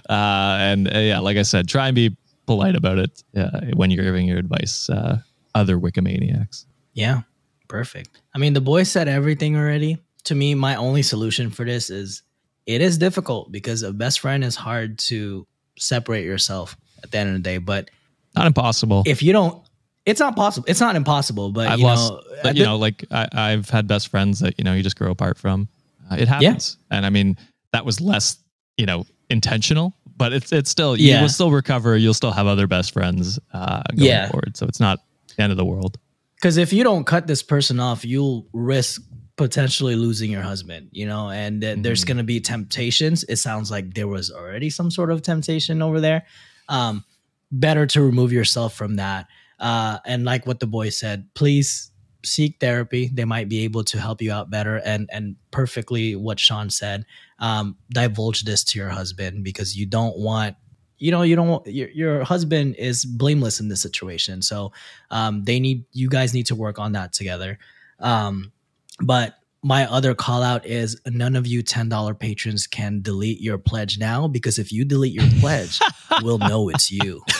and 0.08 0.94
uh, 0.94 0.98
yeah, 0.98 1.18
like 1.20 1.36
I 1.36 1.42
said, 1.42 1.68
try 1.68 1.88
and 1.88 1.94
be 1.94 2.16
polite 2.46 2.76
about 2.76 2.98
it 2.98 3.22
uh, 3.36 3.60
when 3.74 3.90
you're 3.90 4.04
giving 4.04 4.26
your 4.26 4.38
advice. 4.38 4.88
Uh, 4.90 5.18
other 5.54 5.78
Wikimaniacs. 5.78 6.64
Yeah, 6.94 7.22
perfect. 7.68 8.20
I 8.34 8.38
mean, 8.38 8.52
the 8.54 8.60
boy 8.60 8.84
said 8.84 9.08
everything 9.08 9.56
already. 9.56 9.98
To 10.24 10.34
me, 10.34 10.54
my 10.54 10.76
only 10.76 11.02
solution 11.02 11.50
for 11.50 11.64
this 11.64 11.90
is 11.90 12.22
it 12.66 12.80
is 12.80 12.96
difficult 12.96 13.50
because 13.52 13.82
a 13.82 13.92
best 13.92 14.20
friend 14.20 14.44
is 14.44 14.54
hard 14.56 14.98
to 15.00 15.46
separate 15.78 16.24
yourself 16.24 16.76
at 17.02 17.10
the 17.10 17.18
end 17.18 17.28
of 17.30 17.34
the 17.34 17.40
day. 17.40 17.58
But 17.58 17.90
Not 18.36 18.46
impossible. 18.46 19.02
if 19.06 19.22
you 19.22 19.32
don't, 19.32 19.62
it's 20.06 20.20
not 20.20 20.36
possible. 20.36 20.64
It's 20.68 20.80
not 20.80 20.96
impossible. 20.96 21.50
But 21.52 21.68
I've 21.68 21.80
you 21.80 21.86
lost, 21.86 22.12
know, 22.12 22.20
but, 22.42 22.54
you 22.56 22.62
the- 22.62 22.68
know, 22.70 22.76
like 22.76 23.04
I, 23.10 23.28
I've 23.32 23.68
had 23.68 23.86
best 23.86 24.08
friends 24.08 24.40
that 24.40 24.54
you 24.58 24.64
know 24.64 24.74
you 24.74 24.82
just 24.82 24.96
grow 24.96 25.10
apart 25.10 25.36
from. 25.38 25.68
Uh, 26.10 26.16
it 26.18 26.28
happens, 26.28 26.76
and 26.90 27.06
I 27.06 27.10
mean 27.10 27.36
that 27.72 27.84
was 27.86 28.00
less, 28.00 28.36
you 28.76 28.86
know, 28.86 29.06
intentional, 29.30 29.94
but 30.16 30.32
it's 30.32 30.52
it's 30.52 30.70
still 30.70 30.96
you 30.96 31.20
will 31.20 31.28
still 31.28 31.50
recover. 31.50 31.96
You'll 31.96 32.14
still 32.14 32.32
have 32.32 32.46
other 32.46 32.66
best 32.66 32.92
friends 32.92 33.38
uh, 33.52 33.82
going 33.96 34.08
Yeah. 34.10 34.28
forward, 34.30 34.56
so 34.56 34.66
it's 34.66 34.80
not 34.80 34.98
the 35.36 35.42
end 35.42 35.52
of 35.52 35.56
the 35.56 35.64
world. 35.64 35.98
because 36.36 36.56
if 36.56 36.72
you 36.72 36.82
don't 36.82 37.04
cut 37.04 37.26
this 37.28 37.40
person 37.42 37.78
off, 37.78 38.04
you'll 38.04 38.46
risk 38.52 39.00
potentially 39.36 39.94
losing 39.96 40.30
your 40.30 40.42
husband. 40.42 40.88
You 40.90 41.06
know, 41.06 41.30
and 41.30 41.60
th- 41.62 41.78
there's 41.82 42.02
Mhm. 42.04 42.08
going 42.08 42.16
to 42.18 42.24
be 42.24 42.40
temptations. 42.40 43.24
It 43.28 43.36
sounds 43.36 43.70
like 43.70 43.94
there 43.94 44.08
was 44.08 44.30
already 44.30 44.68
some 44.68 44.90
sort 44.90 45.10
of 45.12 45.22
temptation 45.22 45.80
over 45.82 46.00
there. 46.00 46.24
Um, 46.68 47.04
better 47.52 47.86
to 47.86 48.02
remove 48.02 48.32
yourself 48.32 48.74
from 48.74 48.96
that. 48.96 49.28
Uh, 49.60 49.98
and 50.04 50.24
like 50.24 50.44
what 50.46 50.58
the 50.58 50.66
boy 50.66 50.88
said, 50.90 51.28
please 51.34 51.91
seek 52.24 52.58
therapy. 52.60 53.10
They 53.12 53.24
might 53.24 53.48
be 53.48 53.64
able 53.64 53.84
to 53.84 53.98
help 54.00 54.22
you 54.22 54.32
out 54.32 54.50
better. 54.50 54.76
And 54.84 55.08
and 55.12 55.36
perfectly 55.50 56.16
what 56.16 56.38
Sean 56.40 56.70
said, 56.70 57.04
um, 57.38 57.76
divulge 57.92 58.42
this 58.44 58.64
to 58.64 58.78
your 58.78 58.90
husband 58.90 59.44
because 59.44 59.76
you 59.76 59.86
don't 59.86 60.18
want. 60.18 60.56
You 60.98 61.10
know, 61.10 61.22
you 61.22 61.34
don't. 61.34 61.48
want- 61.48 61.66
Your, 61.66 61.88
your 61.90 62.22
husband 62.24 62.76
is 62.76 63.04
blameless 63.04 63.58
in 63.58 63.68
this 63.68 63.82
situation, 63.82 64.40
so 64.40 64.72
um, 65.10 65.42
they 65.44 65.58
need 65.58 65.84
you 65.92 66.08
guys 66.08 66.32
need 66.32 66.46
to 66.46 66.54
work 66.54 66.78
on 66.78 66.92
that 66.92 67.12
together. 67.12 67.58
Um, 67.98 68.52
but 69.00 69.34
my 69.62 69.86
other 69.86 70.14
call 70.14 70.42
out 70.42 70.66
is 70.66 71.00
none 71.06 71.36
of 71.36 71.46
you 71.46 71.62
$10 71.62 72.18
patrons 72.18 72.66
can 72.66 73.00
delete 73.00 73.40
your 73.40 73.58
pledge 73.58 73.96
now 73.96 74.26
because 74.26 74.58
if 74.58 74.72
you 74.72 74.84
delete 74.84 75.12
your 75.12 75.28
pledge, 75.40 75.78
we'll 76.22 76.38
know 76.38 76.68
it's 76.68 76.90
you. 76.90 77.22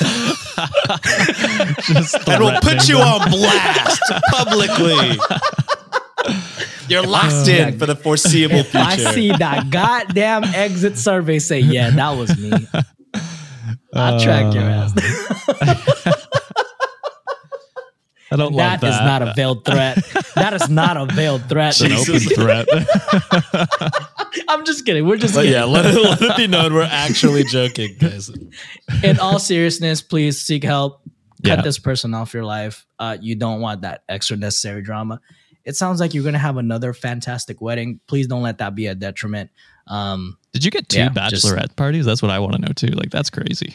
Just 1.82 2.28
and 2.28 2.44
we'll 2.44 2.61
put 2.61 2.88
you 2.88 2.98
on 2.98 3.28
blast 3.30 4.02
publicly. 4.30 5.18
You're 6.88 7.02
locked 7.02 7.48
oh, 7.48 7.50
in 7.50 7.78
for 7.78 7.87
the 7.87 7.96
foreseeable 7.96 8.56
If 8.56 8.76
I 8.76 8.96
see 8.96 9.32
that 9.32 9.70
goddamn 9.70 10.44
exit 10.44 10.98
survey 10.98 11.40
say, 11.40 11.58
yeah, 11.61 11.90
that 11.90 12.11
was 12.11 12.38
me, 12.38 12.52
I'll 13.94 14.20
track 14.20 14.54
your 14.54 14.64
uh, 14.64 14.90
ass. 14.94 16.21
I 18.33 18.37
don't 18.37 18.53
love 18.55 18.81
That 18.81 18.81
that. 18.81 18.95
is 18.95 19.01
not 19.01 19.23
a 19.23 19.33
veiled 19.35 19.64
threat. 19.64 19.99
That 20.35 20.55
is 20.55 20.68
not 20.68 20.97
a 20.97 21.07
veiled 21.14 21.49
threat. 21.49 21.77
It's 21.79 21.83
an 21.83 21.92
open 21.92 22.21
threat. 22.21 22.66
I'm 24.49 24.64
just 24.64 24.85
kidding. 24.87 25.07
We're 25.07 25.16
just 25.16 25.35
But 25.35 25.42
kidding. 25.42 25.53
yeah, 25.55 25.64
let 25.64 25.87
it, 25.87 25.95
let 25.95 26.21
it 26.23 26.37
be 26.37 26.47
known 26.47 26.75
we're 26.75 26.83
actually 26.90 27.45
joking, 27.45 27.97
guys. 28.01 28.31
in 29.03 29.18
all 29.18 29.38
seriousness, 29.38 30.03
please 30.03 30.40
seek 30.40 30.64
help. 30.64 31.03
Cut 31.45 31.59
Yeah. 31.59 31.62
this 31.62 31.79
person 31.79 32.14
off 32.14 32.33
your 32.35 32.45
life. 32.45 32.87
Uh, 32.99 33.16
you 33.21 33.35
don't 33.35 33.61
want 33.61 33.83
that 33.83 34.05
extra 34.09 34.37
necessary 34.37 34.81
drama. 34.83 35.21
It 35.64 35.77
sounds 35.77 36.01
like 36.01 36.14
you're 36.14 36.25
gonna 36.25 36.38
have 36.38 36.57
another 36.57 36.92
fantastic 36.92 37.61
wedding. 37.61 38.01
Please 38.07 38.27
don't 38.29 38.42
let 38.42 38.59
that 38.59 38.75
be 38.75 38.87
a 38.87 38.95
detriment. 38.95 39.51
Um, 39.88 40.38
Did 40.53 40.64
you 40.64 40.71
get 40.71 40.88
two 40.88 40.99
Yeah, 40.99 41.09
just- 41.29 41.45
bachelorette 41.45 41.75
parties? 41.77 42.05
That's 42.07 42.23
what 42.23 42.31
I 42.31 42.38
want 42.38 42.55
to 42.55 42.61
know 42.61 42.73
too. 42.75 42.88
Like 42.88 43.11
that's 43.11 43.29
crazy. 43.31 43.75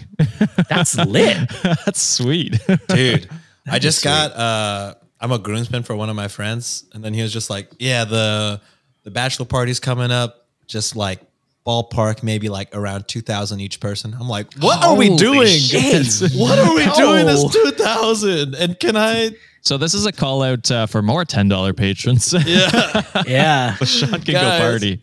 that's 0.70 0.96
lit. 0.98 1.38
that's 1.63 2.02
sweet. 2.02 2.58
Dude, 2.88 3.30
I 3.69 3.80
just 3.80 4.03
got 4.03 4.32
uh 4.34 4.95
I'm 5.19 5.32
a 5.32 5.39
groomsman 5.39 5.84
for 5.84 5.95
one 5.95 6.10
of 6.10 6.15
my 6.15 6.27
friends, 6.27 6.86
and 6.93 7.03
then 7.03 7.13
he 7.13 7.21
was 7.21 7.34
just 7.34 7.49
like, 7.49 7.69
Yeah, 7.80 8.06
the 8.06 8.62
the 9.03 9.12
bachelor 9.12 9.45
party's 9.45 9.80
coming 9.80 10.12
up, 10.12 10.47
just 10.67 10.95
like 10.95 11.21
ballpark, 11.65 12.23
maybe 12.23 12.49
like 12.49 12.73
around 12.75 13.08
two 13.08 13.21
thousand 13.21 13.60
each 13.60 13.80
person. 13.80 14.15
I'm 14.19 14.30
like, 14.30 14.53
what 14.60 14.84
are 14.84 14.95
we 14.95 15.08
Holy 15.08 15.17
doing? 15.17 15.47
shit. 15.47 16.32
What 16.36 16.58
are 16.60 16.73
we 16.75 16.86
doing 16.95 17.25
this 17.25 17.43
No. 17.43 17.49
two 17.49 17.71
thousand? 17.71 18.56
And 18.56 18.80
can 18.80 18.95
I 18.95 19.32
so 19.62 19.77
this 19.77 19.93
is 19.93 20.06
a 20.06 20.13
call 20.13 20.43
out 20.43 20.69
uh, 20.71 20.86
for 20.86 21.01
more 21.01 21.25
ten 21.25 21.49
dollar 21.49 21.73
patrons. 21.73 22.32
Yeah. 22.34 23.01
Yeah. 23.27 23.75
Sean 23.77 24.12
can 24.21 24.34
Guys. 24.34 24.60
go 24.62 24.69
party. 24.69 25.01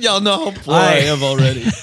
Y'all 0.00 0.20
know 0.20 0.50
how 0.50 0.50
poor 0.62 0.74
I- 0.74 0.94
I 0.94 0.94
am 1.06 1.22
already. 1.22 1.64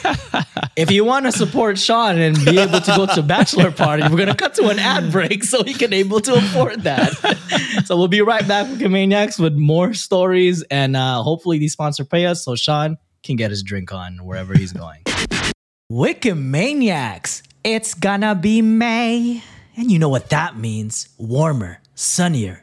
If 0.76 0.90
you 0.90 1.06
want 1.06 1.28
to 1.28 1.32
support 1.32 1.78
Sean 1.78 2.18
and 2.18 2.36
be 2.46 2.58
able 2.58 2.82
to 2.82 2.94
go 2.96 3.06
to 3.06 3.20
a 3.20 3.24
bachelor 3.24 3.70
party, 3.70 4.02
we're 4.10 4.18
gonna 4.18 4.34
cut 4.34 4.56
to 4.56 4.70
an 4.70 4.80
ad 4.80 5.12
break 5.12 5.44
so 5.44 5.64
he 5.64 5.72
can 5.76 5.94
able 5.94 6.20
to 6.22 6.34
afford 6.34 6.82
that. 6.82 7.14
so 7.86 7.96
we'll 7.96 8.08
be 8.08 8.22
right 8.24 8.48
back 8.48 8.68
with 8.68 8.82
Maniacs 8.82 9.38
with 9.38 9.54
more 9.54 9.94
stories 9.94 10.64
and 10.72 10.96
uh, 10.98 11.22
hopefully 11.22 11.60
these 11.60 11.74
sponsor 11.74 12.04
pay 12.04 12.26
us 12.26 12.44
so 12.44 12.56
Sean 12.56 12.98
can 13.22 13.36
get 13.36 13.52
his 13.52 13.62
drink 13.62 13.94
on 13.94 14.26
wherever 14.26 14.58
he's 14.58 14.74
going. 14.74 15.04
Wikimaniacs, 15.92 17.44
it's 17.64 17.94
gonna 17.94 18.34
be 18.34 18.64
May, 18.64 19.44
and 19.78 19.92
you 19.92 20.00
know 20.00 20.10
what 20.10 20.30
that 20.32 20.58
means: 20.58 21.08
warmer, 21.20 21.82
sunnier 21.94 22.63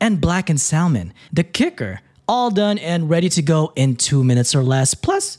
and 0.00 0.20
blackened 0.20 0.60
salmon. 0.60 1.12
The 1.32 1.44
kicker, 1.44 2.00
all 2.26 2.50
done 2.50 2.78
and 2.78 3.10
ready 3.10 3.28
to 3.30 3.42
go 3.42 3.72
in 3.76 3.96
two 3.96 4.24
minutes 4.24 4.54
or 4.54 4.62
less, 4.62 4.94
plus 4.94 5.38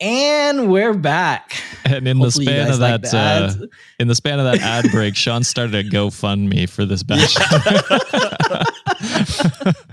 And 0.00 0.70
we're 0.70 0.94
back. 0.94 1.60
And 1.84 2.08
in 2.08 2.18
the 2.18 2.24
Hopefully 2.24 2.46
you 2.46 2.50
span 2.52 2.70
of 2.72 2.78
like 2.78 3.02
that, 3.02 3.10
the 3.58 3.64
uh, 3.64 3.66
in 3.98 4.08
the 4.08 4.14
span 4.14 4.38
of 4.40 4.46
that 4.46 4.60
ad 4.60 4.90
break, 4.92 5.14
Sean 5.14 5.42
started 5.44 5.74
a 5.74 5.84
GoFundMe 5.88 6.68
for 6.70 6.86
this 6.86 7.02
batch. 7.02 7.36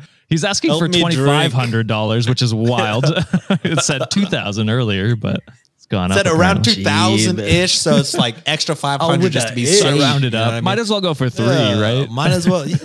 He's 0.29 0.43
asking 0.45 0.71
Help 0.71 0.81
for 0.81 0.87
me 0.87 0.99
twenty 1.01 1.15
drink. 1.15 1.27
five 1.29 1.53
hundred 1.53 1.87
dollars, 1.87 2.27
which 2.29 2.41
is 2.41 2.53
wild. 2.53 3.03
it 3.63 3.81
said 3.81 4.03
two 4.09 4.25
thousand 4.25 4.69
earlier, 4.69 5.15
but 5.17 5.41
it's 5.75 5.85
gone 5.87 6.11
up. 6.11 6.17
Said 6.17 6.27
around 6.27 6.59
apparently. 6.67 6.83
2000 6.83 7.39
ish, 7.39 7.77
so 7.77 7.95
it's 7.97 8.13
like 8.13 8.35
extra 8.45 8.75
500 8.75 9.21
with 9.23 9.31
just 9.33 9.49
to 9.49 9.55
be 9.55 9.65
that 9.65 9.71
safe. 9.73 9.85
ish. 9.93 9.95
You 9.95 10.01
round 10.01 10.23
it 10.25 10.33
know 10.33 10.41
up. 10.43 10.53
what 10.55 10.63
Might 10.63 10.75
mean? 10.75 10.81
as 10.81 10.89
well 10.89 11.01
go 11.01 11.13
for 11.13 11.29
three, 11.29 11.45
Yeah, 11.47 11.79
right? 11.81 12.09
Might 12.09 12.31
as 12.31 12.47
well. 12.47 12.65
Yeah. 12.67 12.77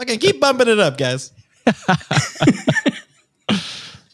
Okay, 0.00 0.16
keep 0.18 0.40
bumping 0.40 0.68
it 0.68 0.78
up, 0.80 0.96
guys. 0.98 1.32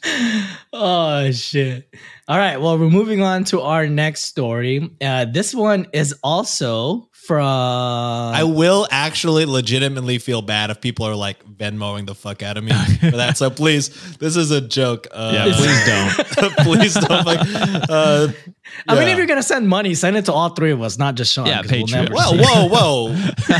Oh 0.73 1.31
shit! 1.33 1.93
All 2.29 2.39
right, 2.39 2.57
well, 2.61 2.79
we're 2.79 2.89
moving 2.89 3.23
on 3.23 3.43
to 3.47 3.61
our 3.61 3.89
next 3.89 4.23
story. 4.27 4.89
Uh, 5.03 5.25
this 5.25 5.53
one 5.53 5.89
is 5.93 6.15
also 6.23 7.09
from. 7.13 7.45
I 7.45 8.45
will 8.45 8.87
actually 8.91 9.47
legitimately 9.47 10.19
feel 10.19 10.41
bad 10.41 10.71
if 10.71 10.81
people 10.81 11.07
are 11.07 11.17
like 11.17 11.45
Venmoing 11.45 12.07
the 12.07 12.15
fuck 12.15 12.43
out 12.45 12.57
of 12.57 12.63
me 12.63 12.71
for 13.01 13.11
that. 13.17 13.37
So 13.37 13.51
please, 13.51 14.17
this 14.19 14.37
is 14.37 14.53
a 14.53 14.61
joke. 14.61 15.09
Uh, 15.11 15.33
yeah, 15.35 15.45
please 15.57 16.37
don't. 16.37 16.57
please 16.59 16.95
don't. 16.95 17.27
Like, 17.27 17.41
uh, 17.91 18.29
I 18.89 18.95
mean, 18.99 19.09
if 19.09 19.19
you're 19.19 19.27
gonna 19.27 19.43
send 19.43 19.69
money, 19.69 19.95
send 19.95 20.17
it 20.17 20.25
to 20.27 20.33
all 20.33 20.51
three 20.51 20.71
of 20.71 20.81
us, 20.83 20.99
not 20.99 21.17
just 21.17 21.33
Sean. 21.35 21.47
Yeah, 21.47 21.63
'cause 21.63 21.73
we'll 21.73 21.87
Patreon. 21.87 21.93
never 21.93 22.15
whoa, 22.15 22.37
whoa, 22.37 22.69
whoa. 22.69 23.09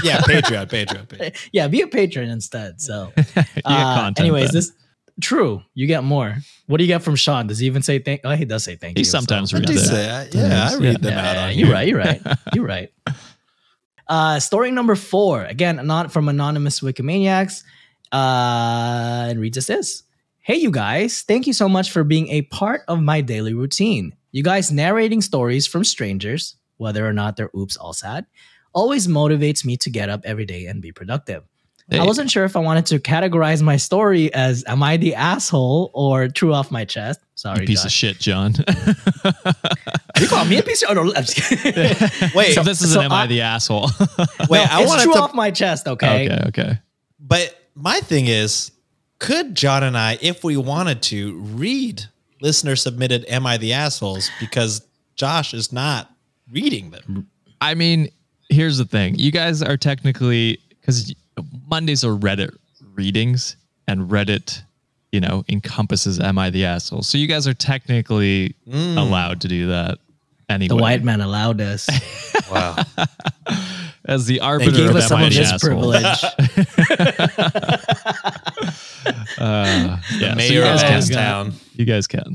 Yeah, 0.05 0.19
Patreon, 0.21 0.69
Patreon, 0.71 1.09
Patreon. 1.09 1.37
Yeah, 1.53 1.67
be 1.67 1.81
a 1.83 1.89
patron 1.89 2.31
instead. 2.31 2.81
So, 2.81 3.13
You 3.17 3.33
get 3.35 3.47
uh, 3.65 3.95
content 3.97 4.21
anyways, 4.21 4.51
then. 4.53 4.55
this 4.59 4.73
true. 5.21 5.63
You 5.75 5.87
get 5.87 6.03
more. 6.05 6.37
What 6.67 6.79
do 6.79 6.85
you 6.85 6.89
get 6.89 7.03
from 7.03 7.17
Sean? 7.17 7.47
Does 7.47 7.59
he 7.61 7.67
even 7.67 7.83
say 7.83 7.99
thank? 7.99 8.23
Oh, 8.25 8.31
he 8.35 8.45
does 8.45 8.65
say 8.65 8.77
thank 8.77 8.97
He 8.97 9.03
you. 9.03 9.05
sometimes 9.05 9.51
so. 9.51 9.59
reads 9.59 9.71
I 9.71 9.75
do 9.75 9.79
it. 9.79 9.85
say, 9.85 10.11
I- 10.11 10.29
yeah, 10.33 10.69
I 10.71 10.77
read 10.77 11.01
them 11.03 11.19
out 11.19 11.35
Yeah, 11.37 11.45
on 11.47 11.55
you're 11.59 11.67
here. 11.67 11.75
right. 11.75 11.89
You're 11.89 11.99
right. 11.99 12.39
You're 12.55 12.67
right. 12.67 12.93
Uh, 14.09 14.41
story 14.41 14.71
number 14.73 14.97
four. 14.97 15.45
Again, 15.45 15.81
not 15.87 16.11
from 16.13 16.29
anonymous 16.29 16.81
Wikimaniacs. 16.81 17.63
Uh, 18.13 19.27
and 19.31 19.41
reads 19.41 19.57
as 19.57 19.67
this. 19.69 20.03
Hey, 20.41 20.57
you 20.57 20.71
guys. 20.71 21.23
Thank 21.23 21.47
you 21.47 21.53
so 21.53 21.69
much 21.69 21.91
for 21.93 22.03
being 22.03 22.29
a 22.29 22.43
part 22.43 22.83
of 22.89 23.01
my 23.01 23.21
daily 23.21 23.55
routine. 23.55 24.15
You 24.33 24.43
guys 24.43 24.73
narrating 24.73 25.21
stories 25.23 25.67
from 25.67 25.85
strangers, 25.85 26.57
whether 26.79 27.07
or 27.07 27.13
not 27.13 27.37
they're 27.37 27.51
oops 27.57 27.77
all 27.77 27.93
sad, 27.93 28.27
always 28.73 29.07
motivates 29.07 29.65
me 29.65 29.77
to 29.79 29.91
get 29.91 30.09
up 30.09 30.23
every 30.25 30.45
day 30.47 30.67
and 30.67 30.81
be 30.83 30.93
productive. 30.93 31.45
I 31.93 32.05
wasn't 32.05 32.31
sure 32.31 32.45
if 32.45 32.57
I 32.57 32.61
wanted 32.61 32.87
to 32.87 32.99
categorize 32.99 33.63
my 33.63 33.77
story 33.77 34.33
as 34.35 34.65
am 34.67 34.83
I 34.83 34.97
the 34.97 35.15
asshole 35.15 35.91
or 35.95 36.29
true 36.29 36.53
off 36.55 36.71
my 36.71 36.85
chest. 36.85 37.21
Sorry, 37.35 37.61
You 37.63 37.67
piece 37.67 37.83
Josh. 37.83 37.87
of 37.87 37.93
shit, 37.93 38.19
John. 38.19 38.55
You 40.21 40.27
call 40.27 40.45
me 40.45 40.59
a 40.59 40.63
piece 40.63 40.83
of 40.83 40.91
oh, 40.91 41.03
no, 41.03 41.15
I'm 41.15 41.25
just 41.25 41.37
kidding. 41.37 42.31
Wait, 42.35 42.53
so 42.53 42.63
this 42.63 42.83
is 42.83 42.93
so 42.93 43.01
an 43.01 43.07
am 43.07 43.13
I, 43.13 43.23
I- 43.23 43.27
the 43.27 43.41
asshole? 43.41 43.89
wait, 44.51 44.59
No, 44.59 44.67
I 44.71 44.85
want 44.87 45.03
true 45.03 45.15
to 45.15 45.19
off 45.19 45.33
my 45.35 45.51
chest, 45.51 45.89
okay? 45.89 46.27
okay, 46.31 46.49
okay. 46.49 46.79
But 47.19 47.57
my 47.75 48.01
thing 48.01 48.27
is, 48.27 48.71
could 49.19 49.55
John 49.55 49.83
and 49.83 49.97
I, 49.97 50.19
if 50.21 50.45
we 50.45 50.59
wanted 50.59 51.01
to, 51.05 51.39
read 51.39 52.05
listener 52.43 52.77
submitted 52.77 53.25
Am 53.29 53.47
I 53.47 53.57
the 53.57 53.73
Assholes? 53.73 54.31
Because 54.41 54.87
Josh 55.17 55.55
is 55.55 55.73
not 55.73 56.11
reading 56.53 56.91
them. 56.91 57.29
I 57.63 57.75
mean, 57.75 58.11
here's 58.51 58.77
the 58.79 58.85
thing. 58.85 59.15
You 59.19 59.31
guys 59.31 59.63
are 59.63 59.77
technically 59.79 60.59
because 60.81 61.15
Mondays 61.69 62.05
are 62.05 62.13
Reddit 62.17 62.57
readings, 62.95 63.57
and 63.89 64.09
Reddit, 64.11 64.63
you 65.13 65.21
know, 65.21 65.45
encompasses 65.49 66.19
"Am 66.21 66.39
I 66.39 66.51
the 66.51 66.65
asshole?" 66.65 67.03
So 67.03 67.19
you 67.19 67.27
guys 67.27 67.47
are 67.49 67.55
technically 67.55 68.55
allowed 68.73 69.41
to 69.43 69.49
do 69.49 69.69
that 69.69 69.99
anyway. 70.49 70.69
The 70.69 70.77
white 70.77 71.03
man 71.05 71.21
allowed 71.21 71.61
us. 71.61 71.89
Wow. 72.51 72.75
as 74.07 74.27
the 74.27 74.35
They 74.35 74.41
arbiter 74.41 74.73
gave 74.73 74.91
of 74.91 74.97
us 74.97 75.07
some 75.09 75.23
of 75.23 75.33
his 75.33 75.53
asshole?" 75.53 75.93
privilege. 75.93 76.25
Uh, 79.39 79.99
yeah, 80.19 80.31
so 80.33 80.35
Mayor 80.37 80.53
you 80.53 80.61
guys 80.61 80.83
can. 80.83 80.93
Ass 80.93 81.09
God. 81.09 81.17
Town. 81.17 81.53
You 81.75 81.85
guys 81.87 82.07
can. 82.07 82.35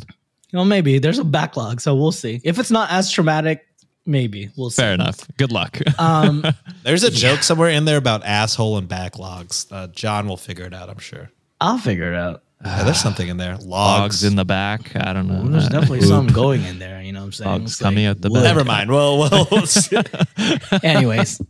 well, 0.54 0.66
maybe 0.66 0.98
there's 0.98 1.20
a 1.20 1.24
backlog, 1.24 1.80
so 1.82 1.94
we'll 1.96 2.12
see. 2.12 2.42
If 2.44 2.58
it's 2.58 2.72
not 2.72 2.90
as 2.92 3.12
traumatic, 3.12 3.66
maybe 4.06 4.50
we'll 4.56 4.70
see. 4.70 4.82
Fair 4.82 4.94
enough. 4.94 5.28
Good 5.38 5.52
luck. 5.52 5.80
Um, 6.00 6.44
There's 6.84 7.04
a 7.04 7.12
joke 7.12 7.44
somewhere 7.44 7.70
in 7.70 7.86
there 7.86 7.98
about 7.98 8.24
asshole 8.24 8.78
and 8.78 8.88
backlogs. 8.88 9.66
Uh, 9.72 9.88
John 9.88 10.28
will 10.28 10.38
figure 10.38 10.66
it 10.66 10.74
out, 10.74 10.90
I'm 10.90 11.00
sure. 11.00 11.32
I'll 11.62 11.78
figure 11.78 12.12
it 12.14 12.18
out. 12.18 12.44
Yeah, 12.64 12.84
there's 12.84 13.00
something 13.02 13.28
in 13.28 13.38
there. 13.38 13.58
Logs. 13.58 13.68
Logs 13.68 14.24
in 14.24 14.36
the 14.38 14.46
back. 14.46 14.96
I 14.96 15.14
don't 15.14 15.28
know. 15.28 15.48
There's 15.48 15.66
Uh, 15.66 15.70
definitely 15.70 16.02
something 16.02 16.34
going 16.34 16.64
in 16.64 16.80
there. 16.80 17.00
You 17.02 17.12
know 17.12 17.20
what 17.20 17.26
I'm 17.26 17.32
saying? 17.34 17.52
Logs 17.52 17.72
It's 17.74 17.82
coming 17.82 18.06
out 18.06 18.22
the 18.22 18.30
back. 18.30 18.44
Never 18.44 18.64
mind. 18.64 18.90
Well, 18.90 19.20
well, 19.20 19.48
Anyways, 20.84 21.42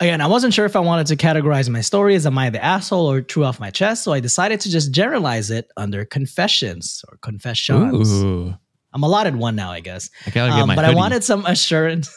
again, 0.00 0.20
I 0.20 0.26
wasn't 0.26 0.52
sure 0.54 0.64
if 0.66 0.74
I 0.74 0.80
wanted 0.80 1.06
to 1.08 1.16
categorize 1.16 1.68
my 1.68 1.80
story 1.80 2.14
as 2.16 2.26
am 2.26 2.36
I 2.38 2.50
the 2.50 2.62
asshole 2.64 3.10
or 3.10 3.20
true 3.20 3.44
off 3.44 3.60
my 3.60 3.70
chest, 3.70 4.02
so 4.02 4.12
I 4.12 4.20
decided 4.20 4.60
to 4.62 4.70
just 4.70 4.90
generalize 4.90 5.50
it 5.50 5.70
under 5.76 6.04
confessions 6.04 7.04
or 7.08 7.18
confessions. 7.18 8.12
Ooh. 8.12 8.54
I'm 8.94 9.02
allotted 9.02 9.36
one 9.36 9.56
now, 9.56 9.70
I 9.72 9.80
guess. 9.80 10.10
I 10.26 10.30
gotta 10.30 10.52
get 10.52 10.60
Um, 10.62 10.68
but 10.74 10.84
I 10.84 10.94
wanted 10.94 11.24
some 11.24 11.46
assurance. 11.46 12.14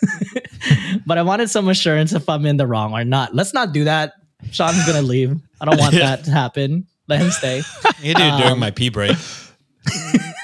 but 1.05 1.17
I 1.17 1.21
wanted 1.21 1.49
some 1.49 1.67
assurance 1.69 2.13
if 2.13 2.27
I'm 2.27 2.45
in 2.45 2.57
the 2.57 2.67
wrong 2.67 2.93
or 2.93 3.03
not. 3.05 3.33
Let's 3.33 3.53
not 3.53 3.71
do 3.71 3.85
that. 3.85 4.13
Sean's 4.51 4.85
gonna 4.85 5.01
leave. 5.15 5.39
I 5.61 5.65
don't 5.65 5.79
want 5.79 5.95
that 5.95 6.25
to 6.25 6.31
happen. 6.31 6.87
Let 7.07 7.21
him 7.21 7.31
stay. 7.31 7.57
you 8.01 8.13
do 8.13 8.21
it 8.23 8.37
during 8.37 8.53
Um, 8.53 8.59
my 8.59 8.71
pee 8.71 8.89
break. 8.89 9.15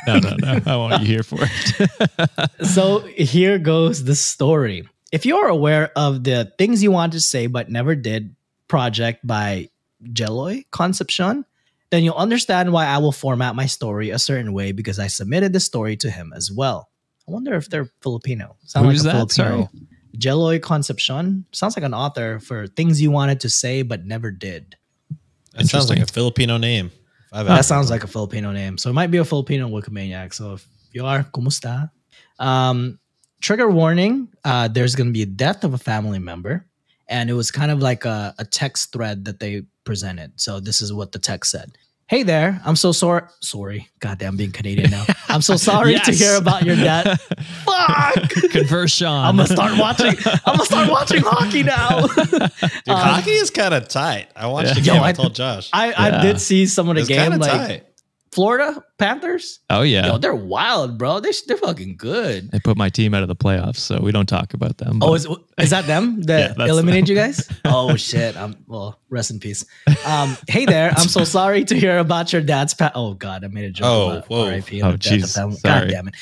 No, 0.07 0.19
no, 0.19 0.36
no. 0.38 0.59
I 0.65 0.75
want 0.77 1.01
you 1.01 1.07
here 1.07 1.23
for 1.23 1.39
it. 1.41 2.65
so 2.67 2.99
here 2.99 3.59
goes 3.59 4.03
the 4.03 4.15
story. 4.15 4.88
If 5.11 5.25
you're 5.25 5.47
aware 5.47 5.91
of 5.95 6.23
the 6.23 6.51
things 6.57 6.82
you 6.82 6.91
want 6.91 7.13
to 7.13 7.19
say 7.19 7.47
but 7.47 7.69
never 7.69 7.95
did 7.95 8.36
project 8.67 9.25
by 9.25 9.69
Jeloy 10.03 10.65
Concepcion, 10.71 11.45
then 11.91 12.03
you'll 12.03 12.15
understand 12.15 12.71
why 12.73 12.85
I 12.87 12.97
will 12.97 13.11
format 13.11 13.53
my 13.55 13.65
story 13.67 14.09
a 14.09 14.19
certain 14.19 14.53
way 14.53 14.71
because 14.71 14.97
I 14.97 15.07
submitted 15.07 15.53
the 15.53 15.59
story 15.59 15.95
to 15.97 16.09
him 16.09 16.33
as 16.35 16.51
well. 16.51 16.89
I 17.27 17.31
wonder 17.31 17.53
if 17.55 17.69
they're 17.69 17.89
Filipino. 18.01 18.55
Sound 18.65 18.87
Who's 18.87 19.05
like 19.05 19.13
a 19.13 19.17
that? 19.19 19.31
Sorry. 19.31 19.49
Filipino. 19.49 19.87
Jeloy 20.17 20.61
Concepcion 20.61 21.45
sounds 21.53 21.77
like 21.77 21.85
an 21.85 21.93
author 21.93 22.39
for 22.39 22.67
things 22.67 23.01
you 23.01 23.11
wanted 23.11 23.39
to 23.41 23.49
say 23.49 23.81
but 23.81 24.05
never 24.05 24.31
did. 24.31 24.75
That 25.53 25.67
sounds 25.67 25.89
like 25.89 25.99
a 25.99 26.05
Filipino 26.05 26.57
name. 26.57 26.91
I've 27.31 27.45
That 27.45 27.53
ever- 27.53 27.63
sounds 27.63 27.89
like 27.89 28.03
a 28.03 28.07
Filipino 28.07 28.51
name. 28.51 28.77
So 28.77 28.89
it 28.89 28.93
might 28.93 29.11
be 29.11 29.17
a 29.19 29.25
Filipino 29.25 29.69
Wikimaniac. 29.69 30.33
So 30.33 30.53
if 30.53 30.67
you 30.91 31.05
are, 31.05 31.23
kumusta? 31.23 31.91
Um, 32.39 32.99
trigger 33.41 33.69
warning 33.69 34.27
uh, 34.43 34.67
there's 34.67 34.95
going 34.95 35.07
to 35.07 35.13
be 35.13 35.21
a 35.21 35.25
death 35.27 35.63
of 35.63 35.73
a 35.73 35.77
family 35.77 36.19
member. 36.19 36.65
And 37.12 37.30
it 37.30 37.34
was 37.34 37.51
kind 37.51 37.70
of 37.72 37.80
like 37.80 38.05
a, 38.05 38.34
a 38.39 38.45
text 38.45 38.93
thread 38.93 39.26
that 39.26 39.39
they 39.39 39.64
presented. 39.84 40.39
So 40.39 40.59
this 40.62 40.82
is 40.82 40.93
what 40.93 41.12
the 41.12 41.20
text 41.20 41.51
said. 41.51 41.72
Hey 42.07 42.24
there, 42.24 42.59
I'm 42.66 42.76
so 42.76 42.91
sorry. 42.91 43.22
Sorry, 43.41 43.88
goddamn, 43.99 44.36
being 44.36 44.51
Canadian 44.51 44.91
now. 44.91 45.05
I'm 45.30 45.41
so 45.41 45.55
sorry 45.55 45.97
to 45.97 46.12
hear 46.12 46.36
about 46.36 46.64
your 46.64 46.76
dad. 46.76 47.18
Fuck! 47.66 48.30
Converse 48.51 48.91
Sean. 48.91 49.26
I'm 49.26 49.38
gonna 49.38 49.47
start 49.47 49.80
watching. 49.80 50.14
I'm 50.45 50.57
gonna 50.57 50.66
start 50.66 50.89
watching 50.89 51.22
hockey 51.22 51.64
now. 51.64 52.07
Dude, 52.07 52.34
um, 52.43 52.49
hockey 52.88 53.32
is 53.32 53.49
kind 53.49 53.74
of 53.74 53.88
tight. 53.88 54.28
I 54.36 54.47
watched 54.47 54.76
the 54.76 54.82
Yo, 54.82 54.93
game. 54.93 55.03
I, 55.03 55.07
I- 55.07 55.14
told 55.14 55.36
Josh. 55.36 55.70
I, 55.72 55.93
I 55.93 56.22
did 56.22 56.41
see 56.41 56.66
some 56.66 56.89
of 56.89 56.95
the 56.95 57.01
it's 57.01 57.09
game, 57.09 57.32
like 57.39 57.49
tight. 57.49 57.86
Florida 58.32 58.82
Panthers. 58.97 59.59
Oh 59.69 59.82
yeah. 59.82 60.07
Yo, 60.07 60.17
they're 60.17 60.34
wild, 60.34 60.97
bro. 60.97 61.19
They 61.19 61.32
they're 61.47 61.57
fucking 61.57 61.97
good. 61.97 62.49
they 62.51 62.59
put 62.59 62.77
my 62.77 62.89
team 62.89 63.13
out 63.13 63.23
of 63.23 63.27
the 63.27 63.36
playoffs, 63.36 63.77
so 63.77 63.99
we 63.99 64.11
don't 64.13 64.27
talk 64.27 64.53
about 64.53 64.77
them. 64.77 64.99
Oh, 65.01 65.13
is, 65.15 65.27
is 65.57 65.69
that 65.71 65.86
them 65.86 66.21
that 66.27 66.57
Yeah, 66.57 66.65
eliminated 66.65 67.07
them. 67.07 67.15
you 67.15 67.21
guys? 67.21 67.49
Oh 67.65 67.95
shit. 67.97 68.38
Um, 68.38 68.55
well, 68.67 68.97
rest 69.09 69.32
in 69.32 69.39
peace. 69.39 69.65
Um, 70.05 70.38
hey 70.47 70.65
there. 70.65 70.91
I'm 70.95 71.09
so 71.09 71.23
sorry 71.39 71.65
to 71.65 71.77
hear 71.77 71.97
about 71.97 72.32
your 72.32 72.41
dad's 72.41 72.73
pa- 72.73 72.91
Oh 72.95 73.15
god, 73.15 73.43
I 73.43 73.47
made 73.47 73.65
a 73.65 73.71
joke 73.71 73.86
Oh, 73.88 74.09
about 74.11 74.29
whoa. 74.29 74.49
RIP 74.49 74.67
Oh, 74.84 74.93
jeez. 74.95 75.27
Sorry. 75.27 75.53
God 75.63 75.89
damn 75.89 76.07
it. 76.07 76.15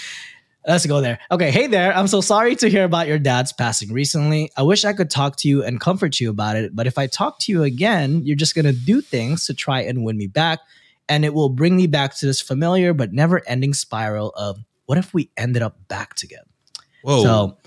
Let's 0.68 0.86
go 0.86 1.00
there. 1.02 1.20
Okay, 1.32 1.52
hey 1.52 1.68
there. 1.68 1.96
I'm 1.96 2.08
so 2.08 2.22
sorry 2.22 2.56
to 2.58 2.70
hear 2.70 2.84
about 2.84 3.08
your 3.08 3.18
dad's 3.20 3.54
passing 3.54 3.94
recently. 3.94 4.52
I 4.58 4.64
wish 4.64 4.84
I 4.84 4.94
could 4.94 5.10
talk 5.10 5.36
to 5.38 5.48
you 5.48 5.64
and 5.64 5.80
comfort 5.80 6.20
you 6.20 6.30
about 6.30 6.58
it, 6.58 6.76
but 6.76 6.86
if 6.88 6.98
I 6.98 7.08
talk 7.08 7.40
to 7.42 7.52
you 7.52 7.64
again, 7.64 8.22
you're 8.26 8.36
just 8.36 8.56
gonna 8.56 8.74
do 8.74 9.00
things 9.02 9.46
to 9.46 9.54
try 9.54 9.82
and 9.82 10.04
win 10.04 10.18
me 10.18 10.28
back, 10.28 10.60
and 11.10 11.26
it 11.26 11.34
will 11.34 11.50
bring 11.50 11.76
me 11.76 11.88
back 11.88 12.16
to 12.18 12.26
this 12.26 12.40
familiar 12.40 12.94
but 12.94 13.12
never-ending 13.12 13.74
spiral 13.74 14.30
of 14.36 14.60
what 14.86 14.98
if 14.98 15.14
we 15.14 15.32
ended 15.36 15.62
up 15.62 15.88
back 15.88 16.16
together? 16.16 16.48
Whoa. 17.04 17.24
So 17.24 17.58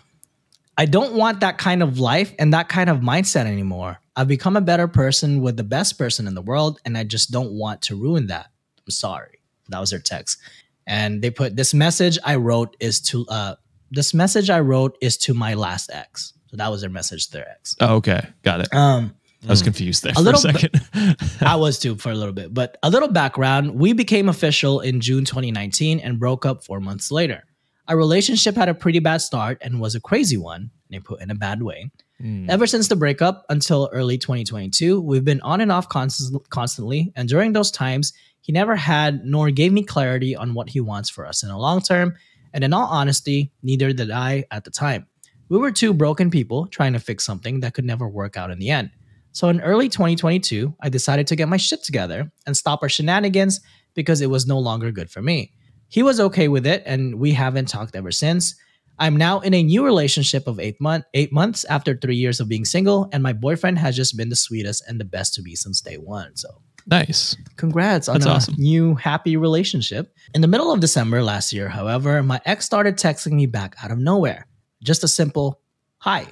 I 0.77 0.87
don't 0.87 1.15
want 1.15 1.41
that 1.41 1.59
kind 1.59 1.83
of 1.83 1.99
life 1.99 2.33
and 2.39 2.55
that 2.55 2.69
kind 2.69 2.89
of 2.89 2.99
mindset 2.99 3.47
anymore. 3.47 3.99
I've 4.17 4.29
become 4.29 4.57
a 4.57 4.61
better 4.61 4.89
person 4.89 5.41
with 5.41 5.57
the 5.57 5.65
best 5.65 5.99
person 5.99 6.27
in 6.27 6.35
the 6.35 6.43
world, 6.43 6.81
and 6.85 6.99
I 6.99 7.05
just 7.05 7.31
don't 7.31 7.53
want 7.53 7.83
to 7.83 7.97
ruin 7.97 8.27
that. 8.27 8.47
I'm 8.79 8.91
sorry. 8.91 9.41
That 9.69 9.81
was 9.81 9.91
their 9.91 10.01
text. 10.01 10.39
And 10.87 11.23
they 11.23 11.31
put 11.31 11.57
this 11.57 11.73
message 11.73 12.19
I 12.25 12.37
wrote 12.37 12.77
is 12.81 13.01
to 13.03 13.25
uh 13.29 13.55
this 13.91 14.13
message 14.15 14.51
I 14.51 14.61
wrote 14.61 14.97
is 15.01 15.17
to 15.19 15.35
my 15.35 15.55
last 15.55 15.91
ex. 15.93 16.33
So 16.49 16.57
that 16.57 16.71
was 16.71 16.81
their 16.81 16.91
message 16.91 17.27
to 17.27 17.33
their 17.33 17.49
ex. 17.49 17.77
oh, 17.81 17.97
okay, 17.97 18.27
got 18.43 18.61
it. 18.61 18.75
Um 18.75 19.15
I 19.45 19.51
was 19.51 19.63
confused 19.63 20.05
there 20.05 20.13
A 20.13 20.15
for 20.15 20.21
a 20.21 20.23
little 20.23 20.41
second. 20.41 20.81
I 21.41 21.57
was 21.57 21.79
too 21.79 21.97
for 21.97 22.13
a 22.13 22.15
little 22.15 22.33
bit. 22.33 22.55
But 22.55 22.79
a 22.83 22.91
little 22.91 23.09
background 23.09 23.75
we 23.75 23.93
became 23.93 24.29
official 24.29 24.81
in 24.81 25.01
June 25.01 25.25
2019 25.25 26.01
and 26.01 26.19
broke 26.19 26.47
up 26.47 26.65
four 26.65 26.81
months 26.81 27.11
later. 27.11 27.45
Our 27.89 27.97
relationship 27.97 28.55
had 28.55 28.69
a 28.69 28.75
pretty 28.75 29.01
bad 29.01 29.21
start 29.21 29.59
and 29.61 29.81
was 29.81 29.95
a 29.95 30.01
crazy 30.01 30.37
one, 30.37 30.71
they 30.91 31.01
put 31.01 31.21
in 31.21 31.31
a 31.31 31.35
bad 31.35 31.63
way. 31.63 31.91
Hmm. 32.21 32.49
Ever 32.49 32.67
since 32.67 32.87
the 32.87 32.95
breakup 32.95 33.45
until 33.49 33.91
early 33.93 34.17
2022, 34.17 35.01
we've 35.01 35.25
been 35.25 35.41
on 35.41 35.61
and 35.61 35.73
off 35.73 35.89
constant, 35.89 36.49
constantly. 36.51 37.13
And 37.17 37.29
during 37.29 37.53
those 37.53 37.73
times, 37.73 38.13
he 38.41 38.53
never 38.53 38.77
had 38.77 39.25
nor 39.25 39.51
gave 39.51 39.73
me 39.73 39.83
clarity 39.83 40.37
on 40.37 40.55
what 40.55 40.71
he 40.71 40.81
wants 40.81 41.11
for 41.11 41.27
us 41.27 41.43
in 41.43 41.49
the 41.49 41.57
long 41.57 41.81
term. 41.81 42.15
And 42.55 42.63
in 42.63 42.73
all 42.73 42.87
honesty, 42.87 43.51
neither 43.63 43.93
did 43.93 44.11
I 44.11 44.45
at 44.51 44.65
the 44.65 44.71
time. 44.71 45.07
We 45.49 45.59
were 45.59 45.73
two 45.73 45.93
broken 45.93 46.31
people 46.31 46.67
trying 46.67 46.93
to 46.93 47.01
fix 47.01 47.25
something 47.25 47.61
that 47.61 47.75
could 47.75 47.85
never 47.85 48.09
work 48.09 48.37
out 48.37 48.51
in 48.51 48.59
the 48.59 48.71
end. 48.71 48.91
So 49.33 49.49
in 49.49 49.61
early 49.61 49.89
2022, 49.89 50.77
I 50.81 50.89
decided 50.89 51.27
to 51.29 51.37
get 51.37 51.49
my 51.49 51.57
shit 51.57 51.83
together 51.83 52.31
and 52.47 52.57
stop 52.57 52.83
our 52.83 52.89
shenanigans 52.89 53.61
because 53.95 54.21
it 54.21 54.31
was 54.31 54.47
no 54.47 54.59
longer 54.59 54.93
good 54.93 55.11
for 55.11 55.23
me. 55.23 55.53
He 55.89 56.03
was 56.03 56.21
okay 56.21 56.49
with 56.49 56.67
it, 56.67 56.83
and 56.87 57.17
we 57.17 57.33
haven't 57.33 57.69
talked 57.69 57.97
ever 57.97 58.11
since. 58.11 58.55
I'm 58.99 59.17
now 59.17 59.41
in 59.41 59.53
a 59.53 59.63
new 59.63 59.85
relationship 59.85 60.47
of 60.47 60.61
eight 60.61 60.81
month 60.81 61.05
eight 61.15 61.33
months 61.33 61.65
after 61.65 61.97
three 61.97 62.17
years 62.17 62.41
of 62.41 62.49
being 62.49 62.65
single, 62.65 63.09
and 63.13 63.23
my 63.23 63.33
boyfriend 63.33 63.79
has 63.79 63.97
just 63.97 64.17
been 64.17 64.29
the 64.29 64.37
sweetest 64.37 64.85
and 64.87 65.01
the 65.01 65.05
best 65.05 65.35
to 65.35 65.43
me 65.43 65.55
since 65.55 65.81
day 65.81 65.97
one. 65.97 66.37
So 66.37 66.49
nice. 66.87 67.37
congrats 67.57 68.09
on 68.09 68.15
That's 68.15 68.27
a 68.27 68.31
awesome. 68.31 68.55
new 68.59 68.95
happy 68.95 69.37
relationship. 69.37 70.15
In 70.35 70.41
the 70.41 70.49
middle 70.49 70.73
of 70.73 70.81
December 70.81 71.23
last 71.23 71.53
year, 71.53 71.69
however, 71.69 72.23
my 72.23 72.41
ex 72.45 72.65
started 72.65 72.97
texting 72.97 73.33
me 73.33 73.47
back 73.47 73.77
out 73.83 73.91
of 73.91 73.99
nowhere. 73.99 74.47
Just 74.83 75.05
a 75.05 75.09
simple 75.09 75.61
hi. 75.99 76.27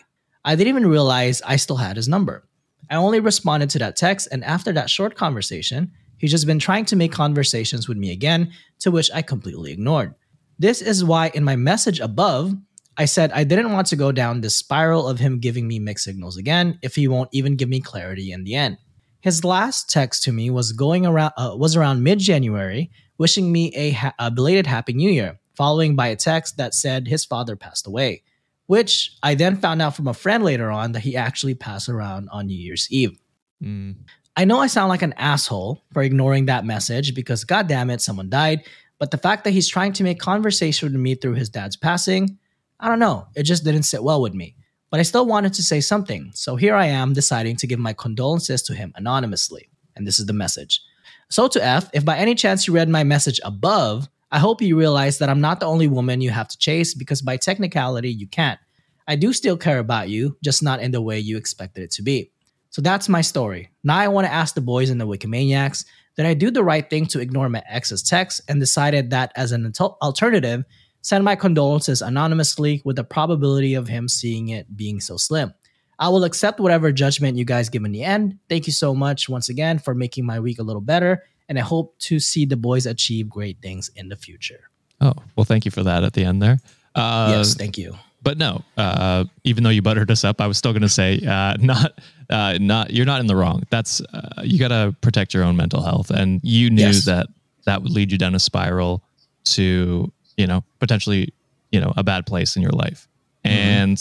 I 0.44 0.54
didn't 0.54 0.68
even 0.68 0.86
realize 0.86 1.42
I 1.42 1.56
still 1.56 1.76
had 1.76 1.96
his 1.96 2.08
number. 2.08 2.44
I 2.90 2.96
only 2.96 3.20
responded 3.20 3.70
to 3.70 3.78
that 3.78 3.96
text, 3.96 4.28
and 4.32 4.44
after 4.44 4.72
that 4.72 4.90
short 4.90 5.14
conversation, 5.14 5.92
he's 6.18 6.32
just 6.32 6.46
been 6.46 6.58
trying 6.58 6.84
to 6.86 6.96
make 6.96 7.12
conversations 7.12 7.88
with 7.88 7.96
me 7.96 8.10
again, 8.10 8.52
to 8.80 8.90
which 8.90 9.10
I 9.14 9.22
completely 9.22 9.72
ignored. 9.72 10.14
This 10.58 10.82
is 10.82 11.04
why 11.04 11.30
in 11.32 11.44
my 11.44 11.56
message 11.56 12.00
above, 12.00 12.52
I 12.98 13.04
said 13.06 13.32
I 13.32 13.44
didn't 13.44 13.72
want 13.72 13.86
to 13.86 13.96
go 13.96 14.12
down 14.12 14.40
this 14.40 14.58
spiral 14.58 15.08
of 15.08 15.20
him 15.20 15.38
giving 15.38 15.66
me 15.66 15.78
mixed 15.78 16.04
signals 16.04 16.36
again 16.36 16.78
if 16.82 16.96
he 16.96 17.08
won't 17.08 17.30
even 17.32 17.56
give 17.56 17.68
me 17.68 17.80
clarity 17.80 18.32
in 18.32 18.44
the 18.44 18.56
end. 18.56 18.76
His 19.20 19.44
last 19.44 19.88
text 19.88 20.22
to 20.24 20.32
me 20.32 20.50
was 20.50 20.72
going 20.72 21.06
around 21.06 21.32
uh, 21.36 21.54
was 21.56 21.76
around 21.76 22.02
mid-January, 22.02 22.90
wishing 23.16 23.52
me 23.52 23.72
a, 23.74 23.92
ha- 23.92 24.14
a 24.18 24.30
belated 24.30 24.66
Happy 24.66 24.92
New 24.92 25.10
Year, 25.10 25.38
following 25.54 25.94
by 25.94 26.08
a 26.08 26.16
text 26.16 26.56
that 26.56 26.74
said 26.74 27.06
his 27.06 27.24
father 27.24 27.54
passed 27.56 27.86
away, 27.86 28.22
which 28.70 29.16
I 29.20 29.34
then 29.34 29.56
found 29.56 29.82
out 29.82 29.96
from 29.96 30.06
a 30.06 30.14
friend 30.14 30.44
later 30.44 30.70
on 30.70 30.92
that 30.92 31.00
he 31.00 31.16
actually 31.16 31.56
passed 31.56 31.88
around 31.88 32.28
on 32.30 32.46
New 32.46 32.56
Year's 32.56 32.86
Eve. 32.88 33.18
Mm. 33.60 33.96
I 34.36 34.44
know 34.44 34.60
I 34.60 34.68
sound 34.68 34.90
like 34.90 35.02
an 35.02 35.12
asshole 35.14 35.82
for 35.92 36.02
ignoring 36.02 36.46
that 36.46 36.64
message 36.64 37.12
because, 37.12 37.42
god 37.42 37.66
damn 37.66 37.90
it, 37.90 38.00
someone 38.00 38.30
died. 38.30 38.62
But 39.00 39.10
the 39.10 39.18
fact 39.18 39.42
that 39.42 39.50
he's 39.50 39.66
trying 39.66 39.92
to 39.94 40.04
make 40.04 40.20
conversation 40.20 40.86
with 40.86 41.00
me 41.00 41.16
through 41.16 41.34
his 41.34 41.48
dad's 41.48 41.76
passing, 41.76 42.38
I 42.78 42.86
don't 42.86 43.00
know. 43.00 43.26
It 43.34 43.42
just 43.42 43.64
didn't 43.64 43.82
sit 43.82 44.04
well 44.04 44.22
with 44.22 44.34
me. 44.34 44.54
But 44.88 45.00
I 45.00 45.02
still 45.02 45.26
wanted 45.26 45.52
to 45.54 45.64
say 45.64 45.80
something. 45.80 46.30
So 46.34 46.54
here 46.54 46.76
I 46.76 46.86
am 46.86 47.12
deciding 47.12 47.56
to 47.56 47.66
give 47.66 47.80
my 47.80 47.92
condolences 47.92 48.62
to 48.62 48.74
him 48.74 48.92
anonymously. 48.94 49.68
And 49.96 50.06
this 50.06 50.20
is 50.20 50.26
the 50.26 50.32
message. 50.32 50.80
So 51.28 51.48
to 51.48 51.60
F, 51.60 51.90
if 51.92 52.04
by 52.04 52.18
any 52.18 52.36
chance 52.36 52.68
you 52.68 52.74
read 52.74 52.88
my 52.88 53.02
message 53.02 53.40
above, 53.42 54.08
I 54.32 54.38
hope 54.38 54.62
you 54.62 54.78
realize 54.78 55.18
that 55.18 55.28
I'm 55.28 55.40
not 55.40 55.60
the 55.60 55.66
only 55.66 55.88
woman 55.88 56.20
you 56.20 56.30
have 56.30 56.48
to 56.48 56.58
chase 56.58 56.94
because 56.94 57.20
by 57.20 57.36
technicality, 57.36 58.10
you 58.10 58.28
can't. 58.28 58.60
I 59.08 59.16
do 59.16 59.32
still 59.32 59.56
care 59.56 59.78
about 59.78 60.08
you, 60.08 60.36
just 60.42 60.62
not 60.62 60.80
in 60.80 60.92
the 60.92 61.02
way 61.02 61.18
you 61.18 61.36
expected 61.36 61.82
it 61.82 61.90
to 61.92 62.02
be. 62.02 62.30
So 62.70 62.80
that's 62.80 63.08
my 63.08 63.22
story. 63.22 63.70
Now 63.82 63.98
I 63.98 64.08
want 64.08 64.26
to 64.26 64.32
ask 64.32 64.54
the 64.54 64.60
boys 64.60 64.90
and 64.90 65.00
the 65.00 65.06
Wikimaniacs 65.06 65.84
did 66.16 66.26
I 66.26 66.34
do 66.34 66.50
the 66.50 66.62
right 66.62 66.88
thing 66.88 67.06
to 67.06 67.20
ignore 67.20 67.48
my 67.48 67.62
ex's 67.68 68.02
text 68.02 68.42
and 68.48 68.60
decided 68.60 69.10
that 69.10 69.32
as 69.36 69.52
an 69.52 69.64
alter- 69.64 69.96
alternative, 70.02 70.64
send 71.02 71.24
my 71.24 71.34
condolences 71.34 72.02
anonymously 72.02 72.82
with 72.84 72.96
the 72.96 73.04
probability 73.04 73.74
of 73.74 73.88
him 73.88 74.06
seeing 74.06 74.48
it 74.50 74.76
being 74.76 75.00
so 75.00 75.16
slim? 75.16 75.54
I 75.98 76.08
will 76.08 76.24
accept 76.24 76.60
whatever 76.60 76.92
judgment 76.92 77.36
you 77.36 77.44
guys 77.44 77.68
give 77.68 77.84
in 77.84 77.92
the 77.92 78.04
end. 78.04 78.38
Thank 78.48 78.66
you 78.66 78.72
so 78.72 78.94
much 78.94 79.28
once 79.28 79.48
again 79.48 79.78
for 79.78 79.94
making 79.94 80.24
my 80.24 80.40
week 80.40 80.58
a 80.58 80.62
little 80.62 80.82
better, 80.82 81.24
and 81.50 81.58
I 81.58 81.62
hope 81.62 81.98
to 81.98 82.18
see 82.20 82.46
the 82.46 82.56
boys 82.56 82.86
achieve 82.86 83.28
great 83.28 83.58
things 83.60 83.90
in 83.96 84.08
the 84.08 84.16
future. 84.16 84.70
Oh, 85.02 85.12
well, 85.36 85.44
thank 85.44 85.64
you 85.66 85.70
for 85.70 85.82
that 85.82 86.04
at 86.04 86.12
the 86.14 86.24
end 86.24 86.40
there. 86.40 86.58
Uh, 86.94 87.34
yes, 87.36 87.54
thank 87.54 87.76
you. 87.76 87.94
but 88.22 88.38
no, 88.38 88.62
uh, 88.76 89.24
even 89.44 89.64
though 89.64 89.70
you 89.70 89.82
buttered 89.82 90.10
us 90.10 90.24
up, 90.24 90.40
I 90.40 90.46
was 90.46 90.56
still 90.58 90.72
going 90.72 90.82
to 90.82 90.88
say, 90.88 91.20
uh, 91.26 91.56
not, 91.60 91.98
uh, 92.30 92.56
not, 92.60 92.90
you're 92.92 93.06
not 93.06 93.20
in 93.20 93.26
the 93.26 93.36
wrong. 93.36 93.64
That's, 93.70 94.00
uh, 94.00 94.42
you 94.44 94.58
got 94.58 94.68
to 94.68 94.94
protect 95.00 95.34
your 95.34 95.42
own 95.42 95.56
mental 95.56 95.82
health. 95.82 96.10
And 96.10 96.40
you 96.44 96.70
knew 96.70 96.82
Yes. 96.86 97.04
that 97.06 97.26
that 97.64 97.82
would 97.82 97.90
lead 97.92 98.10
you 98.12 98.18
down 98.18 98.34
a 98.34 98.38
spiral 98.40 99.02
to, 99.44 100.10
you 100.36 100.46
know, 100.46 100.62
potentially, 100.78 101.32
you 101.72 101.80
know, 101.80 101.92
a 101.96 102.02
bad 102.04 102.26
place 102.26 102.54
in 102.56 102.62
your 102.62 102.72
life. 102.72 103.08
And 103.44 104.00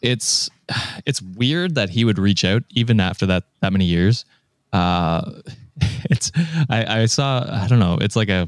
it's, 0.00 0.48
it's 1.06 1.20
weird 1.20 1.74
that 1.74 1.90
he 1.90 2.04
would 2.04 2.18
reach 2.18 2.44
out 2.44 2.62
even 2.70 3.00
after 3.00 3.26
that, 3.26 3.44
that 3.60 3.72
many 3.72 3.84
years. 3.84 4.24
It's, 6.20 6.32
I, 6.68 7.02
I 7.02 7.06
saw, 7.06 7.44
I 7.50 7.66
don't 7.68 7.78
know, 7.78 7.98
it's 8.00 8.16
like 8.16 8.28
a, 8.28 8.46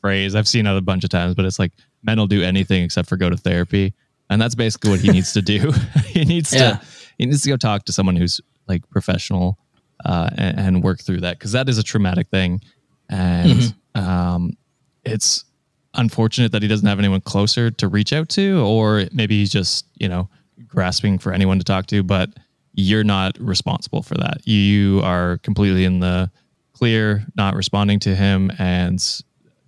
phrase 0.00 0.34
I've 0.34 0.46
seen 0.46 0.66
it 0.66 0.76
a 0.76 0.82
bunch 0.82 1.02
of 1.02 1.08
times, 1.08 1.34
but 1.34 1.46
it's 1.46 1.58
like 1.58 1.72
men 2.02 2.18
will 2.18 2.26
do 2.26 2.42
anything 2.42 2.82
except 2.84 3.08
for 3.08 3.16
go 3.16 3.30
to 3.30 3.38
therapy, 3.38 3.94
and 4.28 4.38
that's 4.42 4.54
basically 4.54 4.90
what 4.90 5.00
he 5.00 5.10
needs 5.10 5.32
to 5.32 5.40
do. 5.40 5.72
he 6.08 6.26
needs 6.26 6.52
Yeah. 6.52 6.72
to 6.76 6.80
he 7.16 7.24
needs 7.24 7.40
to 7.40 7.48
go 7.48 7.56
talk 7.56 7.86
to 7.86 7.92
someone 7.92 8.14
who's 8.14 8.38
like 8.68 8.86
professional 8.90 9.56
uh, 10.04 10.28
and, 10.36 10.60
and 10.60 10.82
work 10.84 11.00
through 11.00 11.20
that 11.20 11.38
because 11.38 11.52
that 11.52 11.70
is 11.70 11.78
a 11.78 11.82
traumatic 11.82 12.28
thing, 12.28 12.60
and 13.08 13.74
um, 13.94 14.58
it's 15.06 15.44
unfortunate 15.94 16.52
that 16.52 16.60
he 16.60 16.68
doesn't 16.68 16.86
have 16.86 16.98
anyone 16.98 17.22
closer 17.22 17.70
to 17.70 17.88
reach 17.88 18.12
out 18.12 18.28
to, 18.28 18.60
or 18.66 19.04
maybe 19.10 19.38
he's 19.38 19.50
just 19.50 19.86
you 19.96 20.08
know 20.10 20.28
grasping 20.68 21.18
for 21.18 21.32
anyone 21.32 21.58
to 21.58 21.64
talk 21.64 21.86
to, 21.86 22.02
but 22.02 22.28
you're 22.74 23.04
not 23.04 23.38
responsible 23.40 24.02
for 24.02 24.16
that. 24.16 24.46
You 24.46 25.00
are 25.02 25.38
completely 25.38 25.86
in 25.86 26.00
the 26.00 26.30
clear, 26.74 27.24
not 27.36 27.54
responding 27.54 28.00
to 28.00 28.14
him, 28.14 28.50
and 28.58 29.22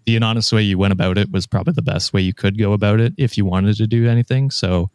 the 0.05 0.17
anonymous 0.17 0.53
way 0.53 0.63
you 0.63 0.79
went 0.79 0.93
about 0.93 1.19
it 1.19 1.31
was 1.31 1.47
probably 1.47 1.73
the 1.73 1.83
best 1.83 2.13
way 2.13 2.21
you 2.21 2.35
could 2.35 2.59
go 2.59 2.73
about 2.73 3.01
it 3.01 3.13
if 3.17 3.37
you 3.37 3.45
wanted 3.45 3.77
to 3.77 3.87
do 3.87 4.09
anything. 4.09 4.51
So, 4.51 4.91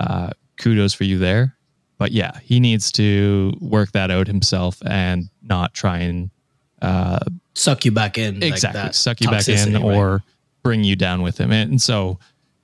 uh, 0.00 0.30
kudos 0.58 0.92
for 0.92 1.04
you 1.04 1.18
there. 1.18 1.56
But 1.98 2.12
yeah, 2.12 2.38
he 2.42 2.60
needs 2.60 2.92
to 2.92 3.54
work 3.60 3.92
that 3.92 4.10
out 4.10 4.26
himself 4.26 4.82
and 4.84 5.30
not 5.42 5.72
try 5.72 5.98
and 5.98 6.30
uh, 6.82 7.20
Suck 7.54 7.84
you 7.84 7.90
back 7.90 8.18
in. 8.18 8.40
like 8.40 8.52
exactly 8.52 8.80
that 8.82 8.94
suck 8.94 9.20
you 9.20 9.30
back 9.30 9.48
in 9.48 9.72
right? 9.72 9.82
or 9.82 10.22
bring 10.62 10.84
you 10.84 10.94
down 10.96 11.22
with 11.22 11.38
him. 11.38 11.52
And 11.52 11.80
so, 11.80 12.18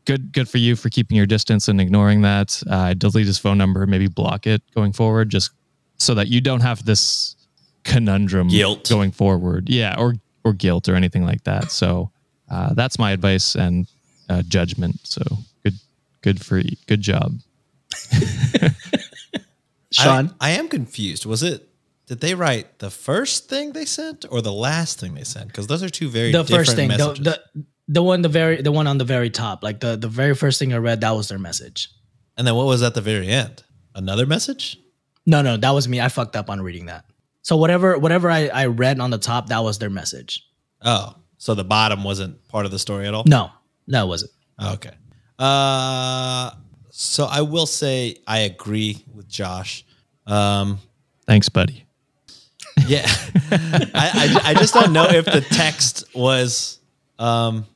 good 0.05 0.33
good 0.33 0.49
for 0.49 0.59
you 0.59 0.77
for 0.77 0.91
keeping 0.91 1.17
your 1.17 1.27
distance 1.27 1.69
and 1.69 1.81
ignoring 1.81 2.23
that. 2.23 2.63
Uh, 2.69 2.95
delete 2.95 3.27
his 3.27 3.39
phone 3.39 3.57
number, 3.57 3.87
maybe 3.87 4.09
block 4.09 4.47
it 4.47 4.61
going 4.75 4.93
forward, 4.93 5.31
just 5.31 5.51
so 5.99 6.15
that 6.15 6.29
you 6.29 6.41
don't 6.41 6.61
have 6.61 6.85
this 6.85 7.37
conundrum 7.85 8.49
Guilt. 8.49 8.89
going 8.89 9.13
forward. 9.13 9.69
Yeah, 9.69 9.97
or 9.99 10.15
or 10.45 10.53
guilt 10.53 10.89
or 10.89 10.95
anything 10.95 11.25
like 11.25 11.45
that. 11.45 11.71
So 11.71 12.11
uh, 12.51 12.75
that's 12.75 12.99
my 12.99 13.13
advice 13.13 13.55
and 13.55 13.87
uh, 14.29 14.43
judgment. 14.43 15.01
So 15.05 15.23
good 15.63 15.75
good 16.23 16.45
for 16.45 16.59
you. 16.59 16.77
Good 16.87 17.01
job. 17.01 17.39
Sean. 19.93 20.35
I, 20.41 20.49
I 20.49 20.51
am 20.53 20.69
confused. 20.69 21.27
Was 21.27 21.43
it? 21.43 21.69
Did 22.07 22.21
they 22.21 22.35
write 22.35 22.79
the 22.81 22.91
first 22.91 23.49
thing 23.49 23.73
they 23.73 23.85
sent 23.85 24.25
or 24.31 24.43
the 24.43 24.53
last 24.53 24.99
thing 24.99 25.15
they 25.15 25.25
sent? 25.25 25.47
Because 25.47 25.67
those 25.67 25.83
are 25.83 25.89
two 25.89 26.09
very 26.09 26.33
the 26.33 26.43
different 26.43 26.67
first 26.67 26.77
thing, 26.77 26.89
the, 26.89 26.97
the 26.97 27.65
the 27.89 28.03
one, 28.03 28.23
the 28.23 28.29
very, 28.29 28.63
the 28.63 28.73
one 28.73 28.87
on 28.87 28.99
the 28.99 29.05
very 29.05 29.31
top, 29.31 29.63
like 29.63 29.81
the 29.81 29.97
the 29.97 30.09
very 30.09 30.35
first 30.35 30.59
thing 30.59 30.73
I 30.73 30.79
read, 30.79 31.01
that 31.03 31.11
was 31.13 31.29
their 31.29 31.39
message. 31.39 31.89
and 32.37 32.47
then 32.47 32.55
what 32.55 32.67
was 32.67 32.83
at 32.83 32.95
the 32.95 33.01
very 33.01 33.29
end? 33.29 33.63
Another 33.95 34.27
message? 34.27 34.79
No, 35.27 35.43
no, 35.43 35.57
that 35.57 35.71
was 35.71 35.87
me. 35.89 36.01
I 36.01 36.09
fucked 36.09 36.35
up 36.35 36.51
on 36.51 36.61
reading 36.61 36.87
that. 36.87 37.05
So 37.43 37.57
whatever, 37.57 37.99
whatever 37.99 38.31
I, 38.31 38.49
I 38.49 38.67
read 38.67 39.01
on 39.01 39.11
the 39.11 39.19
top, 39.19 39.49
that 39.49 39.63
was 39.63 39.79
their 39.79 39.91
message. 39.91 40.47
Oh, 40.83 41.15
so 41.39 41.55
the 41.55 41.65
bottom 41.65 42.05
wasn't 42.05 42.47
part 42.49 42.65
of 42.67 42.71
the 42.71 42.79
story 42.79 43.07
at 43.07 43.15
all. 43.15 43.25
No, 43.27 43.51
no, 43.87 44.05
it 44.05 44.09
wasn't. 44.09 44.31
Okay. 44.63 44.93
Uh, 45.39 46.53
so 46.91 47.25
I 47.25 47.41
will 47.41 47.67
say 47.67 48.17
I 48.27 48.41
agree 48.41 49.05
with 49.13 49.29
Josh. 49.29 49.85
Um, 50.27 50.79
Thanks, 51.27 51.49
buddy. 51.49 51.85
yeah, 52.87 53.05
I, 53.51 54.41
I 54.45 54.51
I 54.51 54.55
just 54.55 54.73
don't 54.73 54.93
know 54.93 55.05
if 55.07 55.25
the 55.25 55.41
text 55.41 56.05
was 56.15 56.79
um, 57.19 57.67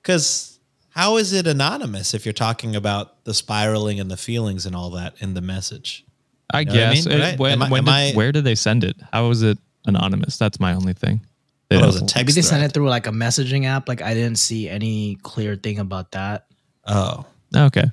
because 0.00 0.58
how 0.90 1.16
is 1.16 1.32
it 1.32 1.46
anonymous 1.46 2.14
if 2.14 2.24
you're 2.24 2.32
talking 2.32 2.74
about 2.74 3.24
the 3.24 3.34
spiraling 3.34 4.00
and 4.00 4.10
the 4.10 4.16
feelings 4.16 4.66
and 4.66 4.74
all 4.74 4.90
that 4.90 5.14
in 5.20 5.34
the 5.34 5.40
message? 5.40 6.04
I 6.52 6.64
know 6.64 6.72
what 6.72 6.80
I 6.80 6.94
guess. 6.94 7.06
mean? 7.06 7.20
Right? 7.20 7.38
when- 7.38 7.52
Am 7.52 7.62
I- 7.62 7.68
when 7.70 7.78
am 7.80 7.84
did- 7.86 7.90
I- 7.92 8.12
where 8.12 8.32
did 8.32 8.44
they 8.44 8.54
send 8.54 8.84
it? 8.84 8.96
How 9.12 9.28
was 9.28 9.42
it 9.42 9.58
anonymous? 9.86 10.36
That's 10.36 10.58
my 10.60 10.74
only 10.74 10.92
thing. 10.94 11.20
They 11.68 11.76
Well, 11.76 11.84
it 11.84 11.88
was 11.88 11.96
a 11.96 12.00
text. 12.06 12.16
Maybe 12.16 12.32
they 12.32 12.42
sent 12.42 12.62
it 12.64 12.72
through 12.72 12.88
like 12.88 13.06
a 13.06 13.10
messaging 13.10 13.66
app. 13.66 13.88
Like 13.88 14.00
I 14.00 14.14
didn't 14.14 14.38
see 14.38 14.68
any 14.68 15.16
clear 15.22 15.54
thing 15.56 15.78
about 15.78 16.12
that. 16.12 16.46
Oh, 16.86 17.26
okay. 17.54 17.82
I 17.84 17.92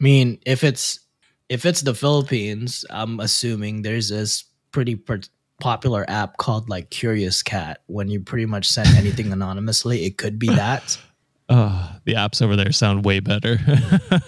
mean, 0.00 0.38
if 0.44 0.64
it's 0.64 0.98
if 1.48 1.64
it's 1.66 1.82
the 1.82 1.94
Philippines, 1.94 2.84
I'm 2.90 3.20
assuming 3.20 3.82
there's 3.82 4.08
this 4.08 4.44
pretty 4.72 4.96
per- 4.96 5.20
popular 5.60 6.04
app 6.10 6.38
called 6.38 6.68
like 6.68 6.90
Curious 6.90 7.42
Cat. 7.42 7.82
When 7.86 8.08
you 8.08 8.18
pretty 8.20 8.46
much 8.46 8.66
send 8.66 8.88
anything 8.96 9.30
anonymously, 9.32 10.04
it 10.04 10.18
could 10.18 10.38
be 10.40 10.48
that. 10.48 10.98
Oh, 11.48 11.96
the 12.04 12.14
apps 12.14 12.40
over 12.40 12.56
there 12.56 12.72
sound 12.72 13.04
way 13.04 13.20
better. 13.20 13.56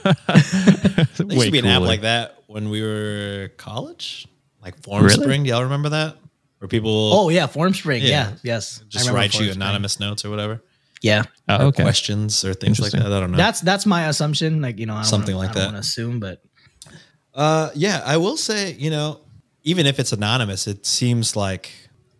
there 0.09 1.27
used 1.31 1.47
to 1.47 1.51
be 1.51 1.59
an 1.59 1.67
app 1.67 1.79
cooler. 1.79 1.87
like 1.89 2.01
that 2.03 2.43
when 2.47 2.69
we 2.71 2.83
were 2.83 3.51
college, 3.57 4.27
like 4.63 4.83
Form 4.83 5.05
Really? 5.05 5.23
Spring. 5.23 5.45
Y'all 5.47 5.63
remember 5.65 5.91
that? 5.91 6.17
Where 6.59 6.69
people 6.69 7.13
Oh 7.13 7.29
yeah, 7.29 7.47
FormSpring. 7.47 8.01
Yeah. 8.03 8.09
Yeah, 8.09 8.33
yes. 8.43 8.81
I 8.83 8.85
just 8.89 9.05
remember 9.07 9.19
write 9.21 9.39
you 9.39 9.47
FormSpring. 9.51 9.55
anonymous 9.57 10.01
notes 10.01 10.25
or 10.25 10.31
whatever, 10.31 10.63
Yeah, 11.03 11.25
Oh, 11.49 11.57
or 11.57 11.63
okay. 11.67 11.83
questions 11.83 12.45
or 12.45 12.55
things 12.55 12.81
like 12.81 12.95
Interesting. 12.95 13.01
that. 13.11 13.17
I 13.17 13.21
don't 13.21 13.31
know. 13.33 13.37
that's 13.37 13.61
that's 13.61 13.87
my 13.87 14.09
assumption. 14.09 14.61
Like 14.63 14.79
you 14.79 14.87
know, 14.87 14.95
I 14.95 15.03
don't 15.03 15.05
Something 15.05 15.37
wanna, 15.37 15.49
like 15.49 15.57
I 15.57 15.61
don't 15.61 15.73
that. 15.73 15.73
want 15.75 15.85
to 15.85 15.89
assume, 15.89 16.21
but 16.21 16.43
Uh, 17.35 17.71
yeah, 17.75 18.01
I 18.05 18.17
will 18.17 18.37
say, 18.37 18.73
you 18.75 18.91
know, 18.91 19.21
even 19.63 19.87
if 19.87 19.99
it's 19.99 20.13
anonymous, 20.13 20.67
it 20.67 20.87
seems 20.87 21.35
like 21.37 21.71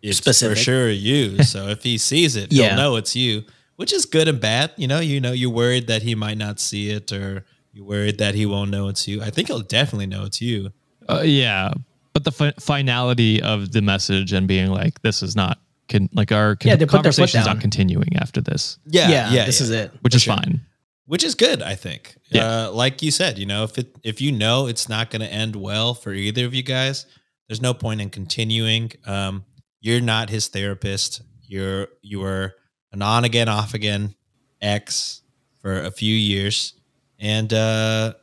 it's 0.01 0.17
Specific. 0.17 0.57
for 0.57 0.63
sure 0.63 0.89
you. 0.89 1.41
So 1.43 1.67
if 1.69 1.83
he 1.83 1.97
sees 1.97 2.35
it, 2.35 2.51
he'll 2.51 2.65
Yeah. 2.65 2.75
know 2.75 2.95
it's 2.97 3.15
you, 3.15 3.43
which 3.75 3.93
is 3.93 4.05
good 4.05 4.27
and 4.27 4.39
bad. 4.39 4.71
You 4.77 4.87
know, 4.87 4.99
you 4.99 5.19
know, 5.21 5.31
you're 5.31 5.49
worried 5.49 5.87
that 5.87 6.01
he 6.03 6.15
might 6.15 6.37
not 6.37 6.59
see 6.59 6.89
it, 6.89 7.11
or 7.11 7.45
you're 7.73 7.85
worried 7.85 8.17
that 8.19 8.35
he 8.35 8.45
won't 8.45 8.71
know 8.71 8.87
it's 8.87 9.07
you. 9.07 9.21
I 9.21 9.29
think 9.29 9.47
he'll 9.47 9.61
definitely 9.61 10.07
know 10.07 10.25
it's 10.25 10.41
you. 10.41 10.71
Uh, 11.09 11.21
yeah, 11.23 11.73
but 12.13 12.23
the 12.23 12.31
fi- 12.31 12.53
finality 12.59 13.41
of 13.41 13.71
the 13.71 13.81
message 13.81 14.33
and 14.33 14.47
being 14.47 14.69
like, 14.71 15.01
"This 15.01 15.21
is 15.21 15.35
not 15.35 15.59
con- 15.89 16.09
like 16.13 16.31
our 16.31 16.55
con- 16.55 16.69
Yeah, 16.69 16.75
they 16.77 16.85
put 16.85 17.03
their 17.03 17.11
foot 17.11 17.17
conversation 17.17 17.41
is 17.41 17.45
not 17.45 17.59
continuing 17.61 18.15
after 18.17 18.41
this," 18.41 18.77
Yeah, 18.87 19.09
yeah, 19.09 19.31
yeah, 19.31 19.45
this 19.45 19.59
yeah. 19.59 19.63
is 19.65 19.69
it. 19.71 19.91
which 20.01 20.13
For 20.13 20.17
is 20.17 20.23
sure. 20.23 20.35
fine. 20.37 20.61
which 21.07 21.23
is 21.23 21.35
good, 21.35 21.61
I 21.61 21.75
think. 21.75 22.15
Yeah. 22.31 22.45
Uh, 22.67 22.71
like 22.71 23.03
you 23.03 23.11
said, 23.11 23.37
you 23.37 23.45
know, 23.45 23.63
if 23.63 23.77
it 23.77 23.95
if 24.03 24.21
you 24.21 24.31
know 24.31 24.65
it's 24.67 24.89
not 24.89 25.11
going 25.11 25.21
to 25.21 25.31
end 25.31 25.55
well 25.55 25.93
for 25.93 26.11
either 26.13 26.45
of 26.45 26.53
you 26.55 26.63
guys, 26.63 27.05
there's 27.47 27.61
no 27.61 27.73
point 27.75 28.01
in 28.01 28.09
continuing. 28.09 28.91
Um, 29.05 29.45
you're 29.81 30.01
not 30.01 30.31
his 30.31 30.47
therapist. 30.47 31.21
You're 31.43 31.89
you 32.01 32.21
were 32.21 32.55
an 32.95 33.01
on 33.01 33.23
again, 33.25 33.47
off 33.49 33.73
again 33.73 34.15
ex 34.61 35.21
for 35.61 35.81
a 35.81 35.91
few 35.91 36.13
years, 36.13 36.73
and 37.19 37.51
uh, 37.53 38.13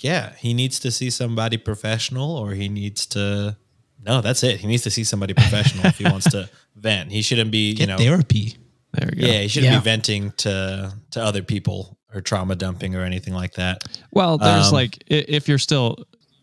yeah, 0.00 0.32
he 0.36 0.54
needs 0.54 0.78
to 0.80 0.90
see 0.90 1.10
somebody 1.10 1.56
professional, 1.56 2.36
or 2.36 2.52
he 2.52 2.68
needs 2.68 3.06
to. 3.06 3.56
No, 4.04 4.20
that's 4.20 4.42
it. 4.42 4.58
He 4.60 4.66
needs 4.66 4.82
to 4.82 4.90
see 4.90 5.04
somebody 5.04 5.32
professional 5.32 5.86
if 5.86 5.96
he 5.98 6.04
wants 6.04 6.28
to 6.32 6.48
vent. 6.76 7.12
He 7.12 7.22
shouldn't 7.22 7.52
be, 7.52 7.74
Get 7.74 7.80
you 7.82 7.86
know, 7.86 7.96
therapy. 7.98 8.56
There 8.94 9.08
we 9.14 9.20
go. 9.20 9.26
yeah, 9.28 9.40
he 9.42 9.48
shouldn't 9.48 9.72
Yeah. 9.72 9.78
be 9.78 9.84
venting 9.84 10.32
to 10.38 10.92
to 11.12 11.22
other 11.22 11.42
people 11.42 11.96
or 12.12 12.20
trauma 12.20 12.56
dumping 12.56 12.94
or 12.96 13.02
anything 13.02 13.32
like 13.32 13.52
that. 13.54 13.84
Well, 14.10 14.38
there's 14.38 14.66
Um, 14.68 14.72
like 14.74 15.02
if 15.06 15.46
you're 15.48 15.58
still 15.58 15.96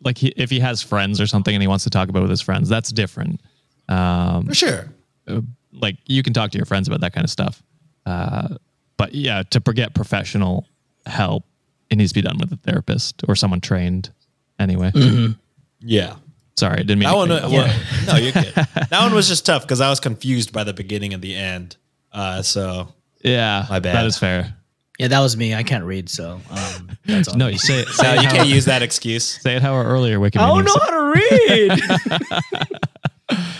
like 0.04 0.18
he, 0.18 0.30
if 0.38 0.50
he 0.50 0.60
has 0.62 0.82
friends 0.82 1.20
or 1.20 1.28
something 1.28 1.54
and 1.54 1.62
he 1.62 1.68
wants 1.68 1.84
to 1.84 1.90
talk 1.90 2.08
about 2.10 2.20
it 2.20 2.24
with 2.24 2.32
his 2.32 2.42
friends, 2.42 2.70
that's 2.70 2.92
different. 2.92 3.42
Um, 3.90 4.46
For 4.48 4.56
sure. 4.56 4.94
like 5.74 5.98
you 6.08 6.24
can 6.24 6.34
talk 6.34 6.52
to 6.52 6.58
your 6.58 6.66
friends 6.66 6.88
about 6.88 7.02
that 7.02 7.14
kind 7.14 7.26
of 7.26 7.30
stuff. 7.30 7.62
Uh, 8.06 8.56
but 8.98 9.14
yeah, 9.14 9.44
to 9.52 9.60
get 9.60 9.94
professional 9.94 10.66
help, 11.06 11.44
it 11.90 11.96
needs 11.98 12.12
to 12.12 12.16
be 12.16 12.22
done 12.22 12.38
with 12.38 12.52
a 12.52 12.58
therapist 12.58 13.24
or 13.28 13.36
someone 13.36 13.62
trained. 13.62 14.12
Anyway, 14.60 14.92
Yeah. 15.80 16.16
sorry, 16.58 16.74
I 16.74 16.78
didn't 16.84 17.00
mean 17.00 17.10
That 17.10 17.16
one, 17.16 17.30
cut 17.30 17.44
uh, 17.46 17.50
well, 17.50 17.80
no, 18.08 18.16
you're 18.18 18.32
good. 18.34 18.54
that 18.56 18.90
one 18.92 19.14
was 19.14 19.28
just 19.30 19.46
tough 19.46 19.62
because 19.64 19.80
I 19.82 19.90
was 19.90 20.00
confused 20.00 20.52
by 20.52 20.64
the 20.66 20.74
beginning 20.74 21.14
and 21.14 21.24
the 21.24 21.36
end. 21.36 21.78
Uh, 22.12 22.42
so 22.42 22.94
yeah, 23.24 23.66
My 23.70 23.80
bad. 23.80 23.96
That 23.96 24.06
is 24.06 24.18
fair. 24.18 24.56
Yeah, 25.00 25.08
that 25.08 25.20
was 25.22 25.38
me. 25.38 25.56
I 25.56 25.64
can't 25.64 25.86
read, 25.86 26.10
so 26.10 26.42
um, 26.52 26.90
that's 27.06 27.30
on 27.30 27.38
No, 27.38 27.48
you 27.48 27.58
say 27.58 27.80
it. 27.80 27.88
Say, 27.88 28.04
No, 28.04 28.14
it 28.16 28.22
you 28.24 28.28
how, 28.28 28.36
can't 28.36 28.50
use 28.50 28.66
that 28.66 28.82
excuse. 28.82 29.24
say 29.42 29.56
it 29.56 29.62
how 29.62 29.74
our 29.74 29.86
earlier 29.86 30.20
Wikipedia. 30.20 30.42
I 30.42 30.48
don't 30.48 30.66
know 30.66 30.76
how 30.82 30.90
to 30.90 31.04
read. 33.30 33.40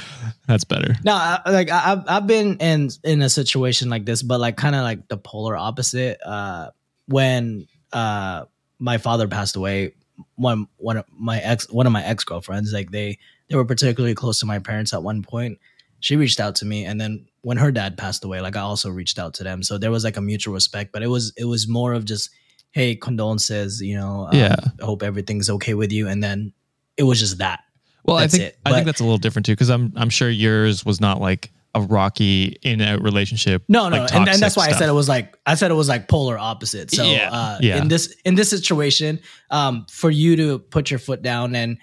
That's 0.50 0.64
better. 0.64 0.96
no, 1.06 1.14
I, 1.14 1.40
like 1.46 1.70
I, 1.70 1.92
I've 1.92 2.04
I've 2.08 2.28
been 2.28 2.58
in 2.58 2.90
in 3.04 3.22
a 3.22 3.30
situation 3.30 3.90
like 3.90 4.04
this, 4.04 4.24
but 4.24 4.40
like 4.40 4.58
kind 4.58 4.76
of 4.76 4.82
like 4.82 5.08
the 5.08 5.16
polar 5.18 5.56
opposite. 5.56 6.20
Uh, 6.26 6.72
when 7.06 7.68
uh 7.94 8.46
my 8.80 8.98
father 8.98 9.28
passed 9.28 9.56
away, 9.56 9.94
one 10.36 10.68
one 10.78 10.98
of 10.98 11.06
my 11.16 11.40
ex 11.40 11.70
one 11.70 11.86
of 11.86 11.92
my 11.94 12.04
ex 12.04 12.24
girlfriends, 12.24 12.74
like 12.74 12.90
they 12.90 13.20
they 13.48 13.56
were 13.56 13.66
particularly 13.66 14.16
close 14.16 14.40
to 14.40 14.48
my 14.48 14.58
parents 14.58 14.92
at 14.92 15.04
one 15.04 15.22
point. 15.22 15.60
She 16.00 16.16
reached 16.16 16.40
out 16.40 16.56
to 16.56 16.66
me, 16.66 16.84
and 16.86 17.00
then 17.00 17.28
when 17.42 17.58
her 17.58 17.72
dad 17.72 17.96
passed 17.96 18.26
away, 18.26 18.42
like 18.42 18.56
I 18.56 18.62
also 18.62 18.90
reached 18.90 19.20
out 19.20 19.36
to 19.36 19.44
them. 19.44 19.62
So 19.62 19.78
there 19.78 19.92
was 19.92 20.04
like 20.04 20.18
a 20.18 20.22
mutual 20.22 20.56
respect, 20.56 20.92
but 20.92 21.04
it 21.04 21.08
was 21.08 21.32
it 21.38 21.46
was 21.46 21.68
more 21.68 21.94
of 21.94 22.06
just 22.06 22.32
hey 22.72 22.96
condolences, 22.96 23.82
you 23.82 23.96
know. 23.96 24.28
um, 24.32 24.36
Yeah. 24.36 24.56
I 24.82 24.86
hope 24.86 25.04
everything's 25.04 25.50
okay 25.50 25.76
with 25.76 25.92
you, 25.92 26.08
and 26.08 26.24
then 26.24 26.54
it 26.98 27.04
was 27.04 27.20
just 27.20 27.38
that. 27.38 27.60
Well, 28.06 28.18
That's 28.18 28.34
I 28.36 28.38
think. 28.38 28.56
I 28.66 28.72
think 28.72 28.86
that's 28.86 29.02
a 29.02 29.04
little 29.04 29.18
different 29.18 29.46
too 29.46 29.54
because 29.54 29.70
I'm 29.70 29.94
I'm 29.96 30.10
sure 30.10 30.30
yours 30.30 30.86
was 30.86 31.00
not 31.02 31.20
like 31.20 31.52
a 31.76 31.82
rocky 31.82 32.58
in 32.64 32.82
out 32.82 33.02
relationship. 33.02 33.64
No, 33.68 33.90
no, 33.90 34.00
like, 34.00 34.14
and, 34.14 34.28
and 34.28 34.40
that's 34.40 34.58
why 34.58 34.68
I 34.68 34.72
said 34.72 34.90
it 34.90 34.94
was 34.94 35.08
like 35.08 35.38
I 35.46 35.56
said 35.56 35.72
it 35.72 35.76
was 35.76 35.88
like 35.88 36.08
polar 36.08 36.38
opposite. 36.38 36.92
So 36.92 37.04
Yeah, 37.04 37.30
uh, 37.32 37.58
yeah. 37.62 37.82
in 37.82 37.88
this 37.88 38.16
in 38.26 38.36
this 38.36 38.50
situation, 38.50 39.20
um, 39.52 39.86
for 39.92 40.10
you 40.10 40.36
to 40.38 40.60
put 40.60 40.90
your 40.90 41.00
foot 41.00 41.22
down 41.22 41.56
and 41.56 41.78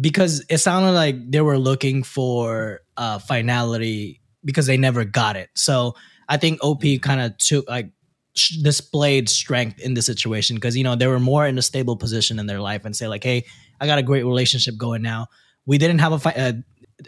because 0.00 0.44
it 0.48 0.58
sounded 0.58 0.92
like 0.92 1.30
they 1.30 1.40
were 1.40 1.58
looking 1.58 2.02
for 2.02 2.80
uh 2.96 3.18
finality 3.18 4.20
because 4.44 4.66
they 4.66 4.76
never 4.76 5.04
got 5.04 5.36
it. 5.36 5.48
So 5.54 5.94
I 6.28 6.36
think 6.36 6.62
OP 6.62 6.82
kind 7.00 7.20
of 7.20 7.36
took 7.38 7.68
like 7.68 7.90
sh- 8.36 8.56
displayed 8.56 9.28
strength 9.28 9.80
in 9.80 9.94
the 9.94 10.02
situation 10.02 10.56
because 10.56 10.76
you 10.76 10.84
know 10.84 10.96
they 10.96 11.06
were 11.06 11.20
more 11.20 11.46
in 11.46 11.58
a 11.58 11.62
stable 11.62 11.96
position 11.96 12.38
in 12.38 12.46
their 12.46 12.60
life 12.60 12.84
and 12.84 12.94
say 12.94 13.08
like, 13.08 13.24
hey, 13.24 13.46
I 13.80 13.86
got 13.86 13.98
a 13.98 14.02
great 14.02 14.24
relationship 14.24 14.76
going 14.76 15.02
now. 15.02 15.28
We 15.70 15.78
didn't 15.78 16.00
have 16.00 16.10
a 16.10 16.18
fight. 16.18 16.36
Uh, 16.36 16.52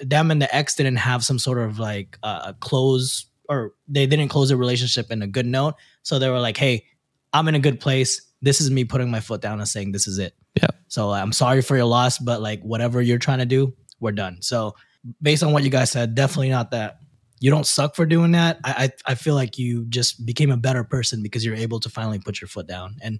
them 0.02 0.30
and 0.30 0.40
the 0.40 0.54
ex 0.54 0.76
didn't 0.76 0.98
have 0.98 1.24
some 1.24 1.40
sort 1.40 1.58
of 1.58 1.80
like 1.80 2.16
uh, 2.22 2.52
close 2.60 3.26
or 3.48 3.72
they 3.88 4.06
didn't 4.06 4.28
close 4.28 4.50
the 4.50 4.56
relationship 4.56 5.10
in 5.10 5.20
a 5.20 5.26
good 5.26 5.46
note. 5.46 5.74
So 6.04 6.20
they 6.20 6.28
were 6.28 6.38
like, 6.38 6.56
hey, 6.56 6.86
I'm 7.32 7.48
in 7.48 7.56
a 7.56 7.58
good 7.58 7.80
place. 7.80 8.22
This 8.40 8.60
is 8.60 8.70
me 8.70 8.84
putting 8.84 9.10
my 9.10 9.18
foot 9.18 9.40
down 9.40 9.58
and 9.58 9.68
saying 9.68 9.90
this 9.90 10.06
is 10.06 10.18
it. 10.18 10.34
Yeah. 10.54 10.68
So 10.86 11.10
I'm 11.10 11.32
sorry 11.32 11.60
for 11.60 11.74
your 11.76 11.86
loss, 11.86 12.18
but 12.18 12.40
like 12.40 12.62
whatever 12.62 13.02
you're 13.02 13.18
trying 13.18 13.40
to 13.40 13.46
do, 13.46 13.74
we're 13.98 14.12
done. 14.12 14.40
So 14.42 14.76
based 15.20 15.42
on 15.42 15.52
what 15.52 15.64
you 15.64 15.70
guys 15.70 15.90
said, 15.90 16.14
definitely 16.14 16.50
not 16.50 16.70
that. 16.70 16.98
You 17.40 17.50
don't 17.50 17.66
suck 17.66 17.96
for 17.96 18.06
doing 18.06 18.30
that. 18.32 18.60
I 18.62 18.92
I, 19.06 19.12
I 19.12 19.14
feel 19.16 19.34
like 19.34 19.58
you 19.58 19.86
just 19.86 20.24
became 20.24 20.52
a 20.52 20.56
better 20.56 20.84
person 20.84 21.20
because 21.20 21.44
you're 21.44 21.56
able 21.56 21.80
to 21.80 21.88
finally 21.88 22.20
put 22.20 22.40
your 22.40 22.46
foot 22.46 22.68
down 22.68 22.94
and 23.02 23.18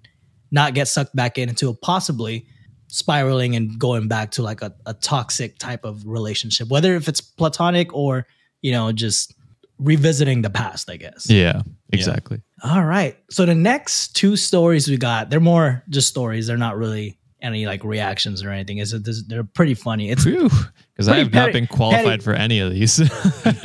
not 0.51 0.73
get 0.73 0.87
sucked 0.87 1.13
back 1.13 1.37
in 1.37 1.49
into 1.49 1.67
a 1.67 1.73
possibly 1.73 2.47
spiraling 2.87 3.55
and 3.55 3.77
going 3.79 4.07
back 4.07 4.31
to 4.31 4.41
like 4.43 4.61
a, 4.61 4.73
a 4.85 4.93
toxic 4.93 5.57
type 5.57 5.83
of 5.83 6.05
relationship, 6.05 6.69
whether 6.69 6.95
if 6.95 7.07
it's 7.07 7.21
platonic 7.21 7.93
or, 7.93 8.27
you 8.61 8.71
know, 8.71 8.91
just 8.91 9.33
revisiting 9.79 10.41
the 10.41 10.49
past, 10.49 10.89
I 10.89 10.97
guess. 10.97 11.29
Yeah, 11.29 11.61
exactly. 11.91 12.41
All 12.63 12.83
right. 12.85 13.17
So 13.29 13.45
the 13.45 13.55
next 13.55 14.15
two 14.15 14.35
stories 14.35 14.87
we 14.87 14.97
got, 14.97 15.29
they're 15.29 15.39
more 15.39 15.83
just 15.89 16.07
stories. 16.07 16.47
They're 16.47 16.57
not 16.57 16.77
really 16.77 17.17
any 17.41 17.65
like 17.65 17.83
reactions 17.83 18.41
or 18.43 18.49
anything. 18.49 18.77
Is 18.77 18.93
it? 18.93 19.03
They're 19.27 19.43
pretty 19.43 19.73
funny. 19.73 20.09
It's 20.09 20.23
Phew, 20.23 20.49
because 20.93 21.07
I 21.09 21.13
Pretty 21.13 21.23
have 21.23 21.33
not 21.33 21.51
been 21.51 21.67
qualified 21.67 22.05
petty. 22.05 22.23
for 22.23 22.33
any 22.33 22.59
of 22.59 22.71
these. 22.71 22.99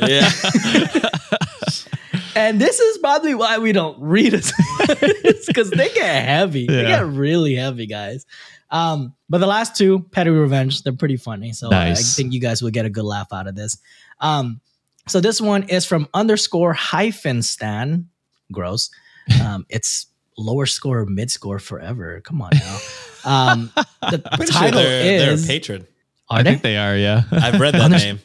Yeah. 0.01 0.29
and 2.39 2.59
this 2.61 2.79
is 2.79 2.97
probably 2.99 3.35
why 3.35 3.57
we 3.59 3.71
don't 3.71 3.99
read 4.01 4.33
it 4.33 4.51
because 5.47 5.69
they 5.71 5.89
get 5.89 6.25
heavy. 6.25 6.67
They 6.67 6.83
get 6.83 7.05
really 7.05 7.55
heavy, 7.55 7.85
guys. 7.85 8.25
Um, 8.71 9.13
but 9.29 9.39
the 9.39 9.47
last 9.47 9.75
two, 9.75 9.99
Petty 10.11 10.29
Revenge, 10.29 10.83
they're 10.83 10.93
pretty 10.93 11.17
funny. 11.17 11.53
So 11.53 11.71
I- 11.71 11.91
I 11.91 11.95
think 11.95 12.33
you 12.33 12.39
guys 12.39 12.61
will 12.61 12.69
get 12.71 12.85
a 12.85 12.89
good 12.89 13.03
laugh 13.03 13.33
out 13.33 13.47
of 13.47 13.55
this. 13.55 13.77
Um, 14.19 14.61
so 15.07 15.19
this 15.19 15.41
one 15.41 15.63
is 15.63 15.85
from 15.85 16.07
underscore 16.13 16.73
hyphen 16.73 17.41
stan. 17.41 18.09
Gross. 18.51 18.89
Um, 19.43 19.65
it's 19.69 20.07
lower 20.37 20.65
score, 20.67 21.05
mid 21.05 21.31
score 21.31 21.59
forever. 21.59 22.21
Come 22.21 22.41
on 22.41 22.51
now. 22.53 22.77
Um, 23.25 23.71
the 24.01 24.19
Pretty 24.35 24.51
sure 24.51 24.61
title 24.61 24.81
they're, 24.81 25.19
they're 25.19 25.31
is 25.33 25.45
a 25.45 25.47
patron. 25.47 25.87
Are 26.29 26.39
I 26.39 26.43
they? 26.43 26.51
think 26.51 26.61
they 26.61 26.77
are. 26.77 26.95
Yeah. 26.95 27.23
I've 27.31 27.59
read 27.59 27.73
that 27.73 27.89
name. 27.91 28.19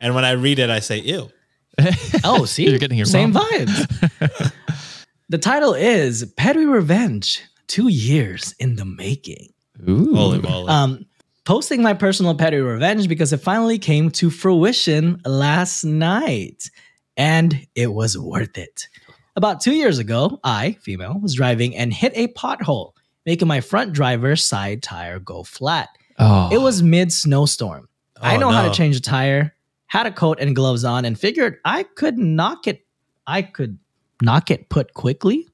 And 0.00 0.14
when 0.14 0.24
I 0.24 0.32
read 0.32 0.58
it, 0.58 0.68
I 0.70 0.80
say, 0.80 0.98
ew. 0.98 1.30
Oh, 2.24 2.44
see, 2.44 2.68
You're 2.68 2.78
getting 2.78 2.96
your 2.98 3.06
same 3.06 3.32
mom. 3.32 3.44
vibes. 3.50 4.52
the 5.28 5.38
title 5.38 5.74
is 5.74 6.24
Petty 6.36 6.64
Revenge: 6.66 7.42
Two 7.66 7.88
Years 7.88 8.54
in 8.58 8.76
the 8.76 8.84
Making. 8.84 9.52
Ooh. 9.88 10.14
Holy 10.14 10.40
moly. 10.40 10.68
Um, 10.68 11.06
posting 11.44 11.82
my 11.82 11.94
personal 11.94 12.34
petty 12.34 12.56
revenge 12.58 13.08
because 13.08 13.32
it 13.32 13.38
finally 13.38 13.78
came 13.78 14.10
to 14.12 14.28
fruition 14.30 15.20
last 15.24 15.84
night, 15.84 16.68
and 17.16 17.66
it 17.74 17.92
was 17.92 18.18
worth 18.18 18.58
it. 18.58 18.88
About 19.36 19.60
two 19.60 19.72
years 19.74 19.98
ago, 20.00 20.40
I, 20.42 20.72
female, 20.82 21.18
was 21.20 21.34
driving 21.34 21.76
and 21.76 21.92
hit 21.92 22.12
a 22.16 22.26
pothole, 22.28 22.92
making 23.24 23.46
my 23.46 23.60
front 23.60 23.92
driver's 23.92 24.44
side 24.44 24.82
tire 24.82 25.20
go 25.20 25.44
flat. 25.44 25.90
Oh, 26.18 26.48
It 26.52 26.58
was 26.58 26.82
mid 26.82 27.12
snowstorm. 27.12 27.88
I 28.20 28.34
Oh, 28.34 28.40
know 28.40 28.50
how 28.50 28.68
to 28.68 28.74
change 28.74 28.96
a 28.96 29.00
tire, 29.00 29.54
had 29.88 30.06
a 30.06 30.12
coat 30.12 30.38
and 30.40 30.54
gloves 30.54 30.84
on, 30.84 31.04
and 31.04 31.18
figured 31.18 31.58
I 31.64 31.82
could 31.82 32.16
knock 32.18 32.66
it. 32.66 32.86
I 33.26 33.42
could 33.42 33.78
knock 34.22 34.50
it 34.50 34.68
put 34.68 34.94
quickly. 34.94 35.46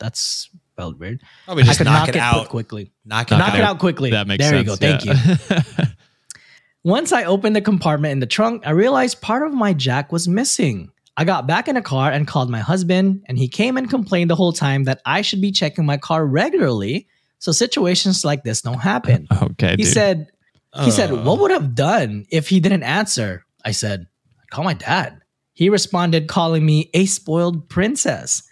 That's 0.00 0.20
spelled 0.74 0.98
weird. 0.98 1.22
Probably 1.44 1.62
I 1.64 1.74
could 1.74 1.84
knock, 1.84 2.00
knock 2.00 2.08
it 2.08 2.16
it 2.16 2.20
out. 2.20 2.48
quickly. 2.48 2.90
Knock 3.04 3.30
it 3.30 3.36
Knock 3.36 3.50
out. 3.50 3.54
it 3.54 3.62
out 3.62 3.78
quickly. 3.78 4.10
That 4.10 4.26
makes 4.26 4.42
there 4.44 4.64
sense. 4.64 4.80
you 4.80 4.88
go. 4.88 4.98
Thank 4.98 5.04
you. 5.78 5.84
Once 6.84 7.12
I 7.12 7.24
opened 7.24 7.54
the 7.54 7.60
compartment 7.60 8.10
in 8.12 8.18
the 8.18 8.26
trunk, 8.26 8.66
I 8.66 8.70
realized 8.70 9.20
part 9.20 9.46
of 9.46 9.54
my 9.54 9.72
jack 9.72 10.10
was 10.10 10.26
missing. 10.26 10.90
I 11.16 11.24
got 11.24 11.46
back 11.46 11.68
in 11.68 11.76
the 11.76 11.82
car 11.82 12.10
and 12.10 12.26
called 12.26 12.50
my 12.50 12.58
husband, 12.58 13.22
and 13.28 13.38
he 13.38 13.46
came 13.46 13.76
and 13.76 13.88
complained 13.88 14.30
the 14.30 14.34
whole 14.34 14.52
time 14.52 14.84
that 14.84 15.00
I 15.06 15.22
should 15.22 15.40
be 15.40 15.52
checking 15.52 15.86
my 15.86 15.96
car 15.96 16.26
regularly 16.26 17.06
so 17.38 17.52
situations 17.52 18.24
like 18.24 18.42
this 18.42 18.62
don't 18.62 18.80
happen. 18.80 19.28
okay, 19.42 19.72
He 19.72 19.84
dude. 19.84 19.92
said, 19.92 20.26
he 20.82 20.90
said, 20.90 21.10
Uh, 21.12 21.18
what 21.22 21.38
would 21.40 21.50
have 21.50 21.74
done 21.74 22.24
if 22.30 22.48
he 22.48 22.58
didn't 22.60 22.82
answer? 22.82 23.44
I 23.64 23.70
said, 23.72 24.06
call 24.50 24.64
my 24.64 24.74
dad. 24.74 25.20
He 25.54 25.68
responded, 25.68 26.28
calling 26.28 26.64
me 26.64 26.90
a 26.94 27.06
spoiled 27.06 27.68
princess. 27.68 28.42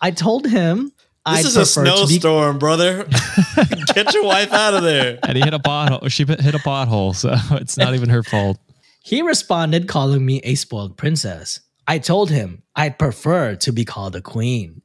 I 0.00 0.10
told 0.10 0.46
him 0.46 0.84
This 0.84 0.94
I'd 1.26 1.44
is 1.44 1.56
a 1.56 1.60
prefer 1.60 1.84
to 1.84 2.06
be 2.06 2.18
snowstorm, 2.18 2.58
brother. 2.58 3.04
Get 3.94 4.12
your 4.14 4.24
wife 4.24 4.52
out 4.52 4.74
of 4.74 4.82
there. 4.82 5.18
and 5.22 5.36
he 5.36 5.42
hit 5.42 5.54
a 5.54 5.58
pothole. 5.58 6.10
She 6.10 6.24
hit 6.24 6.54
a 6.54 6.58
pothole, 6.58 7.14
so 7.14 7.32
it's 7.56 7.76
not 7.76 7.94
even 7.94 8.08
her 8.10 8.22
fault. 8.22 8.58
He 9.02 9.22
responded, 9.22 9.88
calling 9.88 10.24
me 10.24 10.40
a 10.44 10.54
spoiled 10.54 10.96
princess. 10.98 11.60
I 11.88 11.98
told 11.98 12.30
him 12.30 12.62
I'd 12.76 12.98
prefer 12.98 13.56
to 13.56 13.72
be 13.72 13.84
called 13.84 14.14
a 14.14 14.20
queen. 14.20 14.82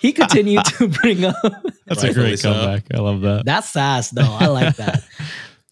He 0.00 0.12
continued 0.14 0.64
to 0.76 0.88
bring 0.88 1.24
up 1.24 1.34
That's 1.86 2.02
a 2.04 2.12
great 2.14 2.40
comeback. 2.40 2.84
I 2.94 2.98
love 3.00 3.22
that. 3.22 3.44
that's 3.46 3.70
sass, 3.70 4.10
though. 4.10 4.22
I 4.38 4.46
like 4.46 4.76
that. 4.76 5.02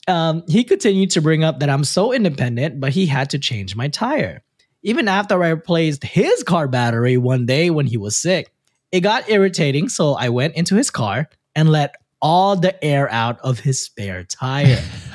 Um, 0.09 0.43
he 0.49 0.65
continued 0.65 1.11
to 1.11 1.21
bring 1.21 1.45
up 1.45 1.61
that 1.61 1.69
I'm 1.69 1.85
so 1.85 2.13
independent, 2.13 2.81
but 2.81 2.93
he 2.93 3.07
had 3.07 3.31
to 3.31 3.39
change 3.39 3.77
my 3.77 3.89
tire. 3.89 4.43
Even 4.83 5.07
after 5.07 5.43
I 5.45 5.51
replaced 5.51 6.03
his 6.03 6.43
car 6.43 6.67
battery 6.67 7.19
one 7.19 7.47
day 7.47 7.69
when 7.69 7.87
he 7.87 7.97
was 7.99 8.17
sick, 8.17 8.51
it 8.91 9.01
got 9.01 9.29
irritating. 9.29 9.89
So 9.89 10.15
I 10.15 10.31
went 10.31 10.55
into 10.55 10.77
his 10.77 10.91
car 10.91 11.29
and 11.55 11.69
let 11.69 11.95
all 12.23 12.57
the 12.57 12.83
air 12.83 13.11
out 13.13 13.39
of 13.41 13.61
his 13.61 13.83
spare 13.83 14.25
tire. 14.25 14.83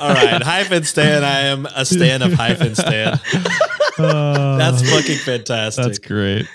All 0.00 0.12
right, 0.12 0.42
hyphen 0.42 0.82
Stan. 0.82 1.22
I 1.22 1.40
am 1.42 1.66
a 1.66 1.84
stan 1.84 2.22
of 2.22 2.32
hyphen 2.32 2.74
Stan. 2.74 3.20
That's 3.98 4.90
fucking 4.90 5.18
fantastic. 5.18 5.84
That's 5.84 5.98
great. 5.98 6.46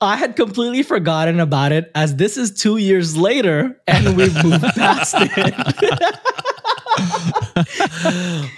I 0.00 0.16
had 0.16 0.34
completely 0.36 0.82
forgotten 0.82 1.40
about 1.40 1.72
it 1.72 1.90
as 1.94 2.16
this 2.16 2.36
is 2.38 2.50
two 2.50 2.78
years 2.78 3.16
later 3.16 3.78
and 3.86 4.16
we've 4.16 4.34
moved 4.42 4.64
past 4.74 5.14
it. 5.18 5.54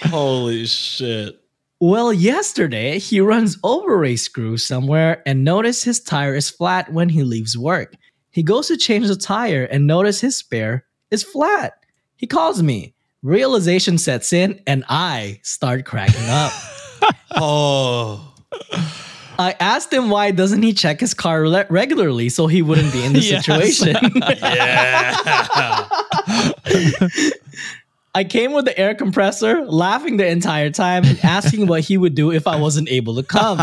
Holy 0.09 0.67
shit. 0.67 1.41
well, 1.81 2.13
yesterday 2.13 2.99
he 2.99 3.21
runs 3.21 3.59
over 3.65 4.05
a 4.05 4.15
screw 4.17 4.57
somewhere 4.57 5.23
and 5.27 5.43
notice 5.45 5.83
his 5.83 5.99
tire 6.01 6.35
is 6.37 6.49
flat 6.49 6.93
when 6.93 7.09
he 7.09 7.25
leaves 7.25 7.59
work. 7.59 7.95
He 8.31 8.43
goes 8.43 8.69
to 8.69 8.77
change 8.77 9.09
the 9.09 9.17
tire 9.17 9.65
and 9.65 9.87
notice 9.87 10.21
his 10.21 10.37
spare 10.37 10.85
is 11.11 11.23
flat. 11.25 11.79
He 12.17 12.27
calls 12.27 12.63
me. 12.63 12.95
Realization 13.23 13.99
sets 13.99 14.33
in 14.33 14.61
and 14.67 14.85
I 14.89 15.41
start 15.43 15.85
cracking 15.85 16.29
up. 16.29 16.53
Oh. 17.35 18.33
I 19.43 19.55
asked 19.61 19.93
him 19.93 20.09
why 20.11 20.31
doesn't 20.31 20.63
he 20.63 20.73
check 20.73 21.01
his 21.01 21.15
car 21.15 21.49
le- 21.49 21.67
regularly 21.69 22.29
so 22.29 22.47
he 22.47 22.63
wouldn't 22.63 22.93
be 22.93 23.03
in 23.05 23.13
this 23.13 23.31
Yes. 23.31 23.45
situation. 23.45 23.97
Yeah. 24.43 25.89
I 28.15 28.25
came 28.25 28.53
with 28.53 28.67
the 28.67 28.79
air 28.79 28.95
compressor, 28.95 29.65
laughing 29.65 30.19
the 30.19 30.27
entire 30.27 30.69
time 30.71 31.05
and 31.05 31.19
asking 31.25 31.67
what 31.67 31.81
he 31.81 31.97
would 31.97 32.15
do 32.15 32.31
if 32.31 32.47
I 32.47 32.57
wasn't 32.57 32.91
able 32.91 33.15
to 33.17 33.23
come. 33.23 33.61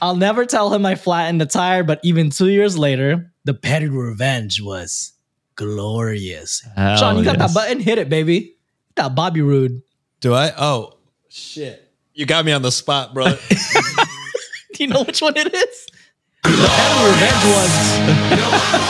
I'll 0.00 0.14
never 0.16 0.46
tell 0.46 0.72
him 0.72 0.86
I 0.86 0.94
flattened 0.94 1.40
the 1.40 1.46
tire, 1.46 1.82
but 1.82 1.98
even 2.04 2.30
two 2.30 2.48
years 2.48 2.78
later, 2.78 3.32
the 3.44 3.52
petty 3.52 3.88
revenge 3.88 4.62
was 4.62 5.12
glorious. 5.56 6.64
Hell 6.76 6.96
Sean, 6.98 7.18
you 7.18 7.24
got 7.24 7.38
yes. 7.38 7.52
that 7.52 7.54
button? 7.60 7.80
Hit 7.80 7.98
it, 7.98 8.08
baby. 8.08 8.54
That 8.94 9.14
Bobby 9.16 9.42
Roode. 9.42 9.82
Do 10.20 10.32
I? 10.32 10.52
Oh, 10.56 10.94
shit. 11.28 11.90
You 12.14 12.26
got 12.26 12.44
me 12.44 12.52
on 12.52 12.62
the 12.62 12.70
spot, 12.72 13.12
brother. 13.12 13.38
Do 14.80 14.86
you 14.86 14.92
know 14.94 15.04
which 15.04 15.20
one 15.20 15.36
it 15.36 15.52
is? 15.54 15.86
The 16.42 16.48
petty 16.48 17.04
revenge 17.04 17.44
was 17.54 18.80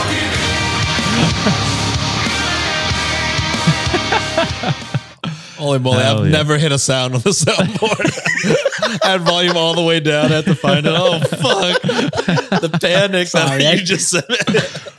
Holy 5.59 5.79
moly, 5.79 5.99
Hell 6.03 6.19
I've 6.21 6.25
yeah. 6.27 6.33
never 6.33 6.57
hit 6.59 6.73
a 6.73 6.79
sound 6.79 7.15
on 7.15 7.21
the 7.21 7.31
soundboard. 7.31 8.99
I 9.05 9.09
had 9.11 9.21
volume 9.23 9.57
all 9.59 9.75
the 9.75 9.83
way 9.83 10.01
down. 10.01 10.33
I 10.33 10.37
had 10.37 10.45
to 10.47 10.55
find 10.55 10.87
it. 10.87 10.93
Oh, 10.97 11.19
fuck. 11.21 11.83
The 11.83 12.79
panic 12.81 13.29
Sorry, 13.29 13.63
that 13.63 13.75
I- 13.75 13.77
you 13.77 13.85
just 13.85 14.09
said. 14.11 14.25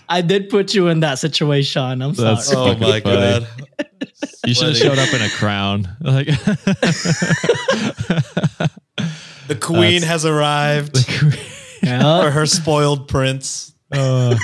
I 0.07 0.21
did 0.21 0.49
put 0.49 0.73
you 0.75 0.87
in 0.89 0.99
that 0.99 1.17
situation. 1.19 2.01
I'm 2.01 2.13
That's- 2.13 2.47
sorry. 2.47 2.71
oh, 2.71 2.77
my 2.77 2.99
funny. 2.99 3.01
God. 3.01 3.47
You 4.45 4.53
should 4.53 4.67
have 4.67 4.77
showed 4.77 4.99
up 4.99 5.11
in 5.13 5.21
a 5.21 5.29
crown. 5.29 5.87
Like 6.01 6.27
The 9.53 9.59
queen 9.59 10.01
That's- 10.01 10.07
has 10.09 10.25
arrived 10.25 10.97
Yeah. 11.83 12.21
for 12.21 12.31
her 12.31 12.45
spoiled 12.45 13.07
prince. 13.07 13.73
Uh, 13.91 14.37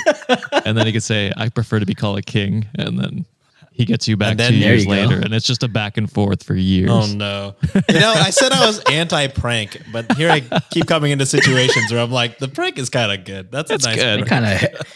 and 0.64 0.76
then 0.76 0.84
he 0.86 0.92
could 0.92 1.02
say, 1.02 1.32
"I 1.36 1.48
prefer 1.48 1.78
to 1.80 1.86
be 1.86 1.94
called 1.94 2.18
a 2.18 2.22
king," 2.22 2.66
and 2.74 2.98
then 2.98 3.24
he 3.72 3.86
gets 3.86 4.06
you 4.06 4.16
back 4.18 4.32
And 4.32 4.40
then- 4.40 4.52
two 4.52 4.58
There 4.60 4.68
years 4.74 4.82
you 4.84 4.88
go. 4.88 4.92
later, 4.94 5.20
and 5.20 5.32
it's 5.32 5.46
just 5.46 5.62
a 5.62 5.68
back 5.68 5.96
and 5.96 6.10
forth 6.12 6.42
for 6.42 6.54
years. 6.54 6.90
Oh 6.90 7.06
no! 7.06 7.54
You 7.88 8.00
know, 8.00 8.12
I 8.12 8.28
said 8.28 8.52
I 8.52 8.66
was 8.66 8.80
anti-prank, 8.90 9.80
but 9.92 10.12
here 10.18 10.30
I 10.30 10.40
keep 10.72 10.86
coming 10.86 11.12
into 11.12 11.24
situations 11.24 11.90
where 11.90 12.00
I'm 12.02 12.10
like, 12.12 12.38
the 12.38 12.48
prank 12.48 12.78
is 12.78 12.90
kind 12.90 13.10
of 13.10 13.24
good. 13.24 13.50
That's, 13.50 13.70
That's 13.70 13.86
a 13.86 13.88
nice 13.88 13.96
good. 13.96 14.26
prank. 14.26 14.44
kind 14.44 14.64
of 14.74 14.86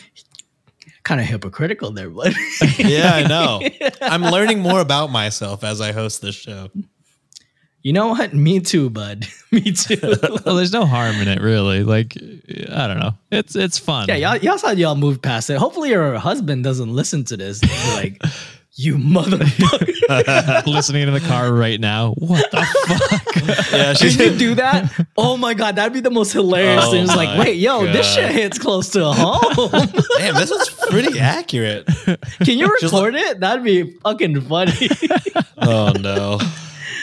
kind 1.05 1.21
of 1.23 1.27
hypocritical 1.27 1.91
there, 1.93 2.11
but 2.11 2.35
Yeah, 2.79 3.13
I 3.15 3.23
know. 3.27 3.63
I'm 4.03 4.23
learning 4.23 4.59
more 4.61 4.81
about 4.81 5.11
myself 5.11 5.65
as 5.65 5.81
I 5.81 5.93
host 5.93 6.21
this 6.21 6.35
show. 6.35 6.69
You 7.83 7.93
know 7.93 8.09
what? 8.09 8.33
Me 8.35 8.61
too, 8.61 8.91
bud. 8.91 9.27
Me 9.51 9.73
too. 9.73 9.97
Well, 10.45 10.57
there's 10.57 10.73
no 10.73 10.87
harm 10.87 11.17
in 11.17 11.29
it, 11.29 11.41
really. 11.41 11.83
Like, 11.85 12.17
I 12.17 12.87
don't 12.87 12.99
know. 12.99 13.13
It's 13.31 13.55
it's 13.55 13.79
fun. 13.79 14.09
yeah, 14.09 14.17
y'all, 14.17 14.37
y'all 14.39 14.59
said 14.59 14.79
y'all 14.79 14.95
moved 14.97 15.23
past 15.23 15.51
it. 15.51 15.59
Hopefully, 15.59 15.91
your 15.91 16.19
husband 16.19 16.65
doesn't 16.65 16.93
listen 16.93 17.25
to 17.25 17.37
this. 17.37 17.63
Like, 17.95 18.21
you 18.75 18.97
motherfucker. 18.97 20.67
Listening 20.67 21.07
in 21.07 21.13
the 21.15 21.21
car 21.21 21.53
right 21.53 21.79
now. 21.79 22.13
What 22.15 22.51
the 22.51 22.63
fuck? 22.89 23.37
Yeah, 23.73 23.85
Can 23.85 23.95
she's 23.97 24.17
you 24.19 24.37
do 24.37 24.55
that? 24.57 24.91
Oh 25.17 25.37
my 25.37 25.55
god, 25.55 25.77
that'd 25.77 25.93
be 25.93 26.01
the 26.01 26.11
most 26.11 26.33
hilarious 26.33 26.85
Oh 26.87 26.91
thing. 26.93 27.05
It's 27.05 27.15
like, 27.15 27.39
wait, 27.39 27.57
yo, 27.59 27.85
this 27.85 28.15
shit 28.15 28.31
hits 28.33 28.59
close 28.59 28.89
to 28.91 29.05
home. 29.05 29.69
Damn, 30.19 30.35
this 30.35 30.51
is 30.51 30.69
pretty 30.91 31.19
accurate. 31.19 31.87
Can 32.45 32.59
you 32.59 32.75
Just 32.81 32.93
record 32.95 33.15
it? 33.15 33.41
That'd 33.41 33.65
be 33.65 33.93
fucking 34.03 34.41
funny. 34.43 34.89
Oh 35.59 35.93
no! 36.01 36.39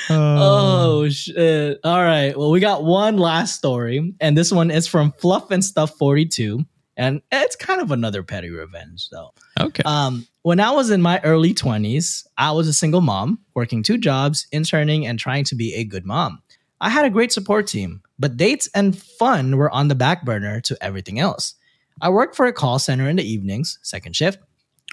Oh 0.10 1.10
shit. 1.10 1.80
All 1.84 2.04
right. 2.04 2.38
Well, 2.38 2.52
we 2.52 2.60
got 2.60 2.84
one 2.84 3.18
last 3.18 3.56
story, 3.56 4.14
and 4.20 4.38
this 4.38 4.52
one 4.52 4.72
is 4.72 4.88
from 4.88 5.14
Fluff 5.14 5.52
and 5.52 5.64
Stuff 5.64 5.98
42. 5.98 6.66
And 6.98 7.22
it's 7.32 7.56
kind 7.56 7.80
of 7.80 7.92
another 7.92 8.24
petty 8.24 8.50
revenge, 8.50 9.08
though. 9.10 9.32
Okay. 9.58 9.84
Um, 9.86 10.28
when 10.42 10.60
I 10.60 10.72
was 10.72 10.90
in 10.90 11.02
my 11.02 11.22
early 11.24 11.54
20s, 11.54 12.26
I 12.38 12.52
was 12.52 12.68
a 12.68 12.74
single 12.74 13.00
mom, 13.00 13.40
working 13.56 13.84
two 13.84 13.98
jobs, 13.98 14.48
interning, 14.52 15.08
and 15.08 15.18
trying 15.18 15.46
to 15.46 15.56
be 15.56 15.74
a 15.76 15.86
good 15.86 16.06
mom. 16.06 16.42
I 16.82 16.90
had 16.90 17.06
a 17.06 17.10
great 17.10 17.32
support 17.32 17.68
team, 17.68 18.02
but 18.18 18.36
dates 18.36 18.70
and 18.76 18.98
fun 18.98 19.56
were 19.56 19.72
on 19.72 19.88
the 19.88 19.96
back 19.96 20.26
burner 20.26 20.60
to 20.62 20.78
everything 20.82 21.20
else. 21.20 21.56
I 22.02 22.10
worked 22.10 22.36
for 22.36 22.48
a 22.48 22.54
call 22.54 22.80
center 22.80 23.08
in 23.08 23.16
the 23.16 23.24
evenings, 23.24 23.80
second 23.82 24.16
shift. 24.16 24.40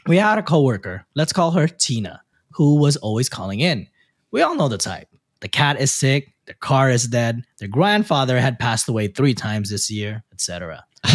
We 0.06 0.16
had 0.16 0.38
a 0.38 0.42
coworker, 0.42 1.06
let's 1.16 1.32
call 1.32 1.50
her 1.52 1.66
Tina, 1.66 2.22
who 2.52 2.76
was 2.76 2.96
always 2.96 3.28
calling 3.28 3.60
in. 3.60 3.88
We 4.32 4.42
all 4.42 4.54
know 4.54 4.68
the 4.68 4.78
type. 4.78 5.08
The 5.40 5.48
cat 5.48 5.80
is 5.80 5.92
sick, 5.92 6.32
the 6.46 6.54
car 6.54 6.90
is 6.90 7.04
dead, 7.04 7.44
their 7.58 7.68
grandfather 7.68 8.38
had 8.40 8.58
passed 8.58 8.88
away 8.88 9.08
three 9.08 9.34
times 9.34 9.68
this 9.70 9.90
year, 9.90 10.24
etc. 10.32 10.84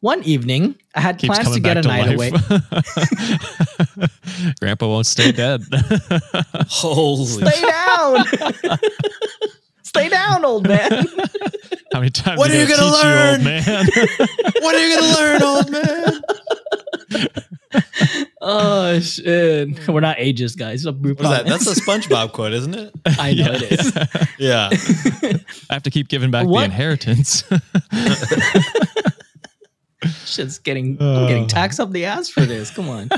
One 0.00 0.22
evening, 0.24 0.74
I 0.94 1.00
had 1.00 1.16
Keeps 1.18 1.34
plans 1.34 1.54
to 1.54 1.60
get 1.60 1.78
a 1.78 1.82
to 1.82 1.88
night 1.88 2.14
away. 2.14 2.30
Grandpa 4.60 4.86
won't 4.86 5.06
stay 5.06 5.32
dead. 5.32 5.62
Holy! 6.68 7.24
Stay 7.24 7.60
down. 7.62 8.24
Stay 9.82 10.08
down, 10.10 10.44
old 10.44 10.68
man. 10.68 11.06
How 11.92 12.00
many 12.00 12.10
times 12.10 12.38
What 12.38 12.50
are 12.50 12.60
you 12.60 12.68
gonna 12.68 12.82
teach 12.82 12.92
learn? 13.02 13.34
old 13.36 13.44
man? 13.44 13.86
What 14.60 14.74
are 14.74 14.86
you 14.86 14.94
gonna 14.94 15.14
learn, 15.14 15.42
old 15.42 15.70
man? 15.70 16.20
Oh 18.46 19.00
shit. 19.00 19.88
We're 19.88 20.00
not 20.00 20.18
ageist, 20.18 20.58
guys. 20.58 20.84
What 20.84 20.96
is 20.96 21.16
that? 21.16 21.46
That's 21.46 21.66
a 21.66 21.80
SpongeBob 21.80 22.32
quote, 22.32 22.52
isn't 22.52 22.74
it? 22.74 22.92
I 23.18 23.32
know 23.32 23.52
it 23.52 23.62
is. 23.72 23.92
Yeah. 24.38 24.68
I 25.70 25.72
have 25.74 25.82
to 25.84 25.90
keep 25.90 26.08
giving 26.08 26.30
back 26.30 26.46
What? 26.46 26.60
the 26.60 26.64
inheritance. 26.66 27.42
Shit's 30.26 30.58
getting 30.58 31.00
I'm 31.00 31.26
getting 31.26 31.46
taxed 31.46 31.80
up 31.80 31.90
the 31.92 32.04
ass 32.04 32.28
for 32.28 32.42
this. 32.42 32.70
Come 32.70 32.90
on. 32.90 33.08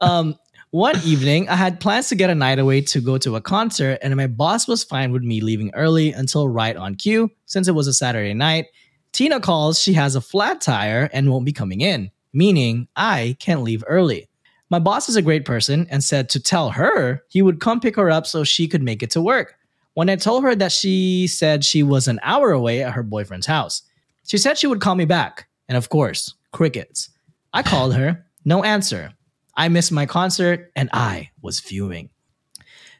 Um, 0.00 0.36
one 0.70 0.96
evening, 1.04 1.48
I 1.48 1.56
had 1.56 1.80
plans 1.80 2.08
to 2.10 2.14
get 2.14 2.30
a 2.30 2.34
night 2.34 2.58
away 2.58 2.82
to 2.82 3.00
go 3.00 3.18
to 3.18 3.34
a 3.36 3.40
concert, 3.40 3.98
and 4.02 4.14
my 4.16 4.26
boss 4.26 4.68
was 4.68 4.84
fine 4.84 5.10
with 5.12 5.22
me 5.22 5.40
leaving 5.40 5.72
early 5.74 6.12
until 6.12 6.48
right 6.48 6.76
on 6.76 6.94
cue, 6.94 7.30
since 7.46 7.66
it 7.68 7.72
was 7.72 7.88
a 7.88 7.92
Saturday 7.92 8.34
night. 8.34 8.66
Tina 9.12 9.40
calls, 9.40 9.80
she 9.80 9.94
has 9.94 10.14
a 10.14 10.20
flat 10.20 10.60
tire 10.60 11.08
and 11.12 11.30
won't 11.30 11.46
be 11.46 11.52
coming 11.52 11.80
in, 11.80 12.10
meaning 12.38 12.86
I 12.94 13.36
can't 13.40 13.64
leave 13.64 13.82
early. 13.88 14.28
My 14.70 14.78
boss 14.78 15.08
is 15.08 15.16
a 15.16 15.22
great 15.22 15.44
person 15.44 15.88
and 15.90 16.04
said 16.04 16.28
to 16.30 16.40
tell 16.40 16.70
her 16.70 17.24
he 17.28 17.42
would 17.42 17.58
come 17.58 17.80
pick 17.80 17.96
her 17.96 18.10
up 18.10 18.26
so 18.26 18.44
she 18.44 18.68
could 18.68 18.82
make 18.82 19.02
it 19.02 19.10
to 19.10 19.20
work. 19.20 19.56
When 19.94 20.08
I 20.08 20.14
told 20.14 20.44
her 20.44 20.54
that 20.54 20.70
she 20.70 21.26
said 21.26 21.64
she 21.64 21.82
was 21.82 22.06
an 22.06 22.20
hour 22.22 22.52
away 22.52 22.84
at 22.84 22.92
her 22.92 23.02
boyfriend's 23.02 23.48
house, 23.48 23.82
she 24.24 24.38
said 24.38 24.56
she 24.56 24.68
would 24.68 24.80
call 24.80 24.94
me 24.94 25.04
back. 25.04 25.48
And 25.68 25.76
of 25.76 25.88
course, 25.88 26.34
crickets. 26.52 27.10
I 27.52 27.64
called 27.64 27.94
her, 27.96 28.24
no 28.44 28.62
answer. 28.62 29.12
I 29.56 29.68
missed 29.68 29.90
my 29.90 30.06
concert 30.06 30.70
and 30.76 30.88
I 30.92 31.30
was 31.42 31.58
fuming. 31.58 32.10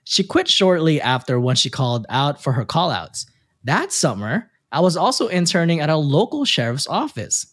She 0.03 0.25
quit 0.25 0.49
shortly 0.49 1.01
after 1.01 1.39
when 1.39 1.55
she 1.55 1.71
called 1.71 2.07
out 2.09 2.43
for 2.43 2.55
her 2.55 2.65
callouts. 2.65 3.27
That 3.63 3.93
summer, 3.93 4.51
I 4.73 4.81
was 4.81 4.97
also 4.97 5.29
interning 5.29 5.79
at 5.79 5.91
a 5.91 5.97
local 5.97 6.45
sheriff's 6.45 6.89
office. 6.89 7.47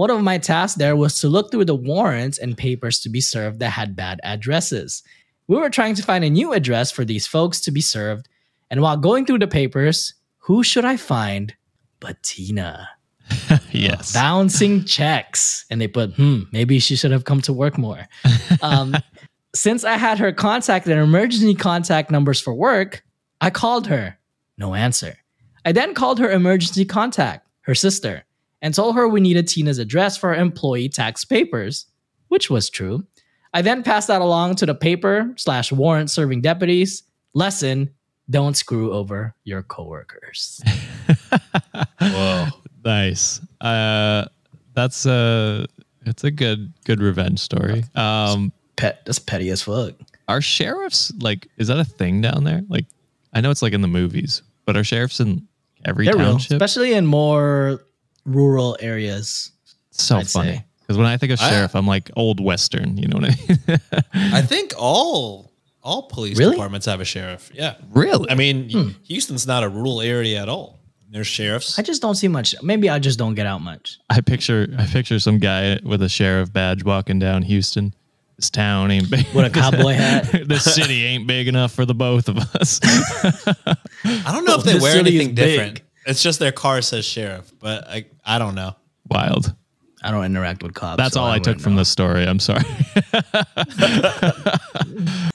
One 0.00 0.08
of 0.08 0.22
my 0.22 0.38
tasks 0.38 0.78
there 0.78 0.96
was 0.96 1.20
to 1.20 1.28
look 1.28 1.50
through 1.50 1.66
the 1.66 1.74
warrants 1.74 2.38
and 2.38 2.56
papers 2.56 3.00
to 3.00 3.10
be 3.10 3.20
served 3.20 3.58
that 3.58 3.68
had 3.68 3.94
bad 3.94 4.18
addresses. 4.24 5.02
We 5.46 5.58
were 5.58 5.68
trying 5.68 5.94
to 5.96 6.02
find 6.02 6.24
a 6.24 6.30
new 6.30 6.54
address 6.54 6.90
for 6.90 7.04
these 7.04 7.26
folks 7.26 7.60
to 7.60 7.70
be 7.70 7.82
served, 7.82 8.26
and 8.70 8.80
while 8.80 8.96
going 8.96 9.26
through 9.26 9.40
the 9.40 9.46
papers, 9.46 10.14
who 10.38 10.62
should 10.62 10.86
I 10.86 10.96
find 10.96 11.54
but 12.00 12.22
Tina? 12.22 12.88
yes. 13.72 14.14
bouncing 14.14 14.86
checks. 14.86 15.66
And 15.68 15.78
they 15.78 15.86
put, 15.86 16.14
hmm, 16.14 16.44
maybe 16.50 16.78
she 16.78 16.96
should 16.96 17.10
have 17.10 17.24
come 17.24 17.42
to 17.42 17.52
work 17.52 17.76
more. 17.76 18.08
Um, 18.62 18.96
since 19.54 19.84
I 19.84 19.98
had 19.98 20.18
her 20.18 20.32
contact 20.32 20.86
and 20.86 20.98
emergency 20.98 21.54
contact 21.54 22.10
numbers 22.10 22.40
for 22.40 22.54
work, 22.54 23.04
I 23.42 23.50
called 23.50 23.86
her. 23.88 24.18
No 24.56 24.74
answer. 24.74 25.18
I 25.66 25.72
then 25.72 25.92
called 25.92 26.20
her 26.20 26.30
emergency 26.30 26.86
contact, 26.86 27.46
her 27.62 27.74
sister, 27.74 28.24
and 28.62 28.74
told 28.74 28.94
her 28.96 29.08
we 29.08 29.20
needed 29.20 29.48
Tina's 29.48 29.78
address 29.78 30.16
for 30.16 30.30
our 30.30 30.36
employee 30.36 30.88
tax 30.88 31.24
papers, 31.24 31.86
which 32.28 32.50
was 32.50 32.68
true. 32.70 33.06
I 33.52 33.62
then 33.62 33.82
passed 33.82 34.08
that 34.08 34.20
along 34.22 34.56
to 34.56 34.66
the 34.66 34.74
paper 34.74 35.32
slash 35.36 35.72
warrant 35.72 36.10
serving 36.10 36.40
deputies. 36.42 37.02
Lesson 37.34 37.90
don't 38.28 38.56
screw 38.56 38.92
over 38.92 39.34
your 39.44 39.62
coworkers. 39.62 40.60
Whoa. 42.00 42.46
Nice. 42.84 43.40
Uh, 43.60 44.26
that's 44.74 45.04
a 45.06 45.66
it's 46.06 46.24
a 46.24 46.30
good 46.30 46.72
good 46.84 47.00
revenge 47.00 47.40
story. 47.40 47.84
Um, 47.94 48.52
Pet, 48.76 49.02
that's 49.04 49.18
petty 49.18 49.50
as 49.50 49.62
fuck. 49.62 49.94
are 50.28 50.40
sheriffs 50.40 51.12
like 51.20 51.48
is 51.58 51.68
that 51.68 51.78
a 51.78 51.84
thing 51.84 52.20
down 52.20 52.44
there? 52.44 52.62
Like, 52.68 52.86
I 53.34 53.40
know 53.40 53.50
it's 53.50 53.62
like 53.62 53.72
in 53.74 53.80
the 53.82 53.88
movies, 53.88 54.42
but 54.64 54.76
are 54.76 54.84
sheriffs 54.84 55.20
in 55.20 55.46
every 55.84 56.06
They're 56.06 56.16
real, 56.16 56.30
township? 56.32 56.52
especially 56.52 56.94
in 56.94 57.04
more 57.06 57.80
rural 58.24 58.76
areas. 58.80 59.50
so 59.90 60.18
I'd 60.18 60.28
funny 60.28 60.64
because 60.82 60.96
when 60.98 61.06
I 61.06 61.16
think 61.16 61.32
of 61.32 61.38
sheriff, 61.38 61.74
I'm 61.76 61.86
like 61.86 62.10
old 62.16 62.40
western. 62.40 62.96
You 62.96 63.08
know 63.08 63.18
what 63.18 63.30
I 63.30 63.36
mean? 63.48 63.78
I 64.34 64.42
think 64.42 64.72
all 64.78 65.52
all 65.82 66.02
police 66.08 66.36
Really? 66.38 66.52
departments 66.52 66.86
have 66.86 67.00
a 67.00 67.04
sheriff. 67.04 67.50
Yeah. 67.54 67.74
really? 67.92 68.28
I 68.30 68.34
mean, 68.34 68.70
hmm. 68.70 68.88
Houston's 69.04 69.46
not 69.46 69.62
a 69.64 69.68
rural 69.68 70.00
area 70.02 70.42
at 70.42 70.48
all. 70.48 70.78
There's 71.12 71.26
sheriffs. 71.26 71.78
I 71.78 71.82
just 71.82 72.02
don't 72.02 72.14
see 72.14 72.28
much. 72.28 72.54
Maybe 72.62 72.88
I 72.90 72.98
just 73.00 73.18
don't 73.18 73.34
get 73.34 73.46
out 73.46 73.62
much. 73.62 73.98
I 74.10 74.20
picture 74.20 74.68
I 74.78 74.86
picture 74.86 75.18
some 75.18 75.38
guy 75.38 75.78
with 75.82 76.02
a 76.02 76.08
sheriff 76.08 76.52
badge 76.52 76.84
walking 76.84 77.18
down 77.18 77.42
Houston. 77.42 77.94
This 78.36 78.48
town 78.48 78.90
ain't 78.90 79.10
big. 79.10 79.26
With 79.34 79.44
a 79.44 79.50
cowboy 79.60 79.92
hat. 79.94 80.30
this 80.48 80.64
city 80.74 81.04
ain't 81.04 81.26
big 81.26 81.48
enough 81.48 81.72
for 81.72 81.84
the 81.84 81.94
both 81.94 82.28
of 82.28 82.38
us. 82.56 82.80
I 82.84 84.32
don't 84.32 84.44
know 84.44 84.56
if 84.56 84.64
they 84.64 84.74
This 84.74 84.82
wear 84.82 84.92
city 84.92 85.10
is 85.10 85.14
anything 85.16 85.34
big. 85.34 85.58
different. 85.58 85.80
It's 86.06 86.22
just 86.22 86.38
their 86.38 86.52
car 86.52 86.82
says 86.82 87.04
sheriff, 87.04 87.52
but 87.58 87.86
I 87.88 88.06
I 88.24 88.38
don't 88.38 88.54
know. 88.54 88.76
Wild. 89.08 89.54
I 90.02 90.10
don't 90.10 90.24
interact 90.24 90.62
with 90.62 90.72
cops. 90.72 90.96
That's 90.96 91.14
so 91.14 91.20
all 91.20 91.30
I, 91.30 91.38
took 91.38 91.60
from 91.60 91.74
know. 91.74 91.80
the 91.80 91.84
story. 91.84 92.24
I'm 92.24 92.38
sorry. 92.38 92.62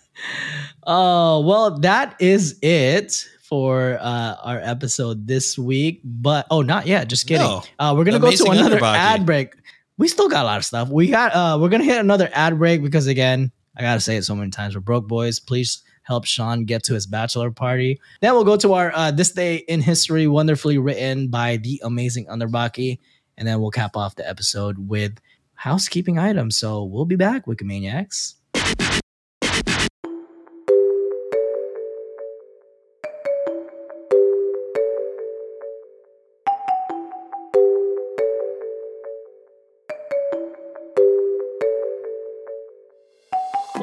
Oh, 0.85 1.41
well, 1.41 1.79
that 1.79 2.15
is 2.19 2.59
it 2.61 3.25
for 3.41 3.97
uh, 3.99 4.35
our 4.43 4.59
episode 4.59 5.27
this 5.27 5.57
week. 5.57 6.01
But 6.03 6.45
oh, 6.51 6.61
not 6.61 6.85
yet. 6.85 7.07
Just 7.07 7.27
kidding. 7.27 7.47
No. 7.47 7.63
Uh, 7.79 7.93
we're 7.97 8.03
gonna 8.03 8.19
go 8.19 8.31
to 8.31 8.51
another 8.51 8.77
Underbaki. 8.77 8.95
ad 8.95 9.25
break. 9.25 9.53
We 9.97 10.07
still 10.07 10.29
got 10.29 10.43
a 10.43 10.45
lot 10.45 10.57
of 10.57 10.65
stuff. 10.65 10.89
We 10.89 11.07
got 11.07 11.33
uh 11.33 11.57
we're 11.59 11.69
gonna 11.69 11.85
hit 11.85 11.99
another 11.99 12.29
ad 12.33 12.57
break 12.59 12.83
because 12.83 13.07
again, 13.07 13.51
I 13.77 13.81
gotta 13.81 13.99
say 13.99 14.17
it 14.17 14.23
so 14.23 14.35
many 14.35 14.51
times. 14.51 14.75
We're 14.75 14.81
broke 14.81 15.07
boys. 15.07 15.39
Please 15.39 15.83
help 16.05 16.25
Sean 16.25 16.65
get 16.65 16.83
to 16.83 16.93
his 16.93 17.05
bachelor 17.05 17.51
party. 17.51 17.99
Then 18.21 18.33
we'll 18.33 18.45
go 18.45 18.57
to 18.57 18.73
our 18.73 18.91
uh 18.95 19.11
this 19.11 19.31
day 19.31 19.57
in 19.67 19.81
history, 19.81 20.27
wonderfully 20.27 20.77
written 20.77 21.27
by 21.27 21.57
the 21.57 21.81
amazing 21.83 22.25
Underbaki. 22.27 22.99
And 23.37 23.47
then 23.47 23.59
we'll 23.59 23.71
cap 23.71 23.97
off 23.97 24.15
the 24.15 24.27
episode 24.27 24.87
with 24.87 25.19
housekeeping 25.55 26.17
items. 26.17 26.57
So 26.57 26.83
we'll 26.83 27.05
be 27.05 27.15
back, 27.15 27.45
Wikimaniacs. 27.45 28.35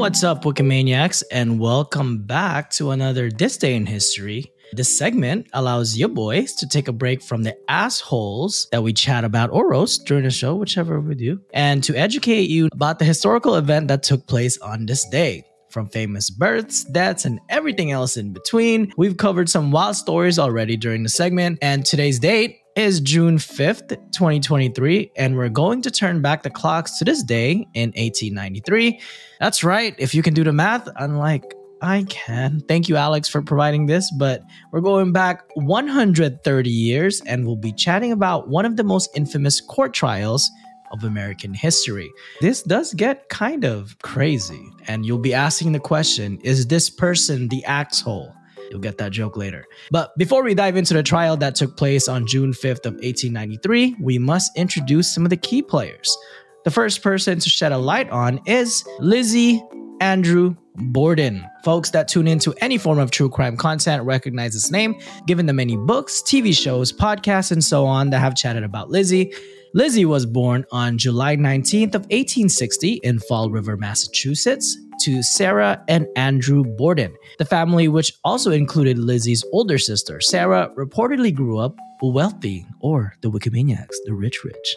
What's 0.02 0.24
up, 0.24 0.42
Wikimaniacs, 0.42 1.22
and 1.30 1.60
welcome 1.60 2.24
back 2.24 2.70
to 2.70 2.90
another 2.90 3.30
This 3.30 3.56
Day 3.56 3.76
in 3.76 3.86
History. 3.86 4.52
This 4.72 4.98
segment 4.98 5.46
allows 5.52 5.96
you 5.96 6.08
boys 6.08 6.54
to 6.54 6.66
take 6.66 6.88
a 6.88 6.92
break 6.92 7.22
from 7.22 7.44
the 7.44 7.56
assholes 7.70 8.66
that 8.72 8.82
we 8.82 8.92
chat 8.92 9.22
about 9.22 9.50
or 9.52 9.70
roast 9.70 10.04
during 10.04 10.24
the 10.24 10.30
show, 10.32 10.56
whichever 10.56 11.00
we 11.00 11.14
do, 11.14 11.40
and 11.54 11.84
to 11.84 11.94
educate 11.94 12.50
you 12.50 12.68
about 12.72 12.98
the 12.98 13.04
historical 13.04 13.54
event 13.54 13.86
that 13.86 14.02
took 14.02 14.26
place 14.26 14.58
on 14.58 14.86
this 14.86 15.08
day. 15.08 15.44
From 15.72 15.88
famous 15.88 16.28
births, 16.28 16.84
deaths, 16.84 17.24
and 17.24 17.40
everything 17.48 17.92
else 17.92 18.18
in 18.18 18.34
between, 18.34 18.92
we've 18.98 19.16
covered 19.16 19.48
some 19.48 19.70
wild 19.70 19.96
stories 19.96 20.38
already 20.38 20.76
during 20.76 21.02
the 21.02 21.08
segment, 21.08 21.60
and 21.62 21.82
today's 21.82 22.18
date 22.18 22.58
is 22.76 23.00
June 23.00 23.38
5th, 23.38 23.88
2023, 24.12 25.12
and 25.16 25.34
we're 25.34 25.48
going 25.48 25.80
to 25.80 25.90
turn 25.90 26.20
back 26.20 26.42
the 26.42 26.50
clocks 26.50 26.98
to 26.98 27.06
this 27.06 27.22
day 27.22 27.66
in 27.72 27.88
1893. 27.96 29.00
That's 29.40 29.64
right, 29.64 29.94
if 29.96 30.14
you 30.14 30.22
can 30.22 30.34
do 30.34 30.44
the 30.44 30.52
math, 30.52 30.86
unlike 30.96 31.54
I 31.80 32.04
can. 32.04 32.60
Thank 32.68 32.90
you, 32.90 32.96
Alex, 32.96 33.28
for 33.28 33.40
providing 33.40 33.86
this, 33.86 34.12
but 34.18 34.42
we're 34.72 34.82
going 34.82 35.12
back 35.12 35.42
130 35.54 36.70
years 36.70 37.22
and 37.22 37.46
we'll 37.46 37.56
be 37.56 37.72
chatting 37.72 38.12
about 38.12 38.48
one 38.48 38.66
of 38.66 38.76
the 38.76 38.84
most 38.84 39.08
infamous 39.16 39.62
court 39.62 39.94
trials 39.94 40.50
of 40.92 41.04
American 41.04 41.54
history. 41.54 42.10
This 42.40 42.62
does 42.62 42.94
get 42.94 43.28
kind 43.28 43.64
of 43.64 43.96
crazy, 44.02 44.70
and 44.86 45.04
you'll 45.04 45.18
be 45.18 45.34
asking 45.34 45.72
the 45.72 45.80
question 45.80 46.38
is 46.42 46.66
this 46.66 46.90
person 46.90 47.48
the 47.48 47.64
axhole? 47.66 48.32
You'll 48.70 48.80
get 48.80 48.98
that 48.98 49.12
joke 49.12 49.36
later. 49.36 49.66
But 49.90 50.16
before 50.16 50.42
we 50.42 50.54
dive 50.54 50.76
into 50.76 50.94
the 50.94 51.02
trial 51.02 51.36
that 51.38 51.54
took 51.54 51.76
place 51.76 52.08
on 52.08 52.26
June 52.26 52.52
5th 52.52 52.86
of 52.86 52.94
1893, 52.94 53.96
we 54.00 54.18
must 54.18 54.56
introduce 54.56 55.14
some 55.14 55.24
of 55.24 55.30
the 55.30 55.36
key 55.36 55.60
players. 55.60 56.16
The 56.64 56.70
first 56.70 57.02
person 57.02 57.38
to 57.38 57.50
shed 57.50 57.72
a 57.72 57.78
light 57.78 58.08
on 58.08 58.40
is 58.46 58.82
Lizzie 58.98 59.62
Andrew 60.00 60.56
Borden. 60.76 61.44
Folks 61.64 61.90
that 61.90 62.08
tune 62.08 62.26
into 62.26 62.54
any 62.60 62.78
form 62.78 62.98
of 62.98 63.10
true 63.10 63.28
crime 63.28 63.56
content 63.56 64.04
recognize 64.04 64.54
this 64.54 64.70
name, 64.70 64.98
given 65.26 65.46
the 65.46 65.52
many 65.52 65.76
books, 65.76 66.22
TV 66.22 66.56
shows, 66.56 66.92
podcasts, 66.92 67.52
and 67.52 67.62
so 67.62 67.84
on 67.84 68.10
that 68.10 68.20
have 68.20 68.34
chatted 68.34 68.64
about 68.64 68.90
Lizzie. 68.90 69.32
Lizzie 69.74 70.04
was 70.04 70.26
born 70.26 70.66
on 70.70 70.98
July 70.98 71.34
19th 71.34 71.94
of 71.94 72.02
1860 72.02 73.00
in 73.02 73.18
Fall 73.20 73.50
River, 73.50 73.78
Massachusetts, 73.78 74.76
to 75.00 75.22
Sarah 75.22 75.82
and 75.88 76.06
Andrew 76.14 76.62
Borden. 76.62 77.16
The 77.38 77.46
family, 77.46 77.88
which 77.88 78.12
also 78.22 78.50
included 78.50 78.98
Lizzie's 78.98 79.42
older 79.50 79.78
sister, 79.78 80.20
Sarah, 80.20 80.68
reportedly 80.76 81.34
grew 81.34 81.58
up 81.58 81.74
wealthy, 82.02 82.66
or 82.80 83.14
the 83.22 83.30
Wikimaniacs, 83.30 83.96
the 84.04 84.12
rich 84.12 84.44
rich. 84.44 84.76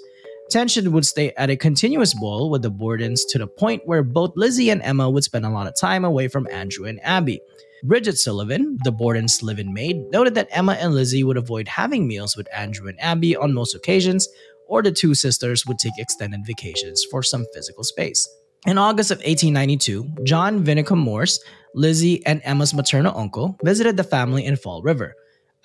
Tension 0.49 0.91
would 0.91 1.05
stay 1.05 1.31
at 1.37 1.49
a 1.49 1.55
continuous 1.55 2.13
boil 2.13 2.49
with 2.49 2.61
the 2.61 2.71
Bordens 2.71 3.21
to 3.29 3.37
the 3.37 3.47
point 3.47 3.83
where 3.85 4.03
both 4.03 4.33
Lizzie 4.35 4.69
and 4.69 4.81
Emma 4.81 5.09
would 5.09 5.23
spend 5.23 5.45
a 5.45 5.49
lot 5.49 5.67
of 5.67 5.79
time 5.79 6.03
away 6.03 6.27
from 6.27 6.47
Andrew 6.51 6.85
and 6.85 6.99
Abby. 7.03 7.39
Bridget 7.83 8.17
Sullivan, 8.17 8.77
the 8.83 8.91
Borden's 8.91 9.41
live-in 9.41 9.73
maid, 9.73 9.97
noted 10.11 10.35
that 10.35 10.49
Emma 10.51 10.73
and 10.73 10.93
Lizzie 10.93 11.23
would 11.23 11.37
avoid 11.37 11.67
having 11.67 12.07
meals 12.07 12.35
with 12.35 12.47
Andrew 12.53 12.87
and 12.87 12.99
Abby 12.99 13.35
on 13.35 13.53
most 13.53 13.75
occasions, 13.75 14.27
or 14.67 14.81
the 14.81 14.91
two 14.91 15.15
sisters 15.15 15.65
would 15.65 15.79
take 15.79 15.93
extended 15.97 16.41
vacations 16.45 17.05
for 17.09 17.23
some 17.23 17.45
physical 17.53 17.83
space. 17.83 18.27
In 18.65 18.77
August 18.77 19.11
of 19.11 19.17
1892, 19.17 20.23
John 20.23 20.63
Vinnicum 20.63 20.97
Morse, 20.97 21.37
Lizzie 21.75 22.25
and 22.25 22.39
Emma's 22.45 22.73
maternal 22.73 23.13
uncle, 23.17 23.57
visited 23.61 23.97
the 23.97 24.05
family 24.05 24.45
in 24.45 24.55
Fall 24.55 24.81
River. 24.81 25.15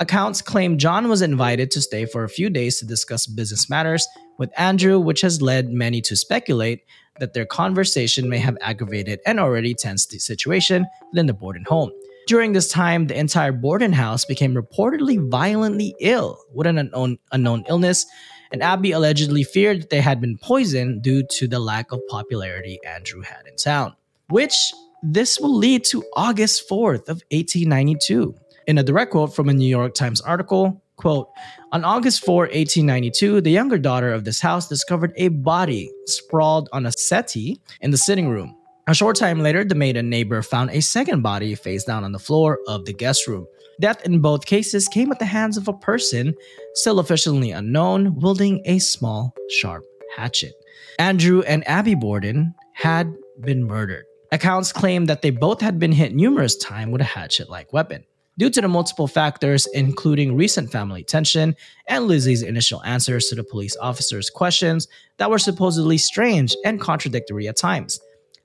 Accounts 0.00 0.42
claim 0.42 0.78
John 0.78 1.08
was 1.08 1.22
invited 1.22 1.70
to 1.70 1.80
stay 1.80 2.06
for 2.06 2.24
a 2.24 2.28
few 2.28 2.50
days 2.50 2.80
to 2.80 2.86
discuss 2.86 3.28
business 3.28 3.70
matters 3.70 4.04
with 4.36 4.50
Andrew, 4.58 4.98
which 4.98 5.20
has 5.20 5.40
led 5.40 5.68
many 5.68 6.00
to 6.02 6.16
speculate 6.16 6.80
that 7.20 7.34
their 7.34 7.46
conversation 7.46 8.28
may 8.28 8.38
have 8.38 8.58
aggravated 8.60 9.20
an 9.26 9.38
already 9.38 9.74
tense 9.74 10.08
situation 10.18 10.84
within 11.12 11.26
the 11.26 11.34
Borden 11.34 11.64
home. 11.68 11.92
During 12.26 12.52
this 12.52 12.68
time, 12.68 13.06
the 13.06 13.18
entire 13.18 13.52
Borden 13.52 13.92
house 13.92 14.24
became 14.24 14.54
reportedly 14.54 15.30
violently 15.30 15.94
ill 16.00 16.36
with 16.52 16.66
an 16.66 16.78
unknown, 16.78 17.18
unknown 17.30 17.64
illness, 17.68 18.06
and 18.52 18.62
Abby 18.62 18.92
allegedly 18.92 19.44
feared 19.44 19.82
that 19.82 19.90
they 19.90 20.00
had 20.00 20.20
been 20.20 20.38
poisoned 20.38 21.02
due 21.02 21.22
to 21.32 21.48
the 21.48 21.58
lack 21.58 21.92
of 21.92 22.00
popularity 22.08 22.78
Andrew 22.86 23.22
had 23.22 23.46
in 23.46 23.56
town. 23.56 23.94
Which 24.28 24.54
this 25.02 25.38
will 25.38 25.56
lead 25.56 25.84
to 25.84 26.04
August 26.16 26.68
4th 26.68 27.08
of 27.08 27.22
1892. 27.30 28.34
In 28.66 28.78
a 28.78 28.82
direct 28.82 29.12
quote 29.12 29.34
from 29.34 29.48
a 29.48 29.54
New 29.54 29.68
York 29.68 29.94
Times 29.94 30.20
article, 30.20 30.82
quote, 30.96 31.30
on 31.72 31.84
August 31.84 32.24
4, 32.24 32.42
1892, 32.42 33.40
the 33.40 33.50
younger 33.50 33.78
daughter 33.78 34.12
of 34.12 34.24
this 34.24 34.40
house 34.40 34.68
discovered 34.68 35.12
a 35.16 35.28
body 35.28 35.90
sprawled 36.06 36.68
on 36.72 36.84
a 36.84 36.92
settee 36.92 37.60
in 37.80 37.90
the 37.90 37.96
sitting 37.96 38.28
room. 38.28 38.57
A 38.88 38.94
short 38.94 39.16
time 39.16 39.40
later, 39.40 39.64
the 39.66 39.74
maid 39.74 39.98
and 39.98 40.08
neighbor 40.08 40.40
found 40.40 40.70
a 40.70 40.80
second 40.80 41.20
body 41.20 41.54
face 41.54 41.84
down 41.84 42.04
on 42.04 42.12
the 42.12 42.18
floor 42.18 42.58
of 42.66 42.86
the 42.86 42.94
guest 42.94 43.26
room. 43.26 43.46
Death 43.82 44.02
in 44.06 44.20
both 44.20 44.46
cases 44.46 44.88
came 44.88 45.12
at 45.12 45.18
the 45.18 45.26
hands 45.26 45.58
of 45.58 45.68
a 45.68 45.74
person, 45.74 46.34
still 46.72 46.98
officially 46.98 47.50
unknown, 47.50 48.14
wielding 48.14 48.62
a 48.64 48.78
small, 48.78 49.34
sharp 49.50 49.84
hatchet. 50.16 50.54
Andrew 50.98 51.42
and 51.42 51.68
Abby 51.68 51.96
Borden 51.96 52.54
had 52.72 53.14
been 53.42 53.62
murdered. 53.62 54.06
Accounts 54.32 54.72
claim 54.72 55.04
that 55.04 55.20
they 55.20 55.30
both 55.30 55.60
had 55.60 55.78
been 55.78 55.92
hit 55.92 56.14
numerous 56.14 56.56
times 56.56 56.90
with 56.90 57.02
a 57.02 57.04
hatchet 57.04 57.50
like 57.50 57.74
weapon. 57.74 58.06
Due 58.38 58.48
to 58.48 58.62
the 58.62 58.68
multiple 58.68 59.06
factors, 59.06 59.66
including 59.74 60.34
recent 60.34 60.72
family 60.72 61.04
tension 61.04 61.54
and 61.88 62.06
Lizzie's 62.06 62.42
initial 62.42 62.82
answers 62.84 63.26
to 63.26 63.34
the 63.34 63.44
police 63.44 63.76
officers' 63.82 64.30
questions 64.30 64.88
that 65.18 65.30
were 65.30 65.38
supposedly 65.38 65.98
strange 65.98 66.56
and 66.64 66.80
contradictory 66.80 67.48
at 67.48 67.56
times. 67.58 68.00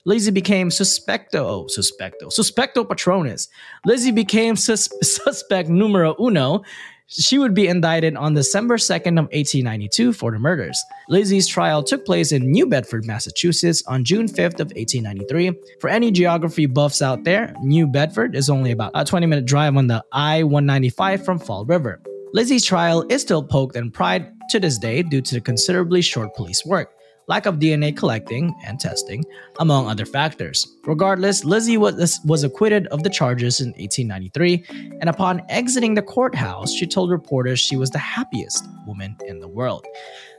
Lizzie 0.05 0.31
became 0.31 0.69
suspecto, 0.69 1.35
oh, 1.35 1.67
suspecto, 1.67 2.27
suspecto 2.27 2.87
patronus. 2.87 3.47
Lizzie 3.85 4.11
became 4.11 4.57
sus- 4.57 4.89
suspect 5.01 5.69
numero 5.69 6.13
uno. 6.19 6.61
She 7.07 7.37
would 7.37 7.53
be 7.53 7.67
indicted 7.67 8.17
on 8.17 8.33
December 8.33 8.77
2nd 8.77 9.19
of 9.19 9.25
1892 9.31 10.13
for 10.13 10.31
the 10.31 10.39
murders. 10.39 10.81
Lizzie's 11.07 11.47
trial 11.47 11.83
took 11.83 12.05
place 12.05 12.31
in 12.31 12.51
New 12.51 12.65
Bedford, 12.65 13.05
Massachusetts 13.05 13.83
on 13.87 14.03
June 14.03 14.27
5th 14.27 14.59
of 14.59 14.71
1893. 14.75 15.53
For 15.79 15.89
any 15.89 16.11
geography 16.11 16.65
buffs 16.65 17.01
out 17.01 17.23
there, 17.23 17.53
New 17.61 17.87
Bedford 17.87 18.35
is 18.35 18.49
only 18.49 18.71
about 18.71 18.91
a 18.95 19.05
20 19.05 19.25
minute 19.25 19.45
drive 19.45 19.77
on 19.77 19.87
the 19.87 20.03
I-195 20.11 21.23
from 21.23 21.39
Fall 21.39 21.65
River. 21.65 22.01
Lizzie's 22.33 22.65
trial 22.65 23.05
is 23.09 23.21
still 23.21 23.43
poked 23.43 23.75
and 23.75 23.93
pried 23.93 24.31
to 24.49 24.59
this 24.59 24.77
day 24.79 25.03
due 25.03 25.21
to 25.21 25.35
the 25.35 25.41
considerably 25.41 26.01
short 26.01 26.33
police 26.35 26.65
work 26.65 26.89
lack 27.27 27.45
of 27.45 27.55
DNA 27.55 27.95
collecting 27.95 28.53
and 28.65 28.79
testing, 28.79 29.23
among 29.59 29.87
other 29.87 30.05
factors. 30.05 30.67
Regardless, 30.85 31.43
Lizzie 31.43 31.77
was, 31.77 32.19
was 32.25 32.43
acquitted 32.43 32.87
of 32.87 33.03
the 33.03 33.09
charges 33.09 33.59
in 33.59 33.69
1893, 33.69 34.97
and 34.99 35.09
upon 35.09 35.41
exiting 35.49 35.93
the 35.93 36.01
courthouse, 36.01 36.73
she 36.73 36.85
told 36.85 37.11
reporters 37.11 37.59
she 37.59 37.77
was 37.77 37.89
the 37.89 37.99
happiest 37.99 38.65
woman 38.85 39.15
in 39.27 39.39
the 39.39 39.47
world. 39.47 39.85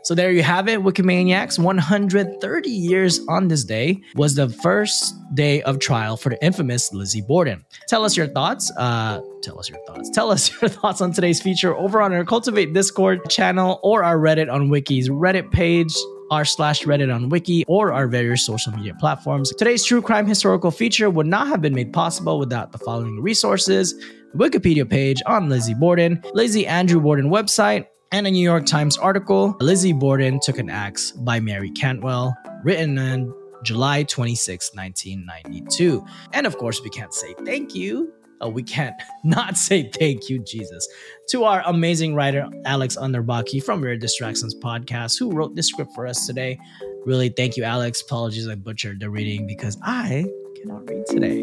So 0.05 0.15
there 0.15 0.31
you 0.31 0.43
have 0.43 0.69
it, 0.69 0.81
Wikimaniacs. 0.81 1.59
130 1.59 2.71
years 2.71 3.21
on 3.27 3.49
this 3.49 3.65
day 3.65 4.03
was 4.17 4.35
the 4.35 4.51
first 4.51 5.15
day 5.35 5.63
of 5.63 5.79
trial 5.79 6.19
for 6.19 6.29
the 6.29 6.45
infamous 6.45 6.93
Lizzie 6.93 7.23
Borden. 7.23 7.65
Tell 7.89 8.05
us 8.05 8.15
your 8.15 8.27
thoughts. 8.27 8.71
Uh, 8.77 9.23
tell 9.43 9.59
us 9.59 9.71
your 9.71 9.79
thoughts. 9.87 10.11
Tell 10.11 10.31
us 10.31 10.51
your 10.61 10.69
thoughts 10.69 11.01
on 11.01 11.13
today's 11.13 11.41
feature 11.41 11.75
over 11.75 12.03
on 12.03 12.13
our 12.13 12.23
Cultiv8 12.23 12.75
Discord 12.75 13.31
channel 13.31 13.81
or 13.83 14.05
our 14.05 14.19
Reddit 14.19 14.53
on 14.53 14.69
Wiki's 14.69 15.09
Reddit 15.09 15.51
page 15.51 15.95
r 16.35 16.45
slash 16.45 16.83
Reddit 16.83 17.15
on 17.15 17.29
Wiki, 17.29 17.65
or 17.69 17.93
our 17.93 18.09
various 18.09 18.45
social 18.45 18.73
media 18.73 18.95
platforms. 18.99 19.55
Today's 19.55 19.85
true 19.85 20.03
crime 20.03 20.27
historical 20.27 20.73
feature 20.73 21.09
would 21.09 21.29
not 21.29 21.47
have 21.47 21.63
been 21.63 21.75
made 21.75 21.93
possible 21.93 22.39
without 22.39 22.73
the 22.73 22.79
following 22.79 23.21
resources 23.21 23.95
the 24.33 24.39
Wikipedia 24.39 24.89
page 24.89 25.23
on 25.27 25.49
Lizzie 25.49 25.75
Borden, 25.75 26.21
Lizzie 26.33 26.67
Andrew 26.67 27.01
Borden 27.01 27.31
website, 27.31 27.87
and 28.11 28.27
a 28.27 28.31
New 28.31 28.43
York 28.43 28.67
Times 28.67 28.99
article, 28.99 29.57
Lizzie 29.61 29.93
Borden 29.93 30.41
Took 30.43 30.59
an 30.59 30.71
Axe 30.71 31.13
by 31.13 31.39
Mary 31.39 31.71
Cantwell, 31.71 32.37
written 32.65 32.99
on 32.99 33.33
July 33.63 34.03
26, 34.03 34.75
1992. 34.75 36.05
And 36.33 36.49
of 36.49 36.59
course, 36.59 36.83
we 36.83 36.91
can't 36.91 37.15
say 37.15 37.35
thank 37.45 37.77
you 37.77 38.13
uh, 38.43 38.49
we 38.49 38.63
can't 38.63 38.95
not 39.25 39.57
say 39.57 39.91
thank 39.99 40.29
you, 40.29 40.39
Jesus, 40.41 40.89
to 41.29 41.45
our 41.45 41.63
amazing 41.67 42.15
writer, 42.15 42.49
Alex 42.65 42.97
Underbaki 42.97 43.63
from 43.63 43.81
Weird 43.81 44.01
Distractions 44.01 44.55
Podcast, 44.55 45.19
who 45.19 45.33
wrote 45.33 45.55
this 45.55 45.69
script 45.69 45.93
for 45.95 46.07
us 46.07 46.27
today. 46.27 46.59
Really, 47.05 47.29
thank 47.29 47.57
you, 47.57 47.65
Alex. 47.65 48.01
Apologies, 48.03 48.49
I 48.49 48.55
butchered 48.55 49.01
the 49.01 49.11
reading 49.11 49.47
because 49.47 49.79
I 49.83 50.27
cannot 50.57 50.89
read 50.89 51.07
today. 51.07 51.43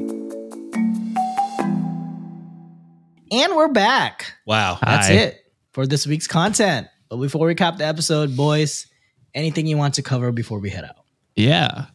And 3.32 3.56
we're 3.56 3.70
back. 3.70 4.34
Wow. 4.46 4.78
That's 4.82 5.08
Hi. 5.08 5.14
it 5.14 5.46
for 5.72 5.88
this 5.88 6.06
week's 6.06 6.28
content. 6.28 6.88
But 7.10 7.18
before 7.18 7.48
we 7.48 7.56
cap 7.56 7.78
the 7.78 7.86
episode, 7.86 8.36
boys, 8.36 8.88
anything 9.34 9.68
you 9.68 9.78
want 9.78 9.94
to 9.96 10.02
cover 10.02 10.32
before 10.32 10.60
we 10.60 10.70
head 10.70 10.84
out? 10.84 10.98
Yeah. 11.36 11.86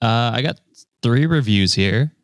Uh, 0.00 0.30
I 0.34 0.42
got 0.42 0.58
three 1.02 1.26
reviews 1.26 1.74
here. 1.74 2.15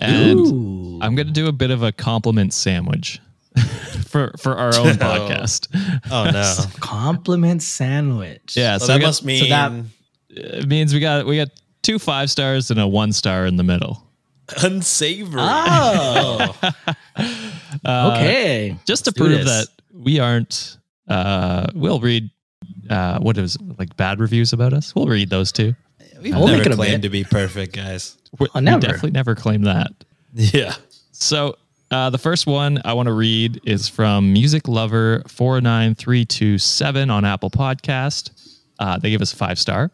And 0.00 0.40
Ooh. 0.40 0.98
I'm 1.02 1.14
going 1.14 1.26
to 1.26 1.32
do 1.32 1.46
a 1.46 1.52
bit 1.52 1.70
of 1.70 1.82
a 1.82 1.92
compliment 1.92 2.52
sandwich 2.54 3.20
for 4.06 4.32
for 4.38 4.56
our 4.56 4.74
own 4.76 4.94
podcast. 4.96 5.68
Oh 6.10 6.30
no. 6.30 6.56
compliment 6.80 7.62
sandwich. 7.62 8.54
Yeah, 8.56 8.78
So 8.78 8.86
so, 8.86 8.92
that 8.92 9.00
got- 9.00 9.06
must 9.06 9.24
mean 9.24 9.42
so 9.44 9.48
that- 9.50 9.72
it 10.30 10.66
means 10.68 10.94
we 10.94 11.00
got 11.00 11.26
we 11.26 11.36
got 11.36 11.48
two 11.82 11.98
five 11.98 12.30
stars 12.30 12.70
and 12.70 12.78
a 12.80 12.86
one 12.86 13.12
star 13.12 13.46
in 13.46 13.56
the 13.56 13.64
middle. 13.64 14.02
unsavory. 14.62 15.40
Oh, 15.42 16.56
Uh, 17.84 18.12
okay. 18.16 18.76
Just 18.86 19.04
to 19.04 19.10
Let's 19.10 19.18
prove 19.18 19.44
that 19.44 19.66
we 19.92 20.18
aren't 20.20 20.76
uh 21.08 21.66
we'll 21.74 22.00
read 22.00 22.30
uh 22.88 23.18
what 23.18 23.36
is 23.38 23.56
like 23.78 23.96
bad 23.96 24.20
reviews 24.20 24.52
about 24.52 24.72
us. 24.72 24.94
We'll 24.94 25.06
read 25.06 25.30
those 25.30 25.52
too. 25.52 25.74
We've 26.22 26.34
We'll 26.34 26.48
never 26.48 26.70
claimed 26.74 27.02
to 27.02 27.08
be 27.08 27.24
perfect, 27.24 27.74
guys. 27.74 28.16
We, 28.38 28.46
Oh, 28.54 28.60
we 28.60 28.64
definitely 28.64 29.10
never 29.12 29.34
claim 29.34 29.62
that. 29.62 29.92
Yeah. 30.32 30.74
So 31.10 31.56
uh, 31.90 32.08
the 32.10 32.18
first 32.18 32.46
one 32.46 32.80
I 32.84 32.92
want 32.92 33.08
to 33.08 33.12
read 33.12 33.60
is 33.64 33.88
from 33.88 34.32
Music 34.32 34.68
Lover 34.68 35.24
four 35.26 35.60
nine 35.60 35.96
three 35.96 36.24
two 36.24 36.56
seven 36.56 37.10
on 37.10 37.24
Apple 37.24 37.50
Podcast. 37.50 38.30
Uh, 38.78 38.96
they 38.98 39.10
give 39.10 39.20
us 39.20 39.32
a 39.32 39.36
five 39.36 39.58
star, 39.58 39.90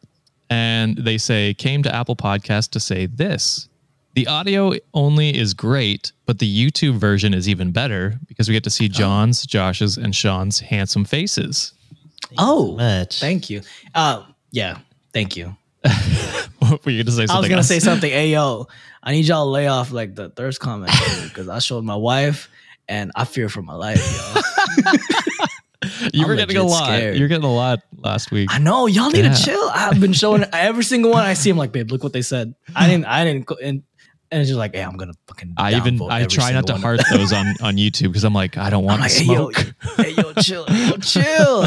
and 0.50 0.98
they 0.98 1.16
say 1.16 1.54
came 1.54 1.82
to 1.84 1.94
Apple 1.94 2.16
Podcast 2.16 2.70
to 2.72 2.80
say 2.80 3.06
this: 3.06 3.66
the 4.14 4.26
audio 4.26 4.74
only 4.92 5.34
is 5.36 5.54
great, 5.54 6.12
but 6.26 6.38
the 6.38 6.70
YouTube 6.70 6.98
version 6.98 7.32
is 7.32 7.48
even 7.48 7.72
better 7.72 8.20
because 8.28 8.46
we 8.46 8.52
get 8.52 8.64
to 8.64 8.70
see 8.70 8.88
John's, 8.90 9.46
Josh's, 9.46 9.96
and 9.96 10.14
Sean's 10.14 10.60
handsome 10.60 11.06
faces. 11.06 11.72
Oh, 12.36 12.76
Much. 12.76 13.20
thank 13.20 13.48
you. 13.48 13.62
Uh, 13.94 14.22
yeah, 14.50 14.80
thank 15.14 15.34
you. 15.34 15.56
Were 16.84 16.90
you 16.90 17.04
to 17.04 17.12
say? 17.12 17.26
I 17.28 17.38
was 17.38 17.48
gonna 17.48 17.58
else? 17.58 17.68
say 17.68 17.78
something. 17.78 18.10
Hey, 18.10 18.30
yo, 18.30 18.66
I 19.02 19.12
need 19.12 19.26
y'all 19.26 19.44
to 19.44 19.50
lay 19.50 19.66
off 19.68 19.92
like 19.92 20.14
the 20.14 20.30
thirst 20.30 20.60
comment 20.60 20.92
because 21.24 21.48
I 21.48 21.58
showed 21.60 21.84
my 21.84 21.94
wife 21.96 22.48
and 22.88 23.12
I 23.14 23.24
fear 23.24 23.48
for 23.48 23.62
my 23.62 23.74
life, 23.74 24.00
yo. 24.34 24.40
You 26.12 26.22
I'm 26.24 26.28
were 26.28 26.36
getting 26.36 26.56
a 26.56 26.62
lot. 26.64 26.84
scared. 26.86 27.16
You're 27.16 27.28
getting 27.28 27.44
a 27.44 27.52
lot 27.54 27.80
last 27.98 28.32
week. 28.32 28.48
I 28.52 28.58
know 28.58 28.86
y'all 28.86 29.10
need 29.10 29.24
Yeah. 29.24 29.34
to 29.34 29.42
chill. 29.44 29.70
I've 29.72 30.00
been 30.00 30.12
showing 30.14 30.44
every 30.52 30.82
single 30.82 31.12
one 31.12 31.22
I 31.22 31.34
see. 31.34 31.50
I'm 31.50 31.56
like, 31.56 31.70
babe, 31.70 31.92
look 31.92 32.02
what 32.02 32.12
they 32.12 32.22
said. 32.22 32.54
I 32.74 32.88
didn't. 32.88 33.04
I 33.04 33.24
didn't. 33.24 33.48
And, 33.62 33.82
and 34.32 34.40
it's 34.40 34.48
just 34.48 34.58
like, 34.58 34.74
hey, 34.74 34.82
I'm 34.82 34.96
gonna 34.96 35.12
fucking. 35.28 35.54
I 35.56 35.74
even 35.76 36.00
I 36.10 36.24
try 36.24 36.50
not 36.52 36.66
to 36.68 36.76
heart 36.76 37.00
those 37.12 37.32
on 37.32 37.46
on 37.60 37.76
YouTube 37.76 38.08
because 38.08 38.24
I'm 38.24 38.32
like 38.32 38.56
I 38.56 38.70
don't 38.70 38.84
want 38.84 38.96
I'm 38.96 39.00
like, 39.02 39.12
to 39.12 39.18
hey, 39.18 39.24
yo, 39.32 39.50
smoke. 39.52 39.74
hey, 39.96 40.10
yo, 40.10 40.32
chill, 40.32 40.64
hey, 40.66 40.88
yo, 40.88 40.96
chill, 40.96 41.66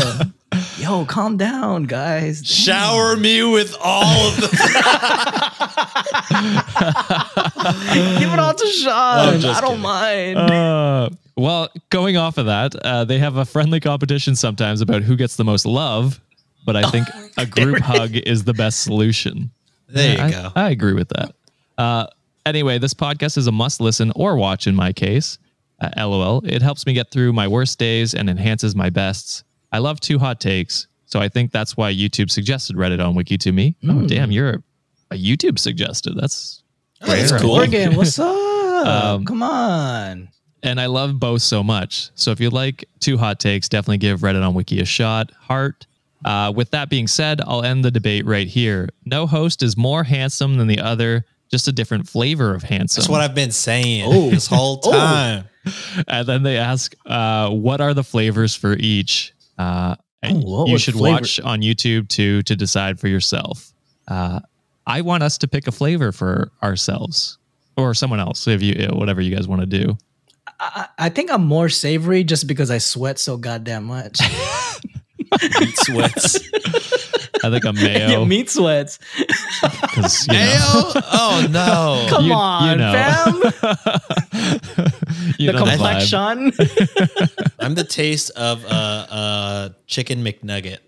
yo, 0.78 1.06
calm 1.06 1.38
down, 1.38 1.84
guys. 1.84 2.45
Shower 2.45 3.16
me 3.16 3.43
with 3.43 3.76
all 3.84 4.28
of 4.30 4.38
the 4.38 4.47
Give 8.20 8.34
it 8.34 8.39
all 8.39 8.54
to 8.54 8.68
Sean. 8.68 9.39
just 9.39 9.58
I 9.58 9.62
don't 9.62 9.82
kidding. 9.82 9.82
mind. 9.82 10.38
Uh, 10.38 11.10
well, 11.36 11.70
going 11.89 12.18
off 12.18 12.38
of 12.38 12.47
that, 12.47 12.76
uh, 12.76 13.06
they 13.06 13.20
have 13.20 13.38
a 13.38 13.45
friendly 13.45 13.80
competition 13.80 14.36
sometimes 14.36 14.82
about 14.82 15.04
who 15.04 15.16
gets 15.16 15.36
the 15.36 15.45
most 15.45 15.66
love, 15.66 16.20
but 16.66 16.76
I 16.76 16.89
think 16.89 17.08
a 17.38 17.45
group 17.45 17.80
hug 17.80 18.16
is 18.16 18.43
the 18.43 18.54
best 18.54 18.82
solution. 18.82 19.52
There 19.88 20.18
you 20.18 20.24
I, 20.24 20.32
go. 20.32 20.52
I 20.56 20.70
agree 20.70 20.93
with 20.93 21.10
that. 21.10 21.34
Uh, 21.78 22.08
anyway, 22.45 22.78
this 22.78 22.93
podcast 22.93 23.38
is 23.38 23.47
a 23.47 23.52
must 23.52 23.82
listen 23.82 24.12
or 24.16 24.36
watch 24.36 24.68
in 24.68 24.76
my 24.76 24.93
case. 24.93 25.38
Uh, 25.82 25.89
LOL. 25.97 26.45
It 26.45 26.62
helps 26.62 26.86
me 26.86 26.93
get 26.93 27.10
through 27.10 27.32
my 27.32 27.47
worst 27.47 27.80
days 27.80 28.14
and 28.14 28.30
enhances 28.30 28.76
my 28.76 28.89
bests. 28.89 29.43
I 29.72 29.78
love 29.80 29.99
two 29.99 30.20
hot 30.20 30.39
takes, 30.39 30.88
so 31.05 31.20
I 31.20 31.30
think 31.30 31.51
that's 31.51 31.78
why 31.78 31.93
YouTube 31.93 32.32
suggested 32.32 32.76
Reddit 32.76 33.05
on 33.05 33.15
Wiki 33.15 33.38
to 33.39 33.51
me. 33.51 33.76
Hmm. 33.82 33.89
Oh, 34.03 34.07
damn, 34.07 34.32
you're 34.32 34.49
a, 34.49 34.63
a 35.11 35.15
YouTube 35.15 35.59
suggested. 35.59 36.15
That's 36.15 36.63
that's 37.01 37.32
cool. 37.34 37.51
Oregon, 37.51 37.95
what's 37.95 38.17
up? 38.20 38.36
Um, 38.36 39.26
Come 39.26 39.43
on. 39.43 40.30
and 40.63 40.80
I 40.82 40.86
love 40.88 41.20
both 41.20 41.41
so 41.41 41.63
much. 41.63 42.09
So 42.15 42.32
if 42.32 42.39
you 42.39 42.49
like 42.49 42.86
two 42.99 43.17
hot 43.17 43.39
takes, 43.39 43.70
definitely 43.70 43.97
give 43.99 44.22
Reddit 44.22 44.45
on 44.45 44.53
Wiki 44.53 44.80
a 44.82 44.86
shot. 44.86 45.32
Heart. 45.39 45.86
Uh, 46.26 46.51
with 46.53 46.72
that 46.72 46.89
being 46.89 47.07
said, 47.07 47.39
I'll 47.47 47.63
end 47.63 47.86
the 47.86 47.91
debate 47.91 48.26
right 48.26 48.47
here. 48.47 48.89
No 49.05 49.26
host 49.26 49.63
is 49.63 49.78
more 49.78 50.03
handsome 50.03 50.57
than 50.57 50.67
the 50.67 50.80
other, 50.80 51.26
just 51.49 51.67
a 51.70 51.72
different 51.72 52.09
flavor 52.09 52.53
of 52.53 52.63
handsome. 52.63 52.99
That's 53.01 53.09
what 53.09 53.22
I've 53.22 53.36
been 53.36 53.51
saying 53.53 54.03
Oh. 54.05 54.30
this 54.30 54.45
whole 54.47 54.82
Oh. 54.86 54.91
time. 54.91 55.45
and 56.09 56.28
then 56.28 56.43
they 56.43 56.57
ask, 56.57 56.93
uh, 57.05 57.49
what 57.51 57.80
are 57.80 57.93
the 57.93 58.03
flavors 58.03 58.53
for 58.53 58.74
each? 58.74 59.34
Uh, 59.60 59.95
and 60.24 60.43
Oh, 60.45 60.66
you 60.66 60.78
should 60.80 60.95
flavor- 60.95 61.18
watch 61.20 61.39
on 61.41 61.62
YouTube 61.62 62.07
too 62.10 62.41
to 62.43 62.55
decide 62.55 62.99
for 62.99 63.07
yourself. 63.07 63.72
Uh, 64.07 64.39
I 64.88 65.01
want 65.01 65.22
us 65.22 65.38
to 65.39 65.47
pick 65.47 65.68
a 65.68 65.72
flavor 65.72 66.12
for 66.12 66.51
ourselves 66.64 67.38
or 67.78 67.93
someone 67.93 68.20
else, 68.20 68.47
if 68.47 68.62
you 68.64 68.88
whatever 68.91 69.22
you 69.22 69.34
guys 69.36 69.47
want 69.47 69.62
to 69.62 69.68
do. 69.68 69.97
I, 70.60 70.88
I 70.97 71.10
think 71.10 71.30
I'm 71.32 71.45
more 71.45 71.70
savory 71.70 72.24
just 72.24 72.47
because 72.47 72.72
I 72.72 72.80
sweat 72.80 73.20
so 73.20 73.38
goddamn 73.38 73.84
much. 73.86 74.20
Meat 75.60 75.78
sweats. 75.78 76.39
I 77.44 77.50
think 77.50 77.66
a 77.66 77.74
mayo. 77.86 78.08
yeah, 78.20 78.24
meat 78.26 78.50
sweats. 78.50 79.00
because 79.82 80.28
you 80.28 80.34
know. 80.34 80.40
Mayo? 80.40 81.02
Oh 81.12 81.48
no. 81.50 82.06
Come 82.10 82.24
You- 82.26 82.30
you 82.32 82.36
on, 82.36 82.78
know. 82.78 82.94
fam. 82.94 83.36
you 85.38 85.48
the 85.48 85.54
know 85.54 85.66
the 85.66 85.72
vibe. 85.72 85.72
complexion. 85.76 86.52
I'm 87.60 87.76
the 87.76 87.84
taste 87.84 88.30
of 88.32 88.64
a 88.66 88.68
uh, 88.68 88.74
uh, 88.74 89.70
chicken 89.88 90.24
McNugget. 90.24 90.80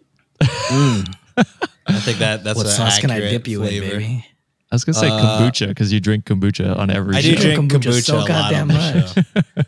I 1.87 1.93
think 1.99 2.19
that 2.19 2.43
that's 2.43 2.57
what 2.57 2.65
an 2.67 2.71
sauce 2.71 2.99
can 2.99 3.11
I 3.11 3.15
accurate 3.15 3.31
dip 3.31 3.47
you 3.47 3.59
flavor. 3.59 3.85
in, 3.85 3.91
baby? 3.99 4.25
I 4.71 4.75
was 4.75 4.83
gonna 4.85 4.97
say 4.97 5.09
Uh, 5.09 5.19
kombucha 5.39 5.67
because 5.67 5.91
you 5.91 5.99
drink 5.99 6.25
kombucha 6.25 6.77
on 6.77 6.89
every 6.89 7.15
I 7.15 7.21
show. 7.21 7.29
do 7.31 7.35
drink 7.41 7.71
Kombucha 7.71 7.89
kombucha, 7.91 8.03
so 8.03 8.15
a 8.15 8.19
lot 8.19 8.27
goddamn 8.27 8.61
on 8.61 8.67
the 8.67 8.73
much. 8.73 9.13
show. 9.13 9.63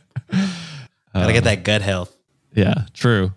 Gotta 1.13 1.33
get 1.33 1.43
that 1.43 1.63
gut 1.63 1.81
health. 1.81 2.15
Yeah, 2.55 2.85
true. 2.93 3.33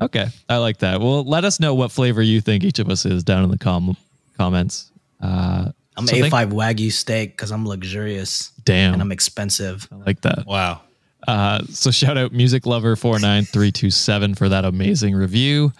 Okay, 0.00 0.26
I 0.48 0.56
like 0.58 0.78
that. 0.78 1.00
Well, 1.00 1.24
let 1.24 1.44
us 1.44 1.58
know 1.60 1.74
what 1.74 1.90
flavor 1.90 2.22
you 2.22 2.40
think 2.40 2.62
each 2.64 2.78
of 2.78 2.88
us 2.88 3.04
is 3.04 3.24
down 3.24 3.42
in 3.44 3.50
the 3.50 3.58
com- 3.58 3.96
comments. 4.36 4.90
Uh, 5.20 5.70
I'm 5.96 6.06
so 6.06 6.14
A5 6.14 6.52
Wagyu 6.52 6.92
steak 6.92 7.32
because 7.32 7.50
I'm 7.50 7.66
luxurious 7.66 8.52
Damn, 8.64 8.92
and 8.92 9.02
I'm 9.02 9.10
expensive. 9.10 9.88
I 9.90 9.96
like 9.96 10.20
that. 10.20 10.46
Wow. 10.46 10.82
Uh, 11.26 11.62
so 11.70 11.90
shout 11.90 12.16
out 12.16 12.32
music 12.32 12.64
lover 12.64 12.94
49327 12.94 14.36
for 14.36 14.48
that 14.48 14.64
amazing 14.64 15.14
review. 15.16 15.72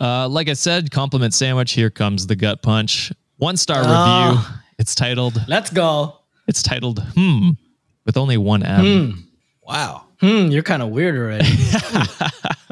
Uh, 0.00 0.28
like 0.28 0.48
I 0.48 0.52
said, 0.52 0.90
compliment 0.92 1.34
sandwich. 1.34 1.72
Here 1.72 1.90
comes 1.90 2.26
the 2.28 2.36
gut 2.36 2.62
punch. 2.62 3.12
One 3.38 3.56
star 3.56 3.82
Ah. 3.84 4.28
review. 4.46 4.58
It's 4.78 4.94
titled. 4.94 5.42
Let's 5.48 5.70
go. 5.70 6.18
It's 6.46 6.62
titled 6.62 7.02
Hmm 7.14 7.50
with 8.06 8.16
only 8.16 8.36
one 8.36 8.62
M. 8.62 9.26
Wow. 9.62 10.04
Hmm, 10.20 10.46
you're 10.48 10.62
kind 10.62 10.82
of 10.82 10.90
weird 10.90 11.16
already. 11.16 11.48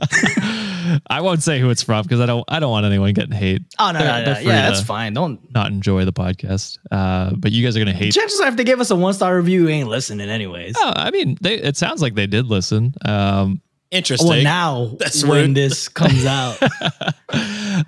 I 1.08 1.20
won't 1.20 1.42
say 1.42 1.58
who 1.60 1.70
it's 1.70 1.82
from 1.82 2.02
because 2.02 2.20
I 2.20 2.26
don't. 2.26 2.44
I 2.48 2.60
don't 2.60 2.70
want 2.70 2.86
anyone 2.86 3.12
getting 3.12 3.32
hate. 3.32 3.62
Oh 3.78 3.90
no, 3.92 3.98
They're- 3.98 4.08
no, 4.08 4.24
they're 4.24 4.34
no. 4.34 4.40
yeah, 4.50 4.68
that's 4.68 4.82
fine. 4.82 5.12
Don't. 5.14 5.40
Not 5.52 5.70
enjoy 5.72 6.04
the 6.04 6.12
podcast. 6.12 6.78
Uh, 6.90 7.32
but 7.36 7.52
you 7.52 7.64
guys 7.64 7.76
are 7.76 7.80
gonna 7.80 7.92
hate. 7.92 8.12
Chances 8.14 8.40
are, 8.40 8.48
if 8.48 8.56
they 8.56 8.64
give 8.64 8.80
us 8.80 8.90
a 8.90 8.96
one 8.96 9.14
star 9.14 9.36
review, 9.36 9.62
you 9.62 9.68
ain't 9.68 9.88
listening 9.88 10.28
anyways. 10.28 10.74
Oh, 10.78 10.92
I 10.94 11.10
mean, 11.10 11.36
they, 11.40 11.54
it 11.54 11.76
sounds 11.76 12.02
like 12.02 12.14
they 12.14 12.26
did 12.26 12.46
listen. 12.46 12.94
Um, 13.04 13.60
Interesting. 13.90 14.28
well, 14.28 14.42
now 14.42 14.92
That's 14.98 15.22
when 15.24 15.48
rude. 15.48 15.54
this 15.54 15.86
comes 15.88 16.24
out, 16.24 16.56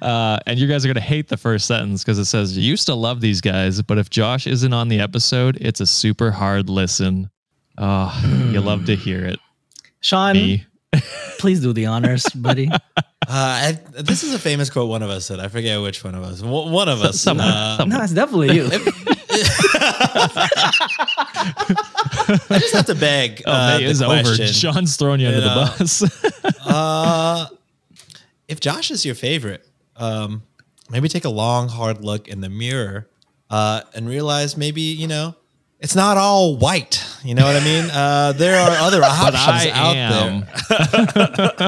uh, 0.03 0.39
and 0.47 0.59
you 0.59 0.67
guys 0.67 0.85
are 0.85 0.89
going 0.89 0.95
to 0.97 1.01
hate 1.01 1.29
the 1.29 1.37
first 1.37 1.67
sentence 1.67 2.03
because 2.05 2.19
it 2.19 2.27
says, 2.27 2.57
You 2.57 2.65
used 2.65 2.87
to 2.87 2.95
love 2.95 3.21
these 3.21 3.41
guys, 3.41 3.81
but 3.83 3.99
if 3.99 4.11
Josh 4.11 4.47
isn't 4.47 4.73
on 4.73 4.89
the 4.89 5.01
episode, 5.01 5.57
it's 5.61 5.81
a 5.81 5.87
super 5.87 6.31
hard 6.31 6.69
listen. 6.69 7.31
Oh, 7.79 8.49
you 8.53 8.61
love 8.61 8.85
to 8.87 8.97
hear 8.97 9.25
it. 9.25 9.39
Sean, 10.01 10.35
Me. 10.35 10.67
Please 11.39 11.61
do 11.61 11.73
the 11.73 11.87
honors, 11.87 12.25
buddy. 12.35 12.71
Uh, 13.27 13.31
I, 13.33 14.03
this 14.03 14.23
is 14.23 14.35
a 14.35 14.39
famous 14.39 14.69
quote 14.69 14.91
one 14.91 15.03
of 15.03 15.09
us 15.09 15.25
said. 15.25 15.41
I 15.41 15.49
forget 15.49 15.81
which 15.81 16.05
one 16.05 16.15
of 16.15 16.23
us. 16.25 16.43
One 16.43 16.71
one 16.71 16.91
of 16.91 17.01
us. 17.01 17.19
Someone. 17.19 17.47
Uh, 17.49 17.79
someone. 17.79 17.99
no, 17.99 18.05
it's 18.05 18.13
definitely 18.13 18.55
you. 18.55 18.69
I 22.51 22.59
just 22.61 22.75
have 22.75 22.87
to 22.87 22.95
beg. 22.95 23.43
Oh, 23.47 23.53
uh, 23.53 23.79
May 23.79 23.93
the 23.93 24.05
over. 24.05 24.23
question. 24.23 24.47
Sean's 24.49 24.97
throwing 24.97 25.21
you 25.21 25.29
under 25.29 25.41
know. 25.41 25.65
the 25.65 25.79
bus. 25.79 26.53
Uh, 26.67 27.47
if 28.49 28.61
Josh 28.61 28.91
is 28.91 29.07
your 29.07 29.15
favorite, 29.15 29.67
um, 29.97 30.43
maybe 30.91 31.09
take 31.09 31.25
a 31.25 31.31
long, 31.31 31.69
hard 31.69 32.05
look 32.05 32.29
in 32.29 32.41
the 32.41 32.49
mirror 32.49 33.09
uh, 33.51 33.83
and 33.95 34.09
realize 34.09 34.57
maybe 34.57 34.81
you 34.83 35.07
know 35.07 35.35
it's 35.81 35.95
not 35.95 36.17
all 36.17 36.57
white. 36.57 37.05
You 37.23 37.35
know 37.35 37.45
what 37.45 37.57
I 37.57 37.65
mean? 37.65 37.91
Uh, 37.91 38.33
there 38.33 38.59
are 38.59 38.71
other 38.79 39.01
but 39.03 39.11
options 39.11 39.67
I 39.67 39.71
out 39.71 39.97
am. 39.97 40.47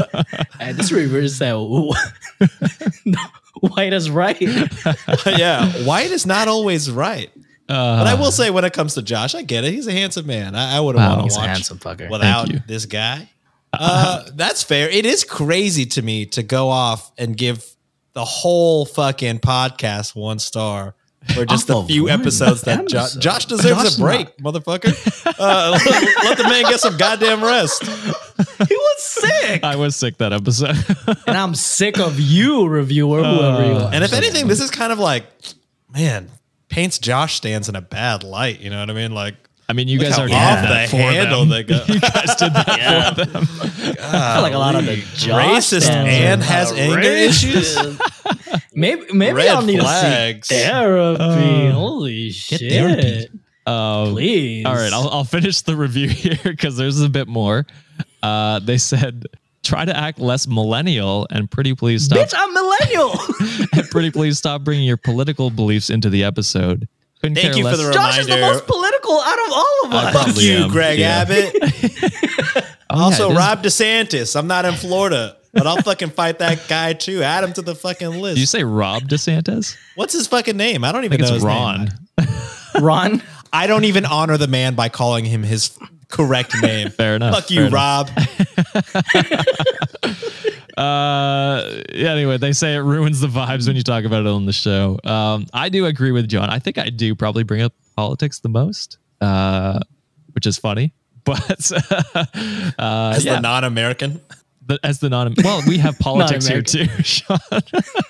there. 0.03 0.25
And 0.61 0.77
this 0.79 0.91
reverse 0.93 1.35
said, 1.37 1.53
No, 3.05 3.19
white 3.61 3.93
is 3.93 4.11
right. 4.11 4.41
yeah, 5.27 5.71
white 5.85 6.11
is 6.11 6.27
not 6.27 6.49
always 6.49 6.91
right. 6.91 7.31
Uh, 7.69 7.99
But 7.99 8.07
I 8.07 8.15
will 8.15 8.31
say, 8.33 8.51
when 8.51 8.65
it 8.65 8.73
comes 8.73 8.95
to 8.95 9.03
Josh, 9.03 9.35
I 9.35 9.43
get 9.43 9.65
it. 9.65 9.73
He's 9.73 9.87
a 9.87 9.93
handsome 9.93 10.27
man. 10.27 10.55
I, 10.55 10.77
I 10.77 10.81
wouldn't 10.81 11.03
Wow. 11.05 11.11
want 11.17 11.23
He's 11.25 11.35
to 11.35 11.41
a 11.41 11.43
watch 11.43 11.51
handsome 11.51 11.79
fucker. 11.79 12.11
without 12.11 12.49
this 12.67 12.87
guy. 12.87 13.29
Uh, 13.73 14.25
that's 14.35 14.63
fair. 14.63 14.89
It 14.89 15.05
is 15.05 15.25
crazy 15.25 15.85
to 15.87 16.03
me 16.03 16.27
to 16.27 16.43
go 16.43 16.69
off 16.69 17.13
and 17.19 17.37
give 17.37 17.65
the 18.15 18.25
whole 18.25 18.87
fucking 18.87 19.41
podcast 19.41 20.15
one 20.17 20.39
star 20.39 20.95
for 21.35 21.45
just 21.45 21.71
Off 21.71 21.85
a 21.85 21.89
few 21.89 22.09
episodes 22.09 22.65
one 22.65 22.79
episode 22.79 22.85
that 22.85 22.89
Josh. 22.89 23.15
Josh 23.15 23.45
deserves 23.47 23.83
Josh 23.83 23.99
a 23.99 24.01
break, 24.01 24.37
motherfucker. 24.39 24.95
Uh, 25.39 25.71
let, 25.73 26.25
let 26.25 26.39
the 26.39 26.45
man 26.45 26.63
get 26.65 26.81
some 26.81 26.97
goddamn 26.97 27.43
rest. 27.43 27.83
he 27.85 28.77
was 28.77 29.03
sick, 29.03 29.65
I 29.65 29.77
was 29.77 29.97
sick 29.97 30.19
that 30.19 30.33
episode. 30.33 30.77
and 31.27 31.37
I'm 31.37 31.55
sick 31.55 31.99
of 31.99 32.19
you, 32.21 32.67
reviewer, 32.67 33.23
whoever 33.23 33.65
you 33.65 33.73
are. 33.73 33.93
And 33.93 34.05
if 34.05 34.13
anything, 34.13 34.47
this 34.49 34.61
is 34.61 34.71
kind 34.71 34.93
of 34.93 34.99
like, 34.99 35.27
man, 35.93 36.31
paints 36.69 36.99
Josh 36.99 37.37
stands 37.37 37.69
in 37.69 37.77
a 37.77 37.81
bad 37.81 38.23
light. 38.23 38.61
You 38.61 38.71
know 38.71 38.81
what 38.81 38.91
I 38.91 38.95
mean? 38.95 39.13
Like, 39.13 39.35
I 39.69 39.73
mean, 39.73 39.89
you 39.89 39.99
look 39.99 40.09
guys 40.09 40.19
are 40.19 40.23
off 40.23 40.29
did 40.29 40.33
that 40.33 40.85
the 40.85 40.91
for 40.91 40.97
handle 41.03 41.41
them. 41.41 41.49
they 41.49 41.63
got. 41.65 41.89
you 41.89 41.99
guys 42.01 42.37
did 42.37 42.55
that 42.55 42.77
Yeah. 42.79 43.15
for 43.15 43.25
them. 43.25 43.43
I 44.01 44.35
feel 44.35 44.43
like 44.43 44.55
a 44.55 44.59
lot 44.59 44.75
of 44.77 44.87
the 44.87 44.97
Josh 45.17 45.45
racist 45.73 45.89
fans 45.89 46.09
and 46.09 46.43
are 46.43 46.45
has 46.45 46.73
anger 46.73 47.01
issues. 47.01 47.77
Maybe 48.75 49.03
maybe 49.13 49.33
Red 49.37 49.49
I'll 49.49 49.63
need 49.63 49.81
flags. 49.81 50.49
to 50.49 50.55
seek 50.55 50.65
therapy. 50.67 51.71
Holy 51.71 52.31
shit! 52.31 52.61
therapy. 52.71 53.29
Um, 53.67 54.13
Please. 54.13 54.65
All 54.67 54.75
right, 54.75 54.93
I'll, 54.93 55.09
I'll 55.09 55.25
finish 55.25 55.63
the 55.63 55.75
review 55.75 56.09
here 56.09 56.39
because 56.45 56.77
there's 56.77 57.01
a 57.01 57.09
bit 57.09 57.27
more. 57.27 57.67
Uh, 58.23 58.61
they 58.61 58.79
said, 58.79 59.25
try 59.65 59.85
to 59.85 59.97
act 59.97 60.19
less 60.21 60.47
millennial 60.47 61.27
and 61.31 61.51
pretty 61.51 61.75
please 61.75 62.05
stop. 62.05 62.19
Bitch, 62.19 62.35
I'm 62.37 62.53
millennial. 62.55 63.19
and 63.73 63.91
pretty 63.91 64.11
please 64.11 64.39
stop 64.39 64.63
bringing 64.63 64.87
your 64.87 64.97
political 64.99 65.51
beliefs 65.51 65.91
into 65.91 66.09
the 66.11 66.23
episode. 66.23 66.87
Couldn't 67.21 67.37
Thank 67.37 67.49
care 67.55 67.57
you 67.57 67.63
for 67.65 67.77
less- 67.77 67.87
the 67.87 67.93
Josh 67.93 68.19
is 68.19 68.27
the 68.27 68.37
most 68.39 68.67
political 68.67 69.21
out 69.21 69.39
of 69.47 69.53
all 69.53 69.87
of 69.87 69.93
us. 69.95 70.13
Fuck 70.35 70.43
you, 70.43 70.53
am. 70.65 70.71
Greg 70.71 70.99
Yeah. 70.99 71.25
Abbott. 71.29 72.67
Oh, 72.89 73.01
also, 73.07 73.31
yeah, 73.33 73.37
Rob 73.39 73.65
DeSantis. 73.65 74.37
I'm 74.39 74.47
not 74.47 74.65
in 74.65 74.75
Florida, 74.75 75.37
but 75.53 75.67
I'll 75.67 75.83
fucking 75.83 76.11
fight 76.11 76.39
that 76.39 76.69
guy 76.69 76.93
too. 76.93 77.21
Add 77.21 77.43
him 77.43 77.53
to 77.55 77.63
the 77.63 77.75
fucking 77.75 78.21
list. 78.21 78.37
Did 78.37 78.41
you 78.43 78.47
say 78.47 78.63
Rob 78.63 79.03
DeSantis? 79.09 79.77
What's 79.97 80.13
his 80.13 80.29
fucking 80.29 80.57
name? 80.57 80.85
I 80.85 80.93
don't 80.93 81.03
I 81.03 81.07
even 81.07 81.19
think 81.19 81.29
know 81.29 81.35
it's 81.35 81.43
his 81.43 81.45
Ron. 81.45 81.91
name. 82.17 82.29
Ron. 82.81 83.23
I 83.53 83.67
don't 83.67 83.85
even 83.87 84.05
honor 84.07 84.37
the 84.37 84.47
man 84.47 84.77
by 84.77 84.89
calling 84.89 85.25
him 85.25 85.43
his 85.43 85.77
correct 86.09 86.55
name. 86.63 86.91
Fair 86.91 87.17
enough. 87.17 87.35
Fuck 87.35 87.51
you, 87.51 87.65
enough. 87.67 88.09
Rob. 88.09 88.11
Uh, 90.77 91.83
yeah, 91.95 92.13
anyway, 92.13 92.37
they 92.37 92.53
say 92.53 92.75
it 92.75 92.81
ruins 92.81 93.21
the 93.21 93.29
vibes 93.29 93.67
when 93.67 93.77
you 93.77 93.83
talk 93.83 94.05
about 94.05 94.21
it 94.21 94.29
on 94.29 94.45
the 94.45 94.53
show. 94.53 94.99
Um, 95.05 95.47
I 95.53 95.69
do 95.71 95.87
agree 95.87 96.13
with 96.13 96.29
John. 96.29 96.51
I 96.51 96.59
think 96.59 96.77
I 96.79 96.91
do 96.91 97.15
probably 97.15 97.45
bring 97.45 97.63
up 97.63 97.73
politics 97.97 98.41
the 98.41 98.49
most, 98.51 98.99
uh, 99.21 99.81
which 100.33 100.47
is 100.47 100.59
funny. 100.59 100.93
But 101.27 101.73
uh, 102.79 103.13
As 103.17 103.25
yeah, 103.25 103.35
the 103.35 103.41
non-American. 103.41 104.21
the, 104.65 104.79
as 104.85 105.01
the 105.01 105.09
non, 105.09 105.35
well, 105.43 105.61
we 105.67 105.79
have 105.79 105.99
politics 106.01 106.47
here 106.47 106.63
too, 106.63 106.87
Sean. 107.03 107.39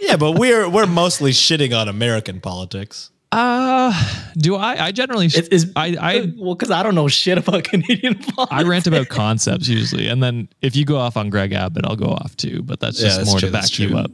Yeah, 0.01 0.16
but 0.16 0.32
we're 0.32 0.68
we're 0.68 0.86
mostly 0.86 1.30
shitting 1.30 1.74
on 1.74 1.88
American 1.88 2.40
politics. 2.43 3.10
Uh, 3.36 3.92
do 4.38 4.56
I? 4.56 4.86
I 4.86 4.92
generally, 4.92 5.26
Is, 5.26 5.36
is 5.48 5.72
I, 5.76 5.96
I, 6.00 6.32
well, 6.36 6.54
because 6.54 6.70
I 6.70 6.82
don't 6.82 6.94
know 6.94 7.06
shit 7.08 7.36
about 7.38 7.64
Canadian 7.70 8.14
politics. 8.14 8.48
I 8.50 8.62
rant 8.62 8.86
about 8.86 9.08
concepts 9.08 9.68
usually, 9.68 10.08
and 10.08 10.22
then 10.22 10.48
if 10.62 10.74
you 10.74 10.84
go 10.84 10.96
off 10.96 11.16
on 11.16 11.28
Greg 11.28 11.52
Abbott, 11.52 11.84
I'll 11.86 11.96
go 11.96 12.06
off 12.06 12.36
too. 12.36 12.62
But 12.62 12.80
that's 12.80 12.98
Yeah, 13.00 13.08
just 13.08 13.18
that's 13.18 13.30
more 13.30 13.40
true, 13.40 13.48
to 13.48 13.52
back 13.52 13.78
you 13.78 13.96
up. 13.98 14.10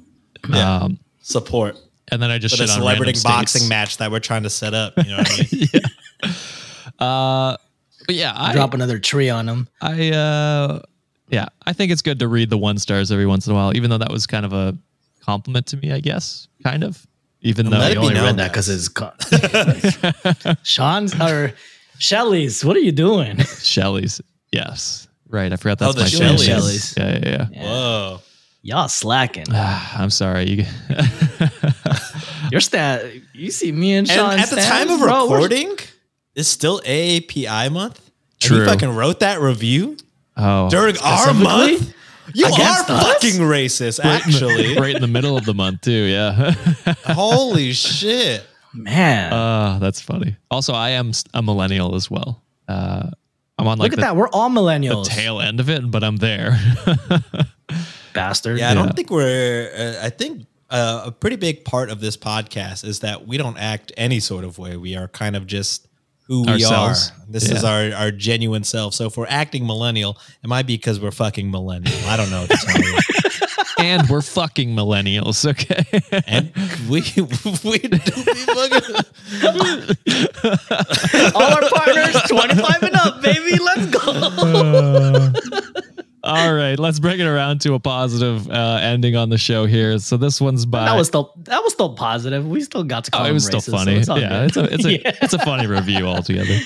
Yeah. 0.48 0.76
Um, 0.76 0.98
Support 1.20 1.76
and 2.10 2.20
then 2.20 2.30
I 2.30 2.38
just 2.38 2.56
for 2.56 2.62
the 2.62 2.66
shit 2.66 2.74
on 2.76 2.80
celebrity 2.82 3.12
random 3.12 3.22
boxing 3.22 3.60
states. 3.60 3.68
match 3.68 3.96
that 3.98 4.10
we're 4.10 4.18
trying 4.18 4.42
to 4.42 4.50
set 4.50 4.74
up. 4.74 4.94
You 4.96 5.04
know 5.12 5.18
what 5.18 5.30
I 5.30 5.56
mean? 5.56 5.68
Uh, 6.98 7.56
but 8.06 8.14
yeah, 8.14 8.32
I, 8.36 8.52
Drop 8.52 8.74
another 8.74 8.98
tree 9.00 9.28
on 9.28 9.48
him. 9.48 9.66
I 9.80 10.10
uh 10.10 10.80
yeah, 11.30 11.46
I 11.66 11.72
think 11.72 11.90
it's 11.90 12.02
good 12.02 12.18
to 12.20 12.28
read 12.28 12.50
the 12.50 12.58
one 12.58 12.78
stars 12.78 13.10
every 13.10 13.26
once 13.26 13.46
in 13.46 13.52
a 13.52 13.56
while, 13.56 13.74
even 13.76 13.90
though 13.90 13.98
that 13.98 14.12
was 14.12 14.26
kind 14.26 14.44
of 14.44 14.52
a 14.52 14.76
compliment 15.24 15.66
to 15.68 15.76
me, 15.78 15.90
I 15.90 16.00
guess. 16.00 16.46
Kind 16.62 16.84
of. 16.84 17.04
Even 17.42 17.70
though 17.70 17.78
let 17.78 17.90
it 17.90 17.94
be 17.94 17.98
only 17.98 18.14
known, 18.14 18.24
read 18.24 18.36
that 18.38 18.52
because 18.52 18.68
it's 18.68 18.88
con- 18.88 19.12
Sean's 20.62 21.18
or 21.20 21.52
Shelly's. 21.98 22.64
What 22.64 22.76
are 22.76 22.80
you 22.80 22.92
doing? 22.92 23.38
Shelly's. 23.38 24.20
Yes. 24.52 25.08
Right. 25.28 25.52
I 25.52 25.56
forgot 25.56 25.82
Oh, 25.82 25.92
that's 25.92 26.12
the 26.12 26.20
my 26.20 26.26
Shelley's. 26.36 26.46
family. 26.46 26.62
Shelley's. 26.78 26.94
Yeah, 26.96 27.18
yeah, 27.30 27.46
yeah. 27.52 27.62
Whoa. 27.62 28.20
Y'all 28.62 28.88
slacking. 28.88 29.46
I'm 29.52 30.10
sorry. 30.10 30.44
You 30.50 30.64
Your 32.50 32.60
stat. 32.60 33.04
You 33.34 33.50
see 33.50 33.72
me 33.72 33.94
and 33.94 34.08
And 34.10 34.16
Sean. 34.18 34.38
at 34.38 34.50
the 34.50 34.56
time 34.56 34.90
of 34.90 35.00
bro, 35.00 35.22
recording, 35.22 35.76
it's 36.34 36.48
still 36.48 36.80
AAPI 36.80 37.72
month. 37.72 37.98
And 37.98 38.40
True. 38.40 38.58
you 38.58 38.66
fucking 38.66 38.90
wrote 38.94 39.20
that 39.20 39.40
review 39.40 39.96
Oh. 40.36 40.68
during 40.70 40.96
our 40.98 41.32
month. 41.34 41.92
You 42.34 42.46
are 42.46 42.52
Against 42.52 42.90
us? 42.90 43.04
fucking 43.14 43.40
racist, 43.40 44.02
Right 44.04 44.24
in 44.24 44.30
the- 44.30 44.36
actually. 44.36 44.78
right 44.80 44.94
in 44.94 45.00
the 45.02 45.08
middle 45.08 45.36
of 45.36 45.44
the 45.44 45.54
month 45.54 45.80
too, 45.82 45.90
yeah. 45.90 46.52
Holy 47.06 47.72
shit. 47.72 48.44
man. 48.74 49.32
uh, 49.32 49.78
that's 49.80 50.00
funny. 50.00 50.36
Also, 50.50 50.72
I 50.72 50.90
am 50.90 51.12
a 51.34 51.42
millennial 51.42 51.94
as 51.94 52.10
well. 52.10 52.42
Uh, 52.68 53.10
I'm 53.58 53.66
on 53.66 53.78
like 53.78 53.90
Look 53.90 53.92
at 53.94 53.96
the, 53.96 54.02
that. 54.06 54.16
We're 54.16 54.28
all 54.28 54.48
millennials. 54.50 55.04
the 55.04 55.10
millennials. 55.10 55.14
tail 55.14 55.40
end 55.40 55.60
of 55.60 55.68
it, 55.68 55.90
but 55.90 56.02
I'm 56.04 56.16
there. 56.16 56.58
Bastard. 58.14 58.58
Yeah, 58.58 58.66
I 58.66 58.68
Yeah. 58.70 58.74
don't 58.74 58.94
think 58.96 59.10
we're. 59.10 59.70
Uh, 60.00 60.04
I 60.06 60.10
think 60.10 60.46
uh, 60.70 61.02
a 61.06 61.12
pretty 61.12 61.36
big 61.36 61.64
part 61.64 61.90
of 61.90 62.00
this 62.00 62.16
podcast 62.16 62.84
is 62.84 63.00
that 63.00 63.26
we 63.26 63.36
don't 63.36 63.56
act 63.58 63.92
any 63.96 64.20
sort 64.20 64.44
of 64.44 64.58
way. 64.58 64.76
We 64.76 64.96
are 64.96 65.08
kind 65.08 65.36
of 65.36 65.46
just 65.46 65.86
who 66.26 66.42
we 66.42 66.52
Ourselves. 66.52 67.10
are. 67.10 67.14
This 67.28 67.50
is 67.50 67.64
our 67.64 67.92
our 67.94 68.10
genuine 68.10 68.64
self. 68.64 68.94
So 68.94 69.06
if 69.06 69.16
we're 69.16 69.26
acting 69.28 69.66
millennial, 69.66 70.18
it 70.42 70.48
might 70.48 70.66
be 70.66 70.76
because 70.76 71.00
we're 71.00 71.10
fucking 71.10 71.50
millennial. 71.50 71.96
I 72.06 72.16
don't 72.16 72.30
know 72.30 72.42
what 72.42 72.50
to 72.50 72.56
tell 72.56 72.80
you. 72.82 72.98
and 73.78 74.08
we're 74.08 74.22
fucking 74.22 74.70
millennials, 74.76 75.44
okay? 75.48 75.84
and 76.26 76.52
we 76.88 77.00
we 77.70 77.78
do 77.78 77.98
be 77.98 78.34
fucking. 78.34 78.96
All 81.34 81.42
our 81.42 81.68
partners, 81.70 82.22
25 82.28 82.82
and 82.82 82.96
up, 82.96 83.22
baby. 83.22 83.58
Let's 83.62 83.86
go. 83.86 84.00
Uh, 84.52 85.32
All 86.24 86.54
right, 86.54 86.78
let's 86.78 87.00
bring 87.00 87.18
it 87.18 87.26
around 87.26 87.60
to 87.62 87.74
a 87.74 87.80
positive 87.80 88.48
uh, 88.48 88.78
ending 88.80 89.16
on 89.16 89.28
the 89.28 89.38
show 89.38 89.66
here. 89.66 89.98
So 89.98 90.16
this 90.16 90.40
one's 90.40 90.64
by 90.66 90.84
That 90.84 90.96
was 90.96 91.08
still 91.08 91.32
that 91.38 91.62
was 91.64 91.72
still 91.72 91.94
positive. 91.94 92.46
We 92.46 92.60
still 92.60 92.84
got 92.84 93.04
to 93.04 93.10
call 93.10 93.22
Oh, 93.22 93.24
it 93.24 93.28
him 93.28 93.34
was 93.34 93.44
still 93.46 93.60
racist, 93.60 93.64
so 93.64 93.72
funny. 93.72 93.94
it's 93.96 94.08
yeah, 94.08 94.14
good. 94.28 94.44
it's 94.46 94.56
a 94.56 94.74
it's 94.74 94.84
a 94.84 94.92
Yeah. 95.04 95.12
it's 95.22 95.34
a 95.34 95.38
funny 95.40 95.66
review 95.66 96.06
altogether. 96.06 96.58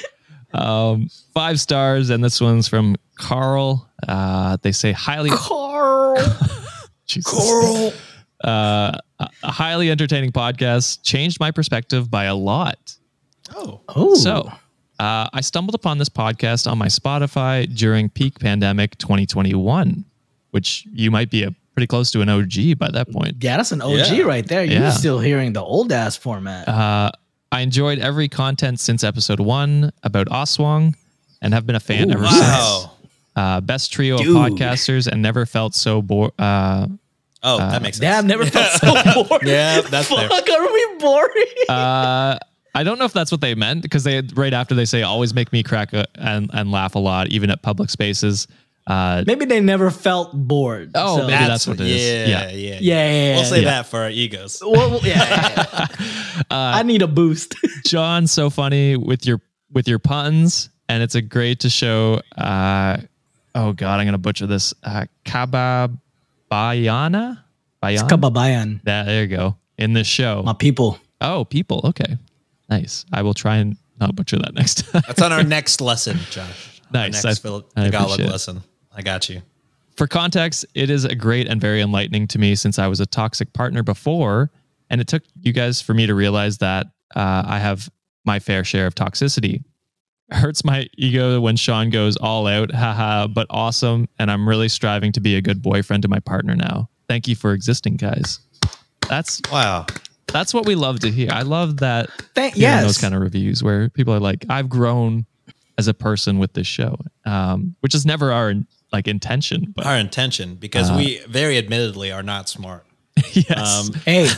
Um, 0.53 1.09
five 1.35 1.59
stars, 1.61 2.11
and 2.11 2.23
this 2.23 2.41
one's 2.41 2.69
from 2.69 2.97
Carl. 3.19 3.89
Uh, 4.07 4.57
they 4.63 4.73
say 4.73 4.93
highly 4.93 5.31
Carl. 5.31 6.17
Jesus. 7.07 7.95
Uh, 8.45 8.93
a 9.19 9.29
a 9.43 9.51
highly 9.51 9.91
entertaining 9.91 10.31
podcast 10.33 11.03
changed 11.03 11.41
my 11.41 11.51
perspective 11.51 12.11
by 12.11 12.25
a 12.25 12.35
lot. 12.35 12.97
Oh, 13.55 13.81
Oh, 13.89 14.15
So, 14.17 14.51
uh, 14.99 15.29
I 15.33 15.41
stumbled 15.41 15.75
upon 15.75 15.99
this 15.99 16.09
podcast 16.09 16.71
on 16.71 16.79
my 16.79 16.87
Spotify 16.87 17.73
during 17.73 18.09
peak 18.09 18.39
pandemic 18.41 18.97
2021, 18.99 20.05
which 20.51 20.87
you 20.93 21.11
might 21.11 21.31
be 21.31 21.43
a 21.43 21.55
pretty 21.75 21.87
close 21.87 22.11
to 22.13 22.21
an 22.23 22.29
OG 22.29 22.79
by 22.79 22.91
that 22.91 23.11
point. 23.13 23.37
yeah, 23.41 23.57
that's 23.59 23.73
an 23.73 23.83
OG 23.83 23.99
Yeah. 24.17 24.23
right 24.23 24.47
there. 24.47 24.65
You're 24.65 24.91
still 24.91 25.19
hearing 25.19 25.53
the 25.53 25.63
old 25.63 25.93
ass 25.93 26.17
format. 26.17 26.67
Uh, 26.69 27.11
I 27.53 27.61
enjoyed 27.61 27.99
every 27.99 28.29
content 28.29 28.81
since 28.81 29.05
episode 29.05 29.41
one 29.41 29.93
about 30.03 30.27
Oswong 30.29 30.95
and 31.43 31.53
have 31.55 31.67
been 31.67 31.77
a 31.77 31.81
fan 31.81 32.09
Ooh, 32.11 32.15
ever 32.15 32.23
wow. 32.25 32.31
since. 32.31 32.93
Uh, 33.37 33.61
best 33.61 33.93
trio 33.93 34.17
Dude. 34.17 34.29
of 34.29 34.35
podcasters 34.53 35.07
and 35.07 35.21
never 35.21 35.45
felt 35.47 35.75
so 35.75 36.01
bored. 36.03 36.33
Uh, 36.39 36.87
Oh, 37.43 37.59
that 37.59 37.81
makes 37.83 37.99
sense. 37.99 38.11
Damn, 38.17 38.27
never 38.27 38.45
felt 38.47 38.73
so 38.81 39.23
bored. 39.29 39.43
Yeah, 39.47 39.83
that's 39.83 40.09
fair. 40.09 40.29
Fuck, 40.29 40.49
are 40.51 40.73
we 40.73 40.87
boring? 40.99 41.45
uh, 41.69 42.39
I 42.77 42.85
don't 42.85 42.99
know 42.99 43.05
if 43.07 43.13
that's 43.13 43.33
what 43.33 43.41
they 43.41 43.55
meant 43.55 43.83
because 43.83 44.05
they 44.05 44.21
right 44.35 44.53
after 44.53 44.75
they 44.75 44.85
say 44.85 45.03
always 45.03 45.35
make 45.35 45.53
me 45.53 45.63
crack 45.63 45.93
a, 45.93 46.07
and 46.15 46.51
and 46.53 46.71
laugh 46.71 46.95
a 46.95 46.99
lot 46.99 47.29
even 47.29 47.51
at 47.51 47.63
public 47.63 47.91
spaces. 47.91 48.47
Uh, 48.87 49.25
Maybe 49.27 49.47
they 49.47 49.61
never 49.61 49.91
felt 49.91 50.31
bored. 50.33 50.93
Oh, 50.95 51.17
so- 51.19 51.27
maybe 51.27 51.45
that's 51.45 51.67
what 51.67 51.81
it 51.81 51.89
is. 51.89 52.01
Yeah, 52.01 52.27
Yeah. 52.27 52.51
yeah, 52.51 52.55
Yeah, 52.55 52.79
yeah, 52.81 53.11
yeah, 53.31 53.35
We'll 53.37 53.45
say 53.45 53.59
yeah. 53.63 53.71
that 53.83 53.87
for 53.87 54.03
our 54.03 54.11
egos. 54.11 54.63
Well, 54.65 55.01
yeah, 55.03 55.19
yeah, 55.19 55.67
yeah. 55.67 55.87
I 56.79 56.83
need 56.85 57.03
a 57.03 57.09
boost. 57.09 57.57
John, 57.85 58.29
so 58.29 58.49
funny 58.49 58.97
with 58.97 59.27
your 59.27 59.41
with 59.73 59.89
your 59.89 59.99
puns, 59.99 60.71
and 60.89 61.03
it's 61.03 61.17
a 61.17 61.23
great 61.23 61.61
to 61.61 61.71
show. 61.71 62.21
Uh, 62.39 62.99
oh 63.57 63.73
God, 63.73 63.99
I'm 63.99 64.07
gonna 64.07 64.19
butcher 64.19 64.47
this. 64.47 64.73
Uh, 64.85 65.07
Kababayana, 65.25 65.99
Bayan. 67.81 68.07
Kababayan, 68.09 68.83
That 68.85 69.07
there 69.07 69.23
you 69.23 69.29
go 69.29 69.57
in 69.79 69.95
this 69.95 70.07
show. 70.07 70.43
my 70.45 70.53
people. 70.53 70.99
Oh, 71.21 71.45
people. 71.45 71.81
Okay, 71.85 72.17
nice. 72.69 73.05
I 73.13 73.23
will 73.23 73.35
try 73.35 73.57
and 73.57 73.77
not 74.01 74.15
butcher 74.15 74.39
that 74.39 74.55
next 74.55 74.87
time. 74.91 75.03
That's 75.07 75.23
on 75.23 75.33
our 75.33 75.43
next 75.57 75.81
lesson, 75.81 76.19
Josh. 76.31 76.81
Our 76.95 77.01
Nice. 77.09 77.25
Next 77.25 77.39
I- 77.39 77.43
Phil- 77.43 77.67
I 77.77 77.85
Tagalog 77.85 78.21
it. 78.21 78.29
lesson. 78.31 78.63
I 78.95 79.03
got 79.03 79.29
you. 79.29 79.43
For 79.97 80.07
context, 80.07 80.67
it 80.75 80.91
is 80.91 81.05
a 81.05 81.15
great 81.15 81.49
and 81.49 81.61
very 81.61 81.81
enlightening 81.81 82.27
to 82.29 82.39
me 82.39 82.55
since 82.55 82.79
I 82.79 82.87
was 82.87 83.01
a 83.01 83.07
toxic 83.07 83.53
partner 83.55 83.83
before, 83.83 84.51
and 84.91 85.01
it 85.01 85.07
took 85.09 85.23
you 85.41 85.53
guys 85.53 85.81
for 85.81 85.95
me 85.95 86.07
to 86.07 86.15
realize 86.15 86.59
that 86.59 86.87
uh, 87.15 87.43
I 87.47 87.59
have 87.59 87.89
my 88.25 88.39
fair 88.39 88.63
share 88.63 88.87
of 88.87 88.95
toxicity. 88.95 89.65
Hurts 90.33 90.65
my 90.65 90.87
ego 90.99 91.41
when 91.41 91.57
Sean 91.57 91.89
goes 91.91 92.17
all 92.17 92.47
out, 92.47 92.73
haha, 92.75 93.27
but 93.27 93.47
awesome, 93.49 94.09
and 94.19 94.31
I'm 94.31 94.47
really 94.49 94.69
striving 94.69 95.13
to 95.13 95.21
be 95.21 95.37
a 95.37 95.41
good 95.41 95.63
boyfriend 95.63 96.03
to 96.03 96.09
my 96.09 96.19
partner 96.21 96.55
now. 96.57 96.91
Thank 97.09 97.27
you 97.29 97.35
for 97.37 97.53
existing, 97.53 97.97
guys. 97.97 98.41
That's 99.09 99.41
Wow. 99.51 99.87
That's 100.29 100.53
what 100.53 100.67
we 100.67 100.75
love 100.75 101.01
to 101.01 101.11
hear. 101.11 101.29
I 101.33 101.43
love 101.43 101.79
that 101.79 102.11
Thank 102.35 102.57
yes. 102.57 102.83
those 102.85 102.99
kind 102.99 103.15
of 103.15 103.21
reviews 103.21 103.63
where 103.63 103.89
people 103.89 104.13
are 104.15 104.21
like, 104.21 104.45
"I've 104.49 104.69
grown 104.69 105.27
as 105.79 105.89
a 105.89 105.95
person 105.95 106.39
with 106.39 106.53
this 106.55 106.67
show," 106.67 106.99
um, 107.25 107.77
which 107.81 107.95
is 107.95 108.05
never 108.07 108.33
our 108.33 108.55
like 108.93 109.09
intention, 109.09 109.73
but 109.75 109.85
Our 109.87 109.97
intention, 109.97 110.55
because 110.55 110.91
Uh, 110.91 110.95
we 110.97 111.21
very 111.29 111.59
admittedly 111.59 112.13
are 112.13 112.23
not 112.23 112.49
smart. 112.49 112.87
yes, 113.33 113.89
Um, 113.89 113.95
hey, 114.05 114.29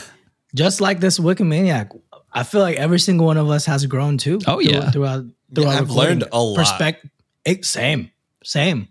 just 0.55 0.81
like 0.81 0.99
this 0.99 1.19
Wikimaniac, 1.19 1.89
I 2.33 2.43
feel 2.43 2.61
like 2.61 2.77
every 2.77 2.99
single 2.99 3.25
one 3.27 3.37
of 3.37 3.49
us 3.49 3.65
has 3.65 3.85
grown 3.85 4.17
too. 4.17 4.39
Oh, 4.47 4.55
through- 4.61 4.71
yeah. 4.71 4.91
throughout 4.91 5.25
throughout 5.53 5.71
the 5.71 5.79
I've 5.81 5.89
learned 5.91 6.23
a 6.31 6.41
lot. 6.41 6.57
Perspect- 6.57 7.05
it, 7.45 7.63
same, 7.65 8.11
same, 8.43 8.87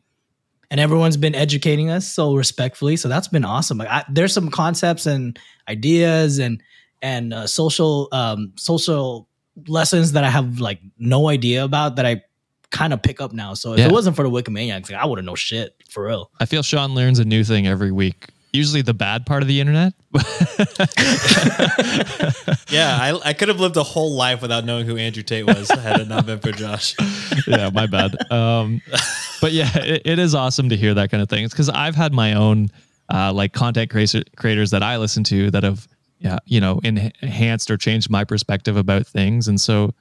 and 0.70 0.80
everyone's 0.80 1.16
been 1.16 1.34
educating 1.34 1.90
us 1.90 2.10
so 2.10 2.34
respectfully. 2.34 2.96
So 2.96 3.08
that's 3.08 3.28
been 3.28 3.44
awesome. 3.44 3.78
Like, 3.78 3.88
I, 3.88 4.04
there's 4.10 4.32
some 4.32 4.50
concepts 4.50 5.06
and 5.06 5.38
ideas 5.68 6.38
and 6.38 6.60
and 7.02 7.32
uh, 7.34 7.46
social 7.46 8.08
um, 8.12 8.52
social 8.56 9.28
lessons 9.66 10.12
that 10.12 10.24
I 10.24 10.30
have 10.30 10.60
like 10.60 10.80
no 10.98 11.28
idea 11.28 11.64
about 11.64 11.96
that 11.96 12.06
I 12.06 12.22
kind 12.70 12.92
of 12.92 13.02
pick 13.02 13.20
up 13.20 13.32
now. 13.32 13.54
So 13.54 13.72
if 13.72 13.78
Yeah. 13.80 13.86
it 13.86 13.92
wasn't 13.92 14.14
for 14.16 14.22
the 14.22 14.30
Wikimaniacs, 14.30 14.90
like, 14.90 15.00
I 15.00 15.06
wouldn't 15.06 15.26
know 15.26 15.34
shit 15.34 15.74
for 15.90 16.06
real. 16.06 16.30
I 16.38 16.44
feel 16.44 16.62
Sean 16.62 16.94
learns 16.94 17.18
a 17.18 17.24
new 17.24 17.42
thing 17.44 17.66
every 17.66 17.90
week. 17.92 18.28
Usually 18.52 18.82
the 18.82 18.94
bad 18.94 19.26
part 19.26 19.42
of 19.42 19.48
the 19.48 19.60
internet. 19.60 19.92
yeah, 22.70 22.98
I, 23.00 23.20
I 23.24 23.32
could 23.32 23.48
have 23.48 23.60
lived 23.60 23.76
a 23.76 23.82
whole 23.82 24.12
life 24.14 24.42
without 24.42 24.64
knowing 24.64 24.86
who 24.86 24.96
Andrew 24.96 25.22
Tate 25.22 25.46
was 25.46 25.70
had 25.70 26.00
it 26.00 26.08
not 26.08 26.26
been 26.26 26.38
for 26.40 26.52
Josh. 26.52 26.94
yeah, 27.46 27.70
my 27.70 27.86
bad. 27.86 28.16
Um, 28.32 28.80
but 29.40 29.52
yeah, 29.52 29.68
it, 29.78 30.02
it 30.04 30.18
is 30.18 30.34
awesome 30.34 30.68
to 30.70 30.76
hear 30.76 30.94
that 30.94 31.10
kind 31.10 31.22
of 31.22 31.28
thing. 31.28 31.44
It's 31.44 31.52
because 31.54 31.68
I've 31.68 31.94
had 31.94 32.12
my 32.12 32.34
own 32.34 32.68
uh, 33.12 33.32
like 33.32 33.52
content 33.52 33.90
creator, 33.90 34.22
creators 34.36 34.70
that 34.70 34.82
I 34.82 34.96
listen 34.98 35.24
to 35.24 35.50
that 35.50 35.62
have, 35.62 35.86
yeah, 36.20 36.38
you 36.46 36.60
know, 36.60 36.80
enhanced 36.82 37.70
or 37.70 37.76
changed 37.76 38.10
my 38.10 38.24
perspective 38.24 38.76
about 38.76 39.06
things, 39.06 39.48
and 39.48 39.60
so 39.60 39.94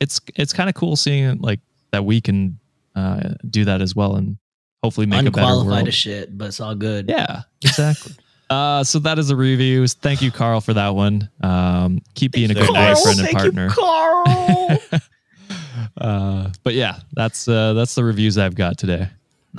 it's 0.00 0.20
it's 0.36 0.52
kind 0.52 0.68
of 0.68 0.74
cool 0.74 0.96
seeing 0.96 1.38
like 1.38 1.60
that 1.92 2.04
we 2.04 2.20
can 2.20 2.58
uh, 2.94 3.34
do 3.48 3.64
that 3.64 3.80
as 3.80 3.96
well, 3.96 4.16
and 4.16 4.36
hopefully 4.82 5.06
make 5.06 5.20
a 5.20 5.30
better 5.30 5.46
Unqualified 5.46 5.72
world. 5.72 5.88
as 5.88 5.94
shit, 5.94 6.36
but 6.36 6.48
it's 6.48 6.60
all 6.60 6.74
good. 6.74 7.08
Yeah, 7.08 7.42
exactly. 7.62 8.14
uh, 8.50 8.84
so 8.84 8.98
that 9.00 9.18
is 9.18 9.28
the 9.28 9.36
reviews. 9.36 9.94
Thank 9.94 10.20
you, 10.20 10.30
Carl, 10.30 10.60
for 10.60 10.74
that 10.74 10.94
one. 10.94 11.30
Um, 11.42 12.00
keep 12.14 12.32
being 12.32 12.50
a 12.50 12.54
good 12.54 12.68
Carl, 12.68 12.94
boyfriend 12.94 13.20
and 13.20 13.28
thank 13.28 13.38
partner. 13.38 13.66
You, 13.66 13.70
Carl. 13.70 14.78
uh, 15.96 16.50
but 16.62 16.74
yeah, 16.74 16.98
that's 17.14 17.48
uh, 17.48 17.72
that's 17.72 17.94
the 17.94 18.04
reviews 18.04 18.36
I've 18.36 18.54
got 18.54 18.76
today. 18.76 19.08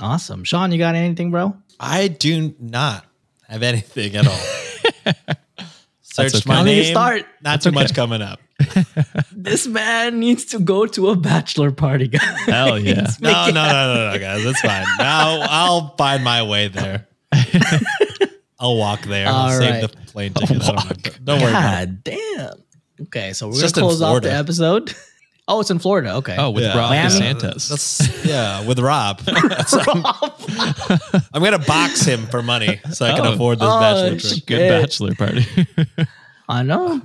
awesome. 0.00 0.44
Sean, 0.44 0.70
you 0.70 0.78
got 0.78 0.94
anything, 0.94 1.30
bro? 1.30 1.56
I 1.80 2.08
do 2.08 2.54
not 2.60 3.04
have 3.48 3.62
anything 3.62 4.14
at 4.16 4.26
all. 4.26 5.34
Searched 6.14 6.36
okay. 6.36 6.44
my 6.46 6.54
How 6.58 6.62
name. 6.62 6.84
start? 6.84 7.22
Not 7.22 7.26
That's 7.42 7.64
too 7.64 7.70
okay. 7.70 7.74
much 7.74 7.94
coming 7.94 8.22
up. 8.22 8.40
This 9.32 9.66
man 9.66 10.20
needs 10.20 10.44
to 10.46 10.60
go 10.60 10.86
to 10.86 11.08
a 11.10 11.16
bachelor 11.16 11.70
party, 11.72 12.06
guys. 12.08 12.40
Hell 12.46 12.78
yeah. 12.90 13.10
No, 13.20 13.46
no, 13.46 13.50
no, 13.50 13.94
no, 13.94 14.12
no, 14.12 14.18
guys. 14.18 14.44
That's 14.44 14.60
fine. 14.60 14.86
Now 14.98 15.40
I'll 15.42 15.94
find 15.96 16.22
my 16.24 16.44
way 16.44 16.68
there. 16.68 17.08
I'll 18.58 18.76
walk 18.76 19.02
there. 19.02 19.26
I'll 19.26 19.34
All 19.34 19.58
save 19.58 19.82
the 19.82 19.88
plane 20.06 20.32
ticket. 20.32 20.62
Don't, 20.62 20.76
know. 20.76 21.12
don't 21.24 21.40
worry 21.42 21.50
about 21.50 21.82
it. 21.82 21.86
God 21.86 22.04
damn. 22.04 22.62
Okay, 23.02 23.32
so 23.32 23.48
we're 23.48 23.52
It's 23.54 23.60
gonna 23.60 23.62
just 23.62 23.74
close 23.74 24.00
off 24.00 24.22
the 24.22 24.32
episode. 24.32 24.94
Oh, 25.46 25.60
it's 25.60 25.70
in 25.70 25.78
Florida. 25.78 26.14
Okay. 26.16 26.36
Oh, 26.38 26.50
with 26.50 26.64
Yeah. 26.64 26.78
Rob 26.78 26.90
Miami? 26.90 27.14
DeSantis. 27.14 27.68
That's 27.68 28.24
yeah, 28.24 28.66
with 28.66 28.78
Rob. 28.78 29.18
That's- 29.24 29.74
I'm, 29.74 31.22
I'm 31.34 31.42
gonna 31.42 31.58
box 31.58 32.02
him 32.04 32.26
for 32.26 32.42
money 32.42 32.80
so 32.92 33.04
I 33.06 33.14
can 33.14 33.26
Oh. 33.26 33.34
afford 33.34 33.58
this 33.58 33.68
Oh, 33.70 33.80
bachelor 33.80 34.18
shit. 34.18 34.30
trip. 34.30 34.46
Good 34.46 34.60
Yeah. 34.60 34.80
bachelor 34.80 35.14
party. 35.14 35.46
I 36.48 36.62
know. 36.62 37.02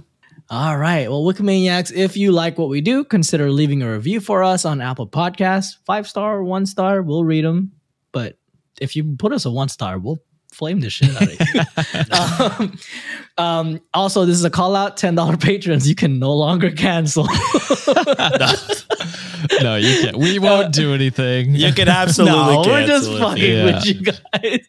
All 0.49 0.78
right. 0.78 1.10
Well, 1.10 1.24
Wikimaniacs, 1.24 1.91
if 1.94 2.18
you 2.18 2.32
like 2.32 2.57
what 2.57 2.70
we 2.70 2.82
do, 2.82 3.03
consider 3.03 3.52
leaving 3.52 3.84
a 3.84 3.91
review 3.91 4.20
for 4.20 4.44
us 4.44 4.66
on 4.66 4.82
Apple 4.82 5.07
Podcasts. 5.07 5.76
Five 5.86 6.07
star, 6.07 6.41
one 6.44 6.66
star, 6.66 7.02
we'll 7.02 7.24
read 7.24 7.45
them. 7.45 7.74
But 8.11 8.38
if 8.82 8.95
you 8.95 9.16
put 9.20 9.32
us 9.34 9.45
a 9.45 9.52
one 9.52 9.70
star, 9.70 9.99
we'll 9.99 10.20
flame 10.51 10.80
the 10.81 10.89
shit 10.89 11.09
out 11.15 11.21
of 11.23 12.59
you. 12.59 12.65
um, 12.67 12.77
um, 13.38 13.81
also, 13.93 14.26
this 14.26 14.35
is 14.35 14.43
a 14.43 14.49
call 14.49 14.76
out 14.76 14.97
$10 14.97 15.39
patrons. 15.41 15.88
You 15.88 15.95
can 15.95 16.19
no 16.19 16.34
longer 16.34 16.69
cancel. 16.71 17.23
no, 19.61 19.76
you 19.77 20.01
can't. 20.01 20.17
We 20.17 20.38
won't 20.39 20.73
do 20.73 20.93
anything. 20.93 21.55
You 21.55 21.71
can 21.73 21.88
absolutely 21.88 22.38
no, 22.39 22.63
we're 22.67 22.85
just 22.85 23.07
cancel 23.09 23.30
fucking 23.30 23.43
Yeah. 23.43 23.63
with 23.65 23.85
you 23.85 24.01
guys. 24.01 24.59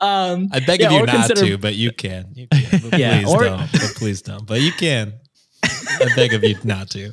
Um, 0.00 0.48
I 0.52 0.60
beg 0.60 0.80
yeah, 0.80 0.86
of 0.86 0.92
you 0.92 0.98
or 1.00 1.06
not 1.06 1.14
consider- 1.28 1.46
to, 1.46 1.58
but 1.58 1.74
you 1.76 1.92
can. 1.92 2.26
You 2.34 2.48
can. 2.48 2.80
But 2.90 2.98
Yeah, 2.98 3.20
please 3.22 3.32
or- 3.34 3.44
don't. 3.44 3.72
But 3.72 3.92
please 3.96 4.22
don't. 4.22 4.46
But 4.46 4.60
you 4.62 4.72
can. 4.72 5.12
I 5.64 6.08
beg 6.14 6.32
of 6.34 6.42
you 6.44 6.56
not 6.64 6.90
to. 6.90 7.10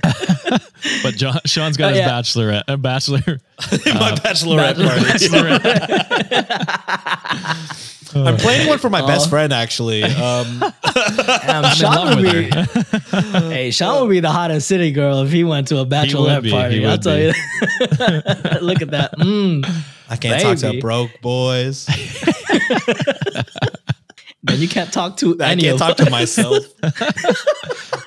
But 1.01 1.15
John, 1.15 1.39
Sean's 1.45 1.77
got 1.77 1.87
Oh, 1.93 1.95
his 1.95 1.99
yeah. 1.99 2.09
bachelorette, 2.09 2.63
uh, 2.67 2.77
bachelor. 2.77 3.39
My 3.85 4.11
bachelorette 4.15 4.77
Bachelor- 4.77 5.59
party. 5.59 5.73
I'm 8.15 8.38
planning 8.38 8.68
one 8.68 8.80
for 8.80 8.90
my 8.90 9.06
best 9.06 9.30
friend, 9.30 9.52
actually. 9.53 10.03
Um, 10.23 10.64
in 10.64 11.64
Sean 11.76 11.95
love 11.95 12.15
would 12.18 12.26
with 12.26 13.11
be, 13.11 13.18
hey, 13.49 13.72
Sean 13.72 14.02
would 14.02 14.10
be 14.11 14.19
the 14.19 14.31
hottest 14.31 14.68
city 14.68 14.91
girl 14.91 15.22
if 15.23 15.31
he 15.31 15.44
went 15.44 15.68
to 15.69 15.80
a 15.80 15.85
bachelorette 15.85 16.44
be, 16.44 16.52
party. 16.52 16.80
he 16.80 16.85
I'll 16.85 16.91
would 16.91 17.02
tell 17.02 17.15
be. 17.15 17.23
you. 17.23 17.34
Look 18.61 18.81
at 18.81 18.91
that. 18.91 19.14
Mm. 19.18 19.68
I 20.10 20.15
can't 20.15 20.41
talk 20.41 20.57
to 20.60 20.68
Baby. 20.68 20.81
broke 20.81 21.11
boys. 21.22 21.88
Man. 24.43 24.59
You 24.59 24.67
can't 24.67 24.91
talk 24.91 25.17
to 25.17 25.37
I 25.39 25.51
any 25.51 25.63
can't 25.63 25.79
talk 25.79 25.99
us. 25.99 26.05
to 26.05 26.11
myself. 26.11 26.65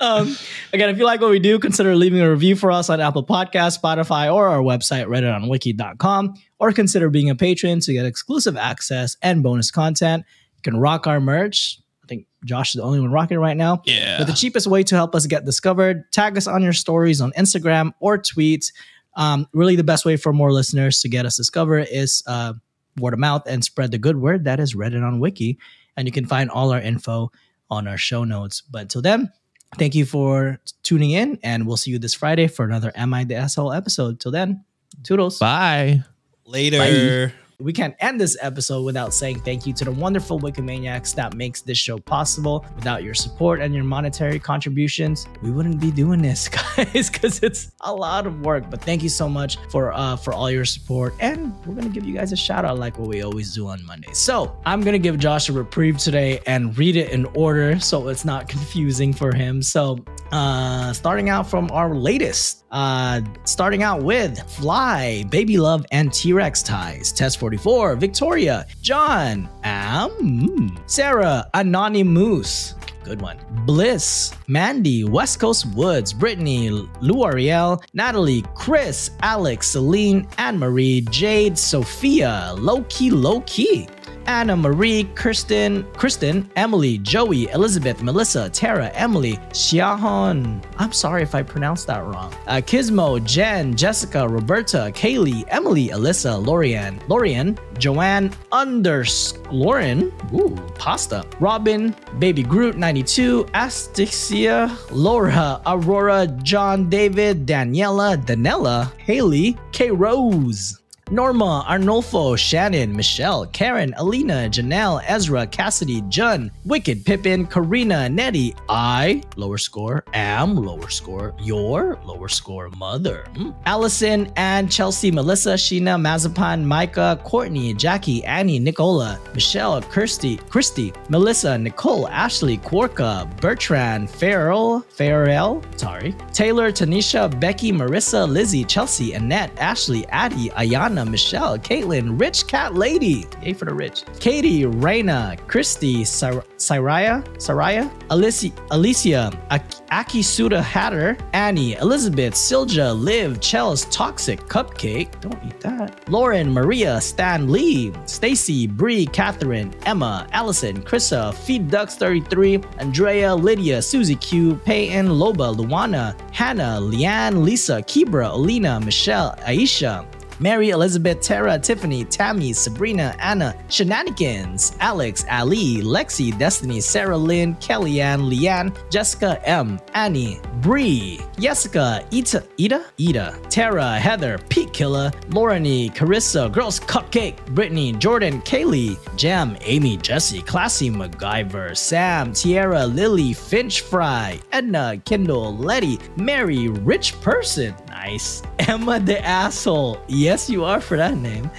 um, 0.00 0.36
again, 0.72 0.90
if 0.90 0.98
you 0.98 1.04
like 1.04 1.20
what 1.20 1.30
we 1.30 1.38
do, 1.38 1.58
consider 1.58 1.94
leaving 1.94 2.20
a 2.20 2.30
review 2.30 2.56
for 2.56 2.70
us 2.70 2.90
on 2.90 3.00
Apple 3.00 3.24
Podcasts, 3.24 3.80
Spotify, 3.80 4.32
or 4.32 4.48
our 4.48 4.60
website, 4.60 5.06
redditonwiki.com, 5.06 6.34
or 6.58 6.72
consider 6.72 7.10
being 7.10 7.30
a 7.30 7.34
patron 7.34 7.80
to 7.80 7.92
get 7.92 8.06
exclusive 8.06 8.56
access 8.56 9.16
and 9.22 9.42
bonus 9.42 9.70
content. 9.70 10.24
You 10.56 10.62
can 10.62 10.78
rock 10.78 11.06
our 11.06 11.20
merch. 11.20 11.78
I 12.02 12.06
think 12.06 12.26
Josh 12.44 12.74
is 12.74 12.80
the 12.80 12.84
only 12.84 13.00
one 13.00 13.12
rocking 13.12 13.38
right 13.38 13.56
now. 13.56 13.82
Yeah. 13.84 14.18
But 14.18 14.26
the 14.26 14.32
cheapest 14.32 14.66
way 14.66 14.82
to 14.84 14.94
help 14.94 15.14
us 15.14 15.26
get 15.26 15.44
discovered, 15.44 16.10
tag 16.12 16.36
us 16.36 16.46
on 16.46 16.62
your 16.62 16.72
stories 16.72 17.20
on 17.20 17.32
Instagram 17.32 17.92
or 18.00 18.18
tweets. 18.18 18.72
Um, 19.14 19.48
really, 19.52 19.76
the 19.76 19.84
best 19.84 20.04
way 20.04 20.16
for 20.16 20.32
more 20.32 20.52
listeners 20.52 21.00
to 21.00 21.08
get 21.08 21.26
us 21.26 21.36
discovered 21.36 21.88
is 21.90 22.22
uh, 22.26 22.54
word 22.98 23.14
of 23.14 23.20
mouth 23.20 23.42
and 23.46 23.64
spread 23.64 23.90
the 23.90 23.98
good 23.98 24.16
word. 24.16 24.44
That 24.44 24.60
is 24.60 24.74
Reddit 24.74 25.06
on 25.06 25.20
Wiki. 25.20 25.58
And 25.96 26.06
you 26.06 26.12
can 26.12 26.26
find 26.26 26.50
all 26.50 26.72
our 26.72 26.80
info 26.80 27.32
on 27.70 27.88
our 27.88 27.96
show 27.96 28.24
notes. 28.24 28.62
But 28.62 28.82
until 28.82 29.02
then, 29.02 29.32
thank 29.76 29.94
you 29.94 30.04
for 30.04 30.60
tuning 30.82 31.10
in, 31.10 31.38
and 31.42 31.66
we'll 31.66 31.76
see 31.76 31.90
you 31.90 31.98
this 31.98 32.14
Friday 32.14 32.46
for 32.46 32.64
another 32.64 32.92
Am 32.94 33.12
I 33.12 33.24
the 33.24 33.34
Asshole 33.34 33.72
episode. 33.72 34.20
Till 34.20 34.32
then, 34.32 34.64
toodles. 35.02 35.38
Bye. 35.38 36.02
Later. 36.44 37.32
We 37.60 37.72
can't 37.72 37.96
end 37.98 38.20
this 38.20 38.36
episode 38.40 38.82
without 38.82 39.12
saying 39.12 39.40
thank 39.40 39.66
you 39.66 39.72
to 39.72 39.84
the 39.84 39.90
wonderful 39.90 40.38
Wikimaniacs 40.38 41.16
that 41.16 41.34
makes 41.34 41.60
this 41.60 41.76
show 41.76 41.98
possible. 41.98 42.64
Without 42.76 43.02
your 43.02 43.14
support 43.14 43.60
and 43.60 43.74
your 43.74 43.82
monetary 43.82 44.38
contributions, 44.38 45.26
we 45.42 45.50
wouldn't 45.50 45.80
be 45.80 45.90
doing 45.90 46.22
this, 46.22 46.48
guys, 46.76 47.10
because 47.10 47.42
it's 47.42 47.72
a 47.80 47.92
lot 47.92 48.28
of 48.28 48.42
work. 48.42 48.70
But 48.70 48.80
thank 48.82 49.02
you 49.02 49.08
so 49.08 49.28
much 49.28 49.58
for 49.72 49.92
uh, 49.92 50.14
for 50.14 50.32
all 50.32 50.48
your 50.48 50.64
support, 50.64 51.14
and 51.18 51.52
we're 51.66 51.74
gonna 51.74 51.88
give 51.88 52.04
you 52.04 52.14
guys 52.14 52.30
a 52.30 52.36
shout 52.36 52.64
out 52.64 52.78
like 52.78 52.96
what 52.96 53.08
we 53.08 53.22
always 53.22 53.52
do 53.52 53.66
on 53.66 53.84
Monday. 53.84 54.12
So 54.12 54.56
I'm 54.64 54.80
gonna 54.80 54.96
give 55.00 55.18
Josh 55.18 55.48
a 55.48 55.52
reprieve 55.52 55.98
today 55.98 56.38
and 56.46 56.78
read 56.78 56.94
it 56.94 57.10
in 57.10 57.24
order 57.34 57.80
so 57.80 58.06
it's 58.06 58.24
not 58.24 58.48
confusing 58.48 59.12
for 59.12 59.34
him. 59.34 59.62
So 59.62 59.98
uh, 60.30 60.92
starting 60.92 61.28
out 61.28 61.48
from 61.48 61.70
our 61.72 61.94
latest, 61.94 62.64
uh, 62.70 63.20
starting 63.44 63.82
out 63.82 64.02
with 64.02 64.38
Fly, 64.48 65.24
Baby 65.30 65.58
Love, 65.58 65.84
and 65.90 66.12
T 66.12 66.32
Rex 66.32 66.62
Ties. 66.62 67.10
Test 67.10 67.38
44, 67.56 67.96
Victoria, 67.96 68.66
John, 68.82 69.48
Am, 69.64 70.10
hmm. 70.10 70.76
Sarah, 70.84 71.48
Anonymous. 71.54 72.74
Good 73.04 73.22
one. 73.22 73.38
Bliss, 73.64 74.34
Mandy, 74.48 75.04
West 75.04 75.40
Coast 75.40 75.64
Woods, 75.74 76.12
Brittany, 76.12 76.68
Lou 76.68 77.78
Natalie, 77.94 78.44
Chris, 78.54 79.12
Alex, 79.22 79.68
Celine, 79.68 80.28
Anne 80.36 80.58
Marie, 80.58 81.00
Jade, 81.10 81.56
Sophia, 81.56 82.54
Low 82.58 82.84
Key, 82.90 83.10
Low 83.10 83.40
Key. 83.46 83.88
Anna 84.28 84.54
Marie, 84.54 85.04
Kirsten, 85.14 85.84
Kristen, 85.94 86.50
Emily, 86.54 86.98
Joey, 86.98 87.48
Elizabeth, 87.48 88.02
Melissa, 88.02 88.50
Tara, 88.50 88.88
Emily, 88.88 89.38
Xiahon. 89.52 90.62
I'm 90.76 90.92
sorry 90.92 91.22
if 91.22 91.34
I 91.34 91.42
pronounced 91.42 91.86
that 91.86 92.04
wrong. 92.04 92.34
Uh, 92.46 92.56
Kismo, 92.56 93.24
Jen, 93.24 93.74
Jessica, 93.74 94.28
Roberta, 94.28 94.92
Kaylee, 94.94 95.44
Emily, 95.48 95.88
Alyssa, 95.88 96.44
Lorian, 96.44 97.00
Lorian, 97.08 97.58
Joanne, 97.78 98.28
Unders, 98.52 99.38
Lauren, 99.50 100.12
ooh, 100.34 100.54
pasta, 100.74 101.24
Robin, 101.40 101.96
Baby 102.18 102.42
Groot 102.42 102.76
92, 102.76 103.44
Astixia, 103.54 104.76
Laura, 104.90 105.62
Aurora, 105.64 106.26
John, 106.42 106.90
David, 106.90 107.46
Daniela, 107.46 108.22
Danella, 108.22 108.92
Haley, 108.98 109.56
K 109.72 109.90
Rose. 109.90 110.78
Norma, 111.10 111.64
Arnolfo, 111.68 112.36
Shannon, 112.36 112.94
Michelle, 112.94 113.46
Karen, 113.46 113.94
Alina, 113.96 114.48
Janelle, 114.50 115.02
Ezra, 115.06 115.46
Cassidy, 115.46 116.02
Jun, 116.08 116.50
Wicked, 116.64 117.04
Pippin, 117.04 117.46
Karina, 117.46 118.08
Nettie, 118.08 118.54
I, 118.68 119.22
lower 119.36 119.56
score, 119.58 120.04
am, 120.12 120.54
lower 120.56 120.90
score, 120.90 121.34
your, 121.40 121.98
lower 122.04 122.28
score, 122.28 122.68
mother, 122.70 123.24
Hmm. 123.36 123.50
Allison, 123.66 124.30
Ann, 124.36 124.68
Chelsea, 124.68 125.10
Melissa, 125.10 125.54
Sheena, 125.54 125.98
Mazapan, 125.98 126.62
Micah, 126.62 127.18
Courtney, 127.24 127.72
Jackie, 127.74 128.24
Annie, 128.24 128.58
Nicola, 128.58 129.18
Michelle, 129.34 129.80
Kirsty, 129.82 130.36
Christy, 130.48 130.92
Melissa, 131.08 131.56
Nicole, 131.56 132.08
Ashley, 132.08 132.58
Quarka, 132.58 133.28
Bertrand, 133.40 134.10
Farrell, 134.10 134.80
Farrell, 134.90 135.62
sorry, 135.76 136.14
Taylor, 136.32 136.70
Tanisha, 136.70 137.28
Becky, 137.40 137.72
Marissa, 137.72 138.28
Lizzie, 138.28 138.64
Chelsea, 138.64 139.14
Annette, 139.14 139.50
Ashley, 139.58 140.06
Addie, 140.08 140.50
Ayana, 140.50 140.97
Michelle, 141.04 141.58
Caitlin, 141.58 142.20
Rich 142.20 142.46
Cat 142.46 142.74
Lady, 142.74 143.26
yay 143.42 143.52
for 143.52 143.64
the 143.64 143.74
rich, 143.74 144.04
Katie, 144.20 144.64
Raina, 144.64 145.38
Christy, 145.46 146.04
Sar- 146.04 146.44
Saraya, 146.56 147.24
Saraya, 147.36 147.90
Alicia, 148.10 148.50
Alicia, 148.70 149.30
Ak- 149.50 149.86
Akisuda 149.88 150.62
Hatter, 150.62 151.16
Annie, 151.32 151.74
Elizabeth, 151.76 152.34
Silja, 152.34 152.98
Liv, 152.98 153.38
Chels, 153.40 153.90
Toxic, 153.90 154.40
Cupcake, 154.46 155.20
don't 155.20 155.38
eat 155.46 155.58
that, 155.60 156.08
Lauren, 156.10 156.52
Maria, 156.52 157.00
Stan 157.00 157.50
Lee, 157.50 157.92
Stacy, 158.06 158.66
Bree, 158.66 159.06
Catherine, 159.06 159.72
Emma, 159.86 160.26
Allison, 160.32 160.82
Krissa, 160.82 161.34
Feed 161.34 161.70
Ducks 161.70 161.96
33, 161.96 162.60
Andrea, 162.78 163.34
Lydia, 163.34 163.80
Susie 163.82 164.16
Q, 164.16 164.56
Peyton, 164.64 165.06
Loba, 165.08 165.54
Luana, 165.56 166.14
Hannah, 166.32 166.78
Leanne, 166.80 167.42
Lisa, 167.42 167.82
Kibra, 167.82 168.30
Alina, 168.32 168.80
Michelle, 168.80 169.34
Aisha, 169.46 170.04
Mary, 170.40 170.70
Elizabeth, 170.70 171.20
Tara, 171.20 171.58
Tiffany, 171.58 172.04
Tammy, 172.04 172.52
Sabrina, 172.52 173.14
Anna, 173.18 173.54
Shenanigans, 173.68 174.76
Alex, 174.80 175.24
Ali, 175.30 175.82
Lexi, 175.82 176.36
Destiny, 176.38 176.80
Sarah 176.80 177.16
Lynn, 177.16 177.54
Kellyanne, 177.56 178.30
Leanne, 178.30 178.74
Jessica 178.90 179.40
M, 179.46 179.80
Annie, 179.94 180.40
Bree, 180.60 181.20
Jessica, 181.38 182.04
Ita, 182.12 182.44
Ida, 182.56 182.84
Ida, 182.98 183.38
Tara, 183.48 183.98
Heather, 183.98 184.38
Pete 184.48 184.72
Killer, 184.72 185.10
Laurenie, 185.30 185.94
Carissa, 185.94 186.50
Girls 186.52 186.80
Cupcake, 186.80 187.44
Brittany, 187.54 187.92
Jordan, 187.92 188.40
Kaylee, 188.42 188.96
Jam, 189.16 189.56
Amy, 189.62 189.96
Jesse, 189.96 190.42
Classy, 190.42 190.90
MacGyver, 190.90 191.76
Sam, 191.76 192.32
Tierra, 192.32 192.86
Lily, 192.86 193.32
Finch 193.32 193.80
Fry, 193.80 194.38
Edna, 194.52 195.00
Kendall, 195.04 195.56
Letty, 195.56 195.98
Mary, 196.16 196.68
Rich 196.68 197.20
Person, 197.20 197.74
nice, 197.98 198.42
Emma 198.60 199.00
the 199.00 199.18
Asshole, 199.24 200.00
yes 200.06 200.48
you 200.48 200.64
are 200.64 200.80
for 200.80 200.96
that 200.96 201.16
name, 201.16 201.50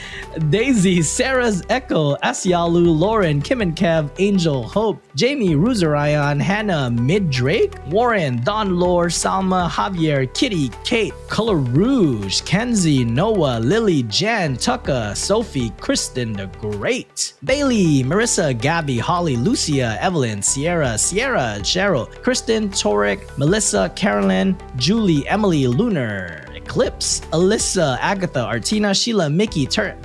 Daisy, 0.49 1.01
Sarah's 1.01 1.63
Echo, 1.69 2.15
Asyalu, 2.17 2.97
Lauren, 2.97 3.41
Kim 3.41 3.61
and 3.61 3.75
Kev, 3.75 4.09
Angel, 4.19 4.63
Hope, 4.63 5.01
Jamie, 5.19 5.53
Ruzarayan, 5.53 6.39
Hannah, 6.39 6.89
Mid 6.89 7.29
Drake, 7.29 7.73
Warren, 7.87 8.41
Don 8.41 8.79
Lore, 8.79 9.07
Salma, 9.07 9.69
Javier, 9.69 10.33
Kitty, 10.33 10.71
Kate, 10.85 11.13
Color 11.27 11.57
Rouge, 11.57 12.39
Kenzie, 12.43 13.03
Noah, 13.03 13.59
Lily, 13.59 14.03
Jan, 14.03 14.55
Tucka, 14.55 15.13
Sophie, 15.17 15.71
Kristen 15.71 16.31
the 16.31 16.45
Great, 16.61 17.33
Bailey, 17.43 18.01
Marissa, 18.01 18.57
Gabby, 18.57 18.97
Holly, 18.97 19.35
Lucia, 19.35 19.97
Evelyn, 19.99 20.41
Sierra, 20.41 20.97
Sierra, 20.97 21.57
Cheryl, 21.63 22.09
Kristen, 22.23 22.69
Torek, 22.69 23.37
Melissa, 23.37 23.91
Carolyn, 23.97 24.55
Julie, 24.77 25.27
Emily, 25.27 25.67
Lunar, 25.67 26.45
Eclipse, 26.63 27.21
Alyssa, 27.31 27.97
Agatha, 28.01 28.41
Artina, 28.45 28.93
Sheila, 28.93 29.29
Mickey, 29.29 29.65
Tur- 29.65 29.95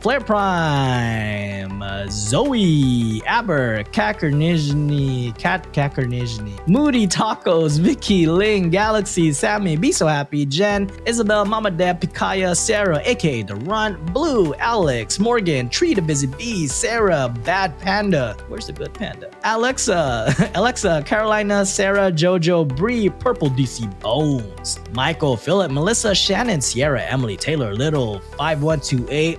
Flare 0.00 0.20
Prime, 0.20 1.82
uh, 1.82 2.06
Zoe, 2.08 3.20
Aber, 3.26 3.82
Kakernizhny, 3.92 5.36
Kat 5.38 5.72
Kakernizhny, 5.72 6.54
Moody 6.68 7.06
Tacos, 7.08 7.80
Vicky, 7.80 8.26
Ling, 8.26 8.70
Galaxy, 8.70 9.32
Sammy, 9.32 9.76
Be 9.76 9.90
So 9.90 10.06
Happy, 10.06 10.46
Jen, 10.46 10.88
Isabel, 11.04 11.44
Mama 11.44 11.70
Dad, 11.72 12.00
Pikaya, 12.00 12.56
Sarah, 12.56 13.00
aka 13.04 13.42
The 13.42 13.56
Runt, 13.56 14.14
Blue, 14.14 14.54
Alex, 14.54 15.18
Morgan, 15.18 15.68
Tree 15.68 15.94
the 15.94 16.02
Busy 16.02 16.28
Bee, 16.28 16.68
Sarah, 16.68 17.34
Bad 17.44 17.76
Panda, 17.80 18.36
where's 18.48 18.66
the 18.68 18.72
good 18.72 18.94
panda? 18.94 19.30
Alexa, 19.44 20.50
Alexa, 20.54 21.02
Carolina, 21.06 21.66
Sarah, 21.66 22.12
Jojo, 22.12 22.66
Bree, 22.76 23.08
Purple 23.08 23.50
DC 23.50 23.88
Bones, 24.00 24.78
Michael, 24.92 25.36
Philip, 25.36 25.71
Melissa, 25.72 26.14
Shannon, 26.14 26.60
Sierra, 26.60 27.02
Emily, 27.02 27.36
Taylor, 27.36 27.74
Little, 27.74 28.20
5128, 28.36 29.38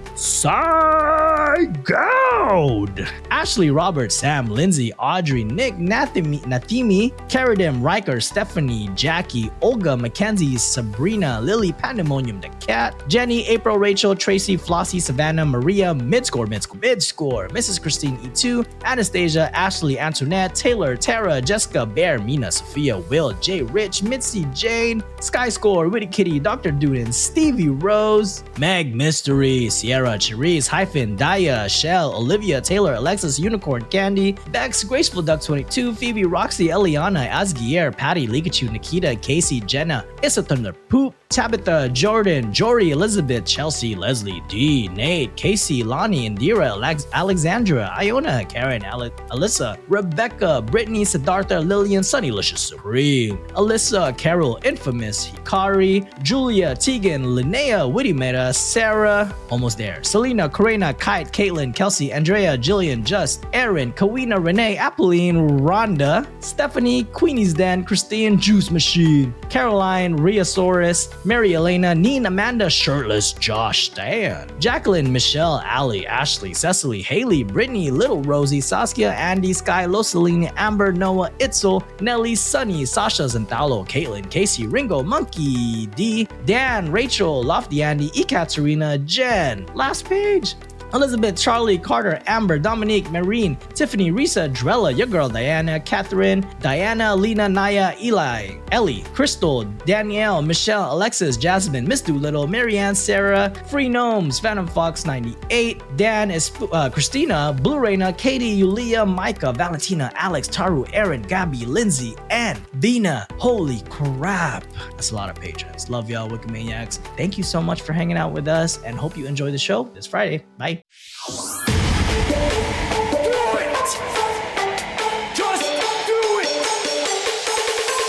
Psygoud, 2.44 3.10
Ashley, 3.32 3.72
Robert, 3.72 4.12
Sam, 4.12 4.48
Lindsay, 4.48 4.94
Audrey, 4.94 5.44
Nick, 5.44 5.76
Nathimi, 5.76 6.42
Nathimi, 6.42 7.12
Karadim, 7.30 7.82
Riker, 7.82 8.20
Stephanie, 8.20 8.90
Jackie, 8.96 9.50
Olga, 9.62 9.96
Mackenzie, 9.96 10.58
Sabrina, 10.58 11.40
Lily, 11.42 11.72
Pandemonium, 11.72 12.42
the 12.42 12.50
cat, 12.60 13.02
Jenny, 13.08 13.48
April, 13.48 13.78
Rachel, 13.78 14.16
Tracy, 14.16 14.58
Flossie, 14.58 15.02
Savannah, 15.02 15.46
Maria, 15.46 15.94
Midscore, 15.94 16.48
Midscore, 16.48 16.82
Midscore, 16.82 17.50
Mrs. 17.50 17.82
Christine 17.82 18.18
E2, 18.18 18.66
Anastasia, 18.84 19.50
Ashley, 19.54 19.98
Antoinette, 19.98 20.54
Taylor, 20.54 20.96
Tara, 20.96 21.42
Jessica, 21.42 21.86
Bear, 21.86 22.20
Mina, 22.20 22.52
Sophia, 22.52 22.98
Will, 22.98 23.32
J. 23.40 23.62
Rich, 23.62 24.04
Mitzi, 24.04 24.46
Jane, 24.54 25.02
Sky 25.22 25.50
Score, 25.50 25.88
Witty 25.88 26.08
Kitty, 26.08 26.40
Dr. 26.40 26.72
Duden, 26.72 27.14
Stevie 27.14 27.70
Rose, 27.70 28.44
Meg, 28.58 28.94
Mystery, 28.94 29.70
Sierra, 29.70 30.18
Cherise, 30.18 30.68
Hyphen, 30.68 31.18
Daya, 31.18 31.70
Shell, 31.70 32.14
Olivia, 32.14 32.33
Taylor, 32.62 32.94
Alexis, 32.96 33.40
Unicorn, 33.40 33.84
Candy, 33.86 34.34
Bex, 34.52 34.84
Graceful 34.84 35.22
Duck 35.22 35.42
22, 35.42 35.94
Phoebe, 35.94 36.26
Roxy, 36.26 36.68
Eliana, 36.68 37.30
Asgier, 37.30 37.96
Patty, 37.96 38.28
Likachu, 38.28 38.72
Nikita, 38.72 39.16
Casey, 39.18 39.60
Jenna, 39.62 40.06
Issa 40.22 40.44
Thunder, 40.44 40.74
Poop, 40.74 41.16
Tabitha, 41.34 41.90
Jordan, 41.90 42.54
Jory, 42.54 42.92
Elizabeth, 42.92 43.44
Chelsea, 43.46 43.96
Leslie, 43.96 44.44
D, 44.48 44.88
Nate, 44.90 45.36
Casey, 45.36 45.82
Lonnie, 45.84 46.30
Indira, 46.30 46.68
Alex- 46.70 47.08
Alexandra, 47.12 47.92
Iona, 48.00 48.46
Karen, 48.46 48.84
Ale- 48.86 49.10
Alyssa, 49.32 49.78
Rebecca, 49.90 50.62
Brittany, 50.62 51.04
Siddhartha, 51.04 51.60
Lillian, 51.60 52.04
Sunny, 52.04 52.30
Licious 52.30 52.62
Supreme, 52.62 53.38
Alyssa, 53.56 54.16
Carol, 54.16 54.60
Infamous, 54.64 55.26
Hikari, 55.28 56.06
Julia, 56.22 56.76
Tegan, 56.76 57.24
Linnea, 57.26 57.92
Witty 57.92 58.14
Meta, 58.14 58.54
Sarah, 58.54 59.34
almost 59.50 59.80
there, 59.80 60.04
Selena, 60.04 60.48
Karina, 60.48 60.94
Kite, 60.94 61.32
Caitlin, 61.32 61.74
Kelsey, 61.74 62.14
Andrea, 62.14 62.56
Jillian, 62.58 63.04
Just, 63.04 63.46
Aaron, 63.54 63.92
Kawina, 63.94 64.38
Renee, 64.44 64.76
Apolline, 64.76 65.62
Rhonda, 65.62 66.28
Stephanie, 66.44 67.06
Queenie's 67.06 67.56
Den, 67.56 67.84
Christine, 67.84 68.38
Juice 68.40 68.70
Machine, 68.70 69.34
Caroline, 69.50 70.16
Rheasaurus, 70.18 71.10
Mary 71.26 71.56
Elena, 71.56 71.96
Neen, 71.96 72.26
Amanda, 72.26 72.70
Shirtless, 72.70 73.34
Josh, 73.34 73.86
Stan, 73.86 74.50
Jacqueline, 74.60 75.12
Michelle, 75.12 75.64
Ali, 75.66 76.06
Ashley, 76.06 76.54
Cecily, 76.54 77.02
Haley, 77.02 77.44
Brittany, 77.44 77.92
Little 77.92 78.22
Rosie, 78.24 78.60
Saskia, 78.60 79.14
Andy, 79.14 79.54
Sky, 79.54 79.86
Loseline, 79.86 80.52
Amber, 80.58 80.92
Noah, 80.92 81.32
Itzel, 81.40 81.82
Nelly, 82.02 82.36
Sunny, 82.36 82.84
Sasha, 82.86 83.24
Zentalo, 83.24 83.88
Caitlin, 83.88 84.30
Casey, 84.30 84.68
Ringo, 84.68 85.02
Monkey, 85.02 85.88
D, 85.88 86.28
Dan, 86.46 86.92
Rachel, 86.92 87.42
Lofty 87.42 87.82
Andy, 87.84 88.10
Ekaterina, 88.10 88.98
Jen. 89.06 89.66
Last 89.74 90.06
page. 90.06 90.56
Elizabeth, 90.94 91.36
Charlie, 91.36 91.78
Carter, 91.78 92.22
Amber, 92.28 92.60
Dominique, 92.60 93.10
Marine, 93.10 93.56
Tiffany, 93.74 94.12
Risa, 94.12 94.54
Drella, 94.54 94.96
your 94.96 95.08
girl 95.08 95.28
Diana, 95.28 95.80
Catherine, 95.80 96.48
Diana, 96.60 97.16
Lena, 97.16 97.50
Naya, 97.50 97.96
Eli, 98.00 98.58
Ellie, 98.72 99.02
Crystal, 99.14 99.64
Danielle, 99.86 100.42
Michelle, 100.44 100.94
Alexis, 100.94 101.36
Jasmine, 101.36 101.88
Miss 101.88 102.02
Doolittle, 102.02 102.46
Marianne, 102.46 102.94
Sarah, 102.94 103.52
Free 103.70 103.90
Gnomes, 103.90 104.40
Phantom 104.40 104.68
Fox 104.68 105.06
98, 105.06 105.82
Dan, 105.98 106.30
is 106.30 106.52
uh, 106.72 106.90
Christina, 106.90 107.58
Blue 107.62 107.78
Raina, 107.78 108.16
Katie, 108.16 108.46
Yulia, 108.46 109.06
Micah, 109.06 109.52
Valentina, 109.52 110.12
Alex, 110.14 110.48
Taru, 110.48 110.88
Aaron, 110.94 111.24
Gabby, 111.24 111.66
Lindsay, 111.66 112.16
and 112.30 112.60
Vina. 112.74 113.28
Holy 113.38 113.82
crap. 113.90 114.64
That's 114.92 115.12
a 115.12 115.16
lot 115.16 115.30
of 115.30 115.36
patrons. 115.36 115.90
Love 115.90 116.10
y'all, 116.10 116.30
Wikimaniacs. 116.30 117.00
Thank 117.18 117.38
you 117.38 117.44
so 117.44 117.62
much 117.62 117.82
for 117.82 117.94
hanging 117.94 118.18
out 118.18 118.32
with 118.32 118.48
us 118.48 118.82
and 118.84 118.96
hope 118.98 119.18
you 119.18 119.26
enjoy 119.26 119.50
the 119.50 119.58
show 119.58 119.86
this 119.96 120.06
Friday. 120.06 120.46
Bye. 120.58 120.83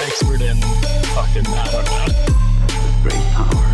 Expert 0.01 0.41
in 0.41 0.61
fucking, 1.15 1.47
I 1.47 1.69
don't 1.71 1.85
know. 1.85 2.07
Great 3.03 3.23
power. 3.33 3.67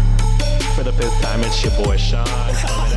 For 0.74 0.84
the 0.84 0.92
fifth 0.92 1.20
time, 1.22 1.40
it's 1.40 1.62
your 1.64 1.72
boy 1.82 1.96
Sean. 1.96 2.89